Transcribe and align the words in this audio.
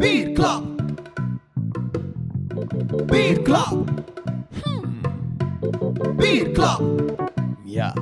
Bierklap. 0.00 0.62
Bierklap. 3.10 3.74
Bierklap. 6.18 6.80
Ja. 7.64 7.94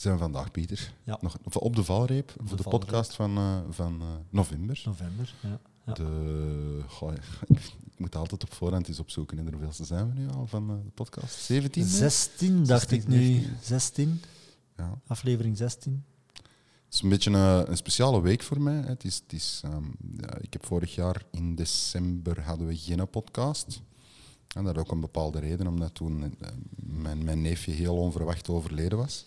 zijn 0.00 0.14
we 0.14 0.20
vandaag, 0.20 0.50
Pieter. 0.50 0.92
Ja. 1.04 1.18
Nog 1.20 1.38
op 1.42 1.76
de 1.76 1.84
valreep 1.84 2.34
voor 2.44 2.56
de, 2.56 2.62
podcast 2.62 3.14
van, 3.14 3.36
eh, 3.36 3.58
van 3.70 4.00
eh, 4.00 4.06
november. 4.30 4.82
November. 4.84 5.34
Ja. 5.40 5.60
Ja. 5.86 5.92
De, 5.92 6.82
goh, 6.88 7.12
ik, 7.46 7.72
moet 7.96 8.16
altijd 8.16 8.42
op 8.42 8.52
voorhand 8.52 8.88
eens 8.88 8.98
opzoeken. 8.98 9.38
En 9.38 9.52
hoeveelste 9.52 9.84
zijn 9.84 10.08
we 10.08 10.20
nu 10.20 10.28
al 10.30 10.46
van 10.46 10.70
eh, 10.70 10.76
de 10.84 10.90
podcast? 10.90 11.34
17? 11.34 11.82
nu? 11.82 11.88
16 11.88 12.64
dacht 12.64 12.88
16, 12.88 12.98
ik 12.98 13.08
nu. 13.08 13.16
19. 13.16 13.56
16. 13.62 14.20
Ja. 14.76 15.00
Aflevering 15.06 15.56
16. 15.56 16.04
Het 16.32 16.94
is 16.94 17.02
een 17.02 17.08
beetje 17.08 17.30
een, 17.30 17.70
een 17.70 17.76
speciale 17.76 18.20
week 18.20 18.42
voor 18.42 18.60
mij. 18.60 18.80
Het 18.80 19.04
is, 19.04 19.14
het 19.14 19.32
is, 19.32 19.60
ehm, 19.64 19.84
ja, 20.16 20.38
ik 20.40 20.52
heb 20.52 20.66
vorig 20.66 20.94
jaar 20.94 21.22
in 21.30 21.54
december 21.54 22.42
hadden 22.42 22.66
we 22.66 22.76
geen 22.76 23.10
podcast. 23.10 23.82
En 24.56 24.64
dat 24.64 24.76
had 24.76 24.84
ook 24.84 24.92
een 24.92 25.00
bepaalde 25.00 25.38
reden, 25.38 25.66
omdat 25.66 25.94
toen 25.94 26.34
mijn, 26.76 27.24
mijn 27.24 27.42
neefje 27.42 27.72
heel 27.72 27.96
onverwacht 27.96 28.48
overleden 28.48 28.98
was. 28.98 29.26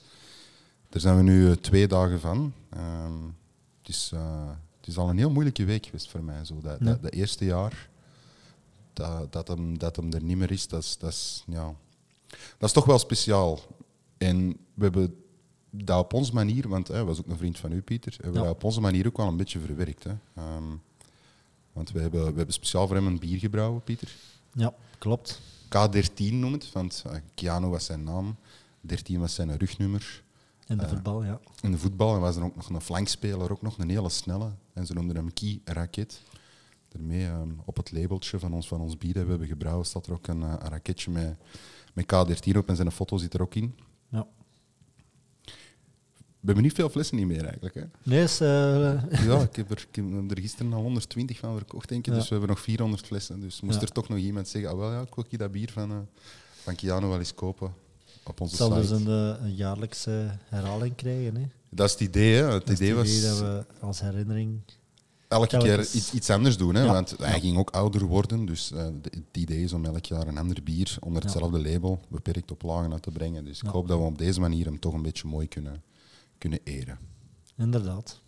Daar 0.91 1.01
zijn 1.01 1.17
we 1.17 1.23
nu 1.23 1.49
eh, 1.49 1.55
twee 1.55 1.87
dagen 1.87 2.19
van. 2.19 2.53
Ehm, 2.69 3.13
het, 3.79 3.89
is, 3.89 4.11
eh, 4.13 4.49
het 4.79 4.87
is 4.87 4.97
al 4.97 5.09
een 5.09 5.17
heel 5.17 5.29
moeilijke 5.31 5.65
week 5.65 5.85
geweest 5.85 6.09
voor 6.09 6.23
mij. 6.23 6.45
Zo. 6.45 6.59
Dat, 6.61 6.79
Ja. 6.79 6.85
dat, 6.85 7.01
dat 7.01 7.11
eerste 7.13 7.45
jaar 7.45 7.89
dat, 8.93 9.31
dat, 9.33 9.47
hem, 9.47 9.77
dat 9.77 9.95
hem 9.95 10.13
er 10.13 10.23
niet 10.23 10.37
meer 10.37 10.51
is, 10.51 10.67
dat 10.67 10.83
is, 10.83 10.97
dat, 10.97 11.09
is, 11.09 11.43
ja, 11.47 11.73
dat 12.29 12.69
is 12.69 12.71
toch 12.71 12.85
wel 12.85 12.99
speciaal. 12.99 13.59
En 14.17 14.49
we 14.73 14.83
hebben 14.83 15.15
dat 15.69 15.99
op 15.99 16.13
onze 16.13 16.33
manier, 16.33 16.67
want 16.69 16.87
hij 16.87 17.03
was 17.03 17.19
ook 17.19 17.27
een 17.27 17.37
vriend 17.37 17.57
van 17.59 17.71
u, 17.71 17.81
Pieter, 17.81 18.11
hebben 18.13 18.31
we 18.31 18.37
Ja. 18.39 18.45
dat 18.45 18.53
op 18.55 18.63
onze 18.63 18.81
manier 18.81 19.07
ook 19.07 19.17
wel 19.17 19.27
een 19.27 19.37
beetje 19.37 19.59
verwerkt. 19.59 20.03
Hè. 20.03 20.13
Ehm, 20.35 20.63
want 21.73 21.91
we 21.91 21.99
hebben, 21.99 22.21
we 22.21 22.37
hebben 22.37 22.53
speciaal 22.53 22.87
voor 22.87 22.95
hem 22.95 23.07
een 23.07 23.19
bier 23.19 23.39
gebrouwen, 23.39 23.83
Pieter. 23.83 24.15
Ja, 24.53 24.73
klopt. 24.97 25.41
K13 25.65 26.33
noemt 26.33 26.63
het, 26.63 26.71
want 26.73 27.03
uh, 27.07 27.13
Keanu 27.33 27.67
was 27.67 27.85
zijn 27.85 28.03
naam, 28.03 28.35
13 28.81 29.19
was 29.19 29.33
zijn 29.33 29.57
rugnummer. 29.57 30.23
In 30.71 30.77
de 30.77 30.83
Eh, 30.83 30.89
voetbal, 30.89 31.23
ja. 31.23 31.39
In 31.61 31.71
de 31.71 31.77
voetbal 31.77 32.15
en 32.15 32.21
was 32.21 32.35
er 32.35 32.43
ook 32.43 32.55
nog 32.55 32.69
een 32.69 32.81
flankspeler, 32.81 33.51
ook 33.51 33.61
nog 33.61 33.77
een 33.77 33.89
hele 33.89 34.09
snelle. 34.09 34.51
En 34.73 34.85
ze 34.85 34.93
noemden 34.93 35.15
hem 35.15 35.33
Key 35.33 35.61
Raket. 35.65 36.21
Daarmee 36.89 37.25
ehm, 37.25 37.49
op 37.65 37.77
het 37.77 37.91
labeltje 37.91 38.39
van 38.39 38.53
ons, 38.53 38.67
van 38.67 38.81
ons 38.81 38.97
bier 38.97 39.13
dat 39.13 39.23
we 39.23 39.29
hebben 39.29 39.47
gebrouwen, 39.47 39.85
staat 39.85 40.05
er 40.07 40.13
ook 40.13 40.27
een, 40.27 40.43
eh, 40.43 40.53
een 40.59 40.69
raketje 40.69 41.11
met, 41.11 41.35
met 41.93 42.05
K13 42.05 42.57
op 42.57 42.69
en 42.69 42.75
zijn 42.75 42.91
foto 42.91 43.17
zit 43.17 43.33
er 43.33 43.41
ook 43.41 43.55
in. 43.55 43.75
ja. 44.09 44.27
We 46.39 46.47
hebben 46.47 46.63
niet 46.63 46.73
veel 46.73 46.89
flessen 46.89 47.17
niet 47.17 47.27
meer 47.27 47.43
eigenlijk. 47.45 47.75
Hè? 47.75 47.83
Nee, 48.03 48.23
is, 48.23 48.39
eh, 48.41 48.47
Ja, 49.25 49.41
ik 49.49 49.55
heb, 49.55 49.71
er, 49.71 49.85
ik 49.89 49.95
heb 49.95 50.31
er 50.31 50.39
gisteren 50.41 50.73
al 50.73 50.81
120 50.81 51.39
van 51.39 51.55
verkocht, 51.57 51.89
denk 51.89 52.05
ik. 52.07 52.13
Ja. 52.13 52.19
Dus 52.19 52.23
we 52.29 52.35
hebben 52.35 52.49
nog 52.49 52.59
400 52.59 53.05
flessen. 53.05 53.39
Dus 53.39 53.61
moest 53.61 53.75
Ja. 53.79 53.81
er 53.85 53.91
toch 53.91 54.09
nog 54.09 54.17
iemand 54.17 54.47
zeggen, 54.47 54.71
ah, 54.71 54.77
wel, 54.77 54.91
ja, 54.91 55.01
ik 55.01 55.15
wil 55.15 55.25
dat 55.37 55.51
bier 55.51 55.71
van, 55.71 56.07
van 56.63 56.75
Keanu 56.75 57.05
wel 57.07 57.17
eens 57.19 57.33
kopen 57.33 57.73
op 58.23 58.41
onze 58.41 58.55
zal 58.55 58.67
site. 58.67 58.79
dus 58.81 58.89
een, 58.89 59.07
eh, 59.07 59.43
een 59.43 59.55
jaarlijkse 59.55 60.37
herhaling 60.45 60.95
krijgen. 60.95 61.35
Hè. 61.35 61.47
Dat 61.69 61.85
is 61.87 61.91
het 61.91 62.01
idee. 62.01 62.33
Hè. 62.35 62.43
Het 62.51 62.65
Dat 62.67 62.75
idee 62.75 62.87
het 62.89 62.97
was 62.97 63.07
idee 63.17 63.29
dat 63.29 63.39
we 63.39 63.65
als 63.79 64.01
herinnering... 64.01 64.59
elke 65.27 65.47
telkens- 65.47 65.91
keer 65.91 65.99
iets, 65.99 66.13
iets 66.13 66.29
anders 66.29 66.57
doen. 66.57 66.75
Hè. 66.75 66.83
Ja. 66.83 66.93
Want 66.93 67.15
hij 67.17 67.39
ging 67.39 67.57
ook 67.57 67.69
ouder 67.69 68.05
worden. 68.05 68.45
Dus 68.45 68.71
eh, 68.71 68.83
het 69.01 69.37
idee 69.37 69.63
is 69.63 69.73
om 69.73 69.85
elk 69.85 70.05
jaar 70.05 70.27
een 70.27 70.37
ander 70.37 70.63
bier 70.63 70.97
onder 70.99 71.21
hetzelfde 71.23 71.61
label 71.61 71.99
beperkt 72.09 72.51
op 72.51 72.61
lagen 72.61 72.91
uit 72.93 73.01
te 73.01 73.11
brengen. 73.11 73.45
Dus 73.45 73.61
ik 73.61 73.69
hoop 73.69 73.87
dat 73.87 73.97
we 73.99 74.05
op 74.05 74.17
deze 74.17 74.39
manier 74.39 74.65
hem 74.65 74.79
toch 74.79 74.93
een 74.93 75.01
beetje 75.01 75.27
mooi 75.27 75.47
kunnen, 75.47 75.83
kunnen 76.37 76.59
eren. 76.63 76.99
Inderdaad. 77.57 78.19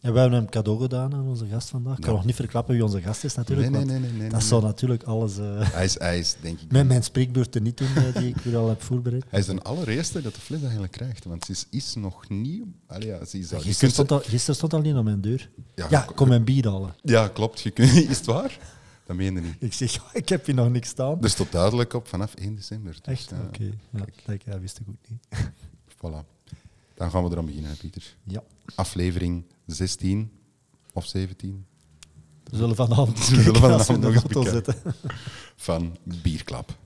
En 0.00 0.12
we 0.12 0.18
hebben 0.18 0.38
hem 0.38 0.48
cadeau 0.48 0.80
gedaan 0.80 1.14
aan 1.14 1.26
onze 1.26 1.46
gast 1.46 1.68
vandaag. 1.68 1.96
Ik 1.96 2.02
kan 2.04 2.14
nog 2.14 2.24
niet 2.24 2.34
verklappen 2.34 2.74
wie 2.74 2.84
onze 2.84 3.00
gast 3.00 3.24
is 3.24 3.34
natuurlijk. 3.34 3.70
nee, 3.70 3.84
nee, 3.84 3.98
nee, 3.98 4.10
nee, 4.12 4.28
dat 4.28 4.50
nee. 4.50 4.60
natuurlijk 4.60 5.02
alles... 5.02 5.38
eh, 5.38 5.70
Hij 5.72 5.84
is, 5.84 5.98
hij 5.98 6.18
is, 6.18 6.36
denk 6.40 6.60
ik... 6.60 6.70
met 6.72 6.86
mijn 6.86 7.02
spreekbeurten 7.02 7.62
niet 7.62 7.76
doen, 7.76 7.94
eh, 7.96 8.14
die 8.16 8.28
ik 8.28 8.36
weer 8.36 8.56
al 8.56 8.68
heb 8.68 8.82
voorbereid. 8.82 9.24
Hij 9.28 9.40
is 9.40 9.46
de 9.46 9.62
allereerste 9.62 10.22
dat 10.22 10.34
de 10.34 10.40
fles 10.40 10.60
eigenlijk 10.62 10.92
krijgt, 10.92 11.24
want 11.24 11.44
ze 11.44 11.52
is, 11.52 11.66
is 11.70 11.94
nog 11.94 12.28
nieuw. 12.28 12.66
Allee, 12.86 13.06
ja, 13.08 13.24
ze 13.24 13.38
is 13.38 13.50
Gisteren 13.56 13.90
stond, 13.94 14.10
al, 14.10 14.20
gisteren 14.20 14.54
stond 14.54 14.72
al 14.72 14.80
niet 14.80 14.94
aan 14.94 15.04
mijn 15.04 15.20
deur. 15.20 15.50
Ja, 15.74 15.86
Ja, 15.90 16.00
ko- 16.00 16.14
kom 16.14 16.28
mijn 16.28 16.44
bier 16.44 16.68
halen. 16.70 16.94
Ja, 17.02 17.28
klopt. 17.28 17.60
Je 17.60 17.70
kunt, 17.70 17.90
is 18.10 18.16
het 18.16 18.26
waar? 18.26 18.58
Dat 19.06 19.16
meen 19.16 19.34
je 19.34 19.40
niet. 19.40 19.56
Ik 19.58 19.72
zeg, 19.72 20.04
ik 20.12 20.28
heb 20.28 20.46
hier 20.46 20.54
nog 20.54 20.70
niks 20.70 20.88
staan. 20.88 21.22
Er 21.22 21.30
stond 21.30 21.52
duidelijk 21.52 21.92
op 21.94 22.08
vanaf 22.08 22.34
1 22.34 22.54
december. 22.54 22.92
Dus, 22.92 23.00
Echt? 23.14 23.32
Oké. 23.46 23.70
Dat 24.44 24.58
wist 24.60 24.78
ik 24.80 24.86
ook 24.88 24.96
niet. 25.08 25.48
Voilà. 25.96 26.36
Dan 26.98 27.10
gaan 27.10 27.24
we 27.24 27.30
eraan 27.30 27.44
beginnen, 27.44 27.76
Pieter. 27.76 28.16
Ja. 28.24 28.42
Aflevering 28.74 29.44
16 29.66 30.30
of 30.92 31.06
17 31.06 31.66
We 32.44 32.56
zullen 32.56 32.76
vanavond 32.76 33.28
We 33.28 33.42
zullen 33.42 33.60
vanavond 33.60 34.00
nog 34.00 34.14
eens 34.14 34.22
bekijken. 34.22 34.52
zitten. 34.52 34.74
van 35.56 35.96
Bierklap. 36.22 36.76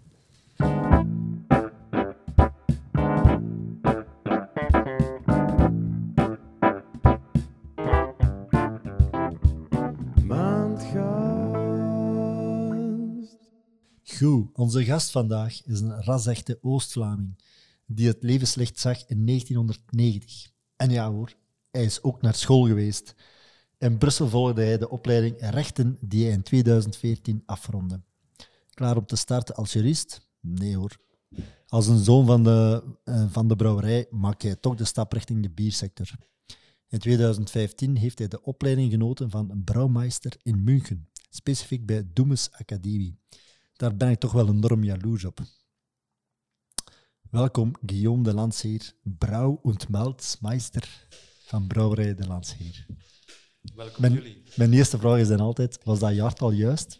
Goed, 14.16 14.48
onze 14.52 14.84
gast 14.84 15.10
vandaag 15.10 15.64
is 15.64 15.80
een 15.80 16.02
rasechte 16.02 16.58
Oost-Vlaming 16.62 17.36
die 17.94 18.06
het 18.06 18.22
levenslicht 18.22 18.78
zag 18.78 19.06
in 19.06 19.26
1990. 19.26 20.50
En 20.76 20.90
ja 20.90 21.10
hoor, 21.10 21.34
hij 21.70 21.84
is 21.84 22.02
ook 22.02 22.22
naar 22.22 22.34
school 22.34 22.66
geweest. 22.66 23.14
In 23.78 23.98
Brussel 23.98 24.28
volgde 24.28 24.62
hij 24.62 24.78
de 24.78 24.90
opleiding 24.90 25.36
rechten 25.38 25.98
die 26.00 26.24
hij 26.24 26.32
in 26.32 26.42
2014 26.42 27.42
afrondde. 27.46 28.00
Klaar 28.70 28.96
om 28.96 29.06
te 29.06 29.16
starten 29.16 29.54
als 29.54 29.72
jurist? 29.72 30.28
Nee 30.40 30.76
hoor. 30.76 30.96
Als 31.66 31.86
een 31.86 32.04
zoon 32.04 32.26
van 32.26 32.42
de, 32.44 32.84
eh, 33.04 33.24
van 33.30 33.48
de 33.48 33.56
brouwerij 33.56 34.06
maakt 34.10 34.42
hij 34.42 34.56
toch 34.56 34.74
de 34.74 34.84
stap 34.84 35.12
richting 35.12 35.42
de 35.42 35.50
biersector. 35.50 36.10
In 36.88 36.98
2015 36.98 37.96
heeft 37.96 38.18
hij 38.18 38.28
de 38.28 38.42
opleiding 38.42 38.90
genoten 38.90 39.30
van 39.30 39.50
een 39.50 39.64
brouwmeester 39.64 40.36
in 40.42 40.64
München, 40.64 41.08
specifiek 41.30 41.86
bij 41.86 42.10
Doemes 42.12 42.50
Academie. 42.52 43.18
Daar 43.72 43.96
ben 43.96 44.10
ik 44.10 44.18
toch 44.18 44.32
wel 44.32 44.48
enorm 44.48 44.84
jaloers 44.84 45.24
op. 45.24 45.40
Welkom, 47.32 47.72
Guillaume 47.86 48.22
de 48.22 48.34
Landsheer, 48.34 48.92
brouw- 49.02 49.58
und 49.62 49.88
Malzmeister 49.88 50.88
van 51.46 51.66
Brouwerij 51.66 52.14
de 52.14 52.26
Landsheer. 52.26 52.86
Welkom 53.74 54.00
Mijn, 54.00 54.12
jullie. 54.12 54.42
mijn 54.56 54.72
eerste 54.72 54.98
vraag 54.98 55.18
is 55.18 55.28
dan 55.28 55.40
altijd, 55.40 55.78
was 55.84 55.98
dat 55.98 56.14
jaartal 56.14 56.50
juist? 56.50 56.98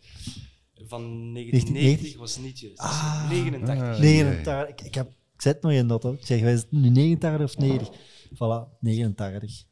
Van 0.75 1.01
1990 1.35 2.15
1990 2.15 2.17
was 2.19 2.39
niet 2.39 2.59
juist. 2.61 2.79
Ah. 2.79 3.29
89. 3.31 3.85
Ah, 3.85 3.99
89. 3.99 4.69
Ik, 4.69 4.81
ik, 4.81 4.95
heb, 4.95 5.09
ik 5.35 5.43
zet 5.43 5.63
nog 5.63 5.73
in 5.73 5.87
dat 5.89 6.03
hoor. 6.03 6.15
Ik 6.15 6.27
zeg, 6.27 6.41
wij 6.41 6.63
nu 6.71 6.89
89 6.89 7.47
of 7.47 7.59
90? 7.59 7.89
Voilà, 8.35 8.79
89. 8.81 9.65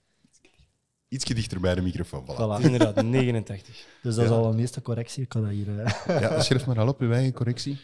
Ietsje 1.09 1.35
dichter 1.35 1.61
bij 1.61 1.75
de 1.75 1.81
microfoon. 1.83 2.25
Voilà. 2.25 2.27
Het 2.27 2.61
Voilà. 2.61 2.65
inderdaad 2.65 3.03
89. 3.05 3.87
Dus 4.03 4.15
dat 4.15 4.25
is 4.25 4.31
al 4.31 4.53
een 4.53 4.59
eerste 4.59 4.83
correctie. 4.83 5.23
Ik 5.23 5.29
kan 5.29 5.43
dat 5.43 5.51
hier... 5.51 5.81
eh, 5.81 6.21
Ja, 6.21 6.41
schrijf 6.43 6.67
maar 6.67 6.79
al 6.81 6.89
op, 6.89 7.01
uw 7.01 7.13
eigen 7.13 7.33
correctie. 7.33 7.79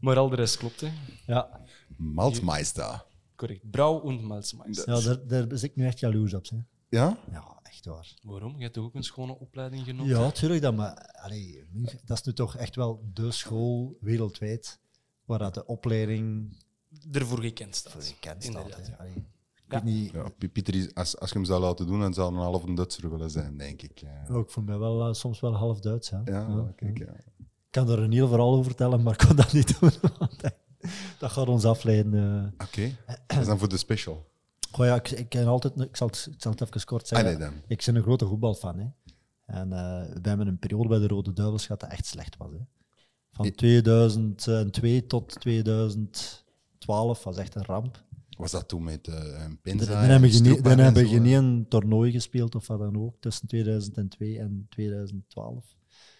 Maar 0.00 0.16
al 0.16 0.28
de 0.28 0.36
rest 0.36 0.56
klopt, 0.56 0.80
hè. 0.80 0.88
ja, 1.26 1.60
Maltmeister. 1.96 3.04
Correct. 3.36 3.70
Brouw 3.70 4.08
en 4.08 4.24
Malzmeister. 4.26 4.94
ja 4.94 5.00
daar, 5.00 5.26
daar 5.26 5.46
ben 5.46 5.62
ik 5.62 5.76
nu 5.76 5.86
echt 5.86 6.00
jaloers 6.00 6.34
op. 6.34 6.48
Hè. 6.48 6.56
Ja? 6.88 7.18
Ja, 7.30 7.58
echt 7.62 7.84
waar. 7.84 8.14
Waarom? 8.22 8.56
Je 8.56 8.62
hebt 8.62 8.74
toch 8.74 8.84
ook 8.84 8.94
een 8.94 9.02
schone 9.02 9.38
opleiding 9.38 9.84
genomen? 9.84 10.08
Ja, 10.18 10.30
tuurlijk. 10.30 10.62
Dat, 10.62 10.74
maar, 10.76 10.94
allee, 11.22 11.64
dat 12.04 12.16
is 12.18 12.22
nu 12.22 12.32
toch 12.32 12.56
echt 12.56 12.76
wel 12.76 13.08
de 13.12 13.30
school 13.30 13.96
wereldwijd 14.00 14.78
waar 15.24 15.38
dat 15.38 15.54
de 15.54 15.66
opleiding 15.66 16.56
Ervoor 17.12 17.40
gekend 17.40 17.74
staat. 17.76 17.92
voor 17.92 18.02
gekend 18.02 18.42
staat. 18.42 18.54
Inderdaad, 18.56 18.86
hè. 18.86 18.92
ja. 18.92 18.98
Allee, 18.98 19.12
ik 19.14 19.72
Ja. 19.72 19.82
weet 19.82 19.94
niet, 19.94 20.12
ja 20.12 20.28
P- 20.28 20.52
Pieter, 20.52 20.74
is, 20.74 20.94
als, 20.94 21.18
als 21.18 21.30
je 21.30 21.36
hem 21.36 21.44
zou 21.44 21.60
laten 21.60 21.86
doen, 21.86 22.00
dan 22.00 22.14
zou 22.14 22.28
hij 22.28 22.36
een 22.38 22.44
half 22.44 22.62
een 22.62 22.74
Duitser 22.74 23.10
willen 23.10 23.30
zijn, 23.30 23.56
denk 23.56 23.82
ik. 23.82 23.98
Ja, 23.98 24.26
ook 24.30 24.50
voor 24.50 24.62
mij 24.64 24.78
wel 24.78 25.06
eh, 25.08 25.12
soms 25.12 25.40
wel 25.40 25.54
half 25.54 25.80
Duits. 25.80 26.08
Ja. 26.08 26.22
ja, 26.24 26.40
Ja. 26.48 26.72
kijk, 26.76 26.98
ja. 26.98 27.12
Ik 27.38 27.82
kan 27.82 27.88
er 27.88 27.98
een 27.98 28.12
heel 28.12 28.28
verhaal 28.28 28.52
over 28.52 28.64
vertellen, 28.64 29.02
maar 29.02 29.12
ik 29.12 29.18
kan 29.26 29.36
dat 29.36 29.52
niet 29.52 29.68
doen. 29.80 29.90
want 30.18 30.42
dat 31.18 31.30
gaat 31.30 31.48
ons 31.48 31.64
afleiden. 31.64 32.14
eh. 32.58 32.66
Oké, 32.66 32.96
dat 33.26 33.38
is 33.40 33.46
dan 33.46 33.58
voor 33.58 33.68
de 33.68 33.76
special. 33.76 34.26
Goh, 34.70 34.86
ja, 34.86 34.94
ik, 34.94 35.10
ik, 35.10 35.28
ken 35.28 35.46
altijd, 35.46 35.80
ik, 35.80 35.96
zal 35.96 36.06
het, 36.06 36.28
ik 36.32 36.42
zal 36.42 36.52
het 36.52 36.60
even 36.60 36.84
kort 36.84 37.08
zeggen. 37.08 37.36
Allee. 37.36 37.50
Ik 37.66 37.82
ben 37.86 37.96
een 37.96 38.02
grote 38.02 38.26
voetbalfan. 38.26 38.78
Hè. 38.78 38.86
En 39.46 39.72
eh, 39.72 40.14
we 40.22 40.28
hebben 40.28 40.46
een 40.46 40.58
periode 40.58 40.88
bij 40.88 40.98
de 40.98 41.06
Rode 41.06 41.32
Duivels 41.32 41.66
gehad 41.66 41.80
dat 41.80 41.90
echt 41.90 42.06
slecht 42.06 42.36
was. 42.36 42.50
Hè. 42.52 42.58
Van 43.32 43.46
I- 43.46 43.50
2002 43.54 45.06
tot 45.06 45.40
2012 45.40 47.24
was 47.24 47.36
echt 47.36 47.54
een 47.54 47.64
ramp. 47.64 48.04
Was 48.38 48.50
dat 48.50 48.68
toen 48.68 48.82
met 48.82 49.08
eh 49.08 49.14
een 49.14 49.58
Dan, 49.76 49.88
hebben 49.88 50.30
we 50.30 50.60
dan 50.62 50.72
en 50.72 50.78
hebben 50.78 51.06
geen 51.06 51.66
toernooi 51.68 52.12
gespeeld 52.12 52.54
of 52.54 52.66
wat 52.66 52.78
dan 52.78 52.96
ook 52.96 53.16
tussen 53.20 53.48
2002 53.48 54.38
en 54.38 54.66
2012. 54.70 55.64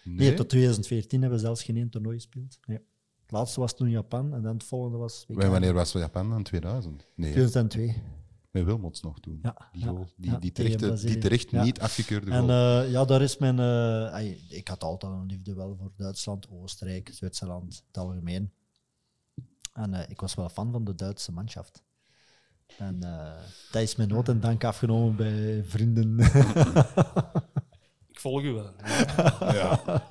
Nee, 0.03 0.33
tot 0.33 0.49
2014 0.49 1.21
hebben 1.21 1.39
we 1.39 1.45
zelfs 1.45 1.63
geen 1.63 1.75
één 1.75 1.89
toernooi 1.89 2.15
gespeeld. 2.15 2.57
Nee. 2.65 2.79
Het 3.27 3.35
laatste 3.35 3.59
was 3.59 3.75
toen 3.75 3.89
Japan 3.89 4.33
en 4.33 4.41
dan 4.41 4.53
het 4.53 4.63
volgende 4.63 4.97
was 4.97 5.25
WK. 5.27 5.43
Wanneer 5.43 5.73
was 5.73 5.91
Japan 5.91 6.29
dan? 6.29 6.43
2000? 6.43 7.05
Nee, 7.15 7.31
2002. 7.31 8.01
met 8.51 8.63
Wilmots 8.63 9.01
nog 9.01 9.19
toen. 9.19 9.39
Ja, 9.41 9.55
die 9.71 9.83
goal, 9.83 10.07
die, 10.15 10.31
ja, 10.31 10.37
die 10.37 10.51
terecht, 10.51 11.01
die 11.07 11.17
terecht 11.17 11.49
Ja. 11.51 11.63
niet 11.63 11.79
afgekeurde 11.79 12.31
En 12.31 12.39
goal. 12.39 12.81
eh, 12.83 12.91
ja, 12.91 13.05
daar 13.05 13.21
is 13.21 13.37
mijn. 13.37 13.59
eh, 13.59 14.35
ik 14.49 14.67
had 14.67 14.83
altijd 14.83 15.11
een 15.13 15.25
liefde 15.25 15.53
wel 15.53 15.75
voor 15.79 15.91
Duitsland, 15.95 16.47
Oostenrijk, 16.49 17.09
Zwitserland, 17.13 17.83
het 17.87 17.97
algemeen. 17.97 18.51
En 19.73 19.93
eh, 19.93 20.09
ik 20.09 20.19
was 20.21 20.33
wel 20.35 20.49
fan 20.49 20.71
van 20.71 20.83
de 20.83 20.95
Duitse 20.95 21.31
manschaft. 21.31 21.83
En 22.77 23.03
eh, 23.03 23.31
dat 23.71 23.81
is 23.81 23.95
mijn 23.95 24.09
nood 24.09 24.27
en 24.29 24.39
dank 24.39 24.63
afgenomen 24.63 25.15
bij 25.15 25.63
vrienden. 25.65 26.19
Ik 28.11 28.19
volg 28.19 28.41
u 28.43 28.51
wel. 28.53 28.73
ja. 29.39 29.81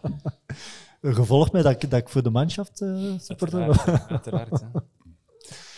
Gevolgd 1.14 1.53
mij 1.53 1.62
dat 1.62 1.82
ik, 1.82 1.91
dat 1.91 2.00
ik 2.00 2.08
voor 2.08 2.23
de 2.23 2.31
manschaft 2.31 2.81
eh 2.81 3.19
supporter 3.19 3.67
was. 3.67 3.79
Uiteraard. 3.79 4.11
uiteraard 4.11 4.61
hè. 4.61 4.67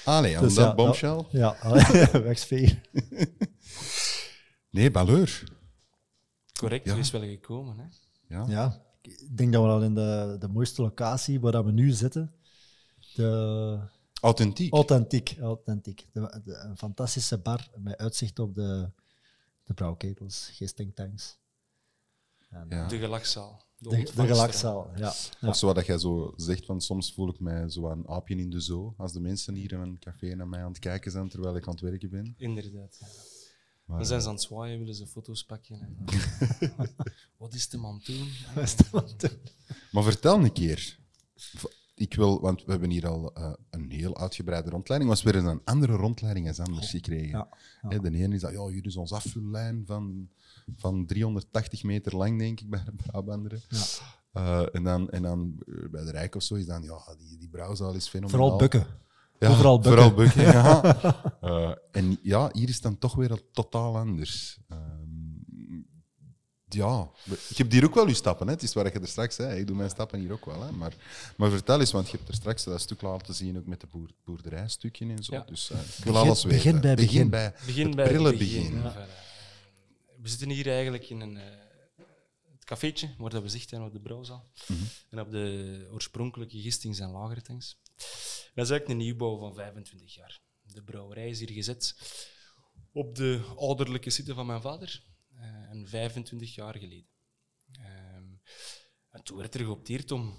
Allee, 0.13 0.39
Dus 0.39 0.55
dat 0.55 0.65
ja, 0.65 0.75
bombshell? 0.75 1.25
Ja, 1.41 1.57
wegsfeer. 2.13 2.81
Nee, 4.71 4.91
Balleur. 4.91 5.57
Correct, 6.59 6.85
Ja. 6.87 6.93
er 6.93 6.99
is 6.99 7.11
wel 7.11 7.21
gekomen. 7.21 7.79
Hè. 7.79 7.85
Ja. 8.37 8.45
Ja, 8.49 8.83
ik 9.03 9.37
denk 9.37 9.53
dat 9.53 9.63
we 9.63 9.69
al 9.69 9.83
in 9.83 9.95
de, 9.95 10.37
de 10.39 10.49
mooiste 10.49 10.83
locatie 10.83 11.41
waar 11.41 11.53
dat 11.53 11.65
we 11.65 11.71
nu 11.73 11.91
zitten. 11.91 12.35
De, 13.15 13.79
Authentiek. 14.21 14.73
authentiek, 14.73 15.37
authentiek. 15.41 16.07
De, 16.13 16.41
de- 16.45 16.55
een 16.57 16.77
fantastische 16.79 17.39
bar 17.39 17.69
met 17.77 17.97
uitzicht 17.97 18.39
op 18.39 18.55
de, 18.55 18.91
de 19.65 19.75
brouwketels, 19.75 20.51
gistingtanks. 20.53 21.39
En, 22.51 22.67
Ja. 22.69 22.87
De 22.89 22.99
gelachzaal. 22.99 23.67
De, 23.81 24.11
de 24.15 24.27
ja. 24.97 25.13
ja. 25.41 25.49
Of 25.49 25.57
zo 25.57 25.75
wat 25.75 25.87
jij 25.87 25.99
zo 25.99 26.33
zegt, 26.37 26.65
van 26.65 26.81
soms 26.81 27.13
voel 27.13 27.29
ik 27.29 27.41
mij 27.41 27.69
zo 27.69 27.91
een 27.91 28.09
aapje 28.09 28.37
in 28.37 28.51
de 28.51 28.61
zoo. 28.61 28.95
Als 28.97 29.13
de 29.13 29.21
mensen 29.21 29.55
hier 29.55 29.73
in 29.73 29.81
een 29.81 29.99
café 29.99 30.35
naar 30.35 30.49
mij 30.49 30.63
aan 30.63 30.71
het 30.71 30.79
kijken 30.79 31.11
zijn 31.11 31.29
terwijl 31.29 31.57
ik 31.57 31.67
aan 31.67 31.73
het 31.73 31.81
werken 31.81 32.11
ben. 32.11 32.35
Inderdaad. 32.37 32.97
ja. 33.01 33.07
Maar, 33.89 33.97
Dan 33.97 34.07
zijn 34.07 34.21
ze 34.21 34.29
aan 34.29 34.35
het 34.35 34.43
zwaaien, 34.43 34.79
willen 34.79 34.95
ze 34.95 35.07
foto's 35.07 35.45
pakken. 35.45 35.81
En... 35.81 35.97
Wat 37.37 37.55
is 37.55 37.69
de 37.69 37.77
man 37.77 38.01
toen? 38.01 38.29
maar 39.93 40.03
vertel 40.03 40.39
een 40.39 40.53
keer. 40.53 40.99
Ik 41.95 42.15
wil, 42.15 42.41
want 42.41 42.65
we 42.65 42.71
hebben 42.71 42.91
hier 42.91 43.07
al 43.07 43.35
eh, 43.35 43.53
een 43.71 43.91
heel 43.91 44.19
uitgebreide 44.19 44.71
rondleiding. 44.71 45.11
Was 45.11 45.23
weer 45.23 45.35
eens 45.35 45.45
een 45.45 45.65
andere 45.65 45.93
rondleiding 45.93 46.49
als 46.49 46.61
anders 46.61 46.91
gekregen. 46.91 47.29
Ja, 47.29 47.49
ja. 47.89 47.99
De 47.99 48.11
ene 48.11 48.35
is 48.35 48.41
dat, 48.41 48.53
ja, 48.53 48.67
hier 48.67 48.87
is 48.87 48.97
onze 48.97 49.15
afvullijn 49.15 49.83
van, 49.87 50.31
van 50.77 51.07
380 51.07 51.83
meter 51.83 52.17
lang, 52.17 52.39
denk 52.39 52.61
ik, 52.61 52.71
bij 52.71 52.85
de 52.85 52.93
Brabanderen. 52.93 53.61
Ja. 53.69 53.85
Eh, 54.33 54.75
en, 54.75 54.83
dan, 54.85 55.11
en 55.11 55.23
dan 55.23 55.63
eh, 55.67 55.91
bij 55.91 56.05
de 56.05 56.11
Rijk 56.11 56.35
of 56.35 56.43
zo 56.43 56.55
is 56.55 56.67
dan, 56.67 56.83
ja, 56.83 57.15
die, 57.19 57.39
die 57.39 57.49
brouwzaal 57.49 57.95
is 57.95 58.09
fenomenaal. 58.09 58.41
Vooral 58.41 58.59
bukken. 58.59 58.81
Ja, 59.39 59.49
bukken. 59.49 59.83
Vooral 59.83 60.15
bukken, 60.15 60.43
ja. 60.43 60.81
Eh, 61.41 61.71
en 61.91 62.19
ja, 62.23 62.51
hier 62.53 62.69
is 62.69 62.75
het 62.75 62.83
dan 62.83 62.99
toch 62.99 63.15
weer 63.15 63.31
al 63.31 63.41
totaal 63.53 63.97
anders. 63.97 64.59
Ehm, 64.69 64.81
ja, 66.69 67.09
je 67.25 67.55
hebt 67.57 67.73
hier 67.73 67.85
ook 67.85 67.95
wel 67.95 68.09
je 68.09 68.15
stappen. 68.15 68.47
Hè? 68.47 68.53
Het 68.53 68.63
is 68.63 68.75
waar 68.75 68.93
je 68.93 69.01
er 69.01 69.09
straks 69.09 69.35
zei. 69.35 69.61
Ik 69.61 69.67
doe 69.67 69.77
mijn 69.77 69.91
stappen 69.91 70.19
hier 70.21 70.33
ook 70.33 70.45
wel. 70.45 70.63
Hè? 70.63 70.73
Maar, 70.73 70.93
maar 71.37 71.51
vertel 71.51 71.81
eens, 71.81 71.93
want 71.93 72.11
je 72.11 72.17
hebt 72.17 72.29
er 72.29 72.35
straks 72.35 72.65
dat 72.65 72.81
stuk 72.81 73.03
laten 73.03 73.35
zien, 73.35 73.59
ook 73.59 73.67
met 73.67 73.81
de 73.81 73.87
boer, 73.91 74.11
boerderijstukje 74.25 75.07
en 75.09 75.25
zo. 75.25 75.35
Ja. 75.35 75.45
Dus 75.47 75.71
eh, 75.71 75.79
ik 75.79 76.05
wil 76.05 76.13
Begin- 76.13 76.29
alles 76.29 76.45
weten. 76.45 76.59
begin 76.59 76.81
bij 76.81 76.97
begin. 76.97 77.95
Bij 77.95 78.09
prille 78.09 78.29
het 78.29 78.39
begin. 78.39 78.63
begin. 78.63 78.83
Ja. 78.83 79.07
We 80.21 80.29
zitten 80.29 80.51
hier 80.51 80.67
eigenlijk 80.69 81.09
in 81.11 81.21
een 81.21 81.37
eh, 81.37 81.67
het 82.53 82.65
cafeetje 82.65 83.15
waar 83.19 83.31
dat 83.31 83.43
we 83.43 83.49
zicht 83.49 83.73
op 83.73 83.93
de 83.93 84.01
brouwzaal. 84.01 84.51
Mhm. 84.69 84.83
En 85.11 85.21
op 85.21 85.31
de 85.31 85.89
oorspronkelijke 85.93 86.61
gistings- 86.61 86.99
en 86.99 87.11
lagere 87.11 87.43
tanks. 87.43 87.77
Dat 88.55 88.65
is 88.65 88.71
eigenlijk 88.71 88.89
een 88.89 88.97
nieuwbouw 88.97 89.39
van 89.39 89.55
25 89.55 90.15
jaar. 90.15 90.41
De 90.63 90.83
brouwerij 90.83 91.29
is 91.29 91.39
hier 91.39 91.51
gezet 91.51 91.95
op 92.93 93.15
de 93.15 93.43
ouderlijke 93.57 94.11
zitten 94.11 94.35
van 94.35 94.47
mijn 94.47 94.61
vader. 94.61 95.03
eh, 95.35 95.45
en 95.71 95.89
25 95.89 96.55
jaar 96.55 96.79
geleden. 96.79 97.09
Ehm, 97.73 98.25
en 99.11 99.23
toen 99.23 99.37
werd 99.37 99.55
er 99.55 99.61
geopteerd 99.65 100.11
om 100.11 100.37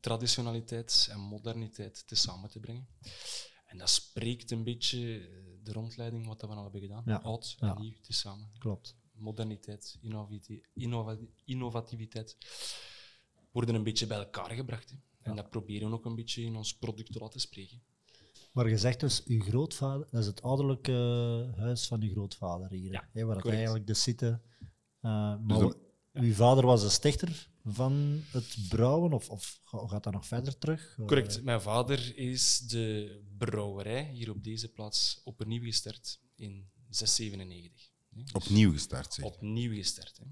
traditionaliteit 0.00 1.06
en 1.10 1.20
moderniteit 1.20 2.06
te 2.06 2.14
samen 2.14 2.50
te 2.50 2.60
brengen. 2.60 2.88
En 3.66 3.78
dat 3.78 3.90
spreekt 3.90 4.50
een 4.50 4.64
beetje 4.64 5.18
eh, 5.20 5.28
de 5.62 5.72
rondleiding 5.72 6.26
wat 6.26 6.40
we 6.40 6.46
al 6.46 6.62
hebben 6.62 6.80
gedaan. 6.80 7.02
Ja. 7.06 7.16
Oud 7.16 7.56
en 7.58 7.66
Ja. 7.66 7.78
nieuw 7.78 8.00
tezamen. 8.00 8.50
Klopt. 8.58 8.96
Moderniteit, 9.14 9.98
innovati- 10.00 10.60
innova- 10.74 11.16
innovativiteit 11.44 12.36
worden 13.52 13.74
een 13.74 13.82
beetje 13.82 14.06
bij 14.06 14.18
elkaar 14.18 14.50
gebracht. 14.50 14.90
hè. 14.90 14.96
En 15.30 15.36
dat 15.36 15.50
proberen 15.50 15.88
we 15.88 15.94
ook 15.94 16.04
een 16.04 16.14
beetje 16.14 16.42
in 16.42 16.56
ons 16.56 16.74
product 16.76 17.12
te 17.12 17.18
laten 17.18 17.40
spreken. 17.40 17.82
Maar 18.52 18.68
je 18.68 18.78
zegt 18.78 19.00
dus, 19.00 19.24
uw 19.24 19.40
grootvader, 19.40 20.06
dat 20.10 20.20
is 20.20 20.26
het 20.26 20.42
ouderlijke 20.42 20.92
eh, 21.54 21.58
huis 21.60 21.86
van 21.86 22.02
uw 22.02 22.10
grootvader 22.10 22.70
hier, 22.70 22.92
Ja, 22.92 23.08
hè, 23.12 23.24
waar 23.24 23.36
het 23.36 23.46
eigenlijk 23.46 23.86
de 23.86 23.94
zitten. 23.94 24.42
eh, 25.00 25.10
maar 25.10 25.58
dan- 25.58 25.76
uw 26.12 26.32
vader 26.34 26.66
was 26.66 26.82
de 26.82 26.88
stichter 26.88 27.48
van 27.64 28.20
het 28.30 28.56
brouwen, 28.68 29.12
of, 29.12 29.30
of 29.30 29.60
ga- 29.64 29.86
gaat 29.86 30.02
dat 30.04 30.12
nog 30.12 30.26
verder 30.26 30.58
terug? 30.58 30.94
Correct. 31.06 31.42
Mijn 31.42 31.60
vader 31.60 32.16
is 32.16 32.58
de 32.58 33.20
brouwerij 33.38 34.10
hier 34.12 34.30
op 34.30 34.44
deze 34.44 34.68
plaats 34.68 35.20
opnieuw 35.24 35.62
gestart 35.62 36.20
in 36.34 36.70
697. 36.88 37.92
Hè. 38.16 38.22
Opnieuw 38.32 38.72
gestart, 38.72 39.14
zeg. 39.14 39.24
Opnieuw 39.24 39.74
gestart. 39.74 40.18
Hè. 40.18 40.24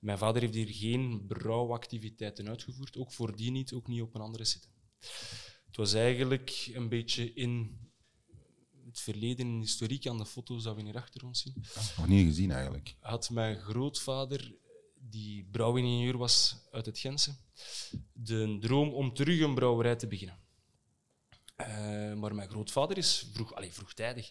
Mijn 0.00 0.18
vader 0.18 0.42
heeft 0.42 0.54
hier 0.54 0.68
geen 0.68 1.26
brouwactiviteiten 1.26 2.48
uitgevoerd, 2.48 2.96
ook 2.96 3.12
voordien 3.12 3.52
niet, 3.52 3.72
ook 3.72 3.86
niet 3.86 4.02
op 4.02 4.14
een 4.14 4.20
andere 4.20 4.44
zitten. 4.44 4.70
Het 5.66 5.76
was 5.76 5.92
eigenlijk 5.92 6.70
een 6.72 6.88
beetje 6.88 7.32
in 7.34 7.80
het 8.86 9.00
verleden, 9.00 9.46
in 9.46 9.60
historiek 9.60 10.06
aan 10.06 10.18
de 10.18 10.26
foto's 10.26 10.62
dat 10.62 10.76
we 10.76 10.82
hier 10.82 10.96
achter 10.96 11.24
ons 11.24 11.40
zien, 11.40 11.64
Nog 11.96 12.06
niet 12.06 12.26
gezien, 12.26 12.50
eigenlijk. 12.50 12.96
had 13.00 13.30
mijn 13.30 13.56
grootvader, 13.56 14.54
die 14.94 15.44
brouwingenieur 15.50 16.16
was 16.16 16.56
uit 16.70 16.86
het 16.86 16.98
Gentse, 16.98 17.36
de 18.12 18.56
droom 18.60 18.88
om 18.88 19.14
terug 19.14 19.40
een 19.40 19.54
brouwerij 19.54 19.96
te 19.96 20.06
beginnen. 20.06 20.38
Eh, 21.56 22.14
maar 22.14 22.34
mijn 22.34 22.48
grootvader 22.48 22.98
is 22.98 23.28
vroeg, 23.32 23.54
allez, 23.54 23.74
vroegtijdig, 23.74 24.30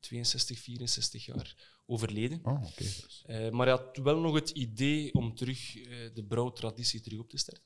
62, 0.00 0.58
64 0.58 1.24
jaar, 1.24 1.80
overleden. 1.86 2.40
Oh, 2.42 2.64
oké. 2.64 2.82
dus. 2.82 3.22
Eh, 3.26 3.50
maar 3.50 3.66
hij 3.66 3.76
had 3.76 3.96
wel 3.96 4.20
nog 4.20 4.34
het 4.34 4.50
idee 4.50 5.14
om 5.14 5.34
terug 5.34 5.76
eh, 5.76 6.14
de 6.14 6.24
brouwtraditie 6.28 7.00
terug 7.00 7.18
op 7.18 7.28
te 7.30 7.38
starten. 7.38 7.64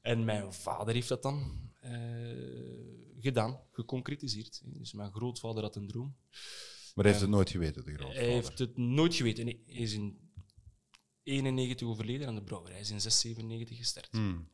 En 0.00 0.24
mijn 0.24 0.52
vader 0.52 0.94
heeft 0.94 1.08
dat 1.08 1.22
dan 1.22 1.70
eh, 1.80 1.90
gedaan, 3.20 3.60
geconcretiseerd. 3.72 4.60
Dus 4.64 4.92
mijn 4.92 5.12
grootvader 5.12 5.62
had 5.62 5.76
een 5.76 5.86
droom. 5.86 6.16
Maar 6.94 7.04
hij 7.04 7.12
heeft 7.14 7.20
het 7.24 7.34
nooit 7.34 7.50
geweten, 7.50 7.84
de 7.84 7.90
Hij 7.90 7.98
grootvader. 7.98 8.30
heeft 8.30 8.58
het 8.58 8.76
nooit 8.76 9.14
geweten. 9.14 9.44
Nee, 9.44 9.62
hij 9.66 9.74
is 9.76 9.92
in 9.92 10.18
91 11.22 11.88
overleden 11.88 12.26
aan 12.26 12.34
de 12.34 12.42
brouwerij. 12.42 12.74
Hij 12.74 12.84
is 12.84 12.90
in 12.90 13.00
697 13.00 13.76
gestart. 13.76 14.08
Hmm. 14.10 14.48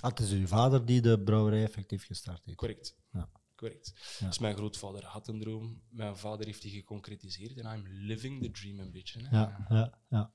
Ah, 0.00 0.10
het 0.10 0.20
is 0.20 0.30
uw 0.30 0.46
vader 0.46 0.86
die 0.86 1.00
de 1.00 1.20
brouwerij 1.20 1.62
effectief 1.62 2.04
gestart 2.04 2.42
heeft. 2.44 2.56
Correct. 2.56 2.96
Ja. 3.12 3.30
Correct. 3.56 4.16
Ja. 4.18 4.26
Dus 4.26 4.38
mijn 4.38 4.56
grootvader 4.56 5.04
had 5.04 5.28
een 5.28 5.40
droom. 5.40 5.82
Mijn 5.88 6.16
vader 6.16 6.46
heeft 6.46 6.62
die 6.62 6.70
geconcretiseerd. 6.70 7.56
En 7.58 7.74
I'm 7.78 7.84
living 7.88 8.42
the 8.42 8.50
dream 8.50 8.78
een 8.80 8.92
beetje. 8.92 9.20
Hè. 9.22 9.36
Ja, 9.36 9.66
ja, 9.68 9.98
ja. 10.08 10.32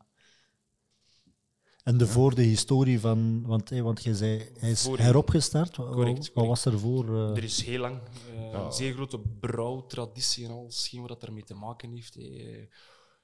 En 1.84 1.98
de 1.98 2.08
voor 2.08 2.36
de 2.36 2.42
historie 2.42 3.00
van, 3.00 3.42
want, 3.46 3.70
hé, 3.70 3.82
want 3.82 4.04
je 4.04 4.16
zei, 4.16 4.50
hij 4.60 4.72
is 4.72 4.82
Voor- 4.82 4.98
heropgestart. 5.00 5.76
Correct, 5.76 6.34
Wat 6.34 6.46
was 6.48 6.66
er 6.66 6.80
voor? 6.80 7.06
eh, 7.16 7.38
Er 7.38 7.44
is 7.44 7.62
heel 7.66 7.80
lang 7.80 8.02
eh, 8.36 8.52
een 8.52 8.72
zeer 8.72 8.94
grote 8.94 9.20
brouwtraditie 9.20 10.46
en 10.46 10.52
alles, 10.52 10.88
geen 10.88 11.00
wat 11.00 11.10
dat 11.10 11.24
ermee 11.24 11.44
te 11.44 11.54
maken 11.54 11.92
heeft. 11.92 12.16
We 12.16 12.70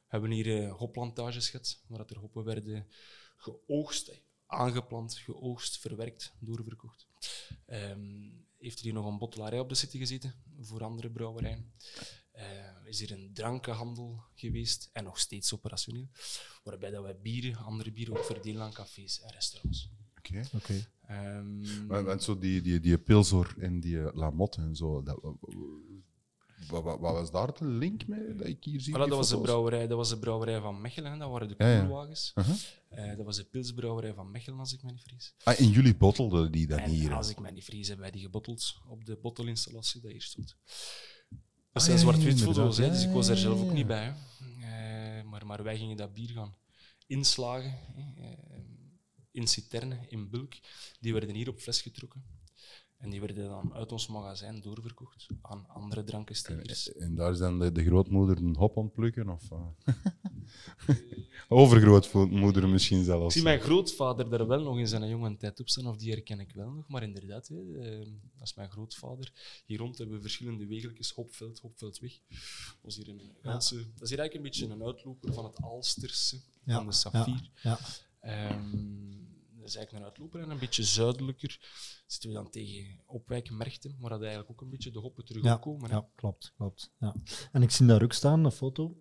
hebben 0.08 0.32
hier 0.32 0.64
eh, 0.64 0.74
hopplantages 0.74 1.50
gehad, 1.50 1.84
waar 1.88 1.98
dat 1.98 2.10
er 2.12 2.18
hoppen 2.18 2.44
werden 2.44 2.88
geoogst, 3.38 4.08
eh, 4.08 4.18
aangeplant, 4.46 5.18
geoogst, 5.18 5.78
verwerkt, 5.80 6.34
doorverkocht. 6.40 7.08
Ehm, 7.66 8.30
heeft 8.58 8.78
er 8.78 8.84
hier 8.84 8.94
nog 8.94 9.06
een 9.06 9.18
bottelarij 9.18 9.60
op 9.60 9.70
de 9.70 9.76
zitten 9.76 10.00
gezeten 10.00 10.34
voor 10.60 10.84
andere 10.84 11.12
brouwerijen. 11.12 11.72
Eh, 12.32 12.46
is 12.86 13.00
hier 13.00 13.12
een 13.12 13.34
drankenhandel 13.34 14.24
geweest 14.34 14.90
en 14.94 15.04
nog 15.04 15.20
steeds 15.20 15.54
operationeel, 15.54 16.08
waarbij 16.64 16.90
dat 16.90 17.04
wij 17.04 17.20
bieren, 17.20 17.56
andere 17.56 17.92
bieren 17.92 18.18
ook 18.18 18.26
verdelen 18.26 18.62
aan 18.62 18.74
cafés 18.74 19.22
en 19.22 19.32
restaurants. 19.32 19.90
Oké. 20.18 20.44
Oké. 20.56 20.88
Ehm, 21.08 21.88
Want, 21.88 22.06
want 22.06 22.24
zo 22.24 22.38
die, 22.38 22.62
die, 22.62 22.80
die 22.80 22.98
Pilsor 22.98 23.56
en 23.60 23.80
die 23.80 23.98
Lamotte 24.14 24.62
en 24.62 24.76
zo, 24.76 25.04
dat, 25.04 25.20
wat, 26.70 26.84
wat, 26.84 27.00
wat 27.00 27.14
was 27.14 27.32
daar 27.32 27.54
de 27.58 27.66
link 27.66 28.08
mee 28.08 28.36
dat 28.36 28.48
ik 28.48 28.64
hier 28.64 28.82
zie? 28.82 28.94
Voilà, 28.94 28.98
dat 28.98 29.10
was, 29.10 29.30
de 29.30 29.42
brouwerij, 29.42 29.88
dat 29.88 29.98
was 29.98 30.10
de 30.10 30.20
brouwerij 30.20 30.60
van 30.62 30.82
Mechelen, 30.82 31.20
dat 31.20 31.30
waren 31.32 31.48
de 31.48 31.56
Ja, 31.58 31.72
ja. 31.74 31.80
koelwagens. 31.80 32.32
Uh-huh. 32.36 32.56
Eh, 32.90 33.18
dat 33.18 33.26
was 33.26 33.36
de 33.38 33.44
pilsbrouwerij 33.44 34.14
van 34.14 34.32
Mechelen, 34.32 34.60
als 34.60 34.74
ik 34.74 34.84
me 34.84 34.92
niet 34.92 35.02
vergis. 35.02 35.34
Ah, 35.44 35.60
en 35.60 35.70
jullie 35.70 35.96
bottelden 35.96 36.52
die 36.52 36.68
dan 36.68 36.80
En 36.80 36.90
hier? 36.90 37.14
als 37.14 37.30
ik 37.30 37.40
me 37.40 37.52
niet 37.52 37.64
vergis, 37.64 37.88
hebben 37.88 38.06
wij 38.06 38.14
die 38.14 38.22
gebotteld 38.24 38.76
op 38.88 39.06
de 39.06 39.16
bottelinstallatie 39.22 40.02
die 40.02 40.12
hier 40.12 40.22
stond. 40.22 40.56
Dat 41.72 41.84
zijn 41.84 41.98
Ah, 41.98 42.04
ja, 42.04 42.10
zwart-wit 42.10 42.42
foto's, 42.42 42.78
hè, 42.78 42.90
dus 42.90 43.04
ik 43.04 43.12
was 43.12 43.28
er 43.28 43.38
zelf 43.38 43.62
ook 43.62 43.72
niet 43.74 43.88
bij. 43.88 44.04
Hè. 44.04 44.12
Eh, 45.20 45.24
maar, 45.24 45.46
maar 45.46 45.64
wij 45.64 45.78
gingen 45.78 45.98
dat 45.98 46.14
bier 46.14 46.30
gaan 46.30 46.56
inslagen. 47.08 47.72
Hè. 47.96 48.24
eh, 48.24 48.38
in 49.32 49.48
citerne, 49.48 49.98
in 50.10 50.30
bulk. 50.30 50.54
Die 51.00 51.14
werden 51.14 51.36
hier 51.36 51.50
op 51.50 51.60
fles 51.60 51.82
getrokken. 51.82 52.24
En 52.98 53.10
die 53.10 53.20
werden 53.20 53.50
dan 53.50 53.74
uit 53.74 53.92
ons 53.92 54.08
magazijn 54.08 54.62
doorverkocht 54.62 55.28
aan 55.42 55.68
andere 55.68 56.04
drankenstichters. 56.04 56.94
En 56.94 57.16
daar 57.16 57.32
is 57.32 57.38
dan 57.38 57.60
de, 57.60 57.72
de 57.72 57.84
grootmoeder 57.84 58.38
een 58.38 58.56
hop 58.56 58.78
ontplukken? 58.78 59.30
Of, 59.30 59.52
eh? 59.52 59.94
Overgrootmoeder 61.48 62.70
misschien 62.70 63.00
Ik 63.00 63.06
zelfs. 63.06 63.34
zie 63.34 63.44
mijn 63.44 63.60
grootvader 63.60 64.30
daar 64.30 64.48
wel 64.48 64.62
nog 64.64 64.78
in 64.78 64.88
zijn 64.88 65.10
jonge 65.10 65.38
tijd 65.38 65.60
op 65.60 65.70
staan, 65.70 65.88
of 65.88 65.98
die 65.98 66.12
herken 66.12 66.40
ik 66.40 66.52
wel 66.54 66.70
nog. 66.72 66.88
Maar 66.88 67.04
inderdaad, 67.04 67.48
hè, 67.48 67.80
eh, 67.80 68.06
dat 68.38 68.48
is 68.48 68.54
mijn 68.54 68.72
grootvader. 68.72 69.32
Hier 69.66 69.78
rond 69.78 69.98
hebben 69.98 70.16
we 70.16 70.22
verschillende 70.22 70.66
wegeltjes, 70.68 71.12
Hopveld, 71.12 71.60
Hopveldweg. 71.60 72.20
Dat 72.82 72.92
is 72.92 72.96
hier, 72.96 73.10
een 73.10 73.22
ganse, 73.42 73.76
dat 73.76 74.02
is 74.04 74.10
hier 74.10 74.20
eigenlijk 74.20 74.34
een 74.34 74.42
beetje 74.42 74.68
een 74.76 74.84
uitloper 74.84 75.34
van 75.34 75.46
het 75.46 75.62
Alsterse, 75.62 76.40
Ja, 76.64 76.76
van 76.76 76.86
de 76.86 76.92
Saffier. 76.92 77.50
Ja, 77.64 77.80
Ehm, 78.20 79.27
is 79.68 79.76
eigenlijk 79.76 80.06
een 80.06 80.12
uitloper 80.12 80.42
en 80.42 80.50
een 80.50 80.60
beetje 80.60 80.84
zuidelijker 80.84 81.60
zitten 82.06 82.30
we 82.30 82.36
dan 82.36 82.50
tegen 82.50 83.02
Opwijk, 83.06 83.52
Merchten, 83.52 83.96
maar 84.00 84.10
dat 84.10 84.20
eigenlijk 84.22 84.52
ook 84.52 84.62
een 84.62 84.70
beetje 84.70 84.92
de 84.92 85.00
hoppen 85.00 85.26
terug 85.26 85.44
ja, 85.44 85.60
ja, 85.90 86.08
klopt. 86.16 86.54
klopt 86.56 86.92
ja. 87.00 87.16
En 87.52 87.62
ik 87.62 87.72
zie 87.72 87.86
daar 87.86 88.04
ook 88.04 88.14
staan, 88.14 88.46
een 88.46 88.52
foto. 88.52 88.98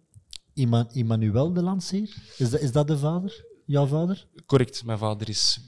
Ima- 0.55 0.89
Emmanuel 0.93 1.53
de 1.53 1.63
Lanceer. 1.63 2.17
Is 2.39 2.51
dat, 2.51 2.61
is 2.61 2.73
dat 2.73 2.87
de 2.87 2.99
vader? 2.99 3.45
Jouw 3.67 3.87
vader? 3.87 4.29
Correct, 4.47 4.85
mijn 4.85 4.99
vader 4.99 5.29
is, 5.29 5.61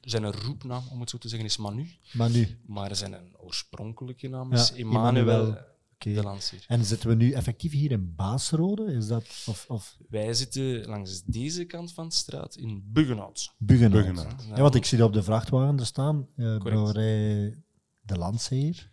zijn 0.00 0.32
roepnaam, 0.32 0.82
om 0.90 1.00
het 1.00 1.10
zo 1.10 1.18
te 1.18 1.28
zeggen, 1.28 1.48
is 1.48 1.56
Manu. 1.56 1.90
Manu. 2.12 2.60
Maar 2.66 2.96
zijn 2.96 3.36
oorspronkelijke 3.36 4.28
naam 4.28 4.50
Ja, 4.52 4.58
is 4.58 4.72
Emmanuel 4.72 5.16
Emmanuel. 5.16 5.66
De 5.98 6.22
Lanceer. 6.22 6.64
En 6.66 6.84
zitten 6.84 7.08
we 7.08 7.14
nu 7.14 7.32
effectief 7.32 7.72
hier 7.72 7.90
in 7.90 8.14
Baasrode? 8.14 8.92
Is 8.92 9.06
dat... 9.06 9.44
Of, 9.46 9.64
of 9.68 9.96
Wij 10.08 10.34
zitten 10.34 10.84
langs 10.86 11.22
deze 11.24 11.64
kant 11.64 11.92
van 11.92 12.08
de 12.08 12.14
straat 12.14 12.56
in 12.56 12.82
Buggenhout. 12.92 13.54
Buggenhout? 13.58 14.44
Ja, 14.48 14.60
want 14.60 14.74
ik 14.74 14.84
zie 14.84 14.98
dat 14.98 15.06
op 15.06 15.12
de 15.12 15.22
vrachtwagen 15.22 15.78
er 15.78 15.86
staan. 15.86 16.28
eh 16.36 16.56
brouwerij 16.58 17.62
De 18.00 18.16
Lanceer. 18.18 18.90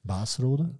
Baasrode. 0.00 0.78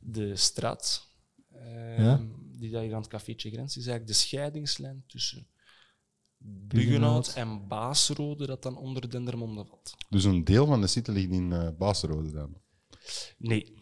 De 0.00 0.36
straat 0.36 1.08
eh, 1.52 1.98
Ja. 1.98 2.20
die 2.58 2.70
daar 2.70 2.82
hier 2.82 2.94
aan 2.94 3.00
het 3.00 3.10
cafeetje 3.10 3.50
grenst, 3.50 3.76
is 3.76 3.86
eigenlijk 3.86 4.18
de 4.18 4.24
scheidingslijn 4.26 5.04
tussen 5.06 5.46
Buggenhout. 6.38 6.68
Buggenhout 6.68 7.32
en 7.34 7.68
Baasrode, 7.68 8.46
dat 8.46 8.62
dan 8.62 8.76
onder 8.76 9.10
Dendermonde 9.10 9.64
valt. 9.64 9.94
Dus 10.08 10.24
een 10.24 10.44
deel 10.44 10.66
van 10.66 10.80
de 10.80 10.86
site 10.86 11.12
ligt 11.12 11.30
in 11.30 11.50
uh, 11.50 11.68
Baasrode 11.78 12.30
dan. 12.30 12.56
Nee, 13.38 13.74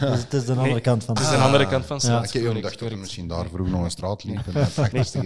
Dus 0.00 0.22
het 0.22 0.32
is 0.32 0.44
de 0.44 0.52
andere 0.52 0.72
Nee, 0.72 0.80
kant 0.80 1.04
van 1.04 1.14
de 1.14 1.20
het 1.20 1.28
is 1.30 1.36
de 1.36 1.40
straat. 1.40 1.52
andere 1.52 1.70
kant 1.70 1.86
van 1.86 1.96
Ja. 1.96 2.02
straat. 2.02 2.34
Ik 2.34 2.42
heb 2.54 2.62
dacht 2.62 2.78
dat 2.78 2.90
er 2.90 2.98
misschien 2.98 3.28
daar 3.28 3.48
vroeg 3.48 3.68
nog 3.68 3.82
een 3.84 3.90
straat 3.90 4.24
liep. 4.24 4.46
En 4.46 4.52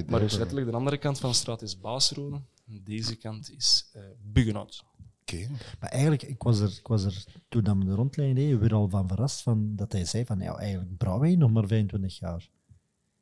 Maar 0.09 0.21
dus 0.21 0.37
letterlijk, 0.37 0.67
de 0.71 0.77
andere 0.77 0.97
kant 0.99 1.19
van 1.19 1.31
de 1.31 1.37
straat 1.37 1.63
is 1.63 1.81
Baasrode. 1.81 2.41
Deze 2.65 3.17
kant 3.17 3.51
is 3.51 3.91
eh 3.93 4.03
Buggenhout. 4.23 4.85
Oké. 5.21 5.49
Maar 5.81 5.91
eigenlijk, 5.91 6.23
ik 6.23 6.43
was 6.43 6.59
er, 6.61 6.69
ik 6.79 6.87
was 6.87 7.05
er 7.05 7.25
toen 7.49 7.63
dat 7.63 7.77
we 7.77 7.85
de 7.85 7.95
rondleiding 7.95 8.39
deden, 8.41 8.61
weer 8.61 8.75
al 8.75 8.89
van 8.89 9.09
verrast 9.09 9.41
van, 9.43 9.73
dat 9.77 9.93
hij 9.93 10.05
zei 10.05 10.25
van, 10.25 10.39
ja, 10.41 10.57
eigenlijk 10.57 10.97
brouwen 10.97 11.23
wij 11.27 11.37
nog 11.37 11.51
maar 11.51 11.67
25 11.67 12.19
jaar. 12.19 12.49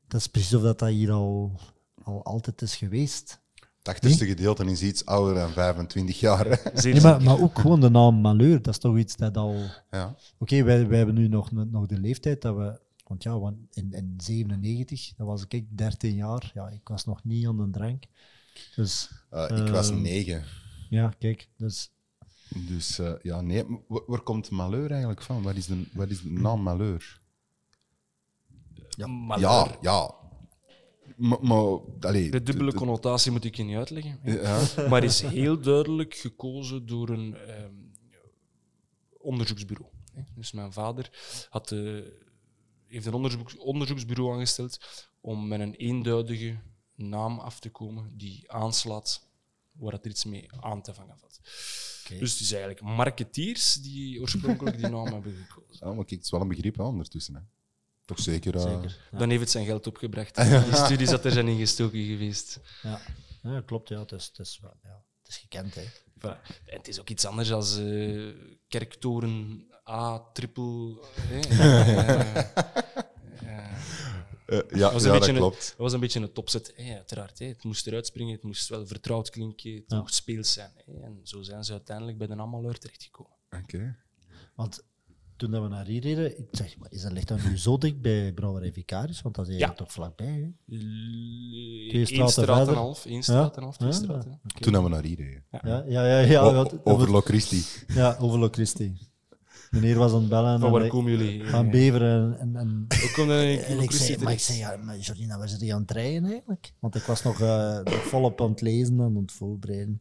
Dat 0.09 0.21
is 0.21 0.27
precies 0.27 0.55
of 0.55 0.63
dat, 0.63 0.79
dat 0.79 0.89
hier 0.89 1.11
al, 1.13 1.61
al 2.03 2.25
altijd 2.25 2.63
is 2.63 2.77
geweest. 2.77 3.41
Het 3.83 3.95
achterste 3.95 4.27
gedeelte 4.27 4.65
is 4.65 4.83
iets 4.83 5.07
ouder 5.07 5.35
dan 5.35 5.51
25 5.51 6.21
jaar. 6.21 6.73
Nee, 6.83 7.01
maar, 7.25 7.41
ook 7.41 7.59
gewoon 7.59 7.81
de 7.81 7.89
naam 7.91 8.15
Malheur, 8.21 8.63
dat 8.63 8.75
is 8.75 8.81
toch 8.81 8.99
iets 8.99 9.17
dat 9.17 9.37
al... 9.37 9.57
Ja. 9.91 10.15
Oké, 10.39 10.63
wij, 10.63 10.89
wij 10.89 10.97
hebben 10.97 11.15
nu 11.15 11.29
nog, 11.29 11.53
nog 11.53 11.87
de 11.87 11.99
leeftijd 12.01 12.43
dat 12.43 12.57
we... 12.57 12.81
Want 13.07 13.23
ja, 13.23 13.39
want 13.39 13.57
in, 13.71 13.93
in 13.93 14.15
97, 14.17 15.13
dat 15.17 15.27
was 15.27 15.45
ik 15.49 15.67
13 15.77 16.15
jaar. 16.15 16.51
Ja, 16.55 16.69
ik 16.69 16.89
was 16.89 17.05
nog 17.05 17.25
niet 17.25 17.47
aan 17.47 17.57
de 17.57 17.71
drank. 17.71 18.05
Dus 18.77 19.11
Eh, 19.31 19.65
ik 19.65 19.69
was 19.73 19.91
Ehm, 19.91 20.01
negen. 20.03 20.45
ja, 20.91 21.13
kijk, 21.19 21.49
dus... 21.57 21.91
Dus 22.49 22.99
eh, 22.99 23.13
ja, 23.23 23.41
nee. 23.41 23.65
Waar, 23.89 24.03
waar 24.07 24.21
komt 24.21 24.51
Malheur 24.51 24.91
eigenlijk 24.91 25.23
van? 25.23 25.43
Wat 25.43 25.55
is 25.55 25.67
de, 25.67 25.87
wat 25.93 26.11
is 26.11 26.23
de 26.23 26.31
naam 26.31 26.63
Malheur? 26.63 27.21
Ja, 29.39 29.77
ja. 29.81 30.15
Maar, 31.17 31.39
maar 31.41 31.79
allee, 32.01 32.31
De 32.31 32.43
dubbele 32.43 32.75
connotatie 32.75 33.31
moet 33.31 33.45
ik 33.45 33.57
je 33.57 33.63
niet 33.63 33.77
uitleggen. 33.77 34.21
Ja. 34.25 34.89
Maar 34.89 35.05
is 35.05 35.21
heel 35.21 35.61
duidelijk 35.61 36.15
gekozen 36.15 36.87
door 36.87 37.09
een 37.09 37.37
ehm, 37.37 37.75
onderzoeksbureau. 39.19 39.91
Dus 40.35 40.53
mijn 40.53 40.73
vader 40.73 41.11
had, 41.51 41.73
eh, 41.73 42.01
heeft 42.87 43.07
een 43.07 43.15
onderzoeks, 43.15 43.57
onderzoeksbureau 43.57 44.33
aangesteld 44.33 44.79
om 45.21 45.49
met 45.49 45.61
een 45.61 45.75
eenduidige 45.75 46.59
naam 46.95 47.39
af 47.39 47.61
te 47.61 47.71
komen 47.71 48.17
die 48.17 48.53
aanslaat 48.53 49.29
waar 49.73 49.93
het 49.93 50.05
er 50.05 50.11
iets 50.11 50.25
mee 50.25 50.53
aan 50.61 50.83
te 50.83 50.95
vangen 50.95 51.19
valt. 51.19 51.41
Dus 52.09 52.33
het 52.33 52.41
is 52.41 52.53
eigenlijk 52.53 52.81
marketeers 52.81 53.75
die 53.75 54.21
oorspronkelijk 54.21 54.77
die 54.77 54.89
naam 54.89 55.07
hebben 55.13 55.35
gekozen. 55.35 55.87
Ja, 55.87 55.95
maar 55.95 56.05
kijk, 56.05 56.11
het 56.11 56.25
is 56.25 56.31
wel 56.31 56.41
een 56.41 56.49
begrip 56.49 56.77
hè, 56.77 56.83
ondertussen. 56.83 57.35
Hè. 57.35 57.41
Toch 58.15 58.25
zeker? 58.25 58.55
eh, 58.57 58.63
Zeker. 58.63 58.99
Ja. 59.13 59.19
Dan 59.19 59.29
heeft 59.29 59.41
het 59.41 59.51
zijn 59.51 59.65
geld 59.67 59.87
opgebracht. 59.87 60.35
Die 60.65 60.75
studies 60.75 61.11
dat 61.11 61.25
er 61.25 61.31
zijn 61.33 61.49
ingestoken 61.49 62.05
geweest. 62.07 62.61
Ja, 62.83 63.01
ja 63.43 63.61
klopt. 63.67 63.89
Ja, 63.89 63.99
het, 64.01 64.13
is, 64.13 64.27
het, 64.27 64.39
is, 64.39 64.59
wel- 64.63 64.77
ja, 64.83 65.03
het 65.23 65.29
is 65.29 65.37
gekend, 65.37 65.75
hè. 65.75 65.83
Voilà. 66.19 66.41
En 66.67 66.77
het 66.77 66.89
is 66.89 67.01
ook 67.01 67.09
iets 67.09 67.25
anders 67.25 67.53
als 67.53 67.79
eh, 67.79 68.29
kerktoren 68.69 69.67
A, 69.91 70.19
triple. 70.33 70.99
hè. 71.21 71.41
Eh, 74.47 74.59
eh, 74.59 74.59
eh, 74.59 74.79
ja, 74.79 74.93
was 74.93 75.03
ja 75.03 75.09
een 75.09 75.13
dat 75.13 75.13
beetje 75.13 75.29
een- 75.33 75.35
klopt. 75.39 75.69
dat 75.69 75.77
was 75.77 75.93
een 75.93 76.01
beetje 76.01 76.21
een 76.21 76.33
topset, 76.33 76.73
hè, 76.77 76.95
uiteraard. 76.97 77.39
Hè. 77.39 77.47
Het 77.47 77.65
moest 77.65 77.87
eruit 77.87 78.07
springen, 78.07 78.33
het 78.35 78.43
moest 78.43 78.69
wel 78.69 78.87
vertrouwd 78.87 79.31
klinken, 79.31 79.75
het 79.75 79.85
Ja. 79.87 79.97
mocht 79.97 80.15
speels 80.15 80.53
zijn. 80.53 80.73
Hè. 80.87 81.01
En 81.03 81.21
zo 81.23 81.43
zijn 81.43 81.65
ze 81.65 81.73
uiteindelijk 81.73 82.19
bij 82.19 82.27
de 82.27 82.37
Amaleur 82.37 82.79
terechtgekomen. 82.79 83.37
Oké. 83.63 83.97
Want 84.55 84.83
toen 85.37 85.51
dat 85.51 85.63
we 85.63 85.69
naar 85.69 85.87
hier 85.87 86.01
reden, 86.03 86.39
ik 86.39 86.47
zeg, 86.51 86.79
maar 86.79 86.89
is 86.93 87.03
dat 87.03 87.13
ligt 87.13 87.29
dat 87.29 87.45
nu 87.45 87.59
zo 87.59 87.79
dicht 87.79 88.01
bij 88.01 88.33
Brouwerij 88.33 88.73
Vicaris? 88.73 89.23
Want 89.23 89.35
dat 89.35 89.45
is 89.45 89.51
eigenlijk 89.51 89.81
toch 89.81 89.93
vlakbij, 89.93 90.27
hè? 90.67 90.77
Eén 91.99 92.07
straten 92.07 92.29
straat 92.33 92.69
en 92.69 92.75
half, 92.75 93.07
één 93.07 93.23
straat 93.23 93.51
en 93.53 93.57
een 93.57 93.63
half, 93.63 93.77
twee 93.77 93.89
Ja? 93.91 93.95
straten. 93.97 94.41
Oké. 94.45 94.61
Toen 94.61 94.73
hebben 94.73 94.91
we 94.91 94.97
naar 94.97 95.05
hier 95.07 95.17
reden. 95.17 95.45
Ja, 95.63 95.85
ja, 95.89 96.07
ja. 96.07 96.19
ja, 96.19 96.41
O- 96.43 96.81
over 96.85 97.11
Lo 97.11 97.21
Christi. 97.21 97.63
Ja, 97.95 98.17
over 98.21 98.39
Lo 98.39 98.49
Christi. 98.51 98.97
Meneer 99.71 99.99
was 99.99 100.13
aan 100.13 100.21
het 100.21 100.29
bellen 100.29 100.61
Van 100.61 100.71
waar 100.71 100.83
en 100.83 100.89
komen 100.89 101.11
jullie? 101.11 101.45
gaan 101.45 101.71
beveren. 101.71 102.39
En, 102.39 102.57
en, 102.57 102.87
je 102.89 103.65
en 103.69 103.81
ik 103.81 103.91
zei, 103.91 104.19
maar 104.23 104.33
ik 104.33 104.39
zei, 104.39 104.59
ja, 104.59 104.77
maar 104.77 104.99
Jordina, 104.99 105.39
waar 105.39 105.49
zit 105.49 105.61
je 105.61 105.75
aan 105.75 105.81
het 105.81 105.91
rijden 105.91 106.25
eigenlijk? 106.25 106.73
Want 106.79 106.95
ik 106.95 107.03
was 107.03 107.23
nog, 107.23 107.41
eh, 107.41 107.79
nog 107.85 107.95
volop 108.03 108.41
aan 108.41 108.51
het 108.51 108.61
lezen 108.61 108.95
en 109.01 109.05
aan 109.05 109.17
het 109.17 109.33
voorbereiden. 109.33 110.01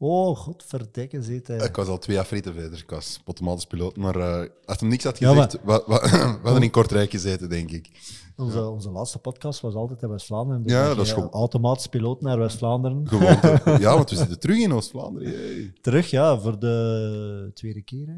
Oh, 0.00 0.36
godverdikke, 0.36 1.22
zit 1.22 1.46
hij. 1.46 1.56
Ik 1.56 1.76
was 1.76 1.86
al 1.88 1.98
twee 1.98 2.16
jaar 2.16 2.26
verder. 2.26 2.72
Ik 2.72 2.90
was 2.90 3.20
automatisch 3.24 3.64
piloot. 3.66 3.96
Maar 3.96 4.16
eh, 4.16 4.48
als 4.64 4.80
hem 4.80 4.88
niks 4.88 5.04
had 5.04 5.18
Ja, 5.18 5.28
gezegd, 5.32 5.58
wa- 5.64 5.82
wa- 5.86 6.00
we 6.10 6.38
hadden 6.42 6.62
in 6.62 6.70
Kortrijk 6.70 7.10
gezeten, 7.10 7.48
denk 7.48 7.70
ik. 7.70 7.90
Onze, 8.36 8.66
onze 8.68 8.90
laatste 8.90 9.18
podcast 9.18 9.60
was 9.60 9.74
altijd 9.74 10.02
in 10.02 10.08
West-Vlaanderen. 10.08 10.62
Dus 10.62 10.72
Ja, 10.72 10.94
dat 10.94 11.06
is 11.06 11.12
goed. 11.12 11.32
Automatisch 11.32 11.86
piloot 11.86 12.20
naar 12.20 12.38
West-Vlaanderen. 12.38 13.08
Gewoon. 13.08 13.38
ja, 13.80 13.94
want 13.94 14.10
we 14.10 14.16
zitten 14.16 14.40
terug 14.40 14.58
in 14.58 14.72
Oost-Vlaanderen. 14.72 15.74
Terug, 15.80 16.10
ja, 16.10 16.40
voor 16.40 16.58
de 16.58 17.50
tweede 17.54 17.82
keer. 17.82 18.06
Hè. 18.06 18.16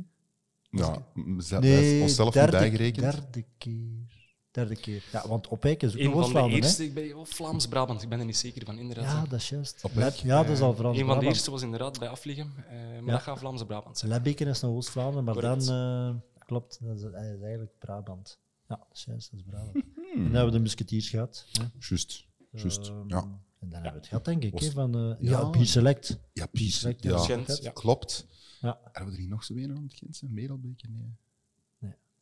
Ja, 0.70 1.06
we 1.14 1.42
zijn 1.42 1.60
Nee, 1.62 2.02
onszelf 2.02 2.32
derde, 2.34 2.50
niet 2.50 2.60
bijgerekend. 2.60 3.12
derde 3.12 3.44
keer. 3.58 4.19
Derde 4.50 4.76
keer. 4.76 5.04
Ja, 5.12 5.28
want 5.28 5.48
Opwijk 5.48 5.82
is 5.82 5.92
ook 5.92 5.98
Een 6.00 6.30
van 6.32 6.48
de 6.50 6.54
eerste, 6.56 6.84
ik 6.84 6.94
ben 6.94 7.16
oh, 7.16 7.24
Vlaams-Brabant, 7.26 8.02
ik 8.02 8.08
ben 8.08 8.18
er 8.18 8.24
niet 8.24 8.36
zeker 8.36 8.64
van, 8.64 8.78
inderdaad. 8.78 9.04
Ja, 9.04 9.24
dat 9.30 9.38
is 9.40 9.48
juist. 9.48 9.84
Ja, 10.22 10.42
dat 10.42 10.48
is 10.52 10.60
al 10.60 10.74
Frans. 10.74 10.98
Een 10.98 11.06
van 11.06 11.18
de 11.18 11.24
eerste 11.26 11.50
was 11.50 11.62
inderdaad 11.62 11.98
bij 11.98 12.08
Afligem, 12.08 12.52
eh, 12.68 12.72
maar 12.78 13.04
Ja. 13.04 13.10
dat 13.12 13.20
gaat 13.22 13.38
Vlaamse 13.38 13.66
Brabant 13.66 13.98
zijn. 13.98 14.10
Lebbeke 14.10 14.44
is 14.44 14.60
nog 14.60 14.70
Oost-Vlaanderen, 14.70 15.24
maar 15.24 15.34
Correct. 15.34 15.66
dan... 15.66 16.20
eh, 16.38 16.44
klopt, 16.46 16.78
dat 16.82 16.96
is, 16.96 17.04
eigenlijk 17.12 17.78
Brabant. 17.78 18.38
Ja, 18.68 18.76
dat 18.76 18.86
is 18.96 19.04
juist, 19.04 19.30
dat 19.30 19.40
is 19.40 19.46
Brabant. 19.46 19.74
En 20.14 20.22
dan 20.22 20.24
hebben 20.34 20.44
we 20.44 20.50
de 20.50 20.58
musketiers 20.58 21.08
gehad. 21.08 21.46
Hè. 21.52 21.64
Juist. 21.88 22.24
Juist. 22.50 22.88
Ehm, 22.88 23.08
Ja. 23.08 23.18
En 23.60 23.68
dan 23.68 23.72
hebben 23.72 23.90
we 23.92 23.98
het 23.98 24.06
gehad, 24.06 24.24
denk 24.24 24.42
ik, 24.44 24.72
van... 24.72 24.94
eh, 24.94 25.28
Ja. 25.30 25.50
ja, 25.52 25.64
Select. 25.64 26.18
Ja, 26.32 26.46
Select, 26.52 26.72
Select. 26.74 27.02
ja. 27.02 27.10
Ja, 27.10 27.18
Gent, 27.18 27.58
ja. 27.62 27.70
klopt. 27.70 28.26
Ja. 28.60 28.78
Hebben 28.84 29.04
we 29.04 29.10
er 29.12 29.22
hier 29.24 29.28
nog 29.30 29.44
zo 29.44 29.54
een 29.56 29.76
aan 29.76 29.82
het 29.82 29.94
Gentse? 29.94 30.26
Merelbeker? 30.28 30.88
Nee. 30.90 31.14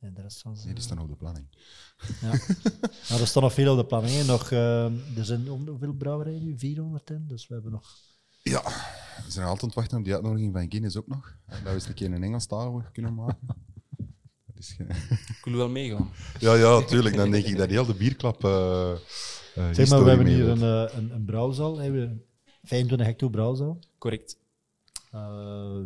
En 0.01 0.15
de 0.15 0.23
rest. 0.23 0.45
Nee, 0.45 0.75
die 0.75 0.83
staan 0.83 0.99
op 0.99 1.09
de 1.09 1.17
planning. 1.17 1.47
Ja. 2.21 2.29
Maar 3.09 3.21
er 3.21 3.27
staan 3.27 3.43
nog 3.43 3.53
veel 3.53 3.73
op 3.73 3.79
de 3.79 3.87
planning. 3.87 4.15
hè. 4.15 4.25
Nog, 4.25 4.51
eh, 4.51 4.85
er 5.19 5.25
zijn 5.25 5.51
om- 5.51 5.69
hoeveel 5.69 5.93
brouwerijen 5.93 6.45
nu? 6.45 6.59
400 6.59 7.11
in. 7.11 7.25
Dus 7.29 7.47
we 7.49 7.55
hebben 7.55 7.73
nog. 7.73 7.97
Ja, 8.43 8.63
we 9.25 9.31
zijn 9.31 9.47
altijd 9.47 9.63
aan 9.63 9.69
het 9.69 9.75
wachten 9.79 9.99
op 9.99 10.05
die 10.05 10.15
uitnodiging 10.15 10.53
van 10.53 10.67
Guinness 10.71 10.97
ook 10.97 11.07
nog. 11.07 11.37
En 11.47 11.55
Dat 11.57 11.63
we 11.63 11.71
eens 11.71 11.87
een 11.87 11.95
keer 11.95 12.13
een 12.13 12.23
Engelstalige 12.23 12.91
kunnen 12.93 13.15
maken. 13.15 13.47
Dat 14.47 14.59
is 14.59 14.73
ge- 14.73 14.85
Ik 15.39 15.41
wil 15.45 15.57
wel 15.57 15.69
meegaan. 15.69 16.11
ja, 16.39 16.55
ja, 16.55 16.83
tuurlijk. 16.85 17.17
Dan 17.17 17.31
denk 17.31 17.45
ik 17.45 17.57
dat 17.57 17.69
heel 17.69 17.87
de 17.87 17.95
bierklap. 17.95 18.45
eh 18.45 18.91
eh, 19.55 19.69
Zeg 19.73 19.89
maar, 19.89 20.03
we 20.05 20.09
hebben 20.09 20.27
hier 20.27 20.49
een, 20.49 20.63
eh, 20.89 20.97
een, 20.97 21.11
een 21.15 21.25
brouwzaal. 21.25 21.77
We- 21.77 22.17
25 22.63 23.07
hecto 23.07 23.29
brouwzaal. 23.29 23.79
Correct. 23.99 24.37
Eh, 25.11 25.21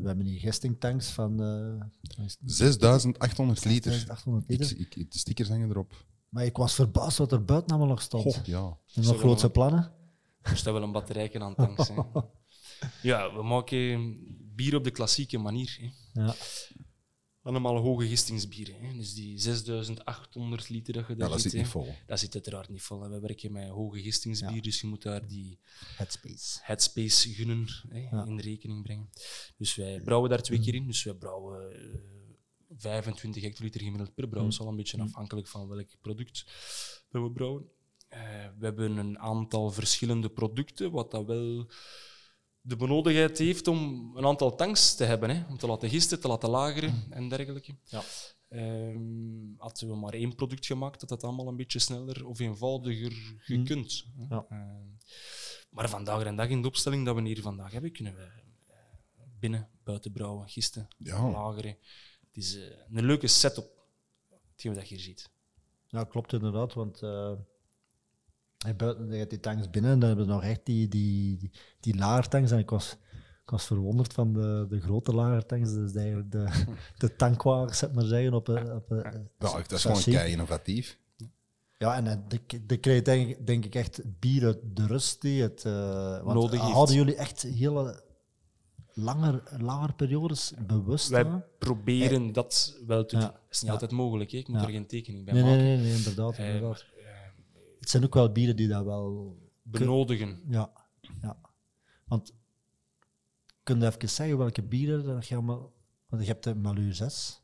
we 0.01 0.03
hebben 0.05 0.27
hier 0.27 0.41
gistingtanks 0.41 1.11
van 1.11 1.43
eh, 1.43 1.87
wat 2.01 2.27
is 2.27 2.37
het? 2.41 2.53
6800 2.53 3.65
liter. 3.65 3.93
6800 3.93 4.51
Ik, 4.51 4.59
liter. 4.79 4.99
ik, 5.01 5.13
de 5.13 5.19
stickers 5.19 5.49
hangen 5.49 5.71
erop. 5.71 6.07
Maar 6.29 6.45
ik 6.45 6.57
was 6.57 6.75
verbaasd 6.75 7.19
wat 7.19 7.33
er 7.33 7.45
buiten 7.45 7.71
allemaal 7.71 7.89
nog 7.89 8.03
stond. 8.03 8.23
Goh, 8.35 8.45
ja. 8.45 8.79
en 8.95 9.03
nog 9.03 9.19
grootse 9.19 9.51
plannen. 9.51 9.93
Er 10.41 10.57
staat 10.57 10.73
wel 10.73 10.83
een 10.83 10.93
batterijken 10.93 11.43
aan 11.43 11.55
tanks. 11.55 11.89
hè. 11.89 11.95
Ja, 13.03 13.35
we 13.35 13.43
maken 13.43 14.17
bier 14.55 14.77
op 14.77 14.85
de 14.85 14.91
klassieke 14.91 15.39
manier. 15.39 15.79
Hè. 16.13 16.23
Ja. 16.23 16.35
Allemaal 17.43 17.77
hoge 17.77 18.07
gistingsbieren. 18.09 18.75
Hè. 18.81 18.93
Dus 18.97 19.15
die 19.15 19.39
6800 19.39 20.69
liter 20.69 20.93
dat 20.95 21.07
je 21.09 21.15
daar 21.17 21.27
ja, 21.29 21.33
dat 21.33 21.43
ziet, 21.43 21.51
zit 21.51 21.61
niet 21.61 21.71
vol. 21.71 21.95
dat 22.07 22.19
zit 22.21 22.35
uiteraard 22.35 22.69
niet 22.69 22.83
vol. 22.83 23.01
hè. 23.03 23.09
We 23.09 23.21
werken 23.21 23.53
met 23.53 23.69
hoge 23.69 24.01
gistingsbier, 24.03 24.55
Ja. 24.55 24.61
dus 24.61 24.81
je 24.81 24.87
moet 24.87 25.03
daar 25.03 25.27
die 25.27 25.59
Headspace. 25.97 26.59
headspace 26.63 27.29
gunnen 27.35 27.67
hè, 27.89 27.99
Ja. 27.99 28.25
in 28.27 28.39
rekening 28.41 28.83
brengen. 28.83 29.11
Dus 29.57 29.75
wij 29.75 30.01
brouwen 30.01 30.31
daar 30.31 30.43
twee 30.43 30.61
keer 30.61 30.75
in. 30.75 30.87
Dus 30.87 31.03
wij 31.03 31.15
brouwen 31.15 31.73
eh, 31.73 32.01
25 32.77 33.43
hectoliter 33.43 33.81
gemiddeld 33.81 34.15
per 34.15 34.29
brouwsel, 34.29 34.69
een 34.69 34.77
beetje 34.77 35.01
afhankelijk 35.03 35.49
van 35.49 35.69
welk 35.69 35.89
product 36.01 36.45
dat 37.11 37.23
we 37.23 37.31
brouwen. 37.33 37.65
Eh, 38.09 38.21
we 38.59 38.65
hebben 38.65 38.97
een 38.97 39.19
aantal 39.19 39.71
verschillende 39.71 40.29
producten, 40.31 40.91
wat 40.91 41.11
dat 41.11 41.27
wel 41.27 41.71
de 42.65 42.77
benodigdheid 42.77 43.39
heeft 43.39 43.67
om 43.69 44.11
een 44.17 44.27
aantal 44.27 44.55
tanks 44.57 44.95
te 44.95 45.05
hebben, 45.05 45.31
hè, 45.31 45.45
om 45.51 45.57
te 45.59 45.67
laten 45.67 45.89
gisten, 45.89 46.21
te 46.21 46.29
laten 46.29 46.51
lageren 46.51 47.07
en 47.11 47.29
dergelijke. 47.29 47.75
Ja. 47.85 48.03
Ehm, 48.49 49.57
hadden 49.57 49.89
we 49.89 49.97
maar 49.97 50.13
één 50.15 50.35
product 50.35 50.67
gemaakt, 50.67 51.01
dat 51.01 51.09
dat 51.09 51.25
allemaal 51.25 51.49
een 51.49 51.57
beetje 51.57 51.79
sneller 51.79 52.27
of 52.27 52.39
eenvoudiger 52.39 53.13
gekund. 53.39 54.05
hè. 54.17 54.35
Ja. 54.35 54.47
Ehm, 54.49 54.87
maar 55.71 55.89
vandaag 55.89 56.25
en 56.25 56.37
dag 56.37 56.49
in 56.49 56.63
de 56.63 56.69
opstelling 56.69 57.05
dat 57.07 57.15
we 57.17 57.23
hier 57.23 57.43
vandaag 57.43 57.73
hebben, 57.73 57.93
kunnen 57.93 58.15
we 58.15 58.23
eh, 58.23 58.77
binnen, 59.39 59.69
buiten 59.85 60.13
brouwen, 60.13 60.49
gisten, 60.49 60.89
Ja. 60.99 61.31
lageren. 61.31 61.77
Het 62.27 62.37
is 62.37 62.57
eh, 62.57 62.63
een 62.93 63.05
leuke 63.05 63.27
setup, 63.27 63.85
hetgeen 64.53 64.75
wat 64.75 64.89
je 64.89 64.95
hier 64.95 65.05
ziet. 65.05 65.31
Ja, 65.89 66.05
klopt 66.05 66.33
inderdaad, 66.33 66.75
want 66.75 67.03
eh, 67.03 67.33
hij 68.63 68.77
buiten 68.77 69.11
je 69.11 69.17
hebt 69.17 69.31
die 69.31 69.41
tanks 69.41 69.71
binnen 69.71 69.91
en 69.91 69.99
dan 69.99 70.09
hebben 70.09 70.27
we 70.27 70.33
nog 70.33 70.43
echt 70.43 70.61
die, 70.65 70.89
die, 70.89 71.37
die, 71.37 71.51
die 71.81 71.97
lagertanks. 71.97 72.51
En 72.51 72.59
ik 72.59 72.71
was, 72.71 72.97
ik 73.45 73.51
was 73.51 73.65
verwonderd 73.65 74.13
van 74.13 74.33
de, 74.33 74.67
de 74.69 74.81
grote 74.81 75.15
lagertanks, 75.15 75.73
dus 75.73 75.95
eigenlijk 75.95 76.31
de, 76.33 76.49
de 76.99 77.17
tankwagens, 77.17 77.79
zeg 77.79 77.93
maar 77.93 78.05
zeggen, 78.05 78.35
op 78.35 78.49
een, 78.49 78.73
op 78.73 78.91
een 78.91 79.29
Ja, 79.39 79.53
dat 79.53 79.73
is 79.73 79.83
gewoon 79.83 80.03
kei 80.03 80.31
innovatief. 80.33 80.99
Ja, 81.79 81.97
en 81.97 82.07
eh, 82.07 82.17
de, 82.67 82.79
je 82.95 83.03
denk, 83.03 83.47
denk 83.47 83.65
ik 83.65 83.75
echt 83.75 83.97
het 83.97 84.21
bier 84.21 84.45
uit 84.45 84.59
de 84.65 84.87
rust 84.87 85.21
die 85.21 85.43
het... 85.43 85.65
eh 85.65 86.23
want 86.23 86.35
Nodig 86.41 86.61
heeft. 86.61 86.73
Hadden 86.73 86.97
jullie 86.97 87.15
echt 87.17 87.43
hele 87.43 88.03
langer, 88.95 89.43
langer 89.59 89.95
periodes 89.95 90.53
bewust? 90.67 91.09
Wij 91.09 91.25
aan? 91.25 91.45
proberen 91.59 92.33
dat 92.33 92.77
wel 92.87 93.05
te 93.05 93.17
Ja. 93.17 93.23
doen. 93.23 93.31
Dat 93.33 93.41
is 93.51 93.59
niet 93.59 93.67
Ja. 93.67 93.73
altijd 93.73 93.91
mogelijk, 93.91 94.31
hè. 94.31 94.39
ik 94.39 94.49
moet 94.49 94.61
Ja. 94.61 94.67
er 94.67 94.73
geen 94.73 94.87
tekening 94.87 95.25
bij 95.25 95.35
Nee, 95.35 95.43
nee, 95.43 95.51
maken. 95.53 95.67
nee, 95.67 95.77
nee, 95.77 95.95
inderdaad. 95.97 96.37
Eh, 96.37 96.47
inderdaad. 96.55 96.85
eh, 96.97 97.02
Het 97.83 97.91
zijn 97.91 98.05
ook 98.05 98.15
wel 98.15 98.33
bieren 98.33 98.57
die 98.57 98.69
dat 98.69 98.85
wel... 98.85 99.37
benodigen. 99.63 100.41
Ja, 100.49 100.71
ja. 101.23 101.37
Want 102.05 102.33
kun 103.63 103.81
je 103.81 103.87
even 103.87 104.09
zeggen 104.09 104.39
welke 104.39 104.63
bieren 104.63 105.05
dat 105.05 105.27
je 105.27 105.35
allemaal... 105.35 105.73
Want 106.09 106.23
je 106.23 106.29
hebt 106.29 106.45
de 106.45 106.55
Malur 106.55 106.95
6, 106.95 107.41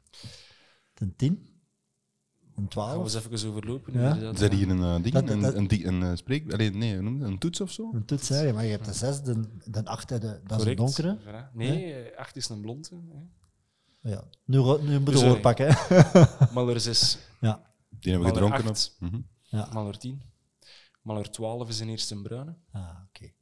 de 0.95 1.17
10, 1.17 1.29
een 1.29 1.39
Gaan 2.55 2.63
we 2.65 2.69
12, 2.69 3.03
eens 3.05 3.15
even 3.15 3.49
overlopen. 3.49 3.93
Ja. 4.01 4.15
dat 4.33 4.53
hier 4.53 4.71
een 4.71 4.79
uh, 4.79 4.95
ding? 5.03 5.15
Dat- 5.15 5.29
een, 5.29 5.41
dat- 5.41 5.55
een, 5.55 5.69
di- 5.69 5.87
een, 5.87 6.03
eh, 6.03 6.11
spreek... 6.15 6.53
Allee, 6.53 6.71
nee, 6.71 6.95
hoe 6.95 7.03
noem 7.03 7.15
je 7.15 7.21
dat? 7.21 7.29
een 7.29 7.39
toets 7.39 7.61
of 7.61 7.71
zo? 7.73 7.91
een 7.93 8.05
toets, 8.05 8.29
hè, 8.29 8.53
maar 8.53 8.65
je 8.65 8.71
hebt 8.71 8.85
de 8.85 8.93
6, 8.93 9.23
de, 9.23 9.41
de 9.71 9.85
8, 9.85 10.09
de, 10.09 10.19
dat 10.19 10.31
is 10.33 10.41
een 10.41 10.57
Correct. 10.57 10.77
donkere. 10.79 11.19
Voilà. 11.19 11.53
Nee, 11.53 11.93
eh, 11.95 12.19
acht 12.19 12.37
is 12.37 12.49
een 12.49 12.61
blonde. 12.61 12.89
hè. 12.91 14.11
Ja. 14.11 14.25
Nu, 14.45 14.59
nu 14.83 15.01
moet 15.01 15.19
je 15.21 15.41
hè. 15.43 16.45
Maler 16.55 16.81
6, 16.81 17.19
ja. 17.41 17.63
Die 17.89 18.13
hebben 18.13 18.29
we 18.29 18.35
gedronken. 18.35 18.69
acht. 18.71 18.97
Op. 19.03 19.11
Ja. 19.49 19.69
Maler 19.73 19.99
10. 19.99 20.23
Maler 21.03 21.31
12 21.31 21.69
is 21.69 21.81
een 21.81 21.89
eerste 21.89 22.15
een 22.15 22.23
bruine. 22.23 22.57
Ah, 22.73 22.99
oké. 23.07 23.33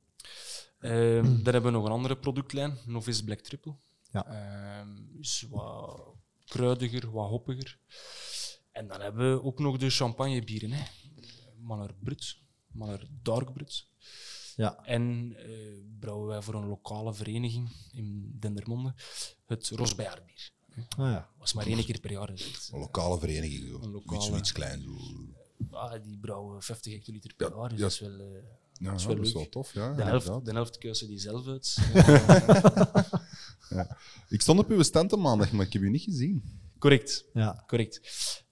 Ehm, 0.79 1.25
dan 1.45 1.53
hebben 1.53 1.63
we 1.63 1.71
nog 1.71 1.85
een 1.85 1.93
andere 1.93 2.17
productlijn, 2.17 2.79
Novice 2.85 3.25
Black 3.25 3.41
Triple. 3.41 3.77
Ja. 4.11 4.27
Ehm, 4.27 5.19
is 5.19 5.47
wat 5.51 6.15
kruidiger, 6.45 7.11
wat 7.11 7.29
hoppiger. 7.29 7.79
En 8.73 8.89
dan 8.89 9.01
hebben 9.01 9.33
we 9.33 9.43
ook 9.43 9.59
nog 9.59 9.77
de 9.77 9.91
champagnebieren. 9.91 10.73
Hè. 10.73 10.85
Maler 11.61 11.95
Brut, 11.95 12.39
Maler 12.67 13.07
Dark 13.23 13.53
Brut. 13.53 13.89
Ja. 14.57 14.85
En 14.85 15.35
eh, 15.37 15.79
brouwen 15.99 16.29
wij 16.29 16.43
voor 16.43 16.55
een 16.55 16.69
lokale 16.69 17.15
vereniging 17.15 17.71
in 17.93 18.37
Dendermonde 18.39 18.95
het 19.47 19.69
Rosbejaardbier. 19.69 20.51
Ah, 20.77 21.11
ja. 21.11 21.31
was 21.39 21.53
maar 21.53 21.67
één 21.67 21.85
keer 21.85 22.01
per 22.01 22.11
jaar. 22.11 22.27
Dus 22.27 22.45
het, 22.45 22.69
Een 22.73 22.79
lokale 22.79 23.19
vereniging. 23.19 23.69
Zo. 23.69 23.83
Een 23.83 23.91
lokale. 23.91 24.17
Niet 24.19 24.27
zoiets 24.27 24.53
kleins. 24.53 24.85
Zo. 24.85 25.46
Ah, 25.71 26.03
die 26.03 26.19
brouwen 26.19 26.63
50 26.63 26.93
hectoliter 26.93 27.35
per 27.37 27.51
Ja, 27.51 27.57
jaar, 27.57 27.69
dus 27.69 27.79
ja. 27.79 27.83
dat 27.85 27.93
is 27.93 28.01
wel... 28.01 28.11
eh, 28.19 28.27
Ja, 28.79 28.93
is 28.95 29.03
ja, 29.03 29.07
wel 29.09 29.17
dat 29.17 29.27
is 29.27 29.33
leuk. 29.33 29.43
wel 29.43 29.49
tof. 29.49 29.75
Ja, 29.75 29.93
de, 29.95 30.03
helft, 30.03 30.27
inderdaad. 30.27 30.45
de 30.45 30.53
helft 30.53 30.81
die 31.09 31.19
zelf 31.19 31.47
uit. 31.47 31.77
Ik 34.29 34.41
stond 34.41 34.59
op 34.59 34.71
uw 34.71 34.83
stand 34.83 35.13
op 35.13 35.21
maandag, 35.21 35.53
maar 35.53 35.67
ik 35.67 35.73
heb 35.73 35.83
u 35.83 35.91
niet 35.91 36.03
gezien. 36.03 36.43
correct, 36.79 37.25
ja. 37.35 37.65
correct. 37.67 38.01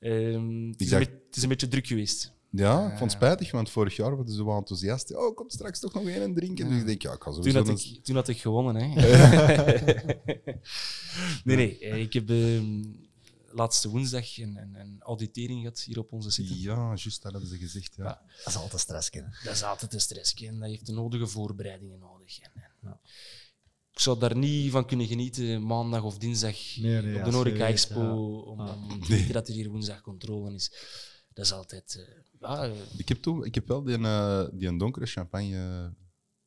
Ehm, 0.00 0.68
het, 0.70 0.80
is 0.80 0.88
dacht- 0.88 1.06
een 1.06 1.12
het 1.26 1.36
is 1.36 1.42
een 1.42 1.48
beetje 1.48 1.68
druk 1.68 1.86
geweest. 1.86 2.32
Ja, 2.50 2.82
ik 2.84 2.88
vond 2.98 3.12
het 3.12 3.20
spijtig, 3.22 3.50
want 3.50 3.70
vorig 3.70 3.96
jaar 3.96 4.10
waren 4.10 4.28
ze 4.28 4.34
zo 4.36 4.44
wat 4.44 4.58
enthousiast. 4.58 5.14
Oh, 5.16 5.34
komt 5.36 5.52
straks 5.52 5.80
toch 5.80 5.94
nog 5.94 6.06
één 6.06 6.22
en 6.22 6.34
drinken. 6.34 6.68
Dus 6.68 6.78
ik 6.80 6.86
denk, 6.86 7.02
ja, 7.02 7.12
ik 7.12 7.22
ga 7.22 7.30
Toen 7.30 7.34
sowieso... 7.34 7.58
had, 7.58 7.68
eens- 7.68 7.92
ik, 7.92 8.04
toen 8.04 8.14
had 8.14 8.28
ik 8.28 8.40
gewonnen. 8.40 8.74
Hè. 8.76 8.94
nee, 11.44 11.56
nee. 11.56 11.78
eh, 11.78 12.00
Ik 12.00 12.12
heb 12.12 12.30
ehm, 12.30 12.82
laatste 13.54 13.88
woensdag 13.88 14.38
een, 14.38 14.56
een, 14.56 14.74
een 14.74 14.96
auditering 15.02 15.60
gehad 15.60 15.80
hier 15.80 15.98
op 15.98 16.12
onze 16.12 16.30
site. 16.30 16.60
Ja, 16.60 16.74
juist, 16.86 17.22
dat 17.22 17.32
hadden 17.32 17.50
ze 17.50 17.56
gezegd. 17.58 17.94
Ja. 17.96 18.04
Ja. 18.04 18.22
Dat 18.44 18.46
is 18.54 18.56
altijd 18.56 18.80
stress 18.80 19.10
kennen. 19.10 19.34
Dat 19.44 19.54
is 19.54 19.62
altijd 19.62 19.92
een 19.94 20.00
stress 20.00 20.34
en 20.34 20.58
dat 20.58 20.68
heeft 20.68 20.86
de 20.86 20.92
nodige 20.92 21.26
voorbereidingen 21.26 21.98
nodig. 21.98 22.38
En, 22.38 22.50
en 22.54 22.70
Ja. 22.82 23.00
Ik 23.92 24.00
zou 24.00 24.18
daar 24.18 24.36
niet 24.36 24.70
van 24.70 24.86
kunnen 24.86 25.06
genieten 25.06 25.66
maandag 25.66 26.02
of 26.02 26.18
dinsdag 26.18 26.56
Nee, 26.76 27.02
nee, 27.02 27.16
op 27.18 27.24
de 27.24 27.32
serieus, 27.32 27.58
Expo 27.60 28.00
ja. 28.00 28.12
om, 28.50 28.60
Ah. 28.60 28.82
om 28.92 29.00
te 29.00 29.08
weten 29.12 29.32
dat 29.32 29.48
er 29.48 29.54
hier 29.54 29.68
woensdag 29.70 30.00
controle 30.00 30.54
is. 30.54 30.72
Dat 31.32 31.44
is 31.44 31.52
altijd... 31.52 31.94
eh, 31.96 32.14
ja, 32.40 32.64
eh, 32.64 32.72
Ik, 32.96 33.08
heb 33.08 33.22
toen, 33.22 33.44
ik 33.44 33.54
heb 33.54 33.68
wel 33.68 33.82
die, 33.82 33.98
eh, 33.98 34.44
die 34.52 34.68
een 34.68 34.78
donkere 34.78 35.06
champagne 35.06 35.92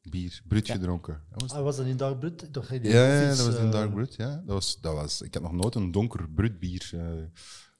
bier, 0.10 0.42
brut 0.48 0.68
Ja. 0.68 0.74
gedronken. 0.74 1.22
Dat 1.30 1.42
was 1.42 1.52
Ah, 1.52 1.64
was 1.64 1.78
dat 1.78 1.86
in 1.86 1.98
Dark 1.98 2.20
Brut? 2.20 2.54
Toch, 2.54 2.70
Ja, 2.72 3.28
dat 3.28 3.46
was 3.46 3.56
een 3.56 3.66
eh, 3.66 3.72
dark 3.72 3.94
brut. 3.94 4.16
Ja. 4.16 4.30
Dat 4.36 4.46
was, 4.56 4.78
dat 4.82 4.94
was, 4.94 5.22
ik 5.22 5.34
had 5.34 5.44
nog 5.44 5.52
nooit 5.54 5.76
een 5.76 5.92
donker 5.92 6.30
brut 6.30 6.60
bier 6.60 6.90
eh, 6.94 7.08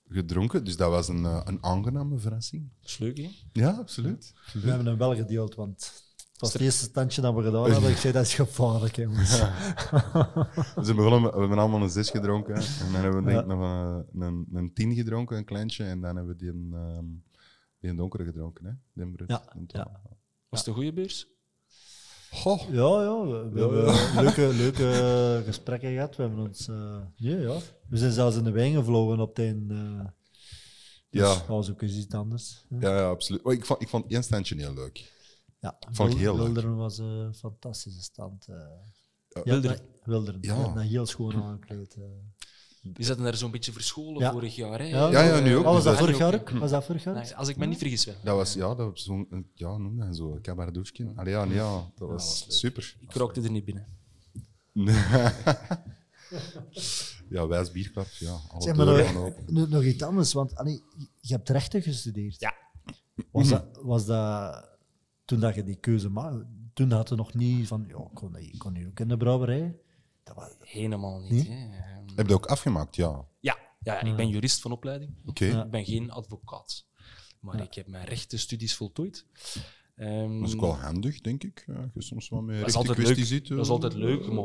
gedronken, 0.08 0.64
dus 0.64 0.76
dat 0.76 0.90
was 0.90 1.08
een, 1.08 1.24
eh, 1.24 1.40
een 1.44 1.62
aangename 1.64 2.18
verrassing. 2.18 2.70
dat 2.80 2.90
is 2.90 2.98
leuk, 2.98 3.18
hè? 3.18 3.30
Ja, 3.52 3.70
absoluut. 3.70 4.32
We 4.52 4.68
hebben 4.68 4.86
hem 4.86 4.98
wel 4.98 5.14
gedeeld, 5.16 5.54
want 5.54 6.06
het 6.32 6.40
was 6.40 6.52
het 6.52 6.62
eerste 6.62 6.84
standje 6.84 7.20
dat 7.20 7.34
we 7.34 7.42
gedaan 7.42 7.70
hebben. 7.70 7.90
Ik 7.96 7.96
zei, 7.96 8.12
dat 8.12 8.24
is 8.24 8.34
gevaarlijk, 8.34 8.96
jongens. 8.96 9.30
Dus 9.30 10.86
we, 10.86 10.94
begonnen, 10.94 11.32
we 11.32 11.38
hebben 11.38 11.58
allemaal 11.58 11.82
een 11.82 11.90
zes 11.90 12.10
gedronken. 12.10 12.54
En 12.54 12.62
dan 12.92 13.00
hebben 13.02 13.24
we 13.24 13.30
denk 13.30 13.40
ik 13.42 13.48
Ja. 13.48 13.54
nog 13.54 14.04
een, 14.12 14.20
een, 14.20 14.46
een 14.52 14.72
tien 14.72 14.94
gedronken, 14.94 15.36
een 15.36 15.44
kleintje. 15.44 15.84
En 15.84 16.00
dan 16.00 16.16
hebben 16.16 16.36
we 16.36 16.40
die, 16.40 16.48
een, 16.50 16.70
ehm, 16.74 17.04
die 17.80 17.90
een 17.90 17.96
donkere 17.96 18.24
gedronken. 18.24 18.64
Hè? 18.64 18.72
Die 18.92 19.04
een 19.04 19.12
brut. 19.12 19.28
Ja. 19.66 20.00
Was 20.48 20.58
het 20.58 20.68
een 20.68 20.74
goede 20.74 20.92
beurs? 20.92 21.26
Goh, 22.32 22.60
Ja, 22.70 23.02
ja, 23.02 23.20
we, 23.26 23.48
we 23.52 23.60
hebben 23.60 23.84
leuke, 24.24 24.54
leuke 24.56 25.42
gesprekken 25.46 25.92
gehad. 25.92 26.16
We 26.16 26.22
hebben 26.22 26.40
ons... 26.46 26.68
eh, 26.68 27.00
ja, 27.16 27.36
ja. 27.36 27.56
We 27.88 27.96
zijn 27.96 28.12
zelfs 28.12 28.36
in 28.36 28.44
de 28.44 28.50
wijn 28.50 28.74
gevlogen 28.74 29.20
op 29.20 29.36
de... 29.36 29.66
eh 29.70 30.06
dus 31.10 31.20
Ja. 31.20 31.34
dat 31.34 31.46
was 31.46 31.70
ook 31.70 31.82
eens 31.82 31.96
iets 31.96 32.14
anders. 32.14 32.64
Ja, 32.68 32.76
ja, 32.80 32.96
ja 32.96 33.08
absoluut. 33.08 33.42
Oh, 33.42 33.52
ik, 33.52 33.64
vond, 33.64 33.82
ik 33.82 33.88
vond 33.88 34.12
één 34.12 34.22
standje 34.24 34.54
heel 34.56 34.74
leuk. 34.74 35.12
ja. 35.60 35.76
Vond 35.90 36.12
ik 36.12 36.18
heel 36.18 36.34
leuk. 36.36 36.44
Wilderen 36.44 36.76
was 36.76 36.98
een 36.98 37.34
fantastische 37.34 38.02
stand. 38.02 38.46
eh. 38.48 38.56
ja, 39.44 39.60
Wilderen. 40.04 40.38
Ja. 40.40 40.78
Heel 40.78 41.06
schoon 41.06 41.34
aangekleed. 41.42 41.94
eh. 41.94 42.02
Die 42.82 43.04
zaten 43.04 43.22
daar 43.22 43.36
zo'n 43.36 43.50
beetje 43.50 43.72
verscholen 43.72 44.20
Ja. 44.20 44.32
vorig 44.32 44.56
jaar. 44.56 44.78
Hè? 44.78 44.84
Ja, 44.84 45.22
ja, 45.22 45.40
nu 45.40 45.56
ook. 45.56 45.64
Oh, 45.64 45.72
was 45.72 45.84
dat 45.84 45.98
vorig 45.98 46.18
jaar 46.18 46.34
ook? 46.34 46.50
Was 46.50 46.70
dat 46.70 46.84
vorig 46.84 47.04
jaar? 47.04 47.14
Nee, 47.14 47.36
als 47.36 47.48
ik 47.48 47.56
me 47.56 47.66
niet 47.66 47.78
vergis 47.78 48.04
wel. 48.04 48.14
Dat 48.22 48.36
was, 48.36 48.54
ja, 48.54 48.74
dat 48.74 48.90
was 48.90 49.04
zo'n, 49.04 49.46
ja, 49.54 49.76
noem 49.76 49.96
dat 49.98 50.16
zo, 50.16 50.38
cabaretdoekje. 50.42 51.12
Allee, 51.14 51.32
ja, 51.32 51.44
nee, 51.44 51.54
ja, 51.54 51.90
dat 51.96 52.08
was 52.08 52.44
super. 52.48 52.96
Ik 53.00 53.12
rookte 53.12 53.40
er 53.42 53.50
niet 53.50 53.64
binnen. 53.64 53.86
ja, 57.30 57.46
wijs 57.46 57.70
bierklap, 57.70 58.06
ja. 58.18 58.36
Alle 58.48 58.62
Zeg 58.62 58.76
maar, 58.76 59.12
nog, 59.46 59.68
nog 59.68 59.82
iets 59.82 60.02
anders, 60.02 60.32
want 60.32 60.56
allee, 60.56 60.82
je 61.20 61.34
hebt 61.34 61.48
rechten 61.48 61.82
gestudeerd. 61.82 62.40
Ja. 62.40 62.54
Was 63.30 63.48
dat, 63.48 63.64
was 63.82 64.06
dat 64.06 64.68
toen 65.24 65.40
dat 65.40 65.54
je 65.54 65.64
die 65.64 65.76
keuze 65.76 66.08
maakte? 66.08 66.46
Toen 66.72 66.90
had 66.90 67.08
je 67.08 67.14
nog 67.14 67.34
niet 67.34 67.66
van, 67.66 67.84
ja, 67.88 67.96
ik 67.96 68.14
kon, 68.14 68.36
ik 68.36 68.58
kon 68.58 68.74
hier 68.74 68.86
ook 68.86 69.00
in 69.00 69.08
de 69.08 69.16
brouwerij. 69.16 69.76
Dat 70.28 70.36
was, 70.36 70.48
Helemaal 70.70 71.20
niet. 71.20 71.48
Hè? 71.48 71.54
Ehm, 71.54 72.06
Heb 72.06 72.16
je 72.16 72.22
dat 72.24 72.32
ook 72.32 72.46
afgemaakt? 72.46 72.96
Ja. 72.96 73.08
Oké. 73.08 73.26
Ja, 73.40 73.56
ja, 73.82 74.00
ik 74.02 74.16
ben 74.16 74.28
jurist 74.28 74.60
van 74.60 74.72
opleiding. 74.72 75.14
Ja. 75.34 75.64
Ik 75.64 75.70
ben 75.70 75.84
geen 75.84 76.10
advocaat. 76.10 76.86
Maar 77.40 77.62
ik 77.62 77.74
heb 77.74 77.86
mijn 77.86 78.04
rechtenstudies 78.04 78.74
voltooid. 78.74 79.26
Ehm, 79.96 80.38
Dat 80.40 80.48
is 80.48 80.54
ook 80.54 80.60
wel 80.60 80.76
handig, 80.76 81.20
denk 81.20 81.44
ik. 81.44 81.64
Ja, 81.66 81.90
je 81.94 82.02
soms 82.02 82.28
wel 82.28 82.42
met 82.42 82.60
dat 82.60 82.68
is 82.68 82.74
rechte 82.74 83.02
leuk. 83.02 83.42
eh. 83.42 83.48
Dat 83.48 83.64
is 83.64 83.68
altijd 83.70 83.94
leuk, 83.94 84.32
maar 84.32 84.44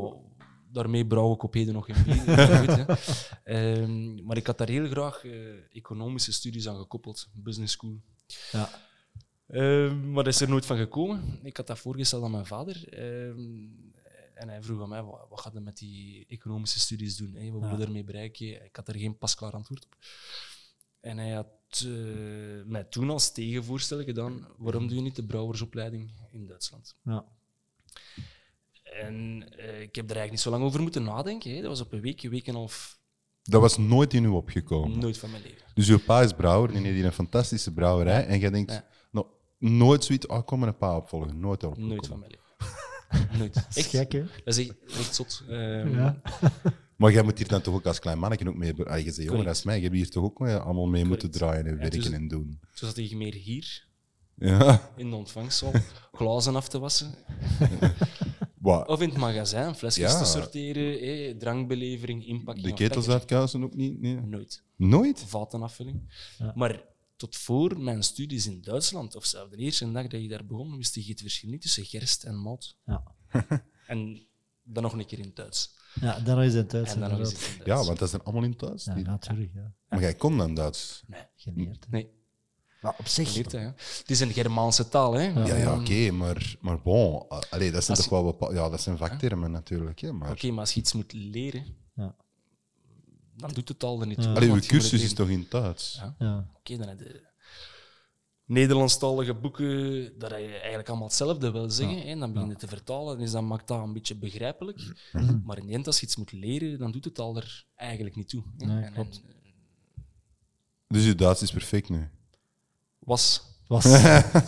daarmee 0.72 1.08
brouw 1.08 1.34
ik 1.34 1.44
op 1.44 1.54
heden 1.54 1.74
nog 1.74 1.86
geen 1.86 2.04
bier. 2.04 2.26
maar 2.26 2.48
goed, 2.58 2.76
hè. 2.76 2.94
Ehm, 3.84 4.24
maar 4.26 4.38
ik 4.38 4.48
had 4.48 4.58
daar 4.58 4.70
heel 4.70 4.88
graag 4.90 5.26
eh, 5.26 5.32
economische 5.76 6.32
studies 6.34 6.68
aan 6.68 6.78
gekoppeld, 6.78 7.30
business 7.34 7.74
school. 7.74 8.02
Ja. 8.52 8.70
Ehm, 9.48 10.12
maar 10.12 10.24
dat 10.24 10.34
is 10.34 10.42
er 10.42 10.50
nooit 10.50 10.66
van 10.66 10.78
gekomen. 10.78 11.40
Ik 11.44 11.58
had 11.58 11.68
dat 11.68 11.80
voorgesteld 11.80 12.24
aan 12.24 12.32
mijn 12.32 12.46
vader. 12.46 12.88
ehm, 12.90 13.38
en 14.34 14.50
hij 14.50 14.64
vroeg 14.64 14.82
aan 14.82 14.90
mij, 14.90 15.04
wat, 15.04 15.26
wat 15.30 15.40
gaat 15.42 15.54
je 15.54 15.60
met 15.60 15.78
die 15.78 16.26
economische 16.28 16.80
studies 16.80 17.16
doen? 17.18 17.34
Hè? 17.36 17.52
Wat 17.52 17.62
wil 17.62 17.70
je 17.72 17.78
Ja. 17.78 17.84
ermee 17.86 18.04
bereiken? 18.04 18.66
Ik 18.66 18.76
had 18.76 18.88
er 18.88 18.98
geen 19.00 19.18
pasklaar 19.18 19.52
antwoord 19.52 19.86
op. 19.86 19.96
En 21.00 21.18
hij 21.18 21.32
had 21.32 21.48
eh, 21.86 21.92
mij 22.66 22.84
toen 22.84 23.10
als 23.10 23.32
tegenvoorstel 23.32 24.04
gedaan, 24.04 24.48
waarom 24.58 24.88
doe 24.88 24.96
je 24.96 25.02
niet 25.04 25.16
de 25.16 25.24
brouwersopleiding 25.26 26.12
in 26.32 26.48
Duitsland? 26.48 26.96
Ja. 27.04 27.26
En 28.84 29.46
eh, 29.58 29.82
ik 29.82 29.96
heb 29.96 30.10
er 30.10 30.16
eigenlijk 30.18 30.32
niet 30.32 30.40
zo 30.40 30.50
lang 30.50 30.64
over 30.64 30.82
moeten 30.82 31.04
nadenken. 31.04 31.52
Hè. 31.56 31.60
Dat 31.62 31.70
was 31.70 31.82
op 31.82 31.92
een 31.94 32.02
week, 32.02 32.24
een 32.24 32.30
week 32.30 32.44
en 32.48 32.54
een 32.54 32.60
half, 32.60 33.00
Dat 33.44 33.62
was 33.62 33.78
nooit 33.78 34.14
in 34.14 34.24
u 34.24 34.28
opgekomen. 34.28 35.00
nooit 35.00 35.18
van 35.18 35.32
mijn 35.32 35.44
leven. 35.44 35.66
Dus 35.74 35.88
uw 35.90 36.00
pa 36.00 36.22
is 36.22 36.34
brouwer 36.34 36.70
en 36.76 36.84
heeft 36.84 36.96
hier 36.96 37.06
een 37.06 37.12
fantastische 37.12 37.74
brouwerij. 37.74 38.26
En 38.28 38.40
jij 38.40 38.50
denkt, 38.50 38.72
Ja. 38.72 38.88
nou, 39.12 39.26
nooit 39.58 40.04
zoiets, 40.04 40.26
oh, 40.28 40.46
kom 40.46 40.60
mijn 40.60 40.78
pa 40.78 40.96
opvolgen. 40.98 41.40
Nooit 41.40 41.60
daarop 41.62 41.80
Nooit 41.80 42.08
van 42.08 42.20
mijn 42.20 42.32
leven. 42.32 42.42
nooit. 43.38 43.54
Dat 43.54 43.66
is 43.70 43.76
Echt, 43.78 43.90
gek, 43.90 44.12
hè? 44.12 44.24
dat 44.44 44.58
is 44.58 44.68
echt, 44.68 44.74
echt 45.00 45.16
zot. 45.16 45.44
Ehm, 45.50 45.96
Ja. 45.96 46.22
Maar 46.98 47.12
jij 47.12 47.24
moet 47.24 47.38
hier 47.38 47.48
dan 47.48 47.62
toch 47.62 47.74
ook 47.74 47.86
als 47.86 48.00
klein 48.00 48.20
mannetje 48.20 48.48
ook 48.48 48.56
mee... 48.56 48.84
Ah, 48.86 48.98
je 49.00 49.12
zegt, 49.12 49.28
jongen, 49.28 49.46
dat 49.46 49.56
is 49.56 49.64
mij. 49.64 49.76
Je 49.76 49.82
hebt 49.84 49.96
hier 49.96 50.10
toch 50.10 50.24
ook 50.24 50.40
mee, 50.40 50.56
allemaal 50.56 50.86
mee 50.88 51.06
moeten 51.06 51.32
draaien 51.32 51.66
en 51.66 51.72
Ja, 51.74 51.78
werken 51.78 52.00
dus- 52.00 52.10
en 52.10 52.28
doen. 52.28 52.60
Zo 52.74 52.86
zat 52.86 52.98
ik 52.98 53.16
meer 53.16 53.34
hier, 53.34 53.88
Ja. 54.36 54.92
in 54.96 55.10
de 55.10 55.16
ontvangstzaal, 55.16 55.72
glazen 56.12 56.56
af 56.56 56.68
te 56.70 56.80
wassen. 56.80 57.14
Wat? 58.60 58.88
Of 58.88 59.02
in 59.02 59.10
het 59.10 59.18
magazijn, 59.18 59.76
flesjes 59.76 60.12
Ja. 60.12 60.20
te 60.20 60.26
sorteren, 60.26 61.00
hè, 61.08 61.38
drankbelevering, 61.38 62.26
inpakking. 62.28 62.66
De 62.66 62.74
ketels 62.74 63.10
uitkuisen 63.10 63.64
ook 63.64 63.76
niet? 63.76 64.02
Nee. 64.02 64.16
Nooit. 64.16 64.64
Nooit? 64.76 65.24
Vatenafvulling. 65.28 66.14
Ja. 66.38 66.52
Maar 66.56 66.82
tot 67.16 67.36
voor 67.38 67.80
mijn 67.80 68.04
studies 68.04 68.48
in 68.48 68.62
Duitsland, 68.62 69.16
of 69.16 69.26
zelfs 69.26 69.52
de 69.52 69.58
eerste 69.58 69.92
dag 69.92 70.04
dat 70.04 70.22
ik 70.22 70.30
daar 70.30 70.46
begon, 70.46 70.78
wist 70.78 70.96
ik 70.96 71.08
het 71.08 71.22
verschil 71.22 71.50
niet 71.50 71.62
tussen 71.62 71.86
gerst 71.86 72.24
en 72.24 72.36
malt. 72.36 72.78
Ja. 72.86 73.04
En 73.88 74.28
dan 74.64 74.84
nog 74.84 74.94
een 74.94 75.06
keer 75.06 75.20
in 75.20 75.26
het 75.26 75.36
Duits. 75.36 75.76
Ja, 75.94 76.20
dan 76.20 76.42
is 76.42 76.54
het 76.54 76.72
Duits. 76.72 76.94
En 76.94 77.00
dan 77.00 77.12
in 77.12 77.18
het 77.20 77.30
Duits. 77.30 77.58
Ja, 77.66 77.84
want 77.84 78.00
dat 78.00 78.10
zijn 78.10 78.24
allemaal 78.24 78.44
in 78.44 78.54
Duits. 78.58 78.86
Ja, 78.86 78.96
natuurlijk. 78.96 79.52
Ja. 79.54 79.74
Maar 79.90 80.00
jij 80.00 80.14
kon 80.14 80.38
dan 80.38 80.54
Duits? 80.54 81.04
Nee, 81.08 81.22
Geneerd. 81.36 81.86
nee. 81.90 82.10
Maar 82.82 82.96
op 82.98 83.08
zich. 83.08 83.52
Hè. 83.52 83.60
Het 83.60 84.04
is 84.06 84.20
een 84.20 84.32
Germaanse 84.32 84.90
taal, 84.90 85.14
hè. 85.14 85.24
Ja, 85.24 85.56
ja, 85.56 85.80
oké, 85.80 86.12
maar, 86.12 86.56
maar 86.62 86.82
bon. 86.82 87.28
Allee, 87.28 87.72
dat 87.72 87.84
zijn 87.84 87.98
Als 87.98 88.08
toch 88.08 88.22
wel 88.22 88.24
bepaalde... 88.32 88.56
Ja, 88.56 88.70
dat 88.70 88.82
zijn 88.82 88.98
vaktermen 88.98 89.52
natuurlijk, 89.52 90.00
hè, 90.00 90.12
maar... 90.12 90.32
Oké, 90.32 90.50
maar 90.50 90.60
als 90.60 90.74
je 90.74 90.80
iets 90.80 90.94
moet 90.94 91.14
leren, 91.14 91.66
Ja. 91.96 92.16
Dan 93.36 93.52
doet 93.54 93.68
het 93.68 93.84
al 93.84 94.02
er 94.02 94.08
niet 94.08 94.22
toe. 94.22 94.36
Allee, 94.36 94.50
uw 94.50 94.56
je 94.56 94.62
cursus 94.62 95.02
is 95.04 95.14
toch 95.14 95.30
in 95.30 95.46
Duits? 95.50 95.94
Ja. 96.00 96.16
Ja. 96.20 96.48
Oké, 96.58 96.78
dan 96.78 96.88
heb 96.88 97.00
je 97.00 97.32
Nederlandstalige 98.46 99.34
boeken, 99.34 99.68
dat 100.20 100.30
je 100.30 100.36
eigenlijk 100.58 100.90
allemaal 100.90 101.08
hetzelfde 101.08 101.52
wil 101.52 101.70
zeggen. 101.70 102.02
hè. 102.02 102.16
Dan 102.20 102.34
begin 102.34 102.50
je 102.50 102.56
te 102.56 102.68
vertalen, 102.68 103.18
dus 103.18 103.32
dan 103.32 103.48
maakt 103.48 103.68
dat 103.68 103.84
een 103.84 103.94
beetje 103.94 104.16
begrijpelijk. 104.16 105.10
Mhm. 105.12 105.40
Maar 105.44 105.58
in 105.58 105.66
de 105.68 105.74
end, 105.74 105.88
als 105.88 106.00
je 106.00 106.06
iets 106.06 106.16
moet 106.16 106.32
leren, 106.32 106.78
dan 106.80 106.92
doet 106.92 107.06
het 107.06 107.20
al 107.20 107.36
er 107.38 107.66
eigenlijk 107.76 108.16
niet 108.16 108.30
toe. 108.30 108.44
Nee, 108.58 108.84
En- 108.84 108.94
klopt. 108.94 109.22
en, 109.26 109.30
eh, 109.30 110.04
Dus 110.88 111.06
uw 111.06 111.16
Duits 111.16 111.42
is 111.42 111.52
perfect 111.52 111.90
nu. 111.90 112.10
was. 113.00 113.42
Was. 113.68 113.84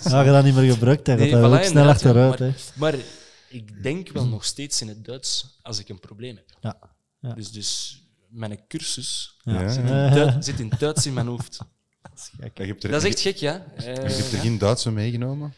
Ja, 0.03 0.21
je 0.21 0.31
dat 0.31 0.43
niet 0.43 0.55
meer 0.55 0.73
gebruikt, 0.73 1.07
Nee, 1.07 1.31
dat 1.31 1.61
voilà, 1.61 1.65
snel 1.65 1.83
ja. 1.83 1.89
achteruit. 1.89 2.39
Maar, 2.39 2.93
maar 2.93 2.95
ik 3.49 3.83
denk 3.83 4.09
wel 4.09 4.27
nog 4.27 4.45
steeds 4.45 4.81
in 4.81 4.87
het 4.87 5.05
Duits 5.05 5.59
als 5.61 5.79
ik 5.79 5.89
een 5.89 5.99
probleem 5.99 6.35
heb. 6.35 6.57
Ja. 6.61 6.79
Ja. 7.19 7.33
Dus, 7.33 7.51
dus 7.51 8.01
mijn 8.35 8.67
cursus 8.67 9.37
Ja. 9.43 9.69
Zit, 9.69 9.83
in 9.83 9.89
Eh, 9.89 10.13
Duits, 10.13 10.45
zit 10.45 10.59
in 10.59 10.71
Duits 10.79 11.05
in 11.05 11.13
mijn 11.13 11.27
hoofd. 11.27 11.57
dat 12.01 12.11
is 12.15 12.31
gek. 12.53 12.83
Er, 12.83 12.89
Dat 12.91 13.03
is 13.03 13.09
echt 13.09 13.19
gek, 13.19 13.35
ja. 13.35 13.65
Eh, 13.75 13.83
je 13.85 13.89
hebt 13.91 14.31
er 14.31 14.35
ja. 14.35 14.41
geen 14.41 14.57
Duitse 14.57 14.91
meegenomen? 14.91 15.53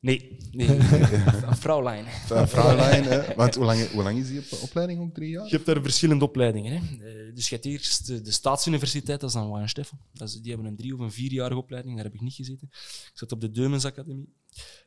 Nee, 0.00 0.36
nee. 0.50 0.68
Een 1.48 1.56
vrouwlijn. 1.56 2.04
Een 2.30 2.48
Vrouwlijn, 2.48 3.04
hè? 3.04 3.34
Want 3.34 3.54
hoe 3.54 3.64
lang, 3.64 3.90
hoe 3.90 4.02
lang 4.02 4.18
is 4.18 4.28
die 4.28 4.38
op- 4.38 4.58
opleiding? 4.62 5.00
Ook 5.00 5.14
drie 5.14 5.30
jaar? 5.30 5.44
Je 5.44 5.50
hebt 5.50 5.66
daar 5.66 5.82
verschillende 5.82 6.24
opleidingen. 6.24 6.72
Hè. 6.72 6.78
Eh, 7.08 7.34
dus 7.34 7.48
je 7.48 7.54
hebt 7.54 7.66
eerst 7.66 8.06
de, 8.06 8.20
de 8.22 8.30
staatsuniversiteit, 8.30 9.20
dat 9.20 9.28
is 9.28 9.34
dan 9.34 9.50
Weinsteffen. 9.52 9.98
Dat 10.12 10.28
is, 10.28 10.34
die 10.34 10.52
hebben 10.52 10.70
een 10.70 10.76
drie- 10.76 10.94
of 10.94 11.00
een 11.00 11.12
vierjarige 11.12 11.60
opleiding, 11.60 11.94
daar 11.94 12.04
heb 12.04 12.14
ik 12.14 12.20
niet 12.20 12.34
gezeten. 12.34 12.68
Ik 12.72 13.10
zat 13.14 13.32
op 13.32 13.40
de 13.40 13.50
Deumens 13.50 13.84
Academie. 13.84 14.32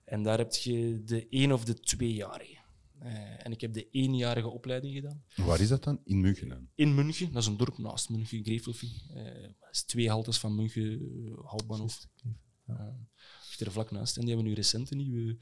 En 0.06 0.24
daar 0.24 0.38
heb 0.38 0.54
je 0.54 1.02
de 1.06 1.28
één 1.30 1.52
of 1.52 1.64
de 1.66 1.80
tweejarige. 1.80 2.55
Eh 3.00 3.46
en 3.46 3.52
ik 3.52 3.62
heb 3.62 3.74
de 3.74 3.90
eenjarige 3.90 4.48
opleiding 4.48 4.94
gedaan. 4.94 5.24
Waar 5.36 5.60
is 5.60 5.68
dat 5.68 5.84
dan? 5.84 6.00
In 6.04 6.22
München. 6.22 6.70
In 6.76 6.96
München, 6.96 7.32
dat 7.32 7.42
is 7.42 7.48
een 7.48 7.58
dorp 7.58 7.78
naast 7.78 8.10
München, 8.10 8.44
Grevelfing. 8.44 8.92
Eh 9.14 9.42
dat 9.60 9.70
is 9.72 9.84
twee 9.84 10.10
haltes 10.10 10.38
van 10.38 10.56
München, 10.56 11.02
uh, 11.02 11.34
Houtbahnhof. 11.46 12.08
Uh, 12.70 12.78
er 13.60 13.72
vlak 13.72 13.92
naast. 13.92 14.16
En 14.16 14.22
die 14.22 14.30
hebben 14.34 14.48
nu 14.50 14.56
recent 14.56 14.92
een 14.92 14.98
nieuwe 14.98 15.38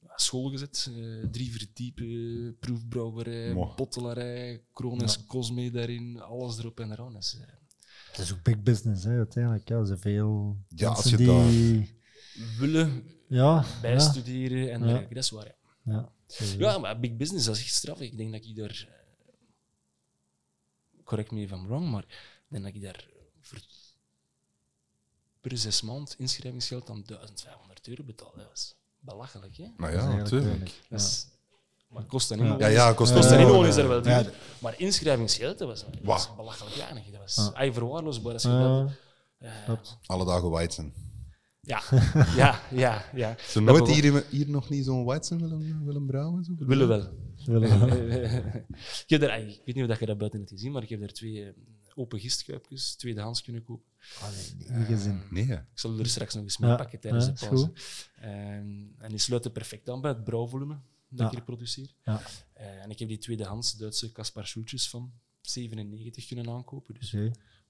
ja, 0.00 0.12
school 0.16 0.50
gezet. 0.50 0.90
Eh, 0.96 1.24
drie 1.30 1.52
verdiepen, 1.52 2.56
proefbrouwerij, 2.60 3.52
Mo. 3.54 3.72
bottelarij, 3.76 4.64
Krones 4.72 5.26
Cosme 5.26 5.70
daarin, 5.70 6.20
alles 6.20 6.58
erop 6.58 6.80
en 6.80 6.92
eraan. 6.92 7.12
Dus, 7.12 7.36
eh, 7.38 7.46
Het 8.10 8.18
is 8.18 8.32
ook 8.32 8.42
big 8.42 8.62
business, 8.62 9.04
hè, 9.04 9.16
uiteindelijk. 9.16 9.68
Ja, 9.68 9.76
er 9.78 9.86
zijn 9.86 9.98
veel 9.98 10.56
Ja, 10.68 10.88
als 10.88 11.10
je 11.10 11.16
die... 11.16 11.96
willen 12.58 13.02
Ja, 13.28 13.54
ja, 13.54 13.80
bijstuderen 13.80 14.72
en 14.72 14.80
Ja. 14.80 14.86
dergelijke, 14.86 15.14
dat 15.14 15.22
is 15.24 15.30
waar. 15.30 15.56
Ja. 15.84 16.12
Ja. 16.28 16.34
sowieso. 16.34 16.58
ja, 16.58 16.78
maar 16.78 17.00
big 17.00 17.16
business, 17.16 17.46
dat 17.46 17.56
is 17.56 17.62
echt 17.62 17.74
straf. 17.74 18.00
Ik 18.00 18.16
denk 18.16 18.32
dat 18.32 18.44
ik 18.44 18.56
daar... 18.56 18.86
eh, 18.88 18.96
Correct 21.04 21.30
me 21.30 21.40
if 21.42 21.50
I'm 21.50 21.66
wrong, 21.66 21.90
maar 21.90 22.02
ik 22.02 22.46
denk 22.48 22.64
dat 22.64 22.74
ik 22.74 22.82
daar 22.82 23.08
voor, 23.40 23.58
per 25.40 25.58
zes 25.58 25.82
maand 25.82 26.14
inschrijvingsgeld 26.18 26.86
dan 26.86 27.02
1500 27.06 27.88
euro 27.88 28.02
betaal. 28.04 28.32
Dat 28.36 28.50
is 28.54 28.74
belachelijk, 29.00 29.56
hè? 29.56 29.66
Nou 29.76 29.92
ja, 29.92 30.16
natuurlijk. 30.16 30.70
maar 31.88 32.00
het 32.02 32.10
kost 32.10 32.28
Ja. 32.28 32.36
inwoner. 32.36 32.60
Ja, 32.60 32.66
ja, 32.66 32.92
kost 32.92 33.12
kost 33.12 33.24
inwoner 33.30 33.46
inwoner. 33.46 33.68
is 33.68 33.76
er 33.76 33.88
wel 33.88 34.02
duur. 34.02 34.34
Maar 34.58 34.80
inschrijvingsgeld, 34.80 35.58
dat 35.58 35.68
was, 35.68 35.80
dat 35.84 35.94
was 36.02 36.34
belachelijk 36.36 36.76
weinig. 36.76 37.04
Dat 37.10 37.20
was 37.20 37.50
Ja. 37.56 37.72
verwaarloosbaar. 37.72 38.32
Als 38.32 38.42
je 38.42 38.88
dat. 39.66 39.98
Alle 40.06 40.24
dagen 40.24 40.50
Weizen. 40.50 40.94
Ja, 41.68 41.82
ja, 42.42 42.60
ja, 42.70 43.04
ja. 43.14 43.36
Ze 43.48 43.60
nooit 43.60 43.88
hier, 43.88 44.24
hier 44.30 44.48
nog 44.50 44.68
niet 44.68 44.84
zo'n 44.84 45.04
Weizen 45.06 45.38
willen, 45.40 45.84
willen 45.84 46.06
brouwen? 46.06 46.44
Zo? 46.44 46.52
willen 46.58 46.88
wel. 46.88 47.08
Willen 47.44 47.78
wel. 47.86 47.98
ik, 47.98 49.04
heb 49.06 49.22
er, 49.22 49.38
ik 49.38 49.62
weet 49.64 49.74
niet 49.74 49.90
of 49.90 49.98
je 50.00 50.06
dat 50.06 50.18
buiten 50.18 50.38
hebt 50.40 50.50
gezien, 50.52 50.72
maar 50.72 50.82
ik 50.82 50.88
heb 50.88 51.02
er 51.02 51.12
twee 51.12 51.44
eh, 51.44 51.52
open 51.94 52.20
gistkuipjes, 52.20 52.94
tweedehands 52.94 53.42
kunnen 53.42 53.64
kopen. 53.64 53.84
Allee, 54.22 54.54
niet 54.78 54.86
gezien. 54.86 55.20
Nee, 55.30 55.44
hè. 55.44 55.54
Ik 55.54 55.64
zal 55.74 55.98
er 55.98 56.06
straks 56.06 56.34
nog 56.34 56.42
eens 56.42 56.58
mee 56.58 56.70
Ja, 56.70 56.76
pakken 56.76 57.00
tijdens 57.00 57.26
ja, 57.26 57.32
de 57.32 57.46
pauze. 57.46 57.64
goed. 57.66 58.08
En, 58.16 58.94
en 58.98 59.08
die 59.08 59.18
sluiten 59.18 59.52
perfect 59.52 59.90
aan 59.90 60.00
bij 60.00 60.10
het 60.10 60.24
brouwvolume 60.24 60.74
dat 61.08 61.18
Ja. 61.18 61.26
ik 61.26 61.30
hier 61.30 61.42
produceer. 61.42 61.94
Ja. 62.04 62.20
Eh, 62.52 62.82
en 62.82 62.90
ik 62.90 62.98
heb 62.98 63.08
die 63.08 63.18
tweedehands 63.18 63.76
Duitse 63.76 64.12
Kaspar 64.12 64.46
Schultjes 64.46 64.88
van 64.88 65.12
97 65.40 66.26
kunnen 66.26 66.48
aankopen, 66.48 66.94
dus 66.94 67.16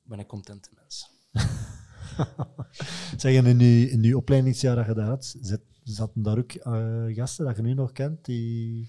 ben 0.02 0.18
ik 0.18 0.26
contente 0.26 0.68
mens. 0.74 1.10
Zeg, 3.16 3.34
en 3.34 3.46
in 3.46 3.60
uw, 3.60 3.86
in 3.88 4.04
uw 4.04 4.16
opleidingsjaar 4.16 4.76
dat 4.76 4.86
je 4.86 4.94
dat 4.94 5.06
had, 5.06 5.36
zat- 5.40 5.60
zaten 5.82 6.22
daar 6.22 6.38
ook 6.38 6.52
eh, 6.52 7.04
gasten 7.16 7.44
dat 7.46 7.56
je 7.56 7.62
nu 7.62 7.74
nog 7.74 7.92
kent, 7.92 8.24
die 8.24 8.88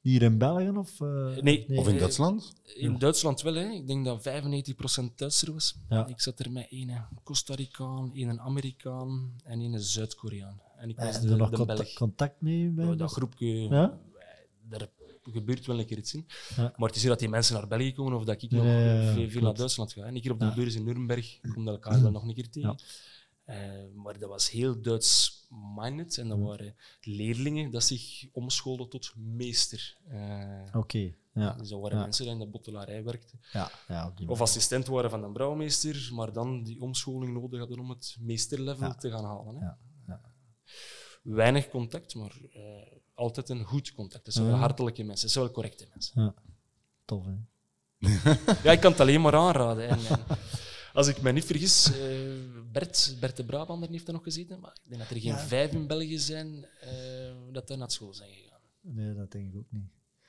hier 0.00 0.22
in 0.22 0.38
België 0.38 0.68
of... 0.70 1.00
eh, 1.00 1.36
Nee. 1.42 1.66
Of 1.78 1.88
in 1.88 1.94
Eh, 1.94 2.00
Duitsland? 2.00 2.52
In 2.76 2.98
Duitsland 2.98 3.42
wel, 3.42 3.54
hè. 3.54 3.68
ik 3.70 3.86
denk 3.86 4.04
dat 4.04 4.28
95% 4.28 5.14
Duitser 5.16 5.52
was. 5.52 5.76
Ja. 5.88 6.06
Ik 6.06 6.20
zat 6.20 6.38
er 6.40 6.50
met 6.52 6.66
een 6.70 6.92
Costa 7.22 7.54
Ricaan, 7.54 8.10
een 8.14 8.40
Amerikaan 8.40 9.32
en 9.44 9.60
een 9.60 9.80
Zuid-Koreaan. 9.80 10.60
En 10.76 10.88
ik 10.88 10.96
was 10.96 11.20
de, 11.20 11.26
je 11.26 11.32
er 11.32 11.38
nog 11.38 11.50
de 11.50 11.56
contact, 11.56 11.78
Belg. 11.80 11.92
contact 11.94 12.40
mee? 12.40 12.68
Bij 12.70 12.96
dat 12.96 13.10
groepje, 13.12 13.46
Ja? 13.46 13.98
daar 14.68 14.88
gebeurt 15.22 15.66
wel 15.66 15.78
een 15.78 15.86
keer 15.86 15.98
iets 15.98 16.14
in. 16.14 16.26
Ja. 16.56 16.72
Maar 16.76 16.88
het 16.88 16.96
is 16.96 17.02
niet 17.02 17.10
dat 17.10 17.18
die 17.18 17.28
mensen 17.28 17.54
naar 17.54 17.68
België 17.68 17.92
komen 17.92 18.12
of 18.14 18.24
dat 18.24 18.42
ik 18.42 18.50
nog 18.50 18.64
ja, 18.64 19.28
veel, 19.28 19.42
naar. 19.42 19.54
Duitsland 19.54 19.92
ga. 19.92 20.02
En 20.02 20.16
ik 20.16 20.22
hier 20.22 20.32
op 20.32 20.40
de 20.40 20.52
beurs 20.54 20.74
in 20.74 20.84
Nuremberg 20.84 21.40
kom 21.54 21.64
dat 21.64 21.74
elkaar 21.74 22.02
wel 22.02 22.10
nog 22.10 22.22
een 22.22 22.34
keer 22.34 22.50
tegen. 22.50 22.78
Eh, 23.44 23.58
maar 23.94 24.18
dat 24.18 24.28
was 24.28 24.50
heel 24.50 24.80
Duits-minded 24.80 26.18
en 26.18 26.28
dat 26.28 26.38
waren 26.38 26.74
leerlingen 27.00 27.70
dat 27.70 27.82
zich 27.84 28.26
omschoolden 28.32 28.88
tot 28.88 29.12
meester. 29.16 29.96
Eh, 30.08 30.76
Oké, 30.76 31.14
ja. 31.34 31.52
Dus 31.52 31.68
dat 31.68 31.80
waren 31.80 31.96
Ja. 31.96 32.02
mensen 32.02 32.24
die 32.24 32.32
in 32.32 32.38
de 32.38 32.46
bottelarij 32.46 33.04
werkten. 33.04 33.40
Ja, 33.52 33.70
ja, 33.88 34.12
die 34.14 34.28
Of 34.28 34.40
assistent 34.40 34.86
waren 34.86 35.10
van 35.10 35.22
een 35.24 35.32
brouwmeester, 35.32 36.10
maar 36.12 36.32
dan 36.32 36.62
die 36.62 36.80
omscholing 36.80 37.32
nodig 37.32 37.58
hadden 37.58 37.78
om 37.78 37.90
het 37.90 38.16
meesterlevel 38.20 38.94
te 38.94 39.10
gaan 39.10 39.24
halen. 39.24 39.56
Hè. 39.56 39.64
Ja, 39.64 39.78
ja. 40.06 40.20
Weinig 41.22 41.68
contact, 41.68 42.14
maar 42.14 42.36
eh, 42.52 42.98
altijd 43.20 43.48
een 43.48 43.64
goed 43.64 43.92
contact. 43.92 44.26
Het 44.26 44.34
zijn 44.34 44.46
wel 44.46 44.56
hartelijke 44.56 45.02
mensen, 45.04 45.24
het 45.24 45.32
zijn 45.32 45.44
wel 45.44 45.54
correcte 45.54 45.86
mensen. 45.90 46.22
Ja. 46.22 46.34
Tof, 47.04 47.24
hè? 47.24 47.32
Ja, 48.64 48.72
ik 48.72 48.80
kan 48.80 48.90
het 48.90 49.00
alleen 49.00 49.20
maar 49.20 49.34
aanraden. 49.34 49.88
En, 49.88 49.98
en 50.06 50.18
als 50.92 51.06
ik 51.08 51.22
me 51.22 51.32
niet 51.32 51.44
vergis, 51.44 51.92
eh, 51.92 51.98
Bert, 52.72 53.16
Bert 53.20 53.36
de 53.36 53.44
Brabander 53.44 53.90
heeft 53.90 54.06
er 54.06 54.12
nog 54.12 54.22
gezeten, 54.22 54.60
maar 54.60 54.70
ik 54.84 54.88
denk 54.88 55.00
dat 55.00 55.10
er 55.10 55.16
geen 55.20 55.32
Ja. 55.32 55.38
vijf 55.38 55.72
in 55.72 55.86
België 55.86 56.18
zijn 56.18 56.64
eh, 56.80 56.90
dat 57.52 57.68
daar 57.68 57.78
naar 57.78 57.90
school 57.90 58.14
zijn 58.14 58.30
gegaan. 58.32 58.60
Nee, 58.80 59.14
dat 59.14 59.30
denk 59.32 59.52
ik 59.52 59.56
ook 59.58 59.70
niet. 59.70 59.84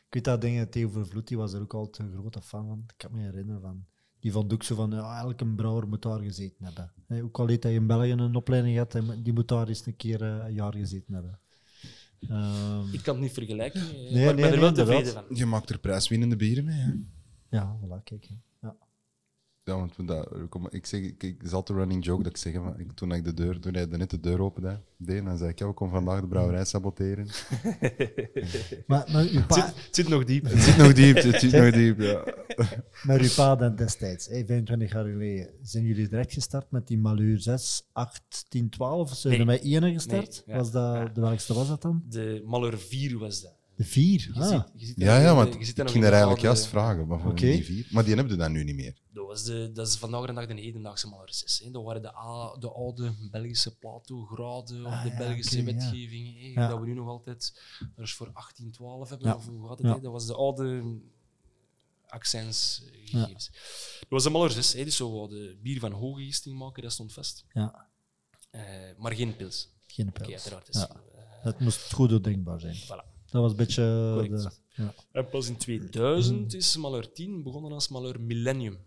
Ik 0.08 0.14
weet 0.18 0.24
dat 0.24 0.42
dingen, 0.42 0.70
Theo 0.70 0.90
Vervloed, 0.90 1.28
die 1.28 1.38
was 1.38 1.54
er 1.54 1.62
ook 1.62 1.74
altijd 1.74 2.08
een 2.08 2.18
grote 2.18 2.42
fan 2.42 2.68
van. 2.68 2.84
Ik 2.88 2.94
kan 2.98 3.12
me 3.12 3.22
herinneren 3.22 3.62
van. 3.62 3.86
Die 4.20 4.32
vond 4.32 4.54
ook 4.54 4.64
zo 4.64 4.76
van, 4.76 4.92
ja, 4.92 5.20
elke 5.20 5.46
brouwer 5.46 5.88
moet 5.88 6.02
daar 6.02 6.20
gezeten 6.20 6.66
hebben. 6.66 7.24
Ook 7.24 7.40
al 7.40 7.48
dat 7.48 7.64
je 7.64 7.72
in 7.74 7.88
België 7.88 8.12
een 8.12 8.36
opleiding 8.36 8.76
hebt, 8.76 8.94
hij 8.94 9.02
moet- 9.02 9.24
die 9.24 9.34
moet 9.34 9.48
daar 9.48 9.68
eens 9.68 9.86
een 9.86 9.96
keer 9.96 10.22
eh, 10.22 10.46
een 10.46 10.54
jaar 10.54 10.74
gezeten 10.74 11.14
hebben. 11.14 11.40
Ehm, 12.30 12.94
Ik 12.94 13.04
kan 13.04 13.14
het 13.14 13.24
niet 13.24 13.32
vergelijken, 13.34 13.82
nee, 14.12 14.24
maar 14.26 14.30
ik 14.30 14.36
ben 14.36 14.46
er 14.46 14.52
nee, 14.52 14.60
wel 14.60 14.72
tevreden 14.74 15.14
van. 15.14 15.24
Je 15.34 15.46
maakt 15.46 15.70
er 15.70 15.80
prijswinnende 15.80 16.36
bieren 16.36 16.66
mee. 16.66 16.76
Hè? 16.80 16.92
ja, 17.50 17.78
voilà, 17.84 18.04
kijk. 18.04 18.26
hè. 18.30 18.36
Ja. 19.64 19.76
Want 19.78 19.96
we 19.96 20.06
dat, 20.06 20.30
kom, 20.50 20.68
ik 20.70 20.86
zeg, 20.86 21.02
ik, 21.02 21.24
ik, 21.24 21.36
het 21.38 21.48
is 21.48 21.54
altijd 21.54 21.78
een 21.78 21.84
running 21.84 22.06
joke 22.06 22.24
dat 22.24 22.32
ik 22.32 22.38
zeg, 22.38 22.54
maar 22.54 22.80
ik, 22.80 22.92
toen, 22.92 23.12
ik 23.12 23.24
de 23.24 23.34
deur, 23.34 23.60
toen 23.60 23.74
hij 23.74 23.86
net 23.86 24.10
de 24.10 24.20
deur 24.20 24.42
opende, 24.42 24.80
deed, 24.98 25.26
dan 25.26 25.38
zei 25.38 25.50
ik, 25.50 25.60
ja, 25.60 25.68
we 25.68 25.74
komen 25.74 25.94
vandaag 25.94 26.22
de 26.22 26.28
brouwerij 26.28 26.66
saboteren. 26.66 27.28
Maar, 28.88 29.10
maar, 29.12 29.24
uw 29.24 29.38
Het 29.38 29.48
pa, 29.48 29.56
zit, 29.56 29.64
het 29.86 29.96
zit 29.96 30.08
nog 30.08 30.24
diep. 30.24 30.44
Het 30.44 30.62
zit 30.62 30.78
nog 30.78 30.94
diep, 30.94 31.16
het 31.16 31.40
zit 31.40 31.52
nog 31.52 31.72
diep, 31.72 32.00
ja. 32.00 32.24
maar 33.08 33.20
uw 33.20 33.30
pa 33.36 33.56
dan 33.56 33.76
destijds, 33.76 34.28
hè, 34.28 34.46
25 34.46 34.92
jaar 34.92 35.06
geleden, 35.06 35.50
zijn 35.62 35.86
jullie 35.86 36.08
direct 36.08 36.34
gestart 36.34 36.72
met 36.72 36.88
die 36.88 36.98
Malheur 36.98 37.40
6, 37.40 37.90
8, 37.92 38.46
10, 38.50 38.70
12? 38.70 39.10
Zijn 39.16 39.34
jullie 39.34 39.48
Nee. 39.48 39.72
met 39.74 39.84
één 39.84 39.94
gestart? 39.94 40.44
Nee, 40.46 40.56
ja. 40.56 40.62
was 40.62 40.72
dat, 40.72 40.96
Ja. 40.96 41.06
De 41.06 41.22
welkste 41.22 41.54
was 41.54 41.68
dat 41.68 41.82
dan? 41.82 42.04
De 42.10 42.44
Malheur 42.46 42.78
4 42.78 43.18
was 43.18 43.42
dat. 43.42 43.60
4. 43.84 44.30
Je 44.34 44.40
Ah, 44.40 44.48
ziet, 44.50 44.64
je 44.76 44.86
ziet 44.86 44.98
Ja, 44.98 45.14
dat 45.16 45.24
ja, 45.24 45.36
want 45.36 45.54
je 45.54 45.60
ziet 45.60 45.70
ik 45.70 45.76
dat 45.76 45.86
ging 45.92 45.98
in 45.98 46.04
er 46.04 46.10
de 46.10 46.16
eigenlijk 46.16 46.42
juist 46.42 46.66
vragen, 46.66 47.08
maar 47.08 47.36
die 47.36 47.64
vier. 47.66 47.88
Maar 47.92 48.04
die 48.04 48.16
hebben 48.16 48.32
we 48.34 48.40
dan 48.40 48.52
nu 48.52 48.64
niet 48.64 48.76
meer. 48.76 48.98
Dat, 49.14 49.28
was 49.28 49.44
de, 49.44 49.72
dat 49.74 49.88
is 49.88 49.96
vandaag 49.96 50.26
de 50.26 50.34
dag 50.34 50.48
de 50.48 50.54
hedendaagse 50.62 51.08
Malheur 51.08 51.34
6. 51.34 51.60
Hè. 51.64 51.72
Dat 51.72 51.84
waren 51.84 52.02
de, 52.02 52.16
a- 52.16 52.56
de 52.60 52.72
oude 52.72 53.14
Belgische 53.32 53.76
plato-graden 53.78 54.86
of 54.86 54.92
Ah, 54.92 55.04
de 55.04 55.14
Belgische 55.18 55.58
ja. 55.58 55.64
wetgeving. 55.64 56.56
Dat 56.56 56.80
we 56.80 56.86
nu 56.86 56.94
nog 56.94 57.08
altijd 57.08 57.62
er 57.96 58.04
is 58.04 58.14
voor 58.14 58.30
1812 58.34 59.10
hebben. 59.10 59.28
Ja. 59.28 59.36
Of 59.36 59.46
hoe 59.48 59.68
gaat 59.68 59.78
het? 59.78 60.04
Dat 60.04 60.12
was 60.12 60.26
de 60.28 60.36
oude 60.36 60.84
accentsgegevens. 62.08 63.50
Dat 64.00 64.10
was 64.10 64.24
de 64.24 64.30
Malheur 64.30 64.52
6. 64.52 64.74
Hè. 64.74 64.84
Dus 64.84 64.96
zo 64.96 65.28
de 65.28 65.58
bier 65.62 65.80
van 65.80 65.92
hoge 65.92 66.24
gisting 66.24 66.58
maken, 66.58 66.84
dat 66.84 66.92
stond 66.92 67.14
vast. 67.14 67.46
ja, 67.54 67.90
Eh, 68.52 68.62
maar 68.98 69.14
geen 69.16 69.36
pils. 69.36 69.70
geen 69.88 70.12
pils. 70.12 70.28
uiteraard. 70.32 70.70
is- 70.70 70.80
Ja. 70.80 70.90
eh, 70.90 71.44
Het 71.44 71.60
moest 71.60 71.94
goed 71.94 72.10
doordenkbaar 72.10 72.60
zijn. 72.60 72.76
voilà. 72.76 73.11
Dat 73.32 73.42
was 73.42 73.52
een 73.52 73.58
beetje... 73.58 74.12
Correct. 74.14 74.44
De, 74.44 74.52
ja. 74.84 74.94
En 75.12 75.30
pas 75.30 75.48
in 75.48 75.58
2000 75.58 76.54
is 76.54 76.78
Malheur 76.78 77.12
10 77.12 77.44
begonnen 77.44 77.72
als 77.72 77.88
Malheur 77.88 78.22
Millennium. 78.22 78.78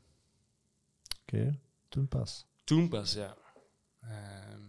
Oké, 1.22 1.58
toen 1.88 2.08
pas. 2.08 2.46
Toen 2.64 2.88
pas, 2.88 3.14
ja. 3.14 3.36
Ehm, 4.00 4.60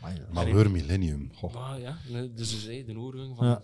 ja. 0.00 0.28
Malheur 0.32 0.70
Millennium. 0.70 1.30
Goh. 1.34 1.54
maar 1.54 1.80
ja, 1.80 1.98
dus 2.34 2.64
hey, 2.64 2.84
de 2.84 2.98
overgang 2.98 3.36
van 3.36 3.46
Ja. 3.46 3.62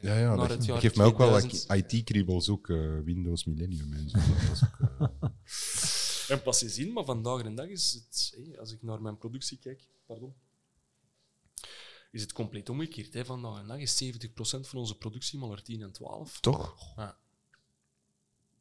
Ja, 0.00 0.18
ja, 0.18 0.36
dat, 0.36 0.50
het 0.50 0.70
geeft 0.70 0.96
mij 0.96 1.06
ook 1.06 1.18
wel 1.18 1.38
2000. 1.38 1.92
IT-kriebels, 1.92 2.48
ook 2.48 2.68
eh, 2.68 2.98
Windows 3.04 3.44
Millennium 3.44 3.92
en 3.92 4.08
zo. 4.08 4.18
Dat 4.18 4.48
was 4.48 4.62
ook, 4.62 4.88
eh, 4.98 5.28
En 6.36 6.42
pas 6.42 6.58
zien, 6.58 6.92
maar 6.92 7.04
vandaag 7.04 7.42
de 7.42 7.54
dag 7.54 7.66
is 7.66 7.92
het, 7.92 8.38
als 8.58 8.72
ik 8.72 8.82
naar 8.82 9.02
mijn 9.02 9.18
productie 9.18 9.58
kijk, 9.58 9.88
pardon, 10.06 10.34
is 12.10 12.20
het 12.22 12.32
compleet 12.32 12.68
omgekeerd. 12.68 13.14
Hè. 13.14 13.24
Vandaag 13.24 13.60
de 13.60 13.66
dag 13.66 13.78
is 13.78 14.04
70% 14.04 14.28
van 14.68 14.78
onze 14.78 14.96
productie 14.96 15.38
Malheur 15.38 15.62
10 15.62 15.82
en 15.82 15.92
12. 15.92 16.40
toch? 16.40 16.92
Ja. 16.96 17.18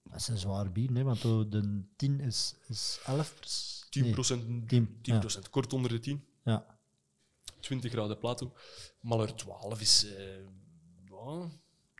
Dat 0.03 0.19
is 0.19 0.27
een 0.27 0.37
zwaar 0.37 0.71
bier, 0.71 0.91
nee, 0.91 1.03
want 1.03 1.21
de 1.21 1.83
10 1.95 2.19
is, 2.19 2.55
is 2.67 2.99
11 3.05 3.35
pers- 3.39 3.75
10%, 3.89 4.47
Nee, 4.47 4.65
10, 4.65 4.97
10, 5.01 5.49
kort 5.49 5.73
onder 5.73 5.91
de 5.91 5.99
10. 5.99 6.25
Ja. 6.43 6.79
20 7.59 7.91
graden 7.91 8.17
plato. 8.17 8.53
Malheur 9.01 9.35
12 9.35 9.81
is 9.81 10.05
eh, 10.05 10.37
ja, 11.05 11.49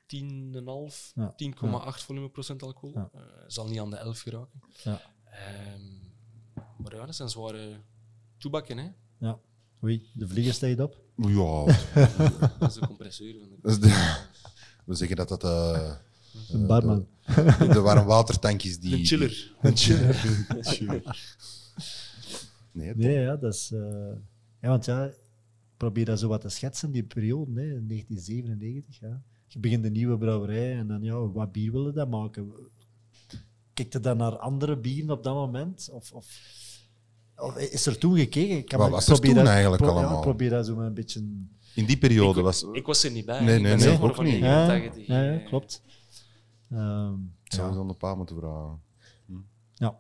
10,5, 0.06 1.14
Ja. 1.16 1.36
10,8 1.36 2.04
volumeprocent 2.06 2.64
alcohol. 2.64 2.92
Ja. 2.96 3.10
Eh, 3.14 3.22
zal 3.48 3.68
niet 3.68 3.80
aan 3.80 3.90
de 3.90 3.96
11 3.96 4.20
geraken. 4.20 4.62
Ja. 4.84 5.02
Ehm, 5.24 5.82
maar 6.78 6.96
ja, 6.96 7.06
dat 7.06 7.16
zijn 7.16 7.30
zware 7.30 7.82
toebakken, 8.38 8.78
hè. 8.78 8.90
ja. 9.18 9.40
Oei, 9.84 10.10
de 10.14 10.28
vlieger 10.28 10.54
stijgt 10.54 10.80
op. 10.80 11.06
Ja, 11.18 11.66
Dat 12.60 12.70
is 12.70 12.74
de 12.74 12.86
compresseur. 12.88 13.36
Van 13.62 13.80
de 13.80 14.26
we 14.86 14.96
zeggen 14.96 15.16
dat 15.16 15.28
dat 15.30 15.44
eh, 15.44 15.92
Een 16.50 16.68
barman. 16.68 17.08
de, 17.26 17.68
de 17.72 17.80
warmwatertank 17.80 18.64
is 18.64 18.80
die... 18.80 18.94
Een 18.94 19.06
chiller. 19.06 19.54
Een 19.62 19.78
chiller. 19.78 20.26
Een 20.58 20.64
chiller. 20.66 21.36
Nee, 22.72 22.96
Nee, 22.96 23.20
ja, 23.20 23.36
dat 23.36 23.54
is... 23.54 23.72
eh, 23.74 23.80
ja, 24.62 24.70
want 24.70 24.86
ja, 24.86 25.06
ik 25.06 25.14
probeer 25.78 26.06
dat 26.06 26.20
zo 26.20 26.28
wat 26.28 26.42
te 26.42 26.50
schetsen, 26.50 26.92
die 26.92 27.04
periode, 27.04 27.52
hè, 27.52 27.68
1997. 27.86 29.00
Ja. 29.00 29.22
Je 29.48 29.60
begint 29.60 29.86
een 29.86 29.92
nieuwe 29.92 30.18
brouwerij 30.18 30.78
en 30.78 30.88
dan, 30.88 31.04
ja, 31.04 31.32
wat 31.32 31.52
bier 31.52 31.72
willen 31.72 31.94
dat 31.94 32.10
maken? 32.10 32.52
Kijk 33.74 33.94
je 33.94 34.00
dan 34.00 34.18
naar 34.18 34.38
andere 34.38 34.78
bieren 34.78 35.10
op 35.12 35.24
dat 35.24 35.34
moment? 35.34 35.90
Of, 35.92 36.12
of, 36.14 36.26
of 37.38 37.58
is 37.58 37.86
er 37.86 37.98
toen 37.98 38.18
gekeken? 38.18 38.58
Ik 38.58 38.72
Wat 38.72 38.90
was 38.90 39.08
er 39.08 39.12
probeer 39.14 39.34
toen 39.34 39.44
dat- 39.44 39.54
eigenlijk 39.54 39.82
pro- 39.84 39.92
ja, 39.92 39.98
allemaal? 39.98 40.16
ik 40.18 40.22
probeer 40.22 40.50
dat 40.50 40.66
zo 40.66 40.80
een 40.80 40.94
beetje... 40.94 41.20
In 41.76 41.86
die 41.86 41.98
periode 41.98 42.40
ik, 42.40 42.46
was... 42.46 42.66
ik 42.72 42.86
was 42.86 43.04
er 43.04 43.12
niet 43.12 43.26
bij. 43.26 43.44
Nee, 43.44 43.60
nee, 43.60 43.76
nee, 43.76 44.02
ook 44.02 44.16
van 44.16 44.26
niet. 44.26 44.40
89. 44.42 45.08
Ja, 45.08 45.22
ja, 45.22 45.32
ja, 45.32 45.40
eh, 45.40 45.48
klopt. 45.48 45.82
Ehm, 46.72 47.14
Zou 47.44 47.74
ja. 47.74 47.80
aan 47.80 47.88
de 47.88 47.94
pa 47.94 48.16
moeten 48.16 48.36
vragen. 48.36 48.80
Ja. 49.74 49.96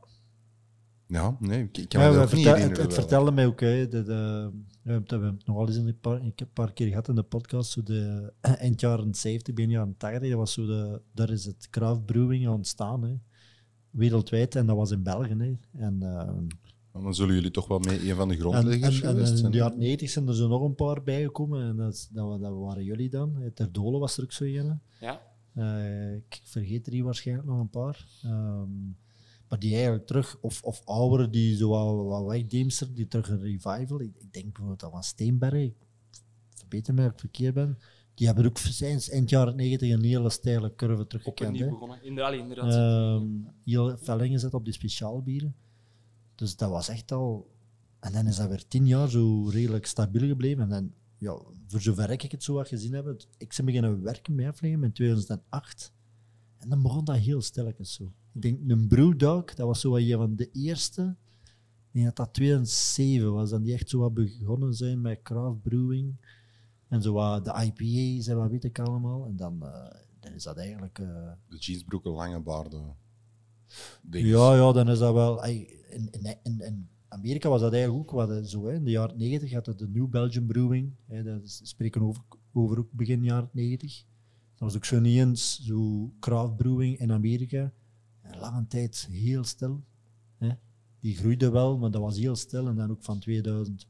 Ja, 1.08 1.38
nee, 1.40 1.64
ik, 1.64 1.78
ik 1.78 1.90
kan 1.90 2.02
Ja, 2.02 2.10
me 2.12 2.16
ook 2.22 2.32
niet 2.34 2.46
vertel- 2.46 2.62
het, 2.68 2.78
het 2.78 2.86
wel. 2.88 2.92
vertelde 2.92 3.32
mij 3.32 3.46
ook, 3.46 3.60
hè, 3.60 3.88
de, 3.88 4.04
de, 4.04 4.52
we 4.84 4.92
hebben 4.92 5.24
het 5.24 5.46
nog 5.46 5.58
al 5.58 5.68
eens 5.68 5.76
een 5.76 6.00
paar, 6.02 6.16
ik 6.26 6.40
heb 6.40 6.48
een 6.48 6.54
paar 6.54 6.74
keer 6.74 6.88
gehad 6.88 7.08
in 7.08 7.16
de 7.16 7.24
podcast, 7.24 7.72
zo 7.72 7.84
de 7.84 8.34
eind 8.42 8.82
jaren 8.82 9.16
70, 9.16 9.54
begin 9.54 9.70
jaren 9.72 9.96
80, 9.98 10.30
dat 10.30 10.38
was 10.38 10.54
zo 10.54 10.66
de, 10.66 11.02
daar 11.14 11.30
is 11.30 11.46
het 11.46 11.68
craft 11.70 12.06
brewing 12.06 12.48
ontstaan, 12.48 13.04
hè, 13.04 13.14
wereldwijd, 13.90 14.56
en 14.56 14.66
dat 14.66 14.76
was 14.76 14.92
in 14.92 15.04
België. 15.04 15.36
Hè. 15.38 15.54
En, 15.86 15.98
eh, 16.02 16.10
Maar 16.12 16.34
Dan 17.04 17.16
zullen 17.16 17.36
jullie 17.36 17.52
toch 17.52 17.68
wel 17.68 17.80
mee 17.80 18.10
een 18.10 18.16
van 18.16 18.28
de 18.28 18.36
grondleggers 18.38 19.02
en, 19.02 19.08
en 19.08 19.14
geweest 19.14 19.32
in 19.32 19.38
zijn. 19.38 19.52
de 19.52 19.58
jaren 19.58 19.78
90 19.78 20.10
zijn 20.10 20.28
er 20.28 20.36
zo 20.36 20.48
nog 20.48 20.62
een 20.62 20.76
paar 20.76 21.04
bijgekomen, 21.04 21.68
en 21.70 21.76
dat, 21.76 21.94
is- 21.94 22.08
dat, 22.12 22.28
wa- 22.28 22.38
dat 22.38 22.58
waren 22.58 22.84
jullie 22.84 23.10
dan. 23.10 23.36
hè. 23.36 23.52
Ter 23.52 23.72
Dole 23.72 24.00
was 24.00 24.18
er 24.18 24.24
ook 24.24 24.32
zo 24.32 24.44
een. 24.44 24.80
Ja. 25.00 25.22
Eh, 25.54 26.14
ik 26.16 26.42
vergeet 26.44 26.88
er 26.88 26.94
hier 26.94 27.04
waarschijnlijk 27.04 27.48
nog 27.48 27.60
een 27.60 27.70
paar. 27.70 28.06
Ehm, 28.24 28.70
maar 29.50 29.60
die 29.60 29.74
eigenlijk 29.74 30.06
terug, 30.06 30.38
of, 30.42 30.64
of 30.64 30.82
ouderen 30.86 31.32
die 31.32 31.56
zo 31.56 31.70
wat, 31.70 32.06
wat 32.06 32.26
wegdeemster, 32.32 32.94
die 32.94 33.08
terug 33.08 33.30
een 33.30 33.42
revival. 33.42 34.02
Ik, 34.02 34.12
ik 34.18 34.34
denk 34.34 34.46
bijvoorbeeld 34.54 34.94
aan 34.94 35.04
Steenberg, 35.04 35.54
ik 35.54 35.76
verbeter 36.56 36.94
mij 36.94 37.04
als 37.04 37.14
ik 37.14 37.20
verkeerd 37.20 37.54
ben. 37.54 37.78
Die 38.14 38.28
hebben 38.28 38.46
ook 38.46 38.58
sinds 38.58 39.10
eind 39.10 39.30
jaren 39.30 39.56
90 39.56 39.92
een 39.92 40.04
hele 40.04 40.30
steile 40.30 40.76
curve 40.76 41.08
teruggekend. 41.08 41.50
Opnieuw 41.50 41.70
begonnen. 41.70 42.04
Inderdaad. 42.04 42.74
Ehm, 42.74 43.28
heel 43.66 43.98
fel 43.98 44.20
ingezet 44.22 44.54
op 44.54 44.64
die 44.66 44.74
speciaalbieren. 44.74 45.56
Dus 46.38 46.56
dat 46.56 46.70
was 46.70 46.90
echt 46.90 47.12
al... 47.12 47.56
En 48.00 48.12
dan 48.14 48.28
is 48.28 48.36
dat 48.36 48.50
weer 48.50 48.68
tien 48.68 48.88
jaar 48.88 49.10
zo 49.10 49.50
redelijk 49.50 49.86
stabiel 49.86 50.28
gebleven. 50.28 50.64
En 50.64 50.70
dan, 50.70 50.94
ja, 51.18 51.38
voor 51.68 51.82
zover 51.82 52.10
ik 52.10 52.32
het 52.32 52.44
zo 52.44 52.54
wat 52.54 52.68
gezien 52.68 52.94
heb, 52.94 53.26
ik 53.38 53.54
ben 53.58 53.66
beginnen 53.66 54.02
werken 54.02 54.36
met 54.36 54.46
Aflegem 54.46 54.84
in 54.84 54.92
2008. 54.92 55.94
En 56.58 56.70
dan 56.70 56.82
begon 56.82 57.06
dat 57.06 57.16
heel 57.16 57.42
stilletjes 57.42 57.94
zo. 57.94 58.04
Ik 58.34 58.42
denk, 58.42 58.70
een 58.70 58.88
Brewdog, 58.88 59.54
dat 59.54 59.68
was 59.68 59.80
zo 59.80 59.90
wat 59.90 60.04
van 60.04 60.36
de 60.36 60.52
eerste. 60.52 61.16
Ik 61.88 61.92
denk 61.92 62.06
dat 62.06 62.16
dat 62.16 62.34
2007 62.34 63.34
was, 63.34 63.50
dan 63.50 63.62
die 63.64 63.74
echt 63.74 63.90
zo 63.90 64.00
wat 64.00 64.14
begonnen 64.14 64.74
zijn 64.74 65.02
met 65.02 65.22
craft 65.22 65.62
brewing. 65.62 66.16
En 66.88 67.02
zo 67.02 67.42
de 67.42 67.54
IPA's 67.66 68.28
en 68.28 68.38
wat 68.38 68.50
weet 68.50 68.64
ik 68.64 68.80
allemaal. 68.80 69.26
En 69.26 69.36
dan, 69.36 69.64
eh, 69.66 70.00
dan 70.20 70.32
is 70.34 70.44
dat 70.44 70.58
eigenlijk... 70.58 71.00
eh, 71.00 71.32
De 71.50 71.58
jeansbroeken, 71.58 72.12
lange 72.12 72.40
baarden. 72.40 72.96
Ja, 74.12 74.56
ja, 74.56 74.72
dan 74.72 74.90
is 74.90 75.00
dat 75.00 75.14
wel. 75.14 75.46
In, 75.46 76.10
in, 76.12 76.38
in, 76.44 76.90
Amerika 77.08 77.50
was 77.50 77.62
dat 77.62 77.74
eigenlijk 77.74 78.12
ook 78.12 78.28
wat 78.28 78.48
zo. 78.50 78.66
Hè. 78.66 78.74
In 78.74 78.84
de 78.84 78.92
jaren 78.92 79.18
90 79.18 79.52
had 79.52 79.66
het 79.66 79.80
de 79.80 79.88
New 79.88 80.08
Belgian 80.08 80.46
Brewing. 80.46 80.94
Hè, 81.06 81.24
dat 81.24 81.44
is, 81.44 81.60
spreken 81.64 82.02
over, 82.02 82.22
over 82.54 82.80
ook 82.80 82.92
begin 82.92 83.24
jaren 83.24 83.50
90. 83.52 84.04
Dat 84.52 84.60
was 84.60 84.76
ook 84.76 84.86
zo 84.86 85.00
niet 85.00 85.18
eens 85.18 85.64
zo 85.64 86.14
craft 86.20 86.56
brewing 86.56 87.00
in 87.00 87.12
Amerika. 87.12 87.74
En 88.22 88.40
lange 88.40 88.68
tijd 88.68 89.08
heel 89.12 89.44
stil. 89.44 89.84
Hè. 90.38 90.50
Die 91.00 91.16
groeide 91.16 91.50
wel, 91.50 91.78
maar 91.78 91.92
dat 91.92 92.02
was 92.02 92.18
heel 92.18 92.36
stil. 92.36 92.68
En 92.68 92.76
dan 92.76 92.92
ook 92.92 93.04
van 93.04 93.20
2000. 93.20 93.88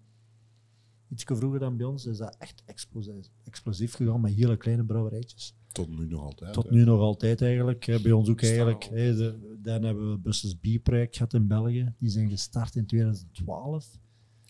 Iets 1.10 1.24
vroeger 1.24 1.60
dan 1.60 1.78
bij 1.78 1.86
ons 1.86 2.06
is 2.06 2.18
dat 2.18 2.36
echt 2.40 2.63
explosief, 2.66 3.30
explosief 3.44 3.94
gegaan 3.94 4.22
met 4.22 4.34
hele 4.34 4.58
kleine 4.58 4.84
brouwerijtjes. 4.84 5.56
Tot 5.86 5.98
nu 6.00 6.06
nog 6.08 6.22
altijd. 6.24 6.54
Tot 6.54 6.70
nu 6.72 6.84
nog 6.84 7.00
altijd 7.00 7.42
eigenlijk. 7.42 7.86
hè. 7.86 8.02
Bij 8.02 8.12
ons 8.12 8.30
ook 8.30 8.42
eigenlijk. 8.42 8.84
hè. 8.84 9.16
De- 9.16 9.58
dan 9.62 9.84
hebben 9.84 10.06
we 10.06 10.12
het 10.12 10.22
Business 10.22 10.56
B-project 10.62 11.16
gehad 11.16 11.34
in 11.34 11.48
België. 11.48 11.94
Die 12.00 12.10
zijn 12.10 12.30
gestart 12.30 12.76
in 12.76 12.86
2012. 12.86 13.88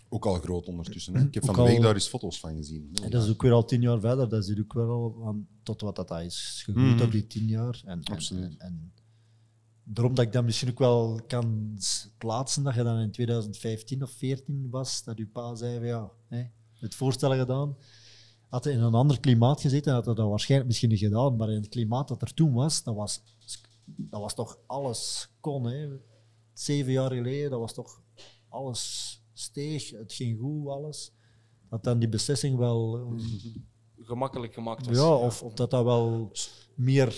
Ook 0.10 0.26
al 0.26 0.34
groot 0.34 0.68
ondertussen. 0.68 1.16
Hè. 1.16 1.24
Ik 1.26 1.34
heb 1.34 1.46
van 1.46 1.56
Ook 1.56 1.62
de 1.62 1.68
week 1.68 1.78
al- 1.78 1.84
daar 1.84 1.94
eens 1.94 2.08
foto's 2.08 2.40
van 2.40 2.56
gezien. 2.56 2.90
En 3.04 3.10
dat 3.12 3.24
is 3.24 3.30
ook 3.30 3.42
weer 3.42 3.52
al 3.52 3.66
tien 3.66 3.82
jaar 3.82 4.00
verder. 4.00 4.30
Dat 4.30 4.46
zit 4.46 4.60
ook 4.60 4.74
wel 4.74 4.90
al 4.90 5.28
aan 5.28 5.48
tot 5.64 5.82
wat 5.82 5.96
dat 5.96 6.12
is 6.22 6.62
gegroeid 6.66 6.96
Mhm. 6.96 7.04
op 7.04 7.12
die 7.12 7.28
tien 7.28 7.46
jaar. 7.48 7.82
En, 7.86 8.04
en, 8.04 8.14
Absoluut. 8.14 8.44
en, 8.44 8.56
en 8.60 8.92
daarom 9.84 10.16
dat 10.16 10.26
ik 10.26 10.32
dat 10.32 10.44
misschien 10.44 10.70
ook 10.70 10.80
wel 10.80 11.20
kan 11.28 11.78
plaatsen, 12.18 12.64
dat 12.64 12.76
je 12.76 12.84
dan 12.84 13.00
in 13.00 13.12
2015 13.12 14.04
of 14.04 14.12
14 14.12 14.68
was, 14.70 15.04
dat 15.04 15.18
uw 15.18 15.30
pa 15.32 15.56
zei 15.56 15.78
van 15.78 15.88
ja, 15.88 16.12
hè, 16.28 16.44
het 16.74 16.96
voorstel 16.96 17.36
gedaan. 17.38 17.76
Had 18.50 18.64
hij 18.64 18.74
in 18.74 18.80
een 18.80 18.94
ander 18.94 19.20
klimaat 19.20 19.62
gezeten, 19.62 19.94
had 19.94 20.06
hij 20.06 20.14
dat 20.16 20.30
waarschijnlijk 20.30 20.70
misschien 20.70 20.90
niet 20.90 21.00
gedaan. 21.00 21.36
Maar 21.36 21.50
in 21.50 21.56
het 21.56 21.70
klimaat 21.70 22.08
dat 22.08 22.22
er 22.22 22.34
toen 22.34 22.54
was, 22.54 22.84
dat 22.84 22.96
was, 22.96 23.22
dat 23.86 24.22
was 24.22 24.34
toch 24.36 24.58
alles 24.66 25.30
kon. 25.40 25.64
Hè. 25.66 25.88
Zeven 26.54 26.92
jaar 26.92 27.12
geleden, 27.12 27.50
dat 27.50 27.60
was 27.60 27.74
toch 27.74 28.02
alles 28.50 29.14
steeg, 29.34 29.90
het 29.90 30.14
ging 30.14 30.40
goed, 30.40 30.68
alles. 30.68 31.12
Dat 31.70 31.84
dan 31.84 32.00
die 32.00 32.10
beslissing 32.10 32.58
wel... 32.58 32.98
eh, 33.18 34.06
Gemakkelijk 34.06 34.54
gemaakt 34.54 34.88
was. 34.88 34.98
ja, 34.98 35.16
of, 35.16 35.44
of 35.44 35.54
dat 35.54 35.72
dat 35.72 35.84
wel 35.84 36.32
meer 36.76 37.16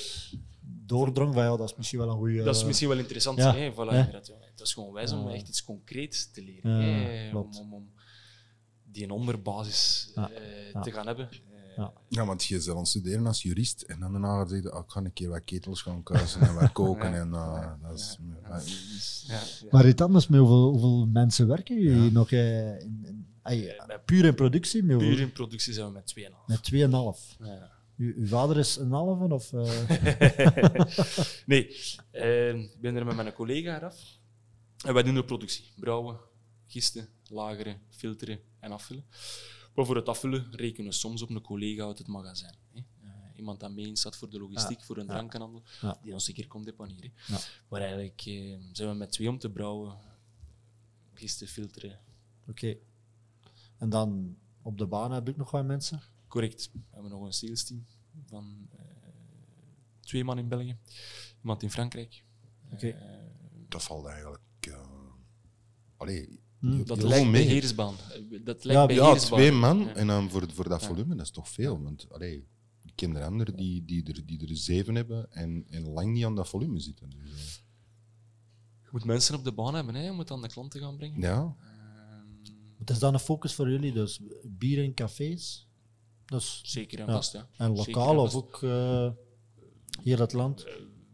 doordrong 0.62 1.34
van 1.34 1.44
ja, 1.44 1.58
dat 1.58 1.70
is 1.70 1.76
misschien 1.76 2.00
wel 2.00 2.10
een 2.10 2.18
goede. 2.18 2.44
Dat 2.44 2.56
is 2.56 2.64
misschien 2.66 2.90
wel 2.90 2.98
interessant. 2.98 3.38
ja, 3.38 3.54
Hè? 3.54 3.72
Voilà, 3.72 3.76
ja. 3.76 4.10
Het 4.12 4.60
is 4.62 4.74
gewoon 4.74 4.94
wijs 4.94 5.12
om 5.12 5.28
echt 5.28 5.48
iets 5.48 5.64
concreets 5.64 6.32
te 6.32 6.42
leren. 6.44 6.72
Ja, 6.72 7.10
hè, 7.10 7.30
klopt. 7.30 7.60
Om, 7.60 7.74
om, 7.74 7.74
om 7.74 7.92
die 8.92 9.14
onderbasis 9.14 10.12
Ja, 10.16 10.30
eh, 10.32 10.72
ja. 10.74 10.82
te 10.82 10.92
gaan 10.92 11.08
hebben. 11.08 11.30
Eh, 11.32 11.38
Ja. 11.78 11.94
Ja, 12.10 12.26
want 12.26 12.44
je 12.44 12.56
het 12.56 12.88
studeren 12.88 13.28
als 13.28 13.42
jurist 13.42 13.82
en 13.82 14.00
dan 14.00 14.12
daarna 14.12 14.38
gaat 14.38 14.50
je 14.50 14.56
zeggen, 14.56 14.74
oh, 14.74 14.84
ik 14.86 14.92
ga 14.92 15.00
een 15.00 15.14
keer 15.14 15.30
wat 15.30 15.44
ketels 15.44 15.82
gaan 15.82 16.04
kuisen 16.04 16.42
en 16.42 16.54
wat 16.54 16.72
koken. 16.72 17.14
En, 17.22 17.28
uh, 17.30 17.72
dat 17.82 18.00
is, 18.00 18.18
maar- 18.22 18.64
ja, 19.28 19.42
ja. 19.62 19.68
Maar 19.72 19.88
iets 19.88 20.02
anders, 20.02 20.28
met 20.28 20.40
hoeveel, 20.40 20.70
hoeveel 20.72 21.06
mensen 21.06 21.48
werken 21.48 21.80
jullie 21.82 22.12
nog 22.12 22.32
eh, 22.32 22.80
in, 22.80 23.02
in, 23.06 23.28
ai, 23.42 23.74
puur 24.06 24.26
in 24.26 24.36
productie? 24.36 24.84
Met, 24.84 24.98
Puur 24.98 25.20
in 25.20 25.32
productie 25.32 25.74
zijn 25.74 25.86
we 25.88 25.92
met 25.94 26.14
2,5. 26.20 26.46
met 26.46 26.72
2,5. 26.74 27.38
Ja. 27.40 27.72
U, 27.96 28.16
uw 28.18 28.28
vader 28.28 28.58
is 28.58 28.76
een 28.76 28.92
halve? 28.92 29.34
Of, 29.34 29.54
eh, 29.54 29.72
nee, 31.46 31.76
eh, 32.12 32.56
ik 32.56 32.82
ben 32.82 32.96
er 32.96 33.06
met 33.06 33.16
mijn 33.16 33.34
collega 33.34 33.78
eraf. 33.78 33.96
En 34.86 34.94
wij 34.94 35.04
doen 35.04 35.14
de 35.16 35.26
productie. 35.26 35.64
Brouwen, 35.76 36.18
gisten, 36.68 37.08
lageren, 37.30 37.82
filteren 37.90 38.40
en 38.60 38.72
afvullen. 38.72 39.06
Maar 39.76 39.86
voor 39.86 39.96
het 39.96 40.08
afvullen 40.10 40.48
rekenen 40.56 40.90
we 40.92 40.96
soms 40.98 41.22
op 41.22 41.30
een 41.30 41.42
collega 41.42 41.84
uit 41.86 41.98
het 41.98 42.08
magazijn. 42.08 42.56
Hè. 42.72 42.80
Eh, 42.80 43.10
iemand 43.36 43.60
dat 43.60 43.72
mee 43.72 43.86
in 43.88 43.96
staat 43.96 44.16
voor 44.16 44.30
de 44.30 44.40
logistiek, 44.40 44.84
voor 44.84 44.98
een 44.98 45.06
ja. 45.06 45.12
drankenhandel, 45.14 45.64
Ja. 45.82 46.00
die 46.02 46.14
ons 46.14 46.28
een 46.28 46.34
keer 46.34 46.48
komt 46.48 46.66
deponeren. 46.66 47.14
Ja. 47.28 47.40
Maar 47.70 47.82
eigenlijk 47.82 48.22
eh, 48.26 48.58
zijn 48.72 48.90
we 48.90 48.96
met 48.96 49.12
twee 49.12 49.30
om 49.30 49.40
te 49.40 49.50
brouwen, 49.50 49.98
gisten, 51.14 51.48
filteren. 51.48 52.00
Oké. 52.48 52.78
En 53.78 53.90
dan 53.90 54.38
op 54.62 54.78
de 54.78 54.88
baan 54.88 55.12
heb 55.12 55.30
ik 55.30 55.38
nog 55.38 55.52
wat 55.52 55.66
mensen. 55.66 56.02
Correct. 56.28 56.70
We 56.74 56.80
hebben 56.92 57.12
nog 57.12 57.26
een 57.26 57.34
sales 57.34 57.64
team 57.64 57.86
van 58.26 58.70
eh, 58.72 58.80
twee 60.00 60.24
man 60.24 60.38
in 60.38 60.48
België, 60.48 60.78
iemand 61.42 61.64
in 61.64 61.72
Frankrijk. 61.72 62.24
Oké. 62.72 62.96
Dat 63.68 63.84
valt 63.84 64.06
eigenlijk... 64.06 64.42
uh, 64.68 64.80
allee, 65.98 66.40
Hm. 66.60 66.78
je- 66.78 66.84
Dat 66.84 66.98
je 67.02 67.08
lijkt 67.08 67.24
rol 67.24 67.32
bij 67.32 67.42
mee. 67.42 67.50
Heersbaan. 67.50 67.96
Eh, 68.12 68.40
Dat 68.44 68.64
lijkt 68.64 68.82
Ja, 68.82 68.86
bij 68.86 68.96
Ja, 68.96 69.16
twee 69.16 69.52
man 69.52 69.80
Ja. 69.80 69.94
en 69.96 70.08
dan 70.08 70.30
voor, 70.30 70.52
voor 70.54 70.70
dat 70.70 70.84
volume, 70.86 71.16
dat 71.16 71.26
is 71.26 71.32
toch 71.32 71.50
veel. 71.50 71.82
Want 71.82 72.08
allee, 72.12 72.48
ik 72.86 72.92
ken 72.96 73.16
er 73.16 73.24
anderen 73.24 73.56
die, 73.56 73.86
die, 73.86 74.04
er, 74.04 74.26
die 74.26 74.48
er 74.48 74.58
zeven 74.58 74.96
hebben 74.96 75.32
en, 75.32 75.66
en 75.70 75.90
lang 75.90 76.14
niet 76.14 76.26
aan 76.26 76.36
dat 76.36 76.50
volume 76.50 76.80
zitten. 76.80 77.10
Dus, 77.10 77.20
eh, 77.32 77.38
Je 78.84 78.90
moet 78.92 79.06
mensen 79.06 79.36
op 79.36 79.44
de 79.44 79.52
baan 79.54 79.74
hebben 79.76 79.96
hè, 79.96 80.12
om 80.12 80.20
het 80.20 80.32
aan 80.32 80.42
de 80.42 80.48
klant 80.48 80.72
te 80.72 80.80
gaan 80.80 80.98
brengen. 80.98 81.22
ja, 81.22 81.56
Ehm, 81.64 82.54
Wat 82.78 82.90
is 82.90 83.00
dan 83.00 83.14
een 83.14 83.20
focus 83.20 83.54
voor 83.54 83.70
jullie? 83.70 83.94
Dus 83.94 84.20
bier 84.44 84.84
in 84.84 84.94
cafés? 84.94 85.68
Dus, 86.26 86.62
zeker 86.66 87.00
en 87.00 87.06
vast. 87.06 87.34
Ja. 87.34 87.48
en 87.58 87.76
lokaal 87.76 88.12
en 88.14 88.18
of 88.20 88.36
ook 88.36 88.64
eh, 88.64 89.10
hier 90.02 90.20
het 90.20 90.34
land? 90.34 90.66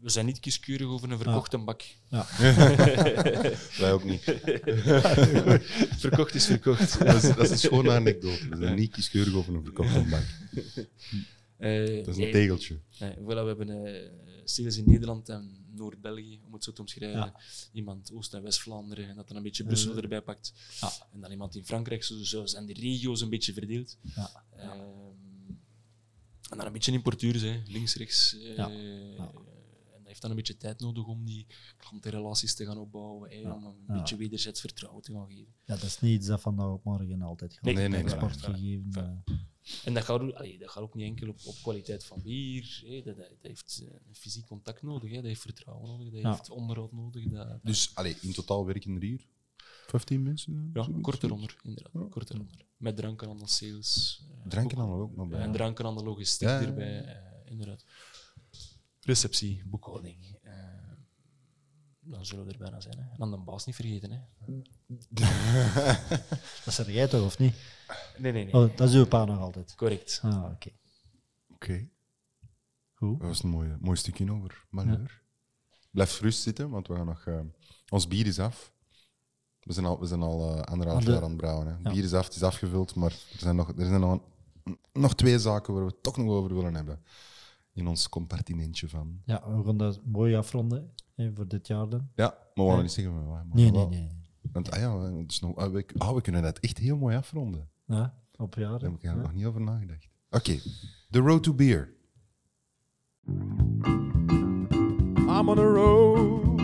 We 0.06 0.12
zijn 0.12 0.26
niet 0.26 0.40
kieskeurig 0.40 0.86
over 0.86 1.10
een 1.10 1.18
verkochte 1.18 1.58
bak. 1.58 1.82
wij 3.78 3.92
ook 3.92 4.04
niet. 4.04 4.22
Verkocht 5.98 6.34
is 6.34 6.46
verkocht. 6.46 6.98
Dat 7.04 7.22
is, 7.22 7.22
dat 7.22 7.38
is 7.40 7.50
een 7.50 7.58
schone 7.58 7.90
anekdote. 7.92 8.48
We 8.48 8.56
zijn 8.56 8.76
niet 8.76 8.90
kieskeurig 8.90 9.34
over 9.34 9.54
een 9.54 9.62
verkochte 9.64 10.00
bank. 10.10 10.24
Eh, 11.56 11.86
Dat 12.04 12.06
is 12.08 12.16
een 12.16 12.22
nee, 12.22 12.32
tegeltje. 12.32 12.78
nee, 12.98 13.14
voilà, 13.14 13.24
we 13.24 13.32
hebben 13.46 13.86
eh 13.86 14.10
sales 14.44 14.76
in 14.76 14.84
Nederland 14.86 15.28
en 15.28 15.64
Noord-België, 15.74 16.40
om 16.46 16.52
het 16.52 16.64
zo 16.64 16.72
te 16.72 16.80
omschrijven. 16.80 17.18
Ja. 17.18 17.40
Iemand 17.72 18.10
Oost- 18.12 18.34
en 18.34 18.42
West-Vlaanderen, 18.42 19.08
en 19.08 19.16
dat 19.16 19.28
dan 19.28 19.36
een 19.36 19.42
beetje 19.42 19.64
Brussel 19.64 19.96
Eh, 19.96 20.02
erbij 20.02 20.20
pakt. 20.20 20.52
ja. 20.80 20.92
En 21.12 21.20
dan 21.20 21.30
iemand 21.30 21.56
in 21.56 21.64
Frankrijk, 21.64 22.04
zo, 22.04 22.22
zo 22.22 22.46
zijn 22.46 22.66
de 22.66 22.72
regio's 22.72 23.20
een 23.20 23.28
beetje 23.30 23.52
verdeeld. 23.52 23.96
Ja. 24.14 24.44
Ehm, 24.56 24.70
en 26.50 26.56
dan 26.56 26.66
een 26.66 26.72
beetje 26.72 26.92
importeurs, 26.92 27.42
hè. 27.42 27.62
links, 27.66 27.94
rechts. 27.96 28.36
Heeft 30.16 30.20
dan 30.20 30.30
een 30.30 30.36
beetje 30.36 30.56
tijd 30.56 30.80
nodig 30.80 31.06
om 31.06 31.24
die 31.24 31.46
klantenrelaties 31.76 32.54
te 32.54 32.64
gaan 32.64 32.78
opbouwen, 32.78 33.30
hè, 33.30 33.52
om 33.52 33.64
een 33.64 33.74
Ja. 33.86 33.94
beetje 33.94 34.16
wederzijds 34.16 34.60
vertrouwen 34.60 35.02
te 35.02 35.12
gaan 35.12 35.26
geven. 35.28 35.54
Ja, 35.64 35.74
dat 35.74 35.82
is 35.82 36.00
niet 36.00 36.12
iets 36.18 36.26
dat 36.26 36.40
vandaag 36.40 36.66
op 36.68 36.84
morgen 36.84 37.22
altijd 37.22 37.52
gaat. 37.52 37.62
Nee, 37.62 37.74
nee, 37.74 37.88
nee, 37.88 38.02
Export 38.02 38.36
gegeven. 38.42 39.24
eh. 39.26 39.34
En 39.84 39.94
dat 39.94 40.04
gaat, 40.04 40.20
ook- 40.20 40.34
allee, 40.34 40.58
dat 40.58 40.70
gaat 40.70 40.82
ook 40.82 40.94
niet 40.94 41.04
enkel 41.06 41.28
op, 41.28 41.38
op 41.44 41.54
kwaliteit 41.62 42.04
van 42.04 42.22
bier. 42.22 42.82
Hè. 42.86 43.02
Dat, 43.02 43.16
heeft 43.42 43.80
eh, 43.82 43.88
een 44.08 44.14
fysiek 44.14 44.46
contact 44.46 44.82
nodig, 44.82 45.08
hè. 45.10 45.16
dat 45.16 45.24
heeft 45.24 45.40
vertrouwen 45.40 45.88
nodig, 45.88 46.12
dat 46.12 46.20
Ja. 46.22 46.30
heeft 46.30 46.50
onderhoud 46.50 46.92
nodig. 46.92 47.24
Dat, 47.28 47.48
dat- 47.48 47.60
Dus 47.62 47.90
allee, 47.94 48.16
in 48.20 48.32
totaal 48.32 48.66
werken 48.66 48.94
er 48.94 49.02
hier 49.02 49.26
15 49.86 50.22
mensen? 50.22 50.70
ja, 50.74 50.82
zoiets? 50.82 51.02
kort 51.02 51.22
eronder, 51.22 51.56
inderdaad. 51.62 52.08
Kort 52.10 52.30
eronder. 52.30 52.64
Met 52.76 52.96
drankenhandel, 52.96 53.46
sales. 53.46 54.22
eh, 54.30 54.46
Drankenhandel 54.48 54.98
ook 55.00 55.16
nog 55.16 55.28
bij. 55.28 55.40
En 55.40 55.52
drankenhandel, 55.52 56.04
logistiek 56.04 56.48
Ja, 56.48 56.54
ja, 56.54 56.60
ja. 56.60 56.66
erbij, 56.66 57.04
eh, 57.04 57.50
inderdaad. 57.50 57.84
Receptie, 59.06 59.62
boekhouding. 59.66 60.38
eh, 60.42 60.52
dan 62.00 62.26
zullen 62.26 62.46
we 62.46 62.52
er 62.52 62.58
bijna 62.58 62.80
zijn. 62.80 62.98
Hè. 62.98 63.02
En 63.10 63.16
dan 63.18 63.30
de 63.30 63.36
baas 63.38 63.66
niet 63.66 63.74
vergeten. 63.74 64.10
Hè. 64.10 64.20
Dat 66.64 66.74
zeg 66.74 66.86
jij 66.86 67.08
toch, 67.08 67.24
of 67.24 67.38
niet? 67.38 67.54
Nee, 68.18 68.32
nee, 68.32 68.44
nee. 68.44 68.54
Oh, 68.54 68.76
dat 68.76 68.88
is 68.88 68.94
uw 68.94 69.06
pa 69.06 69.24
nog 69.24 69.38
altijd. 69.38 69.74
Correct. 69.74 70.20
Ah, 70.22 70.44
oké. 70.52 70.70
Oké, 71.54 71.88
Goed. 72.94 73.18
dat 73.20 73.28
was 73.28 73.42
een 73.42 73.48
mooi, 73.48 73.76
mooi 73.80 73.96
stukje 73.96 74.32
over 74.32 74.64
Malheur. 74.70 75.22
Blijf 75.90 76.16
gerust 76.16 76.42
zitten, 76.42 76.70
want 76.70 76.88
we 76.88 76.94
gaan 76.94 77.06
nog... 77.06 77.26
eh, 77.26 77.40
ons 77.88 78.08
bier 78.08 78.26
is 78.26 78.38
af. 78.38 78.72
We 79.60 79.72
zijn 79.72 79.86
al, 79.86 80.00
we 80.00 80.06
zijn 80.06 80.22
al 80.22 80.54
eh, 80.56 80.60
anderhalf 80.62 81.04
de- 81.04 81.10
jaar 81.10 81.22
aan 81.22 81.28
het 81.28 81.36
brouwen. 81.36 81.66
Hè. 81.66 81.72
Ja. 81.82 81.90
bier 81.92 82.04
is 82.04 82.12
af, 82.12 82.24
het 82.24 82.34
is 82.34 82.42
afgevuld, 82.42 82.94
maar 82.94 83.10
er 83.10 83.38
zijn, 83.38 83.56
nog, 83.56 83.68
er 83.68 83.86
zijn 83.86 84.00
nog, 84.00 84.20
nog 84.92 85.14
twee 85.14 85.38
zaken 85.38 85.74
waar 85.74 85.84
we 85.84 85.90
het 85.90 86.02
toch 86.02 86.16
nog 86.16 86.26
over 86.28 86.54
willen 86.54 86.74
hebben. 86.74 87.02
In 87.76 87.86
ons 87.86 88.08
compartimentje 88.08 88.88
van... 88.88 89.20
Ja, 89.24 89.42
we 89.56 89.64
gaan 89.64 89.76
dat 89.76 90.00
mooi 90.04 90.34
afronden 90.36 90.90
hè, 91.14 91.30
voor 91.34 91.48
dit 91.48 91.66
jaar 91.66 91.88
dan. 91.88 92.08
Ja, 92.14 92.38
maar 92.54 92.64
we 92.66 92.72
gaan 92.72 92.82
niet 92.82 92.92
zeggen... 92.92 93.14
Maar, 93.14 93.24
maar 93.46 93.46
Nee, 93.52 93.70
nee, 93.70 93.86
nee. 93.86 94.08
Want 94.52 94.70
ah 94.70 94.78
ja, 94.80 94.98
we, 94.98 95.26
dus 95.26 95.40
nog, 95.40 95.56
ah, 95.56 95.72
we, 95.72 95.86
ah, 95.98 96.14
we 96.14 96.20
kunnen 96.20 96.42
dat 96.42 96.58
echt 96.58 96.78
heel 96.78 96.96
mooi 96.96 97.16
afronden. 97.16 97.68
Ja, 97.86 98.14
op 98.36 98.54
Daar 98.54 98.64
jaren. 98.64 98.80
heb 98.84 98.94
ik 98.94 99.02
Ja. 99.02 99.14
nog 99.14 99.32
niet 99.34 99.44
over 99.46 99.60
nagedacht. 99.60 100.08
Oké, 100.30 100.58
The 101.10 101.18
Road 101.18 101.42
to 101.42 101.54
Beer. 101.54 101.94
I'm 105.28 105.48
on 105.48 105.56
the 105.56 105.72
road. 105.72 106.60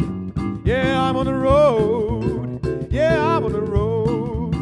Yeah, 0.65 1.09
I'm 1.09 1.17
on 1.17 1.25
the 1.25 1.39
road. 1.41 2.65
Yeah, 2.91 3.37
I'm 3.37 3.45
on 3.45 3.53
the 3.53 3.65
road. 3.65 4.55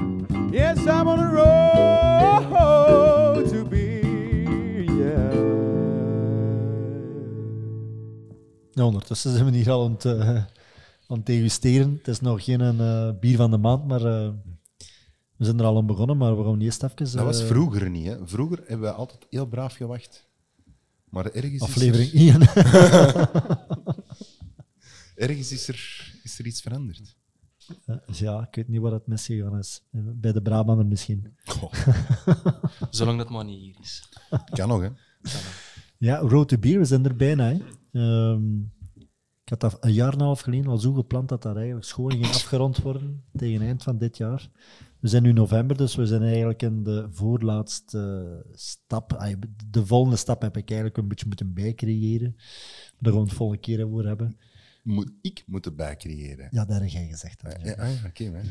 Yes, 0.52 0.78
I'm 0.86 1.06
on 1.08 1.16
the 1.18 1.30
road 1.30 1.69
Ja, 8.80 8.86
ondertussen 8.86 9.32
zijn 9.32 9.44
we 9.44 9.56
hier 9.56 9.70
al 9.70 9.84
aan 9.84 9.92
het, 9.92 10.04
eh, 10.04 10.36
aan 11.06 11.16
het 11.16 11.26
degusteren. 11.26 11.96
Het 11.96 12.08
is 12.08 12.20
nog 12.20 12.44
geen 12.44 12.60
eh, 12.60 13.10
bier 13.20 13.36
van 13.36 13.50
de 13.50 13.58
maand, 13.58 13.86
maar 13.86 14.04
eh, 14.04 14.30
we 15.36 15.44
zijn 15.44 15.58
er 15.58 15.64
al 15.64 15.76
aan 15.76 15.86
begonnen. 15.86 16.16
Maar 16.16 16.38
we 16.38 16.44
gaan 16.44 16.60
eerst 16.60 16.82
even... 16.82 16.96
Dat 16.96 17.24
was 17.24 17.42
vroeger 17.42 17.90
niet. 17.90 18.06
Hè. 18.06 18.28
Vroeger 18.28 18.58
hebben 18.58 18.90
we 18.90 18.92
altijd 18.92 19.26
heel 19.30 19.46
braaf 19.46 19.74
gewacht. 19.74 20.28
Maar 21.04 21.30
ergens, 21.30 21.62
Aflevering 21.62 22.12
is, 22.12 22.30
1. 22.30 22.40
er, 22.40 22.48
ergens 25.14 25.52
is, 25.52 25.68
er, 25.68 26.12
is 26.22 26.38
er 26.38 26.46
iets 26.46 26.60
veranderd. 26.60 27.16
ja, 28.06 28.46
ik 28.48 28.54
weet 28.54 28.68
niet 28.68 28.80
wat 28.80 28.92
het 28.92 29.06
misgegaan 29.06 29.58
is. 29.58 29.82
Bij 29.90 30.32
de 30.32 30.42
Brabander 30.42 30.86
misschien. 30.86 31.36
Zolang 32.90 33.18
dat 33.18 33.30
maar 33.30 33.44
niet 33.44 33.60
hier 33.60 33.76
is. 33.80 34.08
kan 34.50 34.68
nog, 34.68 34.80
hè? 34.80 34.88
Ja, 35.98 36.18
Road 36.18 36.48
to 36.48 36.58
Beer, 36.58 36.78
we 36.78 36.84
zijn 36.84 37.04
er 37.04 37.16
bijna. 37.16 37.48
Hè. 37.48 37.58
Ehm, 37.92 38.58
ik 39.44 39.48
had 39.48 39.60
dat 39.60 39.84
een 39.84 39.92
jaar 39.92 40.12
en 40.12 40.18
een 40.18 40.24
half 40.24 40.40
geleden 40.40 40.70
al 40.70 40.78
zo 40.78 40.92
gepland 40.92 41.28
dat 41.28 41.42
dat 41.42 41.56
eigenlijk 41.56 41.86
schoon 41.86 42.10
ging 42.10 42.26
afgerond 42.26 42.78
worden 42.78 43.24
tegen 43.36 43.62
eind 43.66 43.82
van 43.82 43.98
dit 43.98 44.16
jaar. 44.16 44.50
We 45.00 45.08
zijn 45.08 45.22
nu 45.22 45.32
november, 45.32 45.76
dus 45.76 45.94
we 45.94 46.06
zijn 46.06 46.22
eigenlijk 46.22 46.62
in 46.62 46.82
de 46.82 47.06
voorlaatste 47.10 48.42
stap. 48.52 49.34
De 49.70 49.86
volgende 49.86 50.16
stap 50.16 50.42
heb 50.42 50.56
ik 50.56 50.68
eigenlijk 50.68 50.98
een 50.98 51.08
beetje 51.08 51.26
moeten 51.26 51.52
bijcreëren. 51.54 52.36
Daar 52.98 53.12
gaan 53.12 53.22
we 53.22 53.28
het 53.28 53.36
volgende 53.36 53.62
keer 53.62 53.84
over 53.86 54.06
hebben. 54.06 54.36
Moet 54.82 55.12
ik 55.22 55.44
moeten 55.46 55.76
bijcreëren. 55.76 56.48
Ja, 56.50 56.64
dat 56.64 56.80
heb 56.80 56.88
jij 56.88 57.06
gezegd. 57.06 57.42
hè. 57.42 57.48
Ja, 57.48 57.74
ah, 57.74 58.00
ja. 58.02 58.06
Oké. 58.08 58.42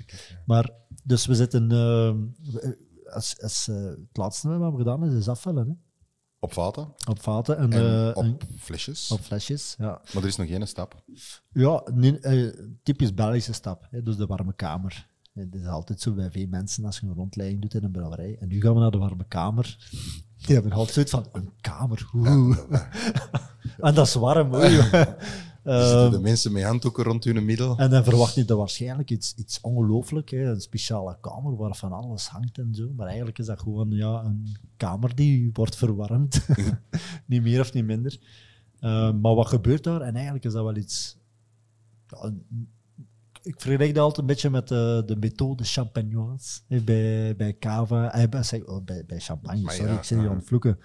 Maar, 0.46 0.72
dus 1.04 1.26
we 1.26 1.36
zitten... 1.36 1.68
we- 1.68 2.88
als, 3.10 3.42
als, 3.42 3.68
eh, 3.68 3.76
het 3.84 4.18
laatste 4.18 4.48
wat 4.48 4.58
we 4.58 4.64
hebben 4.64 4.80
gedaan 4.82 5.06
is, 5.06 5.14
is 5.14 5.28
afvullen. 5.28 5.68
Hè. 5.68 5.74
Op 6.40 6.54
vaten 6.54 6.94
Op 7.10 7.22
vaten 7.22 7.58
en, 7.58 7.74
en 7.74 7.80
eh, 7.80 8.08
en 8.08 8.16
op 8.16 8.44
flesjes. 8.60 9.12
op 9.12 9.20
flesjes. 9.20 9.76
Ja, 9.78 10.02
Maar 10.14 10.24
er 10.24 10.28
is 10.30 10.36
nog 10.36 10.48
één 10.48 10.68
stap. 10.68 11.04
Ja, 11.52 11.84
eh, 12.22 12.48
typisch 12.84 13.14
Belgische 13.14 13.54
stap. 13.54 13.88
Hè, 13.90 14.04
dus 14.04 14.16
de 14.18 14.26
warme 14.26 14.54
kamer. 14.54 15.08
Het 15.34 15.56
is 15.56 15.66
altijd 15.66 16.02
zo 16.02 16.14
bij 16.14 16.32
veel 16.32 16.48
mensen 16.48 16.86
als 16.86 17.00
je 17.00 17.08
een 17.08 17.14
rondleiding 17.14 17.62
doet 17.62 17.74
in 17.74 17.84
een 17.84 17.92
brouwerij. 17.92 18.38
En 18.40 18.48
nu 18.48 18.62
gaan 18.62 18.74
we 18.74 18.80
naar 18.80 18.92
de 18.92 18.98
warme 18.98 19.26
kamer. 19.28 19.78
Die 20.46 20.54
hebben 20.56 20.72
altijd 20.72 20.94
zoiets 20.94 21.12
van, 21.12 21.26
een 21.32 21.52
kamer, 21.62 22.10
oeh. 22.14 22.58
en 23.88 23.94
dat 23.94 24.08
is 24.08 24.14
warm, 24.14 24.54
oei. 24.54 24.80
Er 25.64 25.88
zitten 25.88 26.12
de 26.12 26.20
mensen 26.20 26.52
met 26.52 26.64
handdoeken 26.64 27.04
rond 27.04 27.24
hun 27.24 27.46
middel. 27.46 27.78
en 27.78 27.90
dan 27.90 28.04
verwacht 28.04 28.36
je 28.36 28.46
er 28.46 28.56
waarschijnlijk 28.56 29.12
iets, 29.12 29.34
iets 29.38 29.62
ongelooflijk, 29.62 30.30
hè? 30.30 30.44
een 30.44 30.62
speciale 30.62 31.18
kamer 31.22 31.56
waar 31.56 31.76
van 31.76 31.92
alles 31.92 32.28
hangt 32.28 32.58
en 32.58 32.76
zo. 32.76 32.92
Maar 32.96 33.08
eigenlijk 33.08 33.40
is 33.40 33.46
dat 33.46 33.60
gewoon 33.60 33.90
ja, 33.90 34.24
een 34.24 34.56
kamer 34.78 35.16
die 35.16 35.50
wordt 35.54 35.76
verwarmd. 35.76 36.48
niet 37.26 37.42
meer 37.42 37.60
of 37.60 37.74
niet 37.74 37.86
minder. 37.86 38.20
Eh, 38.80 39.14
maar 39.14 39.36
wat 39.36 39.48
gebeurt 39.48 39.84
daar? 39.84 40.02
En 40.02 40.14
eigenlijk 40.14 40.46
is 40.46 40.54
dat 40.54 40.64
wel 40.64 40.76
iets. 40.76 41.18
Ja, 42.08 42.32
ik 43.44 43.62
vergelijk 43.62 43.94
dat 43.94 44.04
altijd 44.04 44.18
een 44.18 44.34
beetje 44.34 44.50
met 44.50 44.68
de, 44.68 45.04
de 45.06 45.16
methode 45.16 45.64
champagnoise 45.64 46.60
hè, 46.68 46.82
bij, 46.82 47.36
bij 47.36 47.58
cava, 47.58 48.14
eh, 48.14 48.30
bij, 48.30 48.64
oh, 48.66 48.84
bij, 48.84 49.06
bij 49.06 49.20
champagne. 49.20 49.62
Maar 49.62 49.74
sorry, 49.74 49.92
ja, 49.92 49.98
ik 49.98 50.04
zit 50.04 50.20
hier 50.20 50.30
aan 50.30 50.36
het 50.36 50.46
vloeken. 50.46 50.80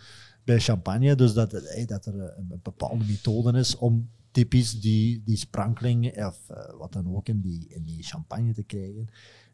Bij 0.45 0.61
champagne, 0.61 1.15
dus 1.15 1.33
dat, 1.33 1.53
eh, 1.53 1.87
dat 1.87 2.07
er 2.07 2.15
een 2.15 2.61
bepaalde 2.63 3.05
methode 3.05 3.59
is 3.59 3.77
om 3.77 4.09
typisch 4.35 4.81
die, 4.81 5.23
die 5.25 5.37
sprankeling 5.37 6.25
of 6.27 6.49
eh, 6.49 6.79
wat 6.79 6.93
dan 6.93 7.15
ook 7.15 7.29
in 7.29 7.41
die, 7.41 7.69
in 7.69 7.85
die 7.85 8.03
champagne 8.03 8.53
te 8.53 8.63
krijgen. 8.63 9.09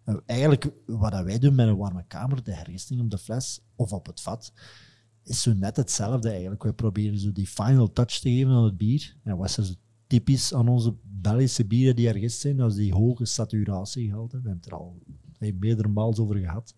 Eh, 0.05 0.15
eigenlijk, 0.27 0.71
wat 0.87 1.13
dat 1.13 1.25
wij 1.25 1.39
doen 1.39 1.55
met 1.55 1.69
een 1.69 1.77
warme 1.77 2.05
kamer, 2.07 2.43
de 2.43 2.55
hergisting 2.55 3.01
op 3.01 3.11
de 3.11 3.19
fles 3.19 3.61
of 3.75 3.93
op 3.93 4.07
het 4.07 4.21
vat, 4.21 4.53
is 5.25 5.43
zo 5.43 5.53
net 5.53 5.77
hetzelfde 5.77 6.31
eigenlijk. 6.31 6.63
Wij 6.63 6.73
proberen 6.73 7.19
zo 7.19 7.33
die 7.33 7.47
final 7.47 7.93
touch 7.93 8.19
te 8.19 8.31
geven 8.31 8.53
aan 8.53 8.65
het 8.65 8.77
bier. 8.77 9.17
En 9.23 9.37
wat 9.37 9.59
is 9.59 9.77
typisch 10.07 10.55
aan 10.55 10.69
onze 10.69 10.95
Belgische 11.03 11.67
bieren 11.67 11.97
die 11.97 12.07
hergist 12.07 12.41
zijn? 12.41 12.57
Dat 12.57 12.71
is 12.71 12.77
die 12.77 12.93
hoge 12.93 13.25
saturatiegehalte. 13.25 14.37
We 14.37 14.49
hebben 14.49 14.63
het 14.63 14.73
er 14.73 14.79
al 14.79 15.03
meerdere 15.59 15.89
maals 15.89 16.19
over 16.19 16.37
gehad. 16.37 16.75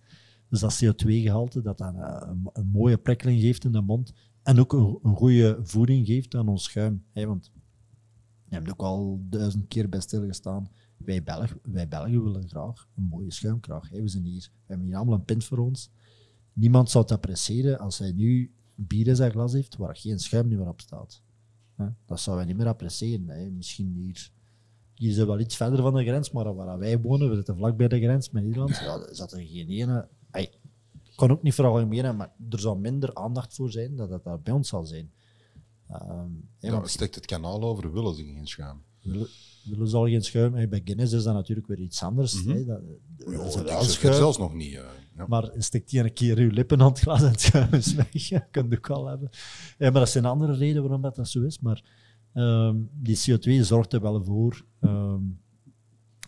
Dus 0.49 0.61
dat 0.61 0.85
CO2-gehalte, 0.85 1.63
dat 1.63 1.79
dan 1.79 1.97
eh, 1.97 2.29
een, 2.29 2.51
een 2.53 2.67
mooie 2.67 2.99
prikkeling 2.99 3.41
geeft 3.41 3.65
in 3.65 3.73
de 3.73 3.81
mond. 3.81 4.13
En 4.43 4.61
ook 4.61 4.73
een, 4.73 4.99
een 5.03 5.17
goede 5.17 5.59
voeding 5.63 6.07
geeft 6.07 6.35
aan 6.35 6.49
ons 6.49 6.63
schuim. 6.63 7.05
Hè, 7.13 7.27
want 7.27 7.51
je 8.53 8.59
hebt 8.59 8.71
ook 8.71 8.83
al 8.83 9.21
duizend 9.29 9.69
keer 9.69 9.89
bij 9.89 10.01
stilgestaan. 10.01 10.71
Wij, 10.97 11.23
Belg, 11.23 11.57
wij 11.63 11.89
Belgen 11.89 12.25
willen 12.25 12.49
graag 12.49 12.89
een 12.97 13.03
mooie 13.03 13.33
schuimkraag. 13.33 13.91
Hè. 13.91 14.03
We, 14.03 14.09
zijn 14.09 14.25
hier, 14.25 14.49
we 14.53 14.65
hebben 14.67 14.87
hier 14.87 14.97
allemaal 14.97 15.15
een 15.15 15.25
pint 15.25 15.45
voor 15.45 15.59
ons. 15.59 15.91
Niemand 16.53 16.91
zou 16.91 17.05
het 17.05 17.13
appreciëren 17.13 17.79
als 17.79 17.99
hij 17.99 18.13
nu 18.13 18.55
bier 18.75 19.07
in 19.07 19.17
zijn 19.17 19.31
glas 19.31 19.53
heeft 19.53 19.77
waar 19.77 19.97
geen 19.97 20.19
schuim 20.19 20.49
meer 20.49 20.69
op 20.69 20.81
staat. 20.81 21.23
Dat 22.07 22.21
zouden 22.21 22.45
wij 22.45 22.55
niet 22.55 22.63
meer 22.63 22.73
appreciëren. 22.73 23.57
Misschien 23.57 23.93
hier, 23.95 24.31
hier 24.95 25.13
zijn 25.13 25.27
we 25.27 25.33
wel 25.33 25.41
iets 25.41 25.57
verder 25.57 25.83
van 25.83 25.95
de 25.95 26.05
grens, 26.05 26.31
maar 26.31 26.55
waar 26.55 26.79
wij 26.79 27.01
wonen, 27.01 27.29
we 27.29 27.35
zitten 27.35 27.57
vlak 27.57 27.77
bij 27.77 27.89
de 27.89 28.01
grens 28.01 28.31
met 28.31 28.43
Nederland, 28.43 28.71
ja, 28.71 29.15
zat 29.15 29.33
er 29.33 29.47
geen 29.47 29.69
ene... 29.69 30.09
Ik 30.33 30.59
kan 31.17 31.31
ook 31.31 31.43
niet 31.43 31.55
veralgemenen, 31.55 32.17
maar 32.17 32.33
er 32.51 32.61
zal 32.61 32.77
minder 32.77 33.15
aandacht 33.15 33.55
voor 33.55 33.71
zijn 33.71 33.97
dat 33.97 34.09
dat 34.09 34.25
daar 34.25 34.41
bij 34.41 34.53
ons 34.53 34.69
zal 34.69 34.85
zijn. 34.85 35.13
Ehm, 36.01 36.31
hè, 36.61 36.69
Ja, 36.69 36.81
het 36.83 37.27
kanaal 37.27 37.63
over, 37.63 37.93
willen 37.93 38.15
ze 38.15 38.25
geen 38.25 38.47
schuim. 38.47 38.83
willen, 39.03 39.29
willen 39.65 39.89
ze 39.89 39.97
al 39.97 40.07
geen 40.07 40.23
schuim. 40.23 40.55
Hè, 40.55 40.69
Bij 40.69 40.81
Guinness 40.85 41.13
is 41.13 41.23
dat 41.23 41.35
natuurlijk 41.35 41.67
weer 41.67 41.79
iets 41.81 42.03
anders. 42.03 42.45
hè, 42.45 42.65
dat, 42.65 42.81
dat 43.17 43.53
dat 43.55 43.67
is 43.67 43.71
het 43.87 43.91
schuim. 43.91 44.15
zelfs 44.15 44.39
nog 44.39 44.55
niet. 44.55 44.75
eh, 44.75 44.85
ja. 45.17 45.27
Maar 45.27 45.51
steekt 45.57 45.91
die 45.91 46.01
een 46.01 46.13
keer 46.13 46.39
uw 46.39 46.51
lippen 46.51 46.81
aan 46.81 46.89
het 46.89 46.99
glas 47.01 47.23
en 47.23 47.29
het 47.31 47.41
schuim 47.41 47.73
is 47.73 47.95
weg. 47.95 48.11
Kan 48.51 48.69
je 48.69 48.77
ook 48.77 48.91
al 48.91 49.07
hebben. 49.07 49.31
Maar 49.79 49.93
dat 49.93 50.09
zijn 50.09 50.25
andere 50.25 50.53
redenen 50.55 50.83
waarom 50.83 51.03
dat, 51.03 51.15
dat 51.15 51.29
zo 51.29 51.43
is. 51.43 51.59
Maar 51.61 51.83
ehm, 52.33 52.77
die 52.93 53.17
CO2 53.17 53.61
zorgt 53.65 53.93
er 53.93 54.01
wel 54.01 54.25
voor 54.25 54.65
ehm, 54.81 55.21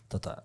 dat, 0.07 0.23
dat, 0.23 0.41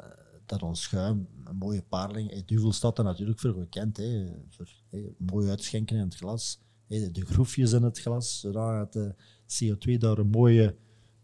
dat 0.45 0.61
ons 0.63 0.81
schuim, 0.81 1.27
een 1.45 1.55
mooie 1.55 1.81
parling, 1.89 2.29
hey, 2.29 2.43
Duvel 2.45 2.71
staat 2.73 2.97
er 2.97 3.03
natuurlijk 3.03 3.39
voor 3.39 3.53
gekend. 3.53 3.97
Hè, 3.97 4.25
voor 4.49 4.69
hey, 4.89 5.13
mooi 5.17 5.49
uitschenken 5.49 5.95
in 5.97 6.03
het 6.03 6.15
glas. 6.15 6.59
De 6.89 7.25
groefjes 7.25 7.71
in 7.71 7.83
het 7.83 7.99
glas, 7.99 8.39
zodat 8.39 8.93
de 8.93 9.15
CO2 9.47 9.97
daar 9.97 10.17
een 10.17 10.29
mooie 10.29 10.75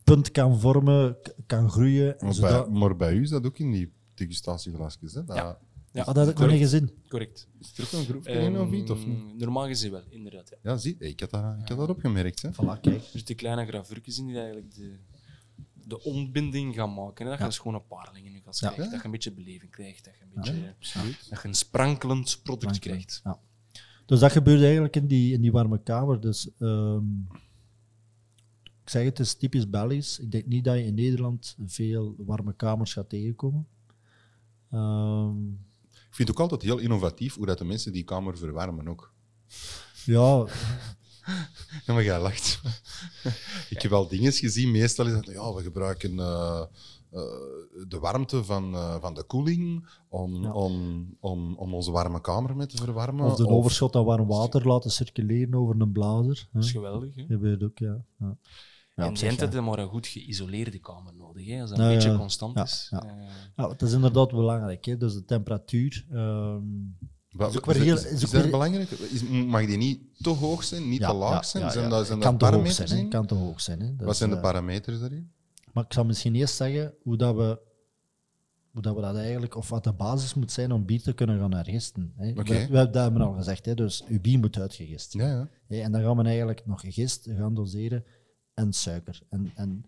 punt 0.03 0.31
kan 0.31 0.59
vormen, 0.59 1.17
kan 1.45 1.69
groeien. 1.69 2.19
en 2.19 2.25
Maar, 2.25 2.33
zodat, 2.33 2.69
bij, 2.69 2.79
maar 2.79 2.95
bij 2.95 3.13
u 3.13 3.21
is 3.21 3.29
dat 3.29 3.45
ook 3.45 3.59
in 3.59 3.71
die 3.71 3.91
degustatieglasjes. 4.13 5.13
Hè? 5.13 5.23
Dat, 5.23 5.35
Ja. 5.35 5.59
Ja, 5.91 6.01
Ah, 6.03 6.13
dat 6.15 6.25
heb 6.25 6.35
ik 6.35 6.41
nog 6.41 6.51
niet 6.51 6.59
gezien. 6.59 6.89
correct. 7.09 7.47
Is 7.59 7.77
er 7.77 7.83
ook 7.85 7.91
een 7.91 8.05
groepje 8.05 8.31
in 8.31 8.59
of 8.59 8.71
iets? 8.71 8.91
Of 8.91 9.05
niet? 9.05 9.17
Ehm, 9.17 9.37
Normaal 9.37 9.67
gezien 9.67 9.91
wel, 9.91 10.01
inderdaad. 10.09 10.49
Ja. 10.49 10.57
Ja, 10.71 10.77
zie, 10.77 10.95
ik 10.99 11.19
had 11.19 11.29
dat, 11.29 11.55
ik 11.61 11.67
had 11.67 11.77
dat 11.77 11.89
opgemerkt. 11.89 12.41
Hè? 12.41 12.49
Voilà, 12.53 12.79
kijk. 12.81 12.85
Er 12.85 13.01
zitten 13.11 13.35
kleine 13.35 13.65
gravurkjes 13.65 14.17
in 14.17 14.25
die 14.25 14.35
eigenlijk 14.37 14.75
de, 14.75 14.95
de 15.87 16.03
ontbinding 16.03 16.75
gaan 16.75 16.93
maken. 16.93 17.25
Hè? 17.25 17.31
Dat 17.31 17.39
je 17.39 17.45
een 17.45 17.51
schone 17.53 17.79
parling 17.79 18.25
in 18.25 18.31
je 18.33 18.39
glas 18.41 18.59
Ja. 18.59 18.69
krijgt. 18.69 18.91
Dat 18.91 18.99
je 18.99 19.05
een 19.05 19.11
beetje 19.11 19.31
beleving 19.31 19.71
krijgt. 19.71 20.03
Dat 20.05 20.13
je 20.17 20.23
een, 20.23 20.31
beetje, 20.35 20.73
absoluut. 20.77 21.29
dat 21.29 21.41
je 21.41 21.47
een 21.47 21.53
sprankelend 21.55 22.39
product 22.43 22.79
krijgt. 22.79 23.21
Ja. 23.23 23.39
Dus 24.05 24.19
dat 24.19 24.31
gebeurt 24.31 24.61
eigenlijk 24.61 24.95
in 24.95 25.07
die, 25.07 25.33
in 25.33 25.41
die 25.41 25.51
warme 25.51 25.83
kamer. 25.83 26.21
Dus 26.21 26.49
ehm, 26.59 27.03
ik 28.83 28.89
zeg 28.91 29.03
het, 29.03 29.17
het 29.17 29.27
is 29.27 29.33
typisch 29.35 29.69
Belgisch. 29.69 30.19
Ik 30.19 30.31
denk 30.31 30.45
niet 30.45 30.63
dat 30.63 30.75
je 30.75 30.83
in 30.85 30.93
Nederland 30.93 31.55
veel 31.65 32.15
warme 32.17 32.53
kamers 32.55 32.93
gaat 32.93 33.09
tegenkomen. 33.09 33.67
Ehm, 34.71 35.47
Ik 35.91 36.15
vind 36.21 36.27
het 36.27 36.37
ook 36.37 36.39
altijd 36.43 36.61
heel 36.61 36.77
innovatief 36.77 37.35
hoe 37.35 37.45
dat 37.45 37.57
de 37.57 37.65
mensen 37.65 37.93
die 37.93 38.03
kamer 38.03 38.37
verwarmen 38.37 38.87
ook. 38.87 39.13
ja, 40.05 40.45
Ja, 41.85 41.93
maar 41.93 42.03
jij 42.03 42.21
lacht. 42.21 42.61
ik 43.69 43.81
heb 43.81 43.91
wel 43.91 44.07
dingen 44.07 44.33
gezien. 44.33 44.71
Meestal 44.71 45.05
is 45.05 45.13
dat, 45.13 45.25
ja, 45.25 45.53
we 45.53 45.61
gebruiken 45.61 46.19
eh, 46.19 46.61
eh, 47.15 47.87
de 47.87 47.99
warmte 47.99 48.43
van, 48.43 48.73
eh, 48.73 48.95
van 49.01 49.13
de 49.13 49.23
koeling 49.23 49.87
om, 50.09 50.43
Ja. 50.43 50.51
om, 50.53 51.07
om, 51.19 51.55
om 51.57 51.73
onze 51.73 51.91
warme 51.91 52.21
kamer 52.21 52.55
mee 52.55 52.67
te 52.67 52.77
verwarmen. 52.77 53.25
of 53.25 53.35
de 53.35 53.47
overschot 53.47 53.95
aan 53.95 54.05
warm 54.05 54.27
water 54.27 54.67
laten 54.67 54.91
circuleren 54.91 55.53
over 55.55 55.75
een 55.81 55.91
blazer. 55.91 56.37
hè. 56.37 56.47
Dat 56.59 56.63
is 56.63 56.71
geweldig. 56.71 57.15
Hè? 57.15 57.21
Dat 57.21 57.31
gebeurt 57.31 57.63
ook, 57.63 57.77
ja. 57.77 58.05
ja. 58.19 58.37
Ja, 58.95 59.03
en 59.03 59.09
op 59.09 59.11
je 59.13 59.19
zich, 59.19 59.27
hebt 59.39 59.53
ja. 59.53 59.57
het 59.57 59.65
maar 59.67 59.79
een 59.79 59.87
goed 59.89 60.07
geïsoleerde 60.07 60.79
kamer 60.79 61.13
nodig. 61.15 61.45
Hè? 61.47 61.61
Als 61.61 61.69
dat 61.69 61.79
een 61.79 61.87
beetje 61.87 62.09
ja. 62.09 62.17
constant 62.17 62.55
Ja, 62.57 62.63
is. 62.63 62.87
ja. 62.91 63.03
eh, 63.03 63.11
Ja, 63.55 63.69
het 63.69 63.81
is 63.81 63.93
inderdaad 63.93 64.29
belangrijk. 64.31 64.85
Hè. 64.85 64.97
Dus 64.97 65.13
de 65.13 65.25
temperatuur. 65.25 66.05
ehm, 66.11 66.61
Wat- 67.29 67.49
is 67.49 67.57
ook 67.57 67.65
weer 67.65 67.75
heel- 67.81 67.95
is, 67.95 68.05
is 68.05 68.25
ook 68.25 68.31
dat 68.31 68.51
belangrijk? 68.51 68.89
Is, 68.89 69.23
mag 69.29 69.65
die 69.65 69.77
niet 69.77 69.99
te 70.23 70.29
hoog 70.29 70.63
zijn, 70.63 70.89
niet 70.89 70.99
ja, 70.99 71.09
te 71.09 71.15
laag 71.15 71.31
ja, 71.33 71.43
zijn? 71.43 71.63
ja, 71.63 71.69
zijn 71.71 71.83
ja. 71.83 71.89
dat, 71.89 72.05
zijn 72.07 72.19
kan 72.19 72.37
dat 72.37 72.65
te 72.65 72.71
zijn. 72.71 72.89
hè. 72.89 72.97
in? 72.97 73.09
Kan 73.09 73.25
te 73.25 73.33
hoog 73.35 73.61
zijn. 73.61 73.79
Hè. 73.79 74.05
Wat 74.05 74.17
zijn 74.17 74.29
de 74.29 74.35
eh, 74.35 74.41
parameters 74.41 74.99
daarin? 74.99 75.31
Maar 75.75 75.83
ik 75.83 75.93
zal 75.93 76.05
misschien 76.05 76.35
eerst 76.35 76.55
zeggen 76.55 76.93
hoe 77.01 77.17
dat 77.17 77.35
we, 77.35 77.59
hoe 78.71 78.81
dat, 78.81 78.95
we 78.95 79.01
dat 79.01 79.15
eigenlijk, 79.15 79.55
of 79.55 79.69
wat 79.69 79.83
de 79.83 79.93
basis 79.93 80.33
moet 80.33 80.51
zijn 80.51 80.71
om 80.71 80.85
bier 80.85 81.01
te 81.01 81.13
kunnen 81.13 81.39
gaan 81.39 81.53
hergisten. 81.53 82.13
Hè. 82.15 82.33
We, 82.33 82.43
we, 82.67 82.73
dat 82.91 82.93
hebben 83.03 83.21
we 83.21 83.27
al 83.27 83.33
gezegd, 83.33 83.65
hè. 83.65 83.73
dus 83.73 84.03
uw 84.07 84.19
bier 84.21 84.39
moet 84.39 84.59
uitgegist. 84.59 85.13
Ja, 85.13 85.27
ja. 85.27 85.49
Hè, 85.67 85.81
En 85.81 85.91
dan 85.91 86.01
gaan 86.01 86.17
we 86.17 86.23
eigenlijk 86.23 86.65
nog 86.65 86.81
gist 86.87 87.27
gaan 87.37 87.53
doseren 87.53 88.03
en 88.53 88.73
suiker. 88.73 89.21
En, 89.29 89.51
en 89.55 89.83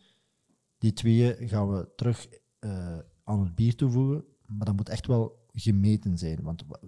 die 0.78 0.94
twee 0.94 1.48
gaan 1.48 1.72
we 1.72 1.88
terug 1.96 2.28
eh, 2.60 2.98
aan 3.24 3.40
het 3.44 3.56
bier 3.56 3.76
toevoegen, 3.76 4.24
maar 4.46 4.66
dat 4.66 4.76
moet 4.76 4.90
echt 4.90 5.08
wel 5.08 5.46
gemeten 5.54 6.18
zijn. 6.18 6.42
Want 6.42 6.64
wa- 6.68 6.80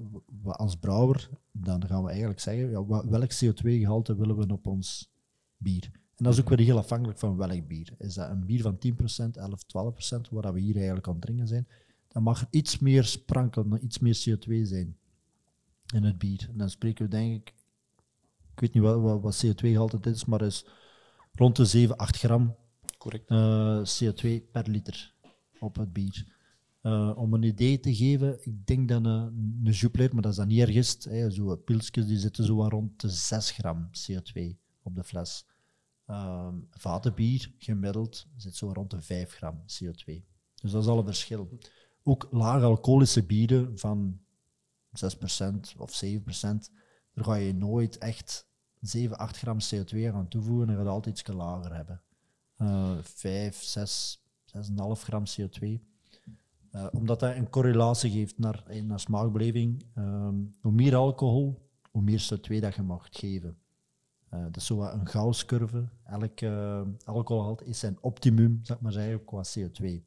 wa- 0.42 0.52
als 0.52 0.76
brouwer, 0.76 1.30
dan 1.52 1.88
gaan 1.88 2.04
we 2.04 2.10
eigenlijk 2.10 2.40
zeggen, 2.40 2.70
ja, 2.70 2.86
welk 3.10 3.34
CO2-gehalte 3.34 4.16
willen 4.16 4.36
we 4.38 4.54
op 4.54 4.68
ons 4.68 5.12
bier? 5.58 5.92
En 6.20 6.26
dat 6.26 6.34
is 6.34 6.40
ook 6.40 6.50
weer 6.50 6.60
heel 6.60 6.78
afhankelijk 6.78 7.20
van 7.20 7.38
welk 7.38 7.68
bier. 7.68 7.96
Is 7.98 8.14
dat 8.14 8.30
een 8.30 8.46
bier 8.46 8.62
van 8.62 8.78
10%, 8.78 9.38
11, 9.38 9.64
12%, 9.64 10.30
waar 10.30 10.54
we 10.54 10.60
hier 10.60 10.76
eigenlijk 10.76 11.08
aan 11.08 11.14
het 11.14 11.22
drinken 11.22 11.48
zijn, 11.48 11.68
dan 12.08 12.24
mag 12.24 12.42
er 12.42 12.48
iets 12.50 12.80
meer 12.80 13.04
sprankelen, 13.04 13.84
iets 13.84 14.00
meer 14.00 14.26
CO2 14.30 14.62
zijn 14.64 14.98
in 15.94 16.04
het 16.04 16.18
bier. 16.18 16.48
En 16.52 16.58
dan 16.58 16.70
spreken 16.70 17.06
we 17.06 17.12
denk 17.12 17.36
ik 17.36 17.54
ik 18.60 18.74
weet 18.74 18.74
niet 18.74 18.84
wat, 18.84 19.02
wat, 19.02 19.22
wat 19.22 19.46
CO2-gehalte 19.46 20.00
dit 20.00 20.16
is, 20.16 20.26
maar 20.26 20.42
is 20.42 20.66
rond 21.34 21.56
de 21.56 21.66
7, 21.66 21.98
8 21.98 22.18
gram 22.18 22.56
correct. 22.98 23.30
eh, 23.30 23.82
CO2 23.84 24.52
per 24.52 24.70
liter 24.70 25.14
op 25.60 25.76
het 25.76 25.94
bier. 25.94 26.38
Eh, 26.82 27.12
om 27.16 27.34
een 27.34 27.44
idee 27.44 27.80
te 27.80 27.96
geven, 27.96 28.38
ik 28.46 28.68
denk 28.68 28.90
dat 28.90 29.06
een, 29.06 29.62
een 29.64 29.72
Jupiler, 29.72 30.14
maar 30.14 30.22
dat 30.22 30.32
is 30.32 30.38
dan 30.38 30.48
niet 30.48 30.60
ergist, 30.60 31.04
hè, 31.04 31.32
zo 31.32 31.56
pilsjes 31.56 32.08
die 32.08 32.18
zitten 32.18 32.46
zo 32.46 32.64
aan 32.64 32.70
rond 32.70 33.02
de 33.02 33.10
6 33.10 33.52
gram 33.52 33.90
CO2 33.90 34.58
op 34.84 34.96
de 34.96 35.04
fles. 35.04 35.46
Ehm 36.10 36.56
vatenbier, 36.70 37.52
gemiddeld, 37.58 38.28
zit 38.36 38.56
zo 38.56 38.72
rond 38.74 38.92
de 38.92 39.02
5 39.02 39.32
gram 39.32 39.62
CO2. 39.62 40.24
Dus 40.62 40.72
dat 40.72 40.82
is 40.82 40.88
al 40.88 40.98
een 40.98 41.06
verschil. 41.06 41.60
Ook 42.04 42.28
laag 42.32 42.64
alcoholische 42.64 43.24
bieren 43.24 43.80
van 43.80 44.20
6% 44.92 45.76
of 45.78 46.02
7%, 46.06 46.72
daar 47.14 47.26
ga 47.26 47.36
je 47.36 47.54
nooit 47.54 47.98
echt 47.98 48.48
7, 48.80 49.18
8 49.18 49.38
gram 49.38 49.58
CO2 49.58 49.98
gaan 50.12 50.28
toevoegen, 50.28 50.68
dan 50.68 50.76
ga 50.76 50.82
je 50.82 50.88
altijd 50.88 51.20
iets 51.20 51.28
lager 51.28 51.76
hebben. 51.76 52.02
Eh 52.56 52.98
5, 53.02 53.64
6, 53.64 54.22
6,5 54.46 55.04
gram 55.04 55.24
CO2. 55.26 55.82
Eh, 56.72 56.88
omdat 56.92 57.20
dat 57.20 57.36
een 57.36 57.50
correlatie 57.50 58.12
geeft 58.12 58.38
naar, 58.38 58.64
eh, 58.68 58.84
naar 58.84 59.00
smaakbeleving. 59.00 59.86
Ehm, 59.96 60.36
hoe 60.62 60.72
meer 60.72 60.96
alcohol, 60.96 61.70
hoe 61.92 62.02
meer 62.02 62.28
CO2 62.30 62.60
dat 62.60 62.76
je 62.76 62.82
mag 62.82 63.08
geven. 63.12 63.58
Eh, 64.30 64.44
dat 64.44 64.56
is 64.56 64.66
zo 64.66 64.84
een 64.84 65.08
Gauss-curve. 65.08 65.90
Elk 66.04 66.44
alcoholgehalte 67.04 67.66
is 67.66 67.80
zijn 67.80 67.98
optimum, 68.02 68.60
zeg 68.64 68.80
maar 68.80 68.92
zeggen, 68.92 69.26
qua 69.26 69.44
CO2. 69.44 70.04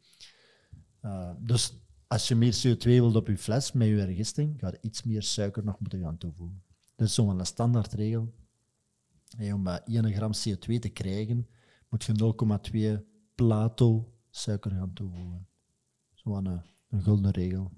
Eh, 1.02 1.30
dus 1.38 1.74
als 2.06 2.28
je 2.28 2.34
meer 2.34 2.54
CO2 2.54 2.82
wilt 2.82 3.16
op 3.16 3.26
je 3.26 3.38
fles 3.38 3.72
met 3.72 3.88
je 3.88 3.96
vergisting, 3.96 4.60
ga 4.60 4.68
je 4.68 4.78
iets 4.80 5.02
meer 5.02 5.22
suiker 5.22 5.64
nog 5.64 5.80
moeten 5.80 6.00
gaan 6.00 6.18
toevoegen. 6.18 6.62
Dat 6.96 7.08
is 7.08 7.14
zo'n 7.14 7.44
standaardregel. 7.44 8.34
Hey, 9.36 9.52
om 9.52 9.66
eh, 9.66 9.76
1 9.84 10.12
gram 10.12 10.32
CO2 10.32 10.78
te 10.78 10.88
krijgen, 10.88 11.48
moet 11.88 12.04
je 12.04 12.98
0,2 12.98 13.04
plato 13.34 14.12
suiker 14.30 14.70
gaan 14.70 14.92
toevoegen. 14.92 15.46
Zo'n 16.14 16.46
een, 16.46 16.62
een 16.88 17.02
gulden 17.02 17.30
regel. 17.30 17.70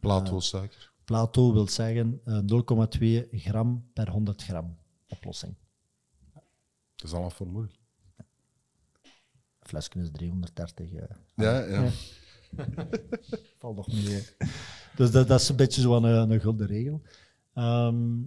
Plato 0.00 0.40
suiker. 0.40 0.92
Plato 1.04 1.52
wil 1.52 1.68
zeggen 1.68 2.20
eh, 2.24 3.24
0,2 3.24 3.28
gram 3.30 3.90
per 3.92 4.10
100 4.10 4.42
gram 4.42 4.78
oplossing. 5.08 5.54
Dat 7.02 7.10
is 7.10 7.12
allemaal 7.12 7.30
formule. 7.30 7.68
Een 9.58 9.68
flesje 9.68 9.98
is 9.98 10.10
330. 10.12 10.92
eh. 10.92 11.04
Ja, 11.34 11.64
ja. 11.64 11.88
Valt 13.58 13.76
nog 13.76 13.86
mee. 13.92 14.22
Dus 14.96 15.10
dat, 15.10 15.28
dat 15.28 15.40
is 15.40 15.48
een 15.48 15.56
beetje 15.56 15.80
zo'n 15.80 16.04
een, 16.04 16.30
een 16.30 16.40
gulden 16.40 16.66
regel. 16.66 17.02
Ehm, 17.54 18.20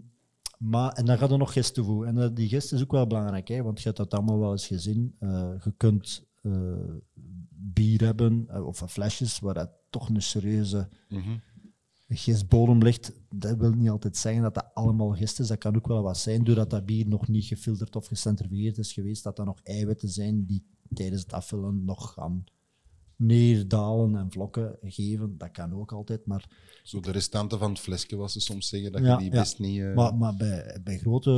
maar, 0.57 0.91
en 0.91 1.05
dan 1.05 1.17
gaat 1.17 1.31
er 1.31 1.37
nog 1.37 1.53
gist 1.53 1.73
toevoegen. 1.73 2.07
En 2.07 2.17
eh, 2.23 2.29
die 2.33 2.47
gist 2.47 2.73
is 2.73 2.81
ook 2.81 2.91
wel 2.91 3.07
belangrijk, 3.07 3.47
hè, 3.47 3.63
want 3.63 3.77
je 3.77 3.83
hebt 3.83 3.97
dat 3.97 4.13
allemaal 4.13 4.39
wel 4.39 4.51
eens 4.51 4.67
gezien. 4.67 5.15
Eh, 5.19 5.53
je 5.63 5.73
kunt 5.77 6.25
eh, 6.41 6.51
bier 7.49 8.01
hebben, 8.03 8.45
eh, 8.49 8.65
of 8.65 8.83
flesjes, 8.87 9.39
waar 9.39 9.53
dat 9.53 9.69
toch 9.89 10.09
een 10.09 10.21
serieuze 10.21 10.89
Mhm. 11.09 11.37
Gistbodem 12.07 12.81
ligt. 12.83 13.11
Dat 13.29 13.57
wil 13.57 13.71
niet 13.71 13.89
altijd 13.89 14.17
zeggen 14.17 14.41
dat 14.41 14.53
dat 14.53 14.69
allemaal 14.73 15.11
gist 15.11 15.39
is. 15.39 15.47
Dat 15.47 15.57
kan 15.57 15.75
ook 15.75 15.87
wel 15.87 16.01
wat 16.03 16.17
zijn, 16.17 16.43
doordat 16.43 16.69
dat 16.69 16.85
bier 16.85 17.07
nog 17.07 17.27
niet 17.27 17.45
gefilterd 17.45 17.95
of 17.95 18.07
gecentrifugeerd 18.07 18.77
is 18.77 18.93
geweest, 18.93 19.23
dat 19.23 19.39
er 19.39 19.45
nog 19.45 19.59
eiwitten 19.63 20.09
zijn 20.09 20.45
die 20.45 20.65
tijdens 20.93 21.21
het 21.21 21.33
afvullen 21.33 21.85
nog 21.85 22.13
gaan 22.13 22.43
neerdalen 23.17 24.15
en 24.15 24.31
vlokken 24.31 24.77
geven. 24.81 25.37
Dat 25.37 25.51
kan 25.51 25.73
ook 25.73 25.91
altijd, 25.91 26.25
maar 26.25 26.49
Zo 26.83 26.99
de 26.99 27.11
restanten 27.11 27.59
van 27.59 27.69
het 27.69 27.79
flesje 27.79 28.15
was 28.15 28.33
ze 28.33 28.39
soms 28.39 28.67
zeggen 28.67 28.91
dat 28.91 29.01
Ja, 29.01 29.11
je 29.11 29.17
die 29.17 29.31
ja. 29.33 29.39
best 29.39 29.59
niet... 29.59 29.79
eh, 29.81 29.93
Maar, 29.95 30.15
maar 30.15 30.35
bij, 30.35 30.79
bij 30.83 30.97
grote, 30.97 31.31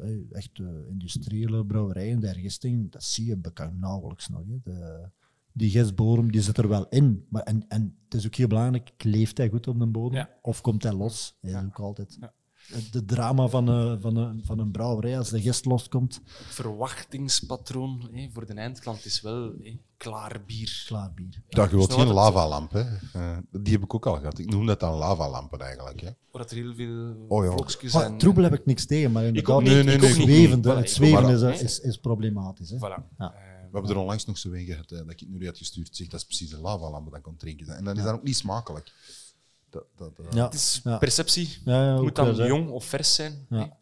eh, 0.00 0.36
echt 0.36 0.58
eh, 0.58 0.66
industriële 0.88 1.64
brouwerijen, 1.66 2.20
de 2.20 2.26
hergisting, 2.26 2.90
dat 2.92 3.04
zie 3.04 3.26
je 3.26 3.36
bekend 3.36 3.78
nauwelijks 3.80 4.28
nog. 4.28 4.42
Hè. 4.48 4.58
De, 4.62 5.08
die 5.52 5.70
gistbodem 5.70 6.32
die 6.32 6.40
zit 6.42 6.58
er 6.58 6.68
wel 6.68 6.86
in. 6.88 7.26
Maar, 7.28 7.42
en, 7.42 7.64
en 7.68 7.96
het 8.04 8.14
is 8.14 8.26
ook 8.26 8.34
heel 8.34 8.46
belangrijk, 8.48 8.90
kleeft 8.96 9.38
hij 9.38 9.48
goed 9.48 9.66
op 9.66 9.78
de 9.78 9.86
bodem? 9.86 10.18
Ja. 10.18 10.28
Of 10.42 10.60
komt 10.60 10.82
hij 10.82 10.92
los? 10.92 11.36
Dat 11.40 11.50
is 11.50 11.56
ook 11.66 11.78
altijd 11.78 12.16
Ja. 12.20 12.32
het 12.72 12.92
de 12.92 13.04
drama 13.04 13.46
van, 13.48 13.68
een 13.68 14.00
van, 14.00 14.16
een 14.16 14.42
van 14.44 14.58
een 14.58 14.70
brouwerij 14.70 15.18
als 15.18 15.30
de 15.30 15.40
gist 15.40 15.64
loskomt. 15.64 16.20
verwachtingspatroon 16.24 18.08
hè, 18.12 18.28
voor 18.32 18.46
de 18.46 18.54
eindklant 18.54 19.04
is 19.04 19.20
wel 19.20 19.52
hè, 19.62 19.78
klaar 19.96 20.42
bier. 20.46 20.82
Klaar 20.86 21.12
bier. 21.14 21.42
Dat 21.48 21.70
je 21.70 21.76
wilt 21.76 21.92
geen 21.92 22.06
lavalamp, 22.12 22.72
hè. 22.72 22.80
Eh, 23.12 23.36
die 23.50 23.72
heb 23.72 23.82
ik 23.82 23.94
ook 23.94 24.06
al 24.06 24.16
gehad. 24.16 24.38
Ik 24.38 24.50
noem 24.50 24.66
dat 24.66 24.80
dan 24.80 24.94
lavalampen 24.94 25.60
eigenlijk, 25.60 26.00
hè. 26.00 26.06
Waar 26.30 26.42
dat 26.42 26.50
er 26.50 26.56
heel 26.56 26.74
veel 26.74 27.14
Oh 27.28 27.44
ja. 27.44 27.50
vlokjes 27.52 27.92
zijn. 27.92 28.18
troebel 28.18 28.42
heb 28.42 28.52
ik 28.54 28.66
niks 28.66 28.86
tegen, 28.86 29.12
maar 29.12 29.24
inderdaad, 29.24 29.54
ook 29.54 29.62
niet, 29.62 29.70
Nee, 29.72 29.82
nee, 29.82 29.92
het 29.92 30.00
nee, 30.02 30.10
ik 30.10 30.16
ook 30.18 30.22
zwevende, 30.26 30.68
niet. 30.68 30.78
het 30.78 30.88
Voilà, 30.90 30.94
zweven 30.94 31.52
is, 31.52 31.62
is, 31.62 31.80
is, 31.80 31.96
problematisch. 31.96 32.70
Hè. 32.70 32.76
Voilà. 32.76 33.16
Ja. 33.18 33.34
Eh, 33.70 33.76
We 33.76 33.78
hebben 33.78 33.96
er 33.96 34.02
onlangs 34.02 34.24
nog 34.24 34.38
zo 34.38 34.52
een 34.52 34.64
gehad, 34.64 34.90
hè, 34.90 35.04
dat 35.04 35.20
ik 35.20 35.28
nu 35.28 35.46
had 35.46 35.58
gestuurd. 35.58 35.96
Zeg, 35.96 36.06
dat 36.08 36.20
is 36.20 36.26
precies 36.26 36.52
een 36.52 36.60
lavalamp 36.60 37.10
dat 37.12 37.20
kon 37.20 37.36
drinken. 37.36 37.76
En 37.76 37.84
dan 37.84 37.96
is 37.96 38.02
dat 38.02 38.14
ook 38.14 38.22
niet 38.22 38.36
smakelijk. 38.36 38.92
Dat, 39.70 39.84
dat, 39.96 40.18
eh, 40.18 40.32
Ja. 40.32 40.44
het 40.44 40.54
is 40.54 40.80
Ja. 40.84 40.98
perceptie. 40.98 41.58
Ja, 41.64 41.84
ja, 41.86 41.92
Het 41.92 42.02
moet 42.02 42.14
dan 42.16 42.36
wel, 42.36 42.46
jong 42.46 42.68
of 42.70 42.84
vers 42.84 43.14
zijn. 43.14 43.46
Ja. 43.48 43.76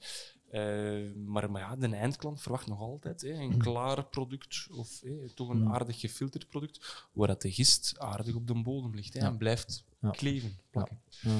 Eh, 0.50 1.14
maar, 1.26 1.50
maar 1.50 1.60
ja, 1.60 1.76
de 1.76 1.96
eindklant 1.96 2.40
verwacht 2.40 2.66
nog 2.66 2.80
altijd 2.80 3.20
hè, 3.20 3.32
een 3.32 3.56
klaar 3.58 4.04
product 4.04 4.66
of 4.70 5.00
hè, 5.00 5.28
toch 5.34 5.48
een 5.48 5.68
aardig 5.68 6.00
gefilterd 6.00 6.48
product, 6.48 7.06
waar 7.12 7.26
dat 7.28 7.42
de 7.42 7.52
gist 7.52 7.94
aardig 7.98 8.34
op 8.34 8.46
de 8.46 8.62
bodem 8.62 8.94
ligt 8.94 9.14
hè, 9.14 9.20
Ja. 9.20 9.26
en 9.26 9.36
blijft 9.36 9.84
Ja. 10.00 10.10
kleven, 10.10 10.58
plakken. 10.70 11.00
Ja. 11.20 11.30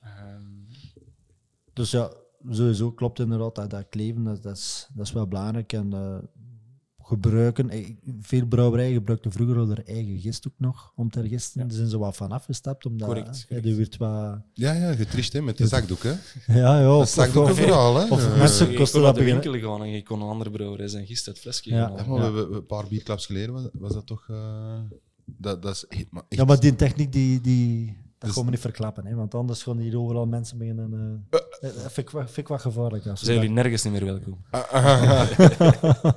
Ehm, 0.00 0.42
Dus 1.72 1.90
ja, 1.90 2.12
sowieso 2.50 2.92
klopt 2.92 3.18
inderdaad 3.18 3.54
dat, 3.54 3.70
dat 3.70 3.86
kleven, 3.88 4.24
dat, 4.24 4.42
dat, 4.42 4.56
is, 4.56 4.86
dat 4.94 5.06
is 5.06 5.12
wel 5.12 5.26
belangrijk. 5.26 5.72
En 5.72 5.92
eh, 5.92 6.18
gebruiken, 7.06 7.70
eh, 7.70 7.94
veel 8.20 8.46
brouwerijen 8.46 8.92
gebruikten 8.94 9.32
vroeger 9.32 9.56
al 9.58 9.66
hun 9.66 9.84
eigen 9.84 10.18
gist 10.20 10.46
ook 10.46 10.52
nog 10.58 10.92
om 10.96 11.10
te 11.10 11.18
hergisten. 11.18 11.60
Ja. 11.60 11.66
Daar 11.66 11.76
zijn 11.76 11.88
ze 11.88 11.98
wat 11.98 12.16
van 12.16 12.32
afgestapt, 12.32 12.86
omdat 12.86 13.06
Correct, 13.08 13.28
eh, 13.40 13.44
correct. 13.46 13.62
die 13.64 13.74
werd 13.74 13.96
wat... 13.96 14.38
Ja, 14.54 14.72
ja, 14.72 14.94
getricht 14.94 15.32
hè, 15.32 15.40
met 15.42 15.58
de 15.58 15.66
zakdoek. 15.66 16.02
Hè. 16.02 16.12
Ja, 16.60 16.78
ja, 16.78 16.82
Dat 16.84 17.00
of, 17.00 17.08
zakdoek 17.08 17.44
of, 17.44 17.58
vooral. 17.58 17.96
Hè. 17.96 18.08
of 18.08 18.36
mensen- 18.36 18.70
je 18.70 18.76
kost 18.76 18.92
kon 18.92 19.02
dat 19.02 19.14
beginnen- 19.14 19.42
winkel 19.42 19.70
gaan 19.70 19.82
en 19.82 19.90
je 19.90 20.02
kon 20.02 20.20
een 20.20 20.28
andere 20.28 20.50
brouwerij 20.50 20.88
zijn 20.88 21.06
gist 21.06 21.26
uit 21.28 21.38
flesje 21.38 21.70
Ja. 21.70 21.88
maar 22.08 22.34
we, 22.34 22.46
we- 22.46 22.54
een 22.56 22.66
paar 22.66 22.88
bierklaps 22.88 23.26
geleden 23.26 23.52
was, 23.52 23.62
was 23.72 23.92
dat 23.92 24.06
toch... 24.06 24.26
eh, 24.30 24.78
dat, 25.24 25.62
dat 25.62 25.74
is 25.74 25.84
echt, 25.88 26.06
maar 26.10 26.22
echt- 26.28 26.40
Ja, 26.40 26.46
maar 26.46 26.60
die 26.60 26.74
techniek, 26.76 27.12
die, 27.12 27.40
die, 27.40 27.96
Dus- 28.24 28.34
gaan 28.34 28.44
we 28.44 28.50
niet 28.50 28.60
verklappen, 28.60 29.06
hè, 29.06 29.14
want 29.14 29.34
anders 29.34 29.62
gaan 29.62 29.78
hier 29.78 29.98
overal 29.98 30.26
mensen 30.26 30.58
beginnen... 30.58 31.24
eh 31.30 31.38
eh, 31.60 31.82
dat 31.82 31.92
vind, 31.92 31.98
ik, 31.98 32.10
vind 32.10 32.36
ik 32.36 32.48
wat 32.48 32.60
gevaarlijk. 32.60 33.06
Als 33.06 33.20
we 33.20 33.26
Zijn 33.26 33.38
dat- 33.38 33.46
jullie 33.46 33.62
nergens 33.62 33.82
niet 33.82 33.92
meer 33.92 34.04
welkom? 34.04 34.38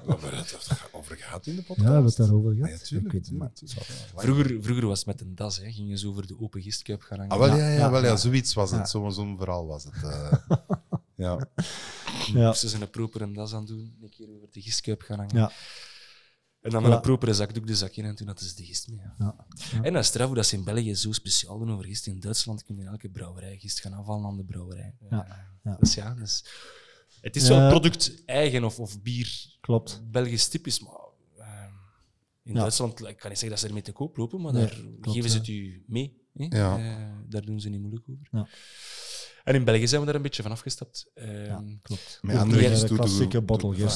Wat 0.06 0.22
we 0.22 0.28
het 0.36 0.58
over 0.92 1.16
gehad 1.16 1.46
in 1.48 1.56
de 1.56 1.62
podcast? 1.64 1.78
Ja, 1.80 1.86
we 1.88 1.92
hebben 1.94 2.06
het 2.06 2.16
daarover 2.18 2.54
gehad. 2.56 2.70
ja, 2.70 2.78
tuurlijk, 2.78 3.06
Ik 3.06 3.12
weet 3.12 3.22
het, 3.22 3.24
tuurlijk, 3.30 3.38
maar- 3.40 3.54
tuurlijk. 3.54 4.12
Vroeger, 4.16 4.64
vroeger 4.64 4.86
was 4.88 4.98
het 4.98 5.08
met 5.08 5.22
een 5.22 5.36
das, 5.36 5.58
hè. 5.58 5.72
ging 5.72 5.90
je 5.90 5.98
zo 5.98 6.10
over 6.10 6.28
de 6.28 6.36
open 6.40 6.62
gistkuip 6.62 7.02
gaan 7.02 7.18
hangen. 7.18 7.32
Ah, 7.34 7.40
wel, 7.40 7.48
ja, 7.50 7.56
Ja, 7.56 7.70
ja, 7.70 7.78
ja, 7.78 7.92
wel, 7.92 8.02
ja, 8.02 8.08
ja. 8.08 8.16
zoiets 8.16 8.54
was 8.54 8.72
het. 8.72 8.90
Zo'n 8.90 9.12
zo'n 9.14 9.38
verhaal 9.38 9.68
was 9.68 9.84
het. 9.84 9.94
eh. 10.04 10.32
ja. 11.26 11.48
Ja. 12.34 12.48
moesten 12.48 12.70
ze 12.70 12.82
een 12.82 12.90
propere 12.90 13.32
das 13.32 13.54
aan 13.54 13.66
doen, 13.66 13.96
een 14.02 14.10
keer 14.10 14.28
over 14.36 14.48
de 14.52 14.62
gistkuip 14.62 15.02
gaan 15.02 15.18
hangen. 15.18 15.36
Ja. 15.36 15.52
En 16.68 16.74
dan 16.74 16.84
met 16.84 16.92
een 16.92 17.02
propere 17.02 17.34
zakdoek 17.34 17.68
de 17.68 17.76
zak 17.76 17.92
in 17.92 18.06
en 18.06 18.16
toen 18.16 18.28
hadden 18.28 18.46
ze 18.48 18.56
de 18.56 18.66
gist 18.66 18.88
mee. 18.90 19.00
Ja. 19.20 19.36
En 19.82 19.94
dat 19.94 20.02
is 20.02 20.08
straf 20.08 20.28
hoe 20.28 20.36
dat 20.36 20.46
ze 20.46 20.56
in 20.56 20.64
België 20.64 20.96
zo 20.96 21.12
speciaal 21.12 21.60
doen 21.60 21.72
over 21.72 21.86
gist. 21.86 22.08
In 22.08 22.20
Duitsland 22.20 22.64
kun 22.64 22.76
je 22.76 22.82
in 22.82 22.88
elke 22.88 23.10
brouwerij 23.10 23.58
gist 23.58 23.80
gaan 23.82 23.94
afvallen 23.94 24.26
aan 24.26 24.38
de 24.38 24.44
brouwerij. 24.44 24.96
Ja. 25.10 25.26
Eh, 25.28 25.36
Ja. 25.64 25.76
Dus 25.80 25.94
ja, 25.94 26.14
dus, 26.14 26.46
het 27.22 27.36
is 27.36 27.48
Ja. 27.48 27.58
wel 27.58 27.70
product 27.70 28.24
eigen 28.26 28.64
of, 28.64 28.80
of 28.80 29.02
bier 29.02 29.56
Klopt. 29.62 30.02
Belgisch 30.12 30.48
typisch, 30.48 30.80
maar 30.80 30.92
eh, 31.38 31.64
in 32.44 32.54
Ja. 32.54 32.60
Duitsland, 32.60 32.92
ik 32.92 33.18
kan 33.18 33.30
niet 33.30 33.40
zeggen 33.40 33.50
dat 33.50 33.60
ze 33.60 33.68
ermee 33.68 33.82
te 33.82 33.92
koop 33.92 34.18
lopen, 34.18 34.42
maar 34.42 34.54
Nee, 34.54 34.62
daar 34.66 34.76
klopt, 34.76 35.12
geven 35.18 35.30
ze 35.30 35.36
ja. 35.36 35.42
het 35.42 35.50
u 35.52 35.84
mee. 35.88 36.22
Hè? 36.34 36.46
Ja. 36.58 36.78
Eh, 36.78 37.14
daar 37.30 37.46
doen 37.46 37.60
ze 37.60 37.70
niet 37.70 37.80
moeilijk 37.82 38.06
over. 38.10 38.28
Ja. 38.32 38.48
En 39.48 39.56
in 39.56 39.64
België 39.64 39.88
zijn 39.88 40.00
we 40.00 40.06
daar 40.06 40.16
een 40.16 40.22
beetje 40.22 40.42
van 40.44 40.52
afgestapt. 40.52 41.12
Ja, 41.16 41.64
klopt. 41.82 42.20
Met 42.22 42.36
andere 42.38 42.70
niet 42.70 42.88
de 42.88 42.96
klassieke 42.96 43.42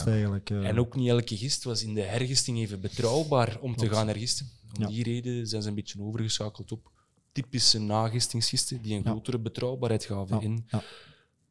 ja. 0.05 0.11
eigenlijk. 0.11 0.49
eh. 0.49 0.67
En 0.67 0.79
ook 0.79 0.95
niet 0.95 1.09
elke 1.09 1.37
gist 1.37 1.63
was 1.63 1.83
in 1.83 1.93
de 1.93 2.01
hergisting 2.01 2.57
even 2.57 2.81
betrouwbaar 2.81 3.57
om 3.61 3.75
te 3.75 3.89
gaan 3.89 4.07
hergisten. 4.07 4.49
Om 4.75 4.81
Ja. 4.81 4.87
die 4.87 5.03
reden 5.03 5.47
zijn 5.47 5.61
ze 5.61 5.67
een 5.69 5.75
beetje 5.75 6.01
overgeschakeld 6.01 6.71
op 6.71 6.91
typische 7.31 7.79
nagistingsgisten 7.79 8.81
die 8.81 8.95
een 8.95 9.01
Ja. 9.03 9.09
grotere 9.09 9.39
betrouwbaarheid 9.39 10.05
gaven 10.05 10.35
Ja, 10.35 10.41
in 10.41 10.63
ja. 10.67 10.83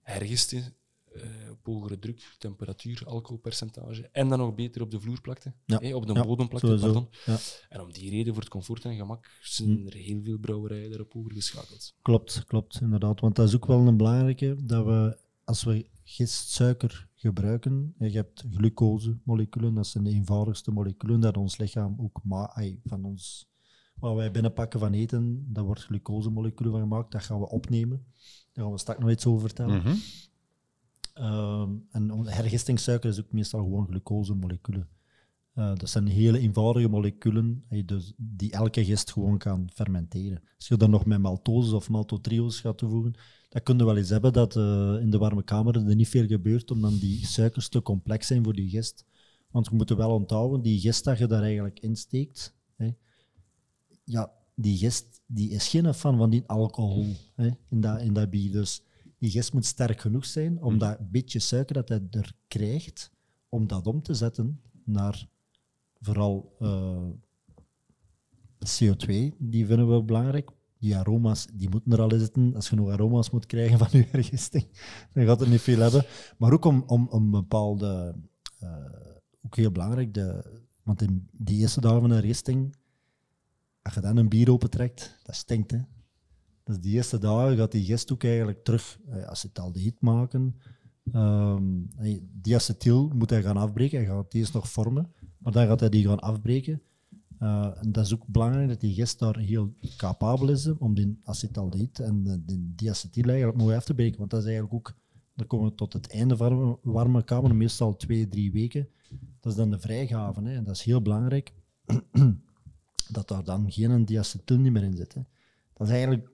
hergisten 0.03 0.75
eh, 1.15 1.51
op 1.51 1.59
hogere 1.67 1.99
druk, 1.99 2.35
temperatuur, 2.39 3.03
alcoholpercentage 3.07 4.09
en 4.13 4.29
dan 4.29 4.39
nog 4.39 4.55
beter 4.55 4.83
op 4.83 4.91
de 4.91 5.01
vloer 5.01 5.21
plakte, 5.21 5.53
Ja. 5.65 5.81
eh, 5.81 5.95
op 5.97 6.07
de 6.07 6.13
Ja, 6.13 6.25
bodem 6.25 6.49
plakte, 6.49 6.67
sowieso. 6.67 6.87
pardon. 6.93 7.09
Ja. 7.27 7.39
En 7.69 7.81
om 7.81 7.93
die 7.93 8.11
reden, 8.11 8.33
voor 8.33 8.43
het 8.43 8.51
comfort 8.53 8.85
en 8.85 8.97
gemak, 8.97 9.31
zijn 9.43 9.69
Hm. 9.81 9.87
er 9.87 9.95
heel 9.95 10.23
veel 10.23 10.39
brouwerijen 10.39 10.89
daarop 10.91 11.17
overgeschakeld. 11.17 11.95
Klopt, 12.03 12.45
klopt, 12.47 12.81
inderdaad. 12.81 13.21
Want 13.21 13.37
dat 13.37 13.49
is 13.49 13.55
ook 13.55 13.67
wel 13.67 13.87
een 13.87 13.97
belangrijke, 13.97 14.57
dat 14.65 14.85
we, 14.85 15.19
als 15.45 15.65
we 15.65 15.89
gistsuiker 16.03 17.09
gebruiken, 17.15 17.95
en 17.99 18.11
je 18.11 18.17
hebt 18.17 18.45
glucosemoleculen, 18.51 19.75
dat 19.75 19.87
zijn 19.87 20.05
de 20.05 20.11
eenvoudigste 20.11 20.71
moleculen 20.71 21.21
dat 21.21 21.37
ons 21.37 21.57
lichaam 21.59 21.95
ook 21.99 22.21
ma 22.25 22.51
ai, 22.55 22.81
van 22.85 23.05
ons, 23.05 23.49
wat 23.95 24.15
wij 24.17 24.31
binnenpakken 24.31 24.81
van 24.81 24.93
eten, 24.93 25.47
daar 25.53 25.65
wordt 25.65 25.83
glucosemoleculen 25.85 26.73
van 26.73 26.81
gemaakt, 26.81 27.13
dat 27.13 27.23
gaan 27.23 27.39
we 27.41 27.49
opnemen. 27.49 28.05
Daar 28.53 28.65
gaan 28.65 28.73
we 28.73 28.79
straks 28.81 29.01
nog 29.01 29.11
iets 29.11 29.27
over 29.27 29.41
vertellen. 29.41 29.77
Mhm. 29.79 29.95
Ehm, 31.15 31.71
en 31.91 32.27
hergistingssuiker 32.27 33.11
is 33.11 33.21
ook 33.21 33.33
meestal 33.33 33.63
gewoon 33.63 33.87
glucosemoleculen. 33.87 34.89
Eh, 35.55 35.75
dat 35.75 35.91
zijn 35.91 36.07
hele 36.07 36.39
eenvoudige 36.39 36.89
moleculen 36.89 37.65
eh, 37.69 37.87
dus 37.87 38.13
die 38.17 38.53
elke 38.53 38.85
gist 38.85 39.13
gewoon 39.13 39.39
kan 39.39 39.71
fermenteren. 39.75 40.43
Als 40.57 40.69
je 40.69 40.77
dan 40.77 40.91
nog 40.91 41.07
met 41.07 41.19
maltose 41.19 41.77
of 41.77 41.89
maltotriose 41.89 42.61
gaat 42.61 42.79
toevoegen, 42.79 43.15
dan 43.49 43.63
kun 43.63 43.79
je 43.79 43.85
wel 43.85 43.97
eens 43.97 44.09
hebben 44.09 44.33
dat 44.33 44.57
eh, 44.57 44.97
in 45.01 45.11
de 45.11 45.19
warme 45.19 45.43
kamer 45.43 45.77
er 45.77 45.97
niet 45.97 46.09
veel 46.09 46.27
gebeurt, 46.27 46.71
omdat 46.71 47.01
die 47.01 47.27
suikers 47.27 47.69
te 47.69 47.83
complex 47.83 48.27
zijn 48.27 48.45
voor 48.45 48.55
die 48.55 48.69
gist. 48.69 49.05
Want 49.51 49.67
je 49.67 49.75
moet 49.75 49.91
er 49.91 49.97
wel 49.97 50.11
onthouden, 50.11 50.63
die 50.63 50.81
gist 50.81 51.05
dat 51.05 51.19
je 51.19 51.27
daar 51.27 51.43
eigenlijk 51.43 51.81
insteekt, 51.81 52.55
hè, 52.77 52.91
ja, 54.05 54.33
die 54.55 54.77
gist 54.77 55.21
die 55.27 55.51
is 55.51 55.69
geen 55.69 55.95
fan 55.95 56.17
van 56.17 56.31
die 56.31 56.43
alcohol 56.47 57.07
hè, 57.35 57.51
in, 57.69 57.81
dat, 57.81 58.01
in 58.01 58.13
dat 58.13 58.31
bier. 58.31 58.53
Dus 58.53 58.83
die 59.21 59.31
gist 59.31 59.53
moet 59.53 59.65
sterk 59.65 60.01
genoeg 60.01 60.27
zijn 60.27 60.63
om 60.63 60.79
dat 60.79 61.11
beetje 61.11 61.39
suiker 61.39 61.75
dat 61.75 61.89
hij 61.89 62.07
er 62.11 62.33
krijgt, 62.49 63.11
om 63.49 63.67
dat 63.67 63.87
om 63.87 64.03
te 64.03 64.15
zetten 64.15 64.61
naar 64.85 65.29
vooral 66.01 66.57
eh, 66.59 67.09
CO2. 68.59 69.07
Die 69.39 69.67
vinden 69.67 69.95
we 69.95 70.03
belangrijk. 70.03 70.51
Die 70.79 70.97
aroma's 70.97 71.47
die 71.53 71.69
moeten 71.69 71.93
er 71.93 72.01
al 72.01 72.13
in 72.13 72.19
zitten. 72.19 72.55
Als 72.55 72.69
je 72.69 72.77
nog 72.77 72.91
aroma's 72.91 73.31
moet 73.31 73.47
krijgen 73.47 73.79
van 73.79 73.89
je 73.91 74.07
vergisting, 74.07 74.67
dan 75.13 75.25
gaat 75.25 75.41
het 75.41 75.49
niet 75.49 75.61
veel 75.61 75.79
hebben. 75.79 76.05
Maar 76.39 76.53
ook 76.53 76.65
om, 76.65 76.83
om, 76.87 77.09
om 77.09 77.31
bepaalde, 77.31 78.15
eh, 78.59 78.85
ook 79.43 79.57
heel 79.57 79.73
belangrijk, 79.73 80.15
de, 80.15 80.45
want 80.83 81.03
in 81.03 81.29
die 81.33 81.59
eerste 81.59 81.81
dagen 81.81 82.01
van 82.01 82.11
een 82.11 82.21
risting 82.21 82.79
als 83.83 83.95
je 83.95 84.01
dan 84.01 84.17
een 84.17 84.29
bier 84.29 84.51
opentrekt, 84.51 85.19
dat 85.23 85.35
stinkt. 85.35 85.71
Hè. 85.71 85.79
Dus 86.71 86.81
die 86.81 86.95
eerste 86.95 87.19
dagen 87.19 87.57
gaat 87.57 87.73
die 87.73 87.85
gist 87.85 88.13
ook 88.13 88.25
eigenlijk 88.25 88.65
terug 88.65 88.99
eh, 89.09 89.23
acetaldehyde 89.23 89.97
maken. 90.01 90.57
Um, 91.15 91.89
die 92.33 92.55
acetyl 92.55 93.11
moet 93.15 93.31
hij 93.31 93.43
gaan 93.43 93.57
afbreken. 93.57 93.99
Hij 93.99 94.07
gaat 94.07 94.25
het 94.25 94.35
eerst 94.35 94.53
nog 94.53 94.71
vormen, 94.71 95.13
maar 95.39 95.53
dan 95.53 95.67
gaat 95.67 95.81
hij 95.81 95.89
die 95.89 96.07
gaan 96.07 96.21
afbreken. 96.21 96.83
Uh, 97.43 97.71
en 97.83 97.93
dat 97.93 98.05
is 98.05 98.15
ook 98.15 98.27
belangrijk 98.27 98.69
dat 98.69 98.81
die 98.81 98.95
gist 98.95 99.19
daar 99.19 99.39
heel 99.39 99.75
capabel 99.97 100.49
is 100.49 100.77
om 100.79 100.95
die 100.95 101.19
acetaldehyde 101.25 102.03
en 102.03 102.23
de 102.23 102.75
diacetyl 102.75 103.29
eigenlijk 103.29 103.59
mooi 103.59 103.77
af 103.77 103.85
te 103.85 103.95
breken. 103.95 104.19
Want 104.19 104.31
dat 104.31 104.41
is 104.41 104.47
eigenlijk 104.47 104.75
ook, 104.75 104.97
dan 105.35 105.47
komen 105.47 105.69
we 105.69 105.75
tot 105.75 105.93
het 105.93 106.13
einde 106.13 106.37
van 106.37 106.79
de 106.83 106.91
warme 106.91 107.25
kamer, 107.25 107.55
meestal 107.55 107.97
twee, 107.97 108.29
drie 108.29 108.53
weken. 108.53 108.89
Dat 109.41 109.53
is 109.53 109.59
dan 109.59 109.71
de 109.71 109.79
vrijgave. 109.79 110.43
Hè. 110.43 110.55
En 110.55 110.65
dat 110.65 110.75
is 110.75 110.83
heel 110.83 111.03
belangrijk 111.03 111.53
dat 113.17 113.29
daar 113.29 113.45
dan 113.45 113.73
geen 113.73 114.05
diacetyl 114.05 114.59
meer 114.59 114.83
in 114.83 114.97
zit. 114.97 115.15
Hè. 115.15 115.21
Dat 115.73 115.87
is 115.87 115.93
eigenlijk, 115.93 116.31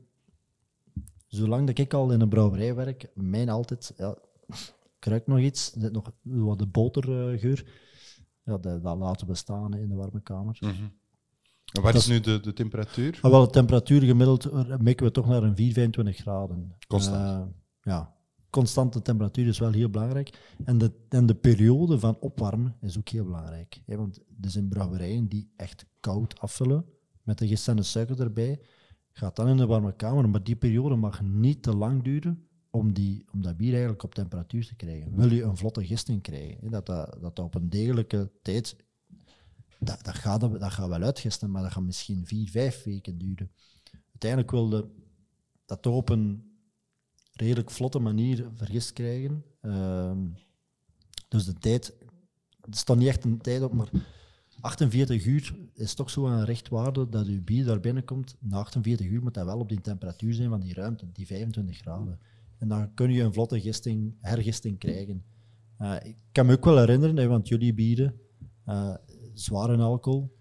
zolang 1.37 1.67
dat 1.67 1.79
ik 1.79 1.95
al 1.95 2.13
in 2.13 2.21
een 2.21 2.29
brouwerij 2.29 2.75
werk, 2.75 3.11
mijn 3.15 3.49
altijd, 3.49 3.95
ja, 3.97 4.17
kruikt 4.99 5.27
nog 5.27 5.39
iets, 5.39 5.75
er 5.75 5.81
zit 5.81 5.93
nog 5.93 6.13
wat 6.23 6.59
de 6.59 6.67
botergeur. 6.67 7.65
Ja, 8.45 8.59
dat, 8.59 8.83
dat 8.83 8.99
laten 8.99 9.27
we 9.27 9.35
staan 9.35 9.73
hè, 9.73 9.81
in 9.81 9.89
de 9.89 9.95
warme 9.95 10.23
kamer. 10.23 10.57
Mhm. 10.61 10.85
En 11.73 11.83
wat 11.83 11.95
is 11.95 12.07
nu 12.07 12.21
de, 12.21 12.41
de 12.41 12.53
temperatuur? 12.53 13.19
Maar 13.23 13.31
wel, 13.31 13.45
de 13.45 13.51
temperatuur 13.51 14.03
gemiddeld 14.03 14.45
eh, 14.45 14.77
mikken 14.79 15.07
we 15.07 15.13
toch 15.13 15.27
naar 15.27 15.43
een 15.43 15.57
4, 15.57 15.73
25 15.73 16.17
graden. 16.17 16.77
Constant. 16.87 17.17
Uh, 17.17 17.43
ja, 17.83 18.15
constante 18.51 19.03
temperatuur 19.03 19.47
is 19.47 19.59
wel 19.59 19.73
heel 19.73 19.91
belangrijk. 19.91 20.55
En 20.65 20.79
de, 20.79 20.93
en 21.09 21.27
de 21.27 21.35
periode 21.35 21.99
van 21.99 22.17
opwarmen 22.21 22.77
is 22.81 22.99
ook 22.99 23.09
heel 23.09 23.25
belangrijk. 23.25 23.81
Hè? 23.87 23.97
Want 23.97 24.19
er 24.41 24.51
zijn 24.51 24.69
brouwerijen 24.69 25.29
die 25.29 25.53
echt 25.57 25.87
koud 26.01 26.41
afvullen, 26.41 26.85
met 27.23 27.39
de 27.39 27.47
gist 27.47 27.69
en 27.69 27.77
de 27.77 27.83
suiker 27.83 28.21
erbij. 28.21 28.61
Gaat 29.19 29.37
dan 29.37 29.49
in 29.49 29.57
de 29.57 29.67
warme 29.67 29.97
kamer, 29.97 30.29
maar 30.29 30.43
die 30.43 30.57
periode 30.57 30.97
mag 30.97 31.23
niet 31.23 31.63
te 31.63 31.77
lang 31.77 32.03
duren 32.03 32.49
om, 32.71 32.93
die, 32.93 33.25
om 33.33 33.43
dat 33.43 33.57
bier 33.57 33.71
eigenlijk 33.71 34.03
op 34.03 34.15
temperatuur 34.15 34.67
te 34.67 34.75
krijgen. 34.75 35.17
Wil 35.17 35.33
je 35.33 35.43
een 35.43 35.57
vlotte 35.57 35.85
gisting 35.85 36.23
krijgen, 36.23 36.59
hè? 36.61 36.69
Dat, 36.69 36.87
dat, 36.87 37.17
dat 37.21 37.39
op 37.39 37.55
een 37.55 37.69
degelijke 37.69 38.31
tijd... 38.43 38.77
Dat, 39.79 40.05
dat, 40.05 40.15
gaat, 40.15 40.41
dat 40.41 40.73
gaat 40.73 40.89
wel 40.89 41.03
uitgisten, 41.03 41.51
maar 41.51 41.63
dat 41.63 41.73
gaat 41.73 41.83
misschien 41.83 42.27
vier, 42.27 42.51
vijf 42.51 42.83
weken 42.85 43.19
duren. 43.19 43.51
Uiteindelijk 44.11 44.51
wilde 44.51 44.89
dat 45.65 45.83
toch 45.83 45.95
op 45.95 46.09
een 46.09 46.59
redelijk 47.33 47.71
vlotte 47.71 47.99
manier 47.99 48.49
vergist 48.55 48.93
krijgen. 48.93 49.45
Uh, 49.63 50.13
dus 51.29 51.45
de 51.45 51.55
tijd, 51.55 51.95
er 52.61 52.77
staat 52.77 52.97
niet 52.97 53.09
echt 53.09 53.25
een 53.25 53.39
tijd 53.39 53.63
op, 53.63 53.73
maar 53.73 53.91
48 54.61 55.27
uur 55.27 55.55
is 55.75 55.95
toch 55.95 56.11
zo 56.11 56.27
een 56.27 56.45
rechtwaarde 56.45 57.09
dat 57.09 57.27
je 57.27 57.41
bier 57.41 57.65
daar 57.65 57.81
binnenkomt. 57.81 58.37
Na 58.39 58.57
48 58.57 59.07
uur 59.07 59.23
moet 59.23 59.35
dat 59.35 59.45
wel 59.45 59.59
op 59.59 59.69
die 59.69 59.81
temperatuur 59.81 60.35
zijn 60.35 60.49
van 60.49 60.61
die 60.61 60.75
ruimte, 60.75 61.13
die 61.13 61.27
25 61.27 61.77
graden. 61.77 62.19
En 62.59 62.69
dan 62.69 62.95
kun 62.95 63.13
je 63.13 63.23
een 63.23 63.33
vlotte 63.33 63.61
gisting, 63.61 64.15
hergisting 64.21 64.79
krijgen. 64.79 65.25
Uh, 65.81 65.97
ik 66.03 66.17
kan 66.33 66.47
me 66.47 66.53
ook 66.53 66.65
wel 66.65 66.79
herinneren, 66.79 67.17
hè, 67.17 67.27
want 67.27 67.49
jullie 67.49 67.75
bieren, 67.75 68.21
uh, 68.67 68.95
zware 69.35 69.77
alcohol. 69.77 70.37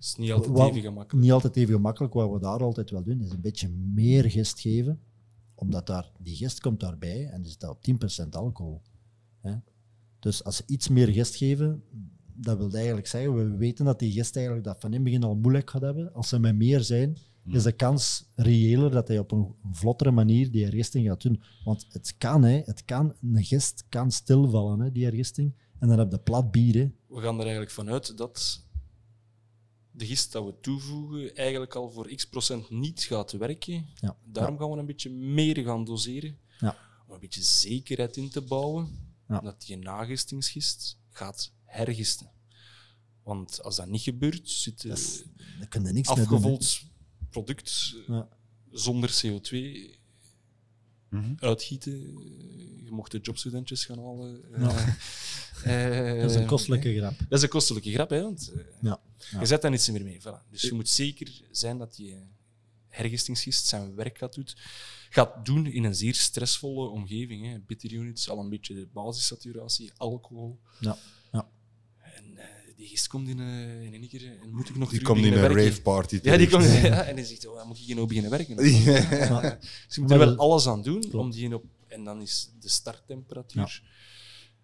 is 0.00 0.14
niet 0.16 0.32
altijd 0.32 0.70
even 0.70 0.82
gemakkelijk. 0.82 1.24
Niet 1.24 1.32
altijd 1.32 1.56
even 1.56 1.74
gemakkelijk. 1.74 2.12
Wat 2.12 2.32
we 2.32 2.38
daar 2.38 2.62
altijd 2.62 2.90
wel 2.90 3.02
doen, 3.02 3.20
is 3.20 3.30
een 3.30 3.40
beetje 3.40 3.68
meer 3.68 4.30
gist 4.30 4.60
geven 4.60 5.00
omdat 5.62 5.86
daar, 5.86 6.10
die 6.18 6.36
gist 6.36 6.60
komt 6.60 6.80
daarbij 6.80 7.26
en 7.26 7.42
die 7.42 7.50
zit 7.50 7.68
op 7.68 7.78
10% 8.24 8.28
alcohol. 8.30 8.82
Hè? 9.40 9.54
Dus 10.18 10.44
als 10.44 10.56
ze 10.56 10.62
iets 10.66 10.88
meer 10.88 11.08
gist 11.08 11.36
geven, 11.36 11.82
dat 12.34 12.58
wil 12.58 12.72
eigenlijk 12.72 13.06
zeggen, 13.06 13.34
we 13.34 13.56
weten 13.56 13.84
dat 13.84 13.98
die 13.98 14.12
gist 14.12 14.36
eigenlijk 14.36 14.66
dat 14.66 14.80
van 14.80 14.90
in 14.90 14.94
het 14.94 15.04
begin 15.04 15.22
al 15.22 15.34
moeilijk 15.34 15.70
gaat 15.70 15.82
hebben. 15.82 16.14
Als 16.14 16.28
ze 16.28 16.38
met 16.38 16.56
meer 16.56 16.80
zijn, 16.80 17.18
is 17.46 17.62
de 17.62 17.72
kans 17.72 18.24
reëler 18.34 18.90
dat 18.90 19.08
hij 19.08 19.18
op 19.18 19.32
een 19.32 19.54
vlottere 19.72 20.10
manier 20.10 20.50
die 20.50 20.64
hergisting 20.64 21.06
gaat 21.06 21.22
doen. 21.22 21.42
Want 21.64 21.86
het 21.88 22.14
kan, 22.18 22.42
hè, 22.42 22.60
het 22.64 22.84
kan, 22.84 23.14
een 23.32 23.44
gist 23.44 23.84
kan 23.88 24.10
stilvallen, 24.10 24.80
hè, 24.80 24.92
die 24.92 25.04
hergisting. 25.04 25.54
En 25.78 25.88
dan 25.88 25.98
heb 25.98 26.10
je 26.10 26.18
plat 26.18 26.50
bier. 26.50 26.74
Hè. 26.74 26.90
We 27.08 27.20
gaan 27.20 27.34
er 27.34 27.40
eigenlijk 27.40 27.70
vanuit 27.70 28.16
dat 28.16 28.64
de 29.90 30.06
gist 30.06 30.32
dat 30.32 30.44
we 30.44 30.54
toevoegen 30.60 31.34
eigenlijk 31.34 31.74
al 31.74 31.90
voor 31.90 32.14
x 32.14 32.28
procent 32.28 32.70
niet 32.70 33.02
gaat 33.02 33.32
werken. 33.32 33.86
Ja. 33.94 34.16
Daarom 34.24 34.58
gaan 34.58 34.70
we 34.70 34.76
een 34.76 34.86
beetje 34.86 35.10
meer 35.10 35.64
gaan 35.64 35.84
doseren. 35.84 36.38
Ja. 36.58 36.76
Om 37.06 37.14
een 37.14 37.20
beetje 37.20 37.42
zekerheid 37.42 38.16
in 38.16 38.30
te 38.30 38.40
bouwen 38.40 38.88
dat 39.26 39.62
die 39.66 39.76
nagistingsgist 39.76 40.98
gaat 41.10 41.52
hergisten. 41.72 42.30
Want 43.22 43.62
als 43.62 43.76
dat 43.76 43.88
niet 43.88 44.02
gebeurt, 44.02 44.48
zit 44.50 44.82
dat 44.88 45.24
je 45.70 45.78
niks 45.80 46.08
afgevold 46.08 46.80
product 47.30 47.94
zonder 48.70 49.10
CO2 49.22 49.90
Mhm. 51.08 51.32
uitgieten. 51.38 51.92
Je 52.84 52.88
mocht 52.90 53.10
de 53.10 53.18
jobstudentjes 53.18 53.84
gaan 53.84 53.98
halen. 53.98 54.40
Ja. 54.58 54.96
Eh, 55.64 56.20
Dat 56.20 56.30
is 56.30 56.36
een 56.36 56.46
kostelijke 56.46 56.96
grap. 56.96 57.18
Dat 57.18 57.38
is 57.38 57.42
een 57.42 57.48
kostelijke 57.48 57.92
grap, 57.92 58.10
hè, 58.10 58.22
want 58.22 58.52
eh, 58.56 58.64
Ja. 58.80 59.00
je 59.40 59.46
zet 59.46 59.62
daar 59.62 59.70
niets 59.70 59.90
meer 59.90 60.04
mee. 60.04 60.20
Voilà. 60.20 60.50
Dus 60.50 60.62
je 60.62 60.72
moet 60.72 60.88
zeker 60.88 61.42
zijn 61.50 61.78
dat 61.78 61.94
die 61.94 62.16
hergistingsgist 62.88 63.66
zijn 63.66 63.94
werk 63.94 64.18
gaat, 64.18 64.34
doet, 64.34 64.56
gaat 65.10 65.44
doen 65.44 65.66
in 65.66 65.84
een 65.84 65.94
zeer 65.94 66.14
stressvolle 66.14 66.88
omgeving. 66.88 67.46
Hè. 67.46 67.58
Bitter 67.58 67.92
units, 67.92 68.28
al 68.28 68.38
een 68.38 68.48
beetje 68.48 68.74
de 68.74 68.86
basissaturatie, 68.92 69.92
alcohol. 69.96 70.60
Ja. 70.80 70.98
Eh, 72.82 72.88
die 72.88 72.96
gist 72.96 73.08
komt 73.08 73.28
in, 73.28 73.38
uh, 73.38 73.82
in 73.82 73.94
een 74.02 74.08
keer 74.08 74.38
en 74.42 74.50
moet 74.50 74.68
ik 74.68 74.76
nog 74.76 74.90
Die 74.90 75.02
komt 75.02 75.18
in 75.18 75.22
beginnen 75.24 75.44
een 75.50 75.54
werken. 75.54 75.70
rave 75.70 75.82
party. 75.82 76.18
Ja, 76.22 76.36
die 76.36 76.48
komt, 76.48 76.64
ja, 76.92 77.02
en 77.04 77.16
die 77.16 77.24
zegt, 77.24 77.46
oh, 77.46 77.56
dan 77.56 77.66
moet 77.66 77.78
ik 77.78 77.82
hier 77.84 77.94
nou 77.94 78.06
beginnen 78.06 78.30
werken. 78.30 78.56
Ja. 78.84 79.42
Ja. 79.42 79.58
Dus 79.86 79.94
je 79.94 80.00
moet 80.00 80.10
er 80.10 80.18
wel 80.18 80.36
alles 80.36 80.66
aan 80.66 80.82
doen 80.82 81.00
Klopt. 81.00 81.14
om 81.14 81.30
die 81.30 81.54
op... 81.54 81.64
En 81.86 82.04
dan 82.04 82.20
is 82.20 82.50
de 82.60 82.68
starttemperatuur 82.68 83.82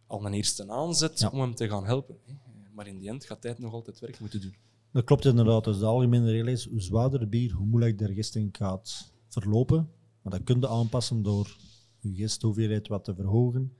al 0.06 0.26
een 0.26 0.32
eerste 0.34 0.68
aanzet 0.70 1.18
Ja. 1.20 1.28
om 1.28 1.40
hem 1.40 1.54
te 1.54 1.68
gaan 1.68 1.84
helpen. 1.84 2.16
hè. 2.26 2.32
Maar 2.74 2.86
in 2.86 2.98
die 2.98 3.08
end 3.08 3.24
gaat 3.24 3.42
hij 3.42 3.52
het 3.52 3.60
nog 3.60 3.72
altijd 3.72 3.98
werk 4.00 4.20
moeten 4.20 4.40
doen. 4.40 4.54
Dat 4.92 5.04
klopt 5.04 5.24
inderdaad. 5.24 5.64
Dus 5.64 5.78
de 5.78 5.84
algemene 5.84 6.30
regel 6.30 6.46
is, 6.46 6.64
hoe 6.68 6.80
zwaarder 6.80 7.20
het 7.20 7.30
bier, 7.30 7.52
hoe 7.52 7.66
moeilijk 7.66 7.98
de 7.98 8.04
hergisting 8.04 8.56
gaat 8.56 9.12
verlopen. 9.28 9.90
Maar 10.22 10.32
dat 10.32 10.42
kun 10.44 10.60
je 10.60 10.68
aanpassen 10.68 11.22
door 11.22 11.56
je 12.00 12.14
gisthoeveelheid 12.14 12.88
wat 12.88 13.04
te 13.04 13.14
verhogen 13.14 13.72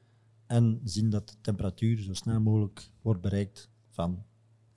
en 0.47 0.81
zien 0.85 1.11
dat 1.11 1.29
de 1.29 1.35
temperatuur 1.41 2.03
zo 2.03 2.13
snel 2.15 2.41
mogelijk 2.41 2.91
wordt 3.03 3.21
bereikt 3.21 3.69
van 3.91 4.25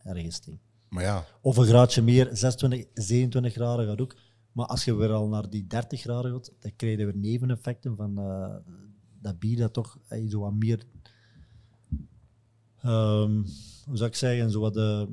hergisting. 0.04 0.60
Maar 0.89 1.04
ja, 1.04 1.26
Of 1.41 1.58
een 1.58 1.66
graadje 1.66 2.02
meer, 2.02 2.30
26, 2.32 2.86
27 2.93 3.54
graden 3.54 3.88
gaat 3.88 4.02
ook. 4.02 4.16
Maar 4.52 4.66
als 4.66 4.86
je 4.86 4.95
weer 4.95 5.12
al 5.12 5.28
naar 5.28 5.49
die 5.49 5.68
30 5.68 6.02
graden 6.02 6.32
gaat, 6.32 6.52
dan 6.60 6.72
krijg 6.76 6.97
je 6.97 7.06
weer 7.06 7.18
neveneffecten 7.18 7.95
van 7.95 8.18
eh, 8.18 8.56
dat 9.22 9.39
bier 9.39 9.58
dat 9.58 9.74
toch 9.74 9.97
eh, 10.08 10.30
zo 10.30 10.39
wat 10.39 10.54
meer... 10.54 10.86
ehm, 12.82 13.34
hoe 13.86 13.97
zou 13.97 14.10
ik 14.10 14.16
zeggen? 14.16 14.52
Zo 14.52 14.60
wat 14.60 14.74
de, 14.74 15.08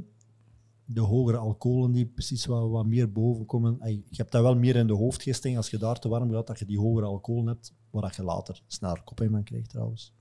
de 0.84 1.01
hogere 1.01 1.36
alcoholen 1.36 1.93
die 1.93 2.07
precies 2.07 2.47
wat, 2.47 2.70
wat 2.70 2.86
meer 2.86 3.12
boven 3.12 3.47
komen. 3.47 3.78
Je 3.84 4.16
hebt 4.16 4.32
dat 4.32 4.43
wel 4.43 4.57
meer 4.57 4.76
in 4.76 4.86
de 4.86 4.95
hoofdgisting 4.95 5.57
als 5.57 5.70
je 5.70 5.78
daar 5.78 5.99
te 5.99 6.09
warm 6.09 6.30
gaat, 6.30 6.47
dat 6.47 6.59
je 6.59 6.64
die 6.64 6.78
hogere 6.78 7.07
alcoholen 7.07 7.47
hebt, 7.47 7.72
waar 7.91 8.03
dat 8.03 8.16
je 8.16 8.22
later 8.22 8.62
sneller 8.66 9.03
kop 9.03 9.20
in 9.20 9.43
krijgt 9.45 9.70
trouwens. 9.70 10.12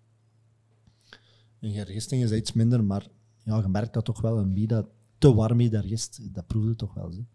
In 1.59 1.71
hergisting 1.71 2.23
is 2.23 2.31
iets 2.31 2.53
minder, 2.53 2.83
maar 2.83 3.07
ja, 3.47 3.57
je 3.61 3.67
merkt 3.67 3.93
dat 3.93 4.05
toch 4.05 4.21
wel. 4.21 4.37
Een 4.37 4.53
bier 4.53 4.67
dat 4.67 4.87
te 5.17 5.33
warm 5.33 5.59
is, 5.59 5.69
daar 5.69 5.83
dat 6.31 6.47
proefde 6.47 6.75
toch 6.75 6.93
wel. 6.93 7.11
Zo. 7.11 7.25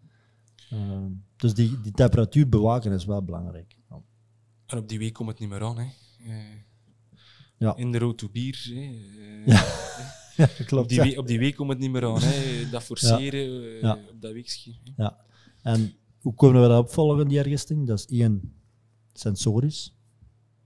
Ehm, 0.69 1.11
dus 1.35 1.53
die, 1.53 1.81
die 1.81 1.91
temperatuur 1.91 2.49
bewaken 2.49 2.91
is 2.91 3.05
wel 3.05 3.23
belangrijk. 3.23 3.75
Ja. 3.89 4.01
En 4.65 4.77
op 4.77 4.89
die 4.89 4.99
week 4.99 5.13
komt 5.13 5.29
het 5.29 5.39
niet 5.39 5.49
meer 5.49 5.63
aan. 5.63 5.77
Hè. 5.77 5.85
Eh, 6.27 6.35
Ja. 7.57 7.75
In 7.75 7.91
de 7.91 7.97
road 7.97 8.17
to 8.17 8.29
bier. 8.31 8.69
Hè. 8.73 8.81
Eh, 9.45 9.61
Ja, 10.37 10.43
Op 10.59 10.65
klopt. 10.65 10.89
die, 10.89 10.97
ja. 10.97 11.03
week, 11.03 11.17
op 11.17 11.27
die 11.27 11.39
week 11.39 11.55
komt 11.55 11.69
het 11.69 11.79
niet 11.79 11.91
meer 11.91 12.05
aan. 12.05 12.21
Hè. 12.21 12.69
Dat 12.69 12.83
forceren 12.83 13.81
eh, 13.81 13.89
op 14.09 14.21
dat 14.21 14.31
weekje. 14.31 14.73
Ja. 14.97 15.17
En 15.61 15.93
hoe 16.21 16.33
kunnen 16.35 16.61
we 16.61 16.67
dat 16.67 16.83
opvolgen, 16.83 17.27
die 17.27 17.37
hergisting? 17.37 17.87
Dat 17.87 17.99
is 17.99 18.05
één, 18.19 18.53
sensorisch. 19.13 19.95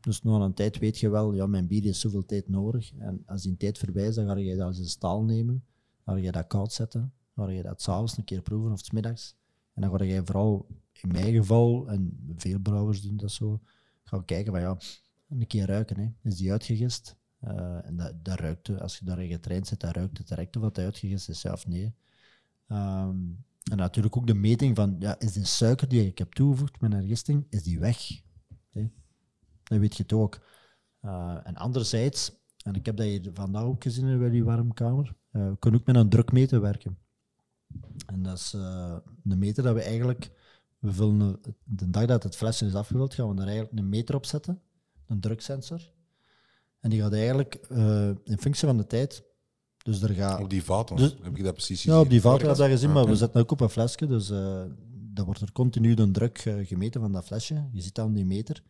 Dus 0.07 0.23
na 0.23 0.39
een 0.39 0.53
tijd 0.53 0.77
weet 0.77 0.99
je 0.99 1.09
wel, 1.09 1.33
ja, 1.33 1.47
mijn 1.47 1.67
bier 1.67 1.85
is 1.85 1.99
zoveel 1.99 2.25
tijd 2.25 2.49
nodig. 2.49 2.93
En 2.97 3.23
als 3.25 3.41
die 3.41 3.57
tijd 3.57 3.77
voorbij 3.77 4.07
is, 4.07 4.15
dan 4.15 4.27
ga 4.27 4.37
je 4.37 4.55
dat 4.55 4.67
als 4.67 4.77
een 4.77 4.85
staal 4.85 5.23
nemen. 5.23 5.63
Dan 6.03 6.15
ga 6.15 6.21
je 6.21 6.31
dat 6.31 6.47
koud 6.47 6.73
zetten. 6.73 7.13
Dan 7.33 7.45
ga 7.45 7.51
je 7.51 7.61
dat 7.61 7.81
s'avonds 7.81 8.17
een 8.17 8.23
keer 8.23 8.41
proeven 8.41 8.71
of 8.71 8.79
's 8.79 8.91
middags. 8.91 9.35
En 9.73 9.81
dan 9.81 9.97
ga 9.97 10.03
je 10.03 10.21
vooral, 10.25 10.67
in 11.01 11.11
mijn 11.11 11.33
geval, 11.33 11.87
en 11.87 12.33
veel 12.35 12.59
brouwers 12.59 13.01
doen 13.01 13.17
dat 13.17 13.31
zo, 13.31 13.59
gaan 14.03 14.25
kijken 14.25 14.51
van 14.51 14.61
ja, 14.61 14.77
een 15.29 15.47
keer 15.47 15.65
ruiken. 15.65 15.99
Hè. 15.99 16.29
Is 16.29 16.37
die 16.37 16.51
uitgegist? 16.51 17.15
Eh, 17.39 17.85
en 17.85 17.95
dat, 17.95 18.25
dat 18.25 18.39
ruikt, 18.39 18.79
als 18.79 18.97
je 18.97 19.05
daarin 19.05 19.29
getraind 19.29 19.67
zit, 19.67 19.79
dan 19.79 19.91
ruikt 19.91 20.17
het 20.17 20.27
direct 20.27 20.55
of 20.55 20.61
dat 20.61 20.77
uitgegist 20.77 21.29
is, 21.29 21.41
ja 21.41 21.51
of 21.51 21.67
nee. 21.67 21.93
Ehm, 22.67 23.17
en 23.71 23.77
natuurlijk 23.77 24.17
ook 24.17 24.27
de 24.27 24.33
meting 24.33 24.75
van, 24.75 24.95
ja, 24.99 25.19
is 25.19 25.33
de 25.33 25.45
suiker 25.45 25.87
die 25.87 26.05
ik 26.05 26.17
heb 26.17 26.33
toegevoegd 26.33 26.81
met 26.81 26.93
een 26.93 27.07
gisting, 27.07 27.45
is 27.49 27.63
die 27.63 27.79
weg? 27.79 28.25
Dat 29.67 29.79
weet 29.79 29.95
je 29.97 30.03
het 30.03 30.13
ook. 30.13 30.39
Eh, 30.99 31.37
en 31.43 31.55
anderzijds, 31.55 32.31
en 32.63 32.75
ik 32.75 32.85
heb 32.85 32.97
dat 32.97 33.05
hier 33.05 33.29
vandaag 33.33 33.63
ook 33.63 33.83
gezien 33.83 34.07
in 34.07 34.19
jullie 34.19 34.43
warmkamer, 34.43 35.15
eh 35.31 35.49
we 35.49 35.57
kunnen 35.59 35.79
ook 35.79 35.85
met 35.85 35.95
een 35.95 36.09
drukmeter 36.09 36.61
werken. 36.61 36.97
En 38.05 38.23
dat 38.23 38.37
is 38.37 38.53
eh, 38.53 38.95
een 39.23 39.37
meter 39.39 39.63
dat 39.63 39.73
we 39.75 39.81
eigenlijk... 39.81 40.31
We 40.79 40.93
vullen 40.93 41.39
de 41.63 41.89
dag 41.89 42.05
dat 42.05 42.23
het 42.23 42.35
flesje 42.35 42.65
is 42.65 42.73
afgevuld, 42.75 43.13
gaan 43.13 43.29
we 43.29 43.35
daar 43.35 43.47
eigenlijk 43.47 43.79
een 43.79 43.89
meter 43.89 44.15
op 44.15 44.25
zetten. 44.25 44.61
Een 45.05 45.19
druksensor. 45.19 45.91
En 46.79 46.89
die 46.89 47.01
gaat 47.01 47.13
eigenlijk 47.13 47.53
eh, 47.53 48.09
in 48.23 48.37
functie 48.39 48.67
van 48.67 48.77
de 48.77 48.87
tijd... 48.87 49.23
Dus 49.83 50.01
er 50.01 50.09
gaat... 50.13 50.41
Op 50.41 50.49
die 50.49 50.63
vaten 50.63 50.95
Dus- 50.95 51.15
heb 51.21 51.37
ik 51.37 51.43
dat 51.43 51.53
precies 51.53 51.83
Ja, 51.83 51.99
op 51.99 52.09
die 52.09 52.19
gezien. 52.19 52.31
vaten 52.31 52.49
je 52.49 52.55
dat 52.55 52.69
gezien, 52.69 52.91
maar 52.91 53.05
we 53.05 53.15
zetten 53.15 53.41
ook 53.41 53.51
op 53.51 53.59
een 53.61 53.69
flesje. 53.69 54.05
Dus 54.07 54.29
eh 54.29 54.63
dan 55.13 55.25
wordt 55.25 55.41
er 55.41 55.51
continu 55.51 55.93
de 55.93 56.11
druk 56.11 56.37
eh, 56.37 56.67
gemeten 56.67 57.01
van 57.01 57.11
dat 57.11 57.25
flesje. 57.25 57.69
Je 57.71 57.81
ziet 57.81 57.95
dat 57.95 58.05
aan 58.05 58.13
die 58.13 58.25
meter. 58.25 58.63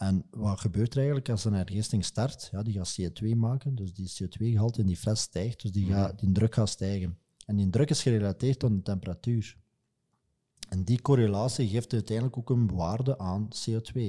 En 0.00 0.24
wat 0.30 0.60
gebeurt 0.60 0.90
er 0.90 0.96
eigenlijk 0.96 1.28
als 1.28 1.44
een 1.44 1.52
hergisting 1.52 2.04
start? 2.04 2.48
Ja, 2.52 2.62
die 2.62 2.74
gaat 2.74 3.00
CO2 3.00 3.36
maken, 3.36 3.74
dus 3.74 3.92
die 3.94 4.12
CO2-gehalte 4.22 4.80
in 4.80 4.86
die 4.86 4.96
fles 4.96 5.20
stijgt, 5.20 5.62
dus 5.62 5.72
die, 5.72 5.86
gaat, 5.86 6.18
die 6.18 6.32
druk 6.32 6.54
gaat 6.54 6.68
stijgen. 6.68 7.18
En 7.46 7.56
die 7.56 7.70
druk 7.70 7.90
is 7.90 8.02
gerelateerd 8.02 8.64
aan 8.64 8.76
de 8.76 8.82
temperatuur. 8.82 9.56
En 10.68 10.84
die 10.84 11.02
correlatie 11.02 11.68
geeft 11.68 11.92
uiteindelijk 11.92 12.36
ook 12.36 12.50
een 12.50 12.74
waarde 12.74 13.18
aan 13.18 13.48
CO2. 13.48 14.00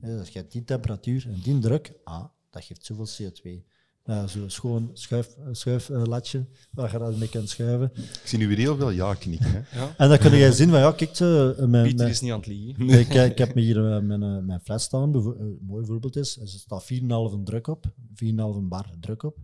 Ja, 0.00 0.16
dus 0.16 0.28
je 0.28 0.38
hebt 0.38 0.52
die 0.52 0.64
temperatuur 0.64 1.26
en 1.28 1.40
die 1.40 1.58
druk, 1.58 1.92
ah, 2.04 2.24
dat 2.50 2.64
geeft 2.64 2.84
zoveel 2.84 3.30
CO2. 3.30 3.64
Ja, 4.06 4.26
Zo'n 4.26 4.50
schoon 4.50 4.90
schuif, 4.92 5.36
schuiflatje, 5.52 6.46
waar 6.70 6.92
je 6.92 6.98
dat 6.98 7.16
mee 7.16 7.28
kunt 7.28 7.48
schuiven. 7.48 7.90
Ik 7.94 8.20
zie 8.24 8.38
nu 8.38 8.48
weer 8.48 8.56
heel 8.56 8.76
veel 8.76 8.90
ja 8.90 9.14
knikken. 9.14 9.50
Hè. 9.50 9.78
Ja. 9.80 9.94
En 9.98 10.08
dan 10.08 10.18
kun 10.18 10.36
je 10.36 10.52
zien 10.52 10.68
van, 10.70 10.78
ja, 10.78 10.92
kijk, 10.92 11.10
eh, 11.20 11.28
mijn, 11.66 11.82
Pieter 11.82 11.96
mijn- 11.96 12.08
is 12.10 12.20
niet 12.20 12.32
aan 12.32 12.38
het 12.38 12.46
liegen. 12.46 12.86
Nee, 12.86 13.00
ik, 13.00 13.14
ik 13.14 13.38
heb 13.38 13.54
me 13.54 13.60
hier 13.60 13.76
eh, 13.94 14.02
mijn, 14.02 14.22
eh, 14.22 14.38
mijn 14.38 14.60
fles 14.60 14.82
staan. 14.82 15.14
Eh, 15.14 15.20
Een 15.24 15.58
mooi 15.66 15.86
voorbeeld 15.86 16.16
is, 16.16 16.36
er 16.40 16.48
staat 16.48 16.84
4,5 16.84 17.42
druk 17.44 17.66
op, 17.66 17.84
4,5 18.14 18.68
bar 18.68 18.90
druk 19.00 19.22
op. 19.22 19.36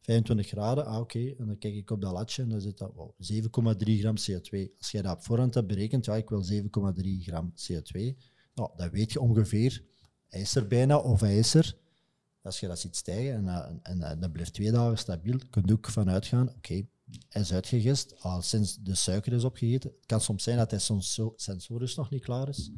25 0.00 0.46
graden, 0.48 0.86
ah 0.86 1.00
oké. 1.00 1.18
En 1.38 1.46
dan 1.46 1.58
kijk 1.58 1.74
ik 1.74 1.90
op 1.90 2.00
dat 2.00 2.12
latje 2.12 2.42
en 2.42 2.48
dan 2.48 2.60
zit 2.60 2.78
dat 2.78 2.92
wow, 2.94 3.10
7,3 3.18 3.98
gram 3.98 4.14
CO2. 4.16 4.70
Als 4.78 4.90
jij 4.90 5.02
dat 5.02 5.16
op 5.16 5.24
voorhand 5.24 5.54
hebt 5.54 5.66
berekend, 5.66 6.04
ja, 6.04 6.16
ik 6.16 6.28
wil 6.28 6.42
7,3 6.44 7.22
gram 7.22 7.52
CO2. 7.54 8.16
Nou, 8.54 8.70
dan 8.76 8.90
weet 8.90 9.12
je 9.12 9.20
ongeveer, 9.20 9.82
hij 10.28 10.40
is 10.40 10.54
er 10.54 10.66
bijna 10.66 10.96
of 10.98 11.20
hij 11.20 11.38
is 11.38 11.54
er. 11.54 11.76
Als 12.44 12.60
je 12.60 12.66
dat 12.66 12.78
ziet 12.78 12.96
stijgen 12.96 13.34
en, 13.34 13.48
eh, 13.48 13.70
en, 13.82 14.02
en 14.02 14.20
dat 14.20 14.32
blijft 14.32 14.54
twee 14.54 14.70
dagen 14.70 14.98
stabiel, 14.98 15.38
kun 15.50 15.62
je 15.66 15.72
ook 15.72 15.88
vanuit 15.88 16.26
gaan, 16.26 16.48
oké, 16.48 16.86
hij 17.28 17.42
is 17.42 17.52
uitgegist, 17.52 18.22
al 18.22 18.42
sinds 18.42 18.76
de 18.82 18.94
suiker 18.94 19.32
is 19.32 19.44
opgegeten. 19.44 19.90
Het 19.90 20.06
kan 20.06 20.20
soms 20.20 20.42
zijn 20.42 20.56
dat 20.56 20.70
hij 20.70 20.80
sensorisch 21.36 21.94
nog 21.94 22.10
niet 22.10 22.22
klaar 22.22 22.48
is. 22.48 22.70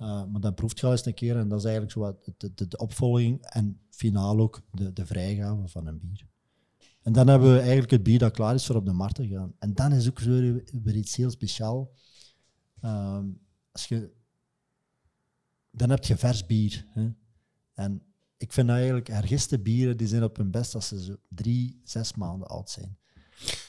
Uh, 0.00 0.24
maar 0.24 0.40
dan 0.40 0.54
proeft 0.54 0.80
je 0.80 0.86
al 0.86 0.92
eens 0.92 1.06
een 1.06 1.14
keer 1.14 1.36
en 1.36 1.48
dat 1.48 1.58
is 1.58 1.64
eigenlijk 1.64 1.94
zo 1.94 2.00
wat 2.00 2.24
de, 2.36 2.54
de, 2.54 2.68
de 2.68 2.76
opvolging 2.76 3.42
en 3.42 3.80
finaal 3.90 4.38
ook 4.40 4.62
de, 4.70 4.92
de 4.92 5.06
vrijgave 5.06 5.68
van 5.68 5.86
een 5.86 5.98
bier. 5.98 6.26
En 7.02 7.12
dan 7.12 7.28
hebben 7.28 7.52
we 7.52 7.58
eigenlijk 7.58 7.90
het 7.90 8.02
bier 8.02 8.18
dat 8.18 8.32
klaar 8.32 8.54
is 8.54 8.66
voor 8.66 8.76
op 8.76 8.84
de 8.84 8.92
markt 8.92 9.14
te 9.14 9.28
gaan. 9.28 9.54
En 9.58 9.74
dan 9.74 9.92
is 9.92 10.08
ook 10.08 10.18
weer, 10.18 10.64
weer 10.82 10.96
iets 10.96 11.16
heel 11.16 11.30
speciaal. 11.30 11.90
Ehm, 12.80 13.26
als 13.72 13.86
je, 13.86 14.12
dan 15.70 15.90
heb 15.90 16.04
je 16.04 16.16
vers 16.16 16.46
bier. 16.46 16.86
Hè? 16.88 17.08
En 17.74 18.02
ik 18.36 18.52
vind 18.52 18.68
eigenlijk 18.68 19.06
hergiste 19.06 19.58
bieren 19.58 19.96
die 19.96 20.06
zijn 20.06 20.22
op 20.24 20.36
hun 20.36 20.50
best 20.50 20.74
als 20.74 20.88
ze 20.88 21.02
zo 21.04 21.16
drie, 21.28 21.80
zes 21.84 22.14
maanden 22.14 22.48
oud 22.48 22.70
zijn. 22.70 22.98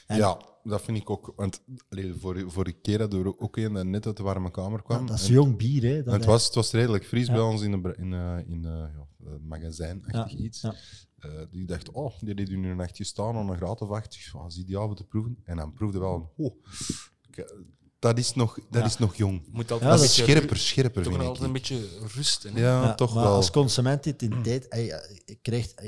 En- 0.06 0.16
Ja, 0.16 0.40
dat 0.62 0.82
vind 0.82 0.96
ik 0.98 1.10
ook. 1.10 1.32
Want 1.36 1.62
allee, 1.88 2.14
voor, 2.14 2.50
voor 2.50 2.66
een 2.66 2.80
keer 2.80 3.00
hadden 3.00 3.22
we 3.22 3.38
ook 3.38 3.56
een 3.56 3.72
dat 3.72 3.84
net 3.86 4.06
uit 4.06 4.16
de 4.16 4.22
warme 4.22 4.50
kamer 4.50 4.82
kwam. 4.82 5.00
Ja, 5.00 5.06
dat 5.06 5.18
is 5.18 5.26
En- 5.28 5.32
jong 5.34 5.56
bier. 5.56 5.82
Hè? 5.82 6.02
Dat 6.02 6.14
het, 6.14 6.24
was, 6.24 6.44
het 6.44 6.54
was 6.54 6.72
redelijk 6.72 7.04
fris 7.06 7.26
Ja. 7.26 7.32
bij 7.32 7.42
ons 7.42 7.62
in 7.62 7.72
een 7.72 7.94
in, 7.96 8.12
eh, 8.12 8.38
in, 8.46 8.64
eh, 8.64 8.70
ja, 8.70 9.06
een 9.24 9.46
magazijn, 9.46 10.04
iets. 10.28 10.64
Eh, 11.16 11.30
die 11.50 11.64
dacht, 11.66 11.90
oh, 11.90 12.12
die 12.20 12.32
heeft 12.36 12.50
nu 12.50 12.70
een 12.70 12.76
nachtje 12.76 13.04
staan 13.04 13.36
aan 13.36 13.50
een 13.50 13.56
graad 13.56 13.80
of 13.80 13.90
acht. 13.90 14.14
Ik 14.14 14.30
was 14.32 14.58
ideaal 14.58 14.86
voor 14.86 14.96
te 14.96 15.04
proeven. 15.04 15.38
En 15.44 15.56
dan 15.56 15.72
proefde 15.72 15.98
wel 15.98 16.14
een, 16.14 16.44
oh, 16.44 16.54
dat 17.98 18.18
is 18.18 18.34
nog, 18.34 18.54
dat 18.54 18.80
Ja. 18.80 18.86
is 18.86 18.98
nog 18.98 19.14
jong. 19.14 19.40
Je 19.44 19.50
moet 19.52 19.68
Ja, 19.68 19.72
altijd 19.74 19.90
dat 19.90 19.98
een 20.00 20.04
is 20.04 20.16
beetje 20.16 20.32
scherper, 20.32 20.56
scherper 20.56 21.02
Toch 21.02 21.12
vind 21.12 21.14
nog 21.14 21.22
ik. 21.22 21.28
altijd 21.28 21.46
een 21.46 21.52
beetje 21.52 21.88
rusten. 22.14 22.54
hè. 22.54 22.60
Ja, 22.60 22.82
Ja, 22.82 22.94
toch 22.94 23.14
maar 23.14 23.24
wel. 23.24 23.32
als 23.34 23.50
consument 23.50 24.04
dit 24.04 24.22
in 24.22 24.42
tijd 24.42 24.68
krijgt, 25.42 25.82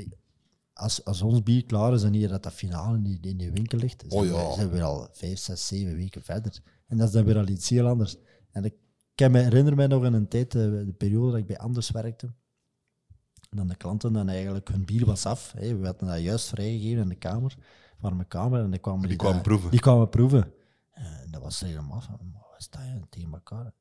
als, 0.73 1.05
als 1.05 1.21
ons 1.21 1.43
bier 1.43 1.65
klaar 1.65 1.93
is 1.93 2.03
en 2.03 2.13
hier 2.13 2.27
dat 2.29 2.43
dat 2.43 2.53
finale 2.53 2.97
in 2.97 3.03
die, 3.03 3.19
in 3.21 3.37
die 3.37 3.51
winkel 3.51 3.77
ligt, 3.77 4.03
Oh 4.07 4.21
zijn, 4.21 4.33
ja. 4.33 4.47
we, 4.47 4.53
zijn 4.55 4.69
we 4.69 4.81
al 4.83 5.07
vijf, 5.11 5.39
zes, 5.39 5.67
zeven 5.67 5.95
weken 5.95 6.21
verder. 6.23 6.59
En 6.87 6.97
dat 6.97 7.07
is 7.07 7.13
dan 7.13 7.23
weer 7.25 7.37
al 7.37 7.47
iets 7.47 7.69
heel 7.69 7.87
anders. 7.87 8.15
En 8.51 8.63
ik 8.65 8.73
kan 9.15 9.31
me 9.31 9.39
herinner 9.41 9.75
mij 9.75 9.87
nog 9.87 10.03
in 10.05 10.13
een 10.13 10.27
tijd, 10.27 10.55
eh, 10.55 10.61
de 10.61 10.93
periode 10.97 11.31
dat 11.31 11.39
ik 11.39 11.47
bij 11.47 11.57
Anders 11.57 11.91
werkte, 11.91 12.31
dan 13.49 13.67
de 13.67 13.75
klanten 13.75 14.13
dan 14.13 14.29
eigenlijk 14.29 14.67
hun 14.69 14.85
bier 14.85 15.05
was 15.05 15.25
af. 15.25 15.51
Hè. 15.57 15.77
We 15.77 15.85
hadden 15.85 16.07
dat 16.07 16.19
juist 16.21 16.47
vrijgegeven 16.47 17.01
in 17.01 17.09
de 17.09 17.15
kamer, 17.15 17.55
warme 17.99 18.25
kamer, 18.25 18.63
en 18.63 18.69
dan 18.69 18.79
kwamen 18.79 18.99
Die 18.99 19.09
die, 19.09 19.17
kwamen 19.17 19.35
daar- 19.35 19.45
proeven. 19.47 19.71
Die 19.71 19.79
kwamen 19.79 20.09
proeven. 20.09 20.51
Eh, 20.99 21.05
En 21.23 21.31
dat 21.31 21.41
was 21.41 21.59
helemaal 21.59 22.01
van, 22.01 22.17
"Maar 22.33 22.41
wat 22.51 22.59
is 22.59 22.69
dat 22.69 22.81
tegen 23.09 23.33
elkaar? 23.33 23.73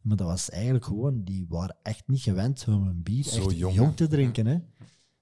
Maar 0.00 0.16
dat 0.16 0.26
was 0.26 0.50
eigenlijk 0.50 0.84
gewoon, 0.84 1.24
die 1.24 1.46
waren 1.48 1.76
echt 1.82 2.02
niet 2.06 2.20
gewend 2.22 2.64
om 2.68 2.86
een 2.86 3.02
bier 3.02 3.24
Zo 3.24 3.48
echt 3.48 3.58
jong, 3.58 3.96
te 3.96 4.06
drinken. 4.08 4.46
Hè? 4.46 4.58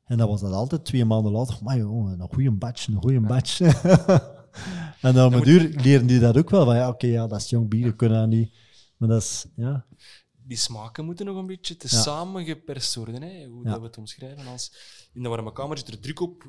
En 0.04 0.18
dat 0.18 0.28
was 0.28 0.40
dat 0.40 0.52
altijd 0.52 0.84
twee 0.84 1.04
maanden 1.04 1.32
later. 1.32 1.58
Maar 1.62 1.76
jongen, 1.78 2.20
een 2.20 2.28
goede 2.32 2.50
batch, 2.50 2.86
een 2.86 2.94
goede 3.02 3.20
batch. 3.20 3.60
en 5.00 5.14
dan 5.14 5.26
op 5.26 5.32
een 5.32 5.42
duur 5.42 5.80
leren 5.82 6.06
die 6.06 6.20
dat 6.20 6.36
ook 6.36 6.50
wel. 6.50 6.64
Van 6.64 6.76
ja, 6.76 6.88
oké, 6.88 7.06
ja, 7.06 7.26
dat 7.26 7.40
is 7.40 7.50
jong 7.50 7.68
bier, 7.68 7.94
kunnen 7.94 8.18
dat 8.18 8.28
niet. 8.28 8.54
Maar 8.96 9.08
dat 9.08 9.22
is, 9.22 9.46
ja. 9.54 9.84
Die 10.46 10.56
smaken 10.56 11.04
moeten 11.04 11.26
nog 11.26 11.36
een 11.36 11.46
beetje 11.46 11.76
te 11.76 11.86
Ja. 11.90 12.02
samen 12.02 12.44
geperst 12.44 12.94
worden. 12.94 13.22
Hè? 13.22 13.46
Hoe 13.46 13.64
Ja. 13.64 13.70
dat 13.70 13.80
we 13.80 13.86
het 13.86 13.98
omschrijven. 13.98 14.46
Als 14.46 14.72
in 15.12 15.22
de 15.22 15.28
warme 15.28 15.52
kamer 15.52 15.78
zit 15.78 15.88
er 15.88 16.00
druk 16.00 16.20
op. 16.20 16.46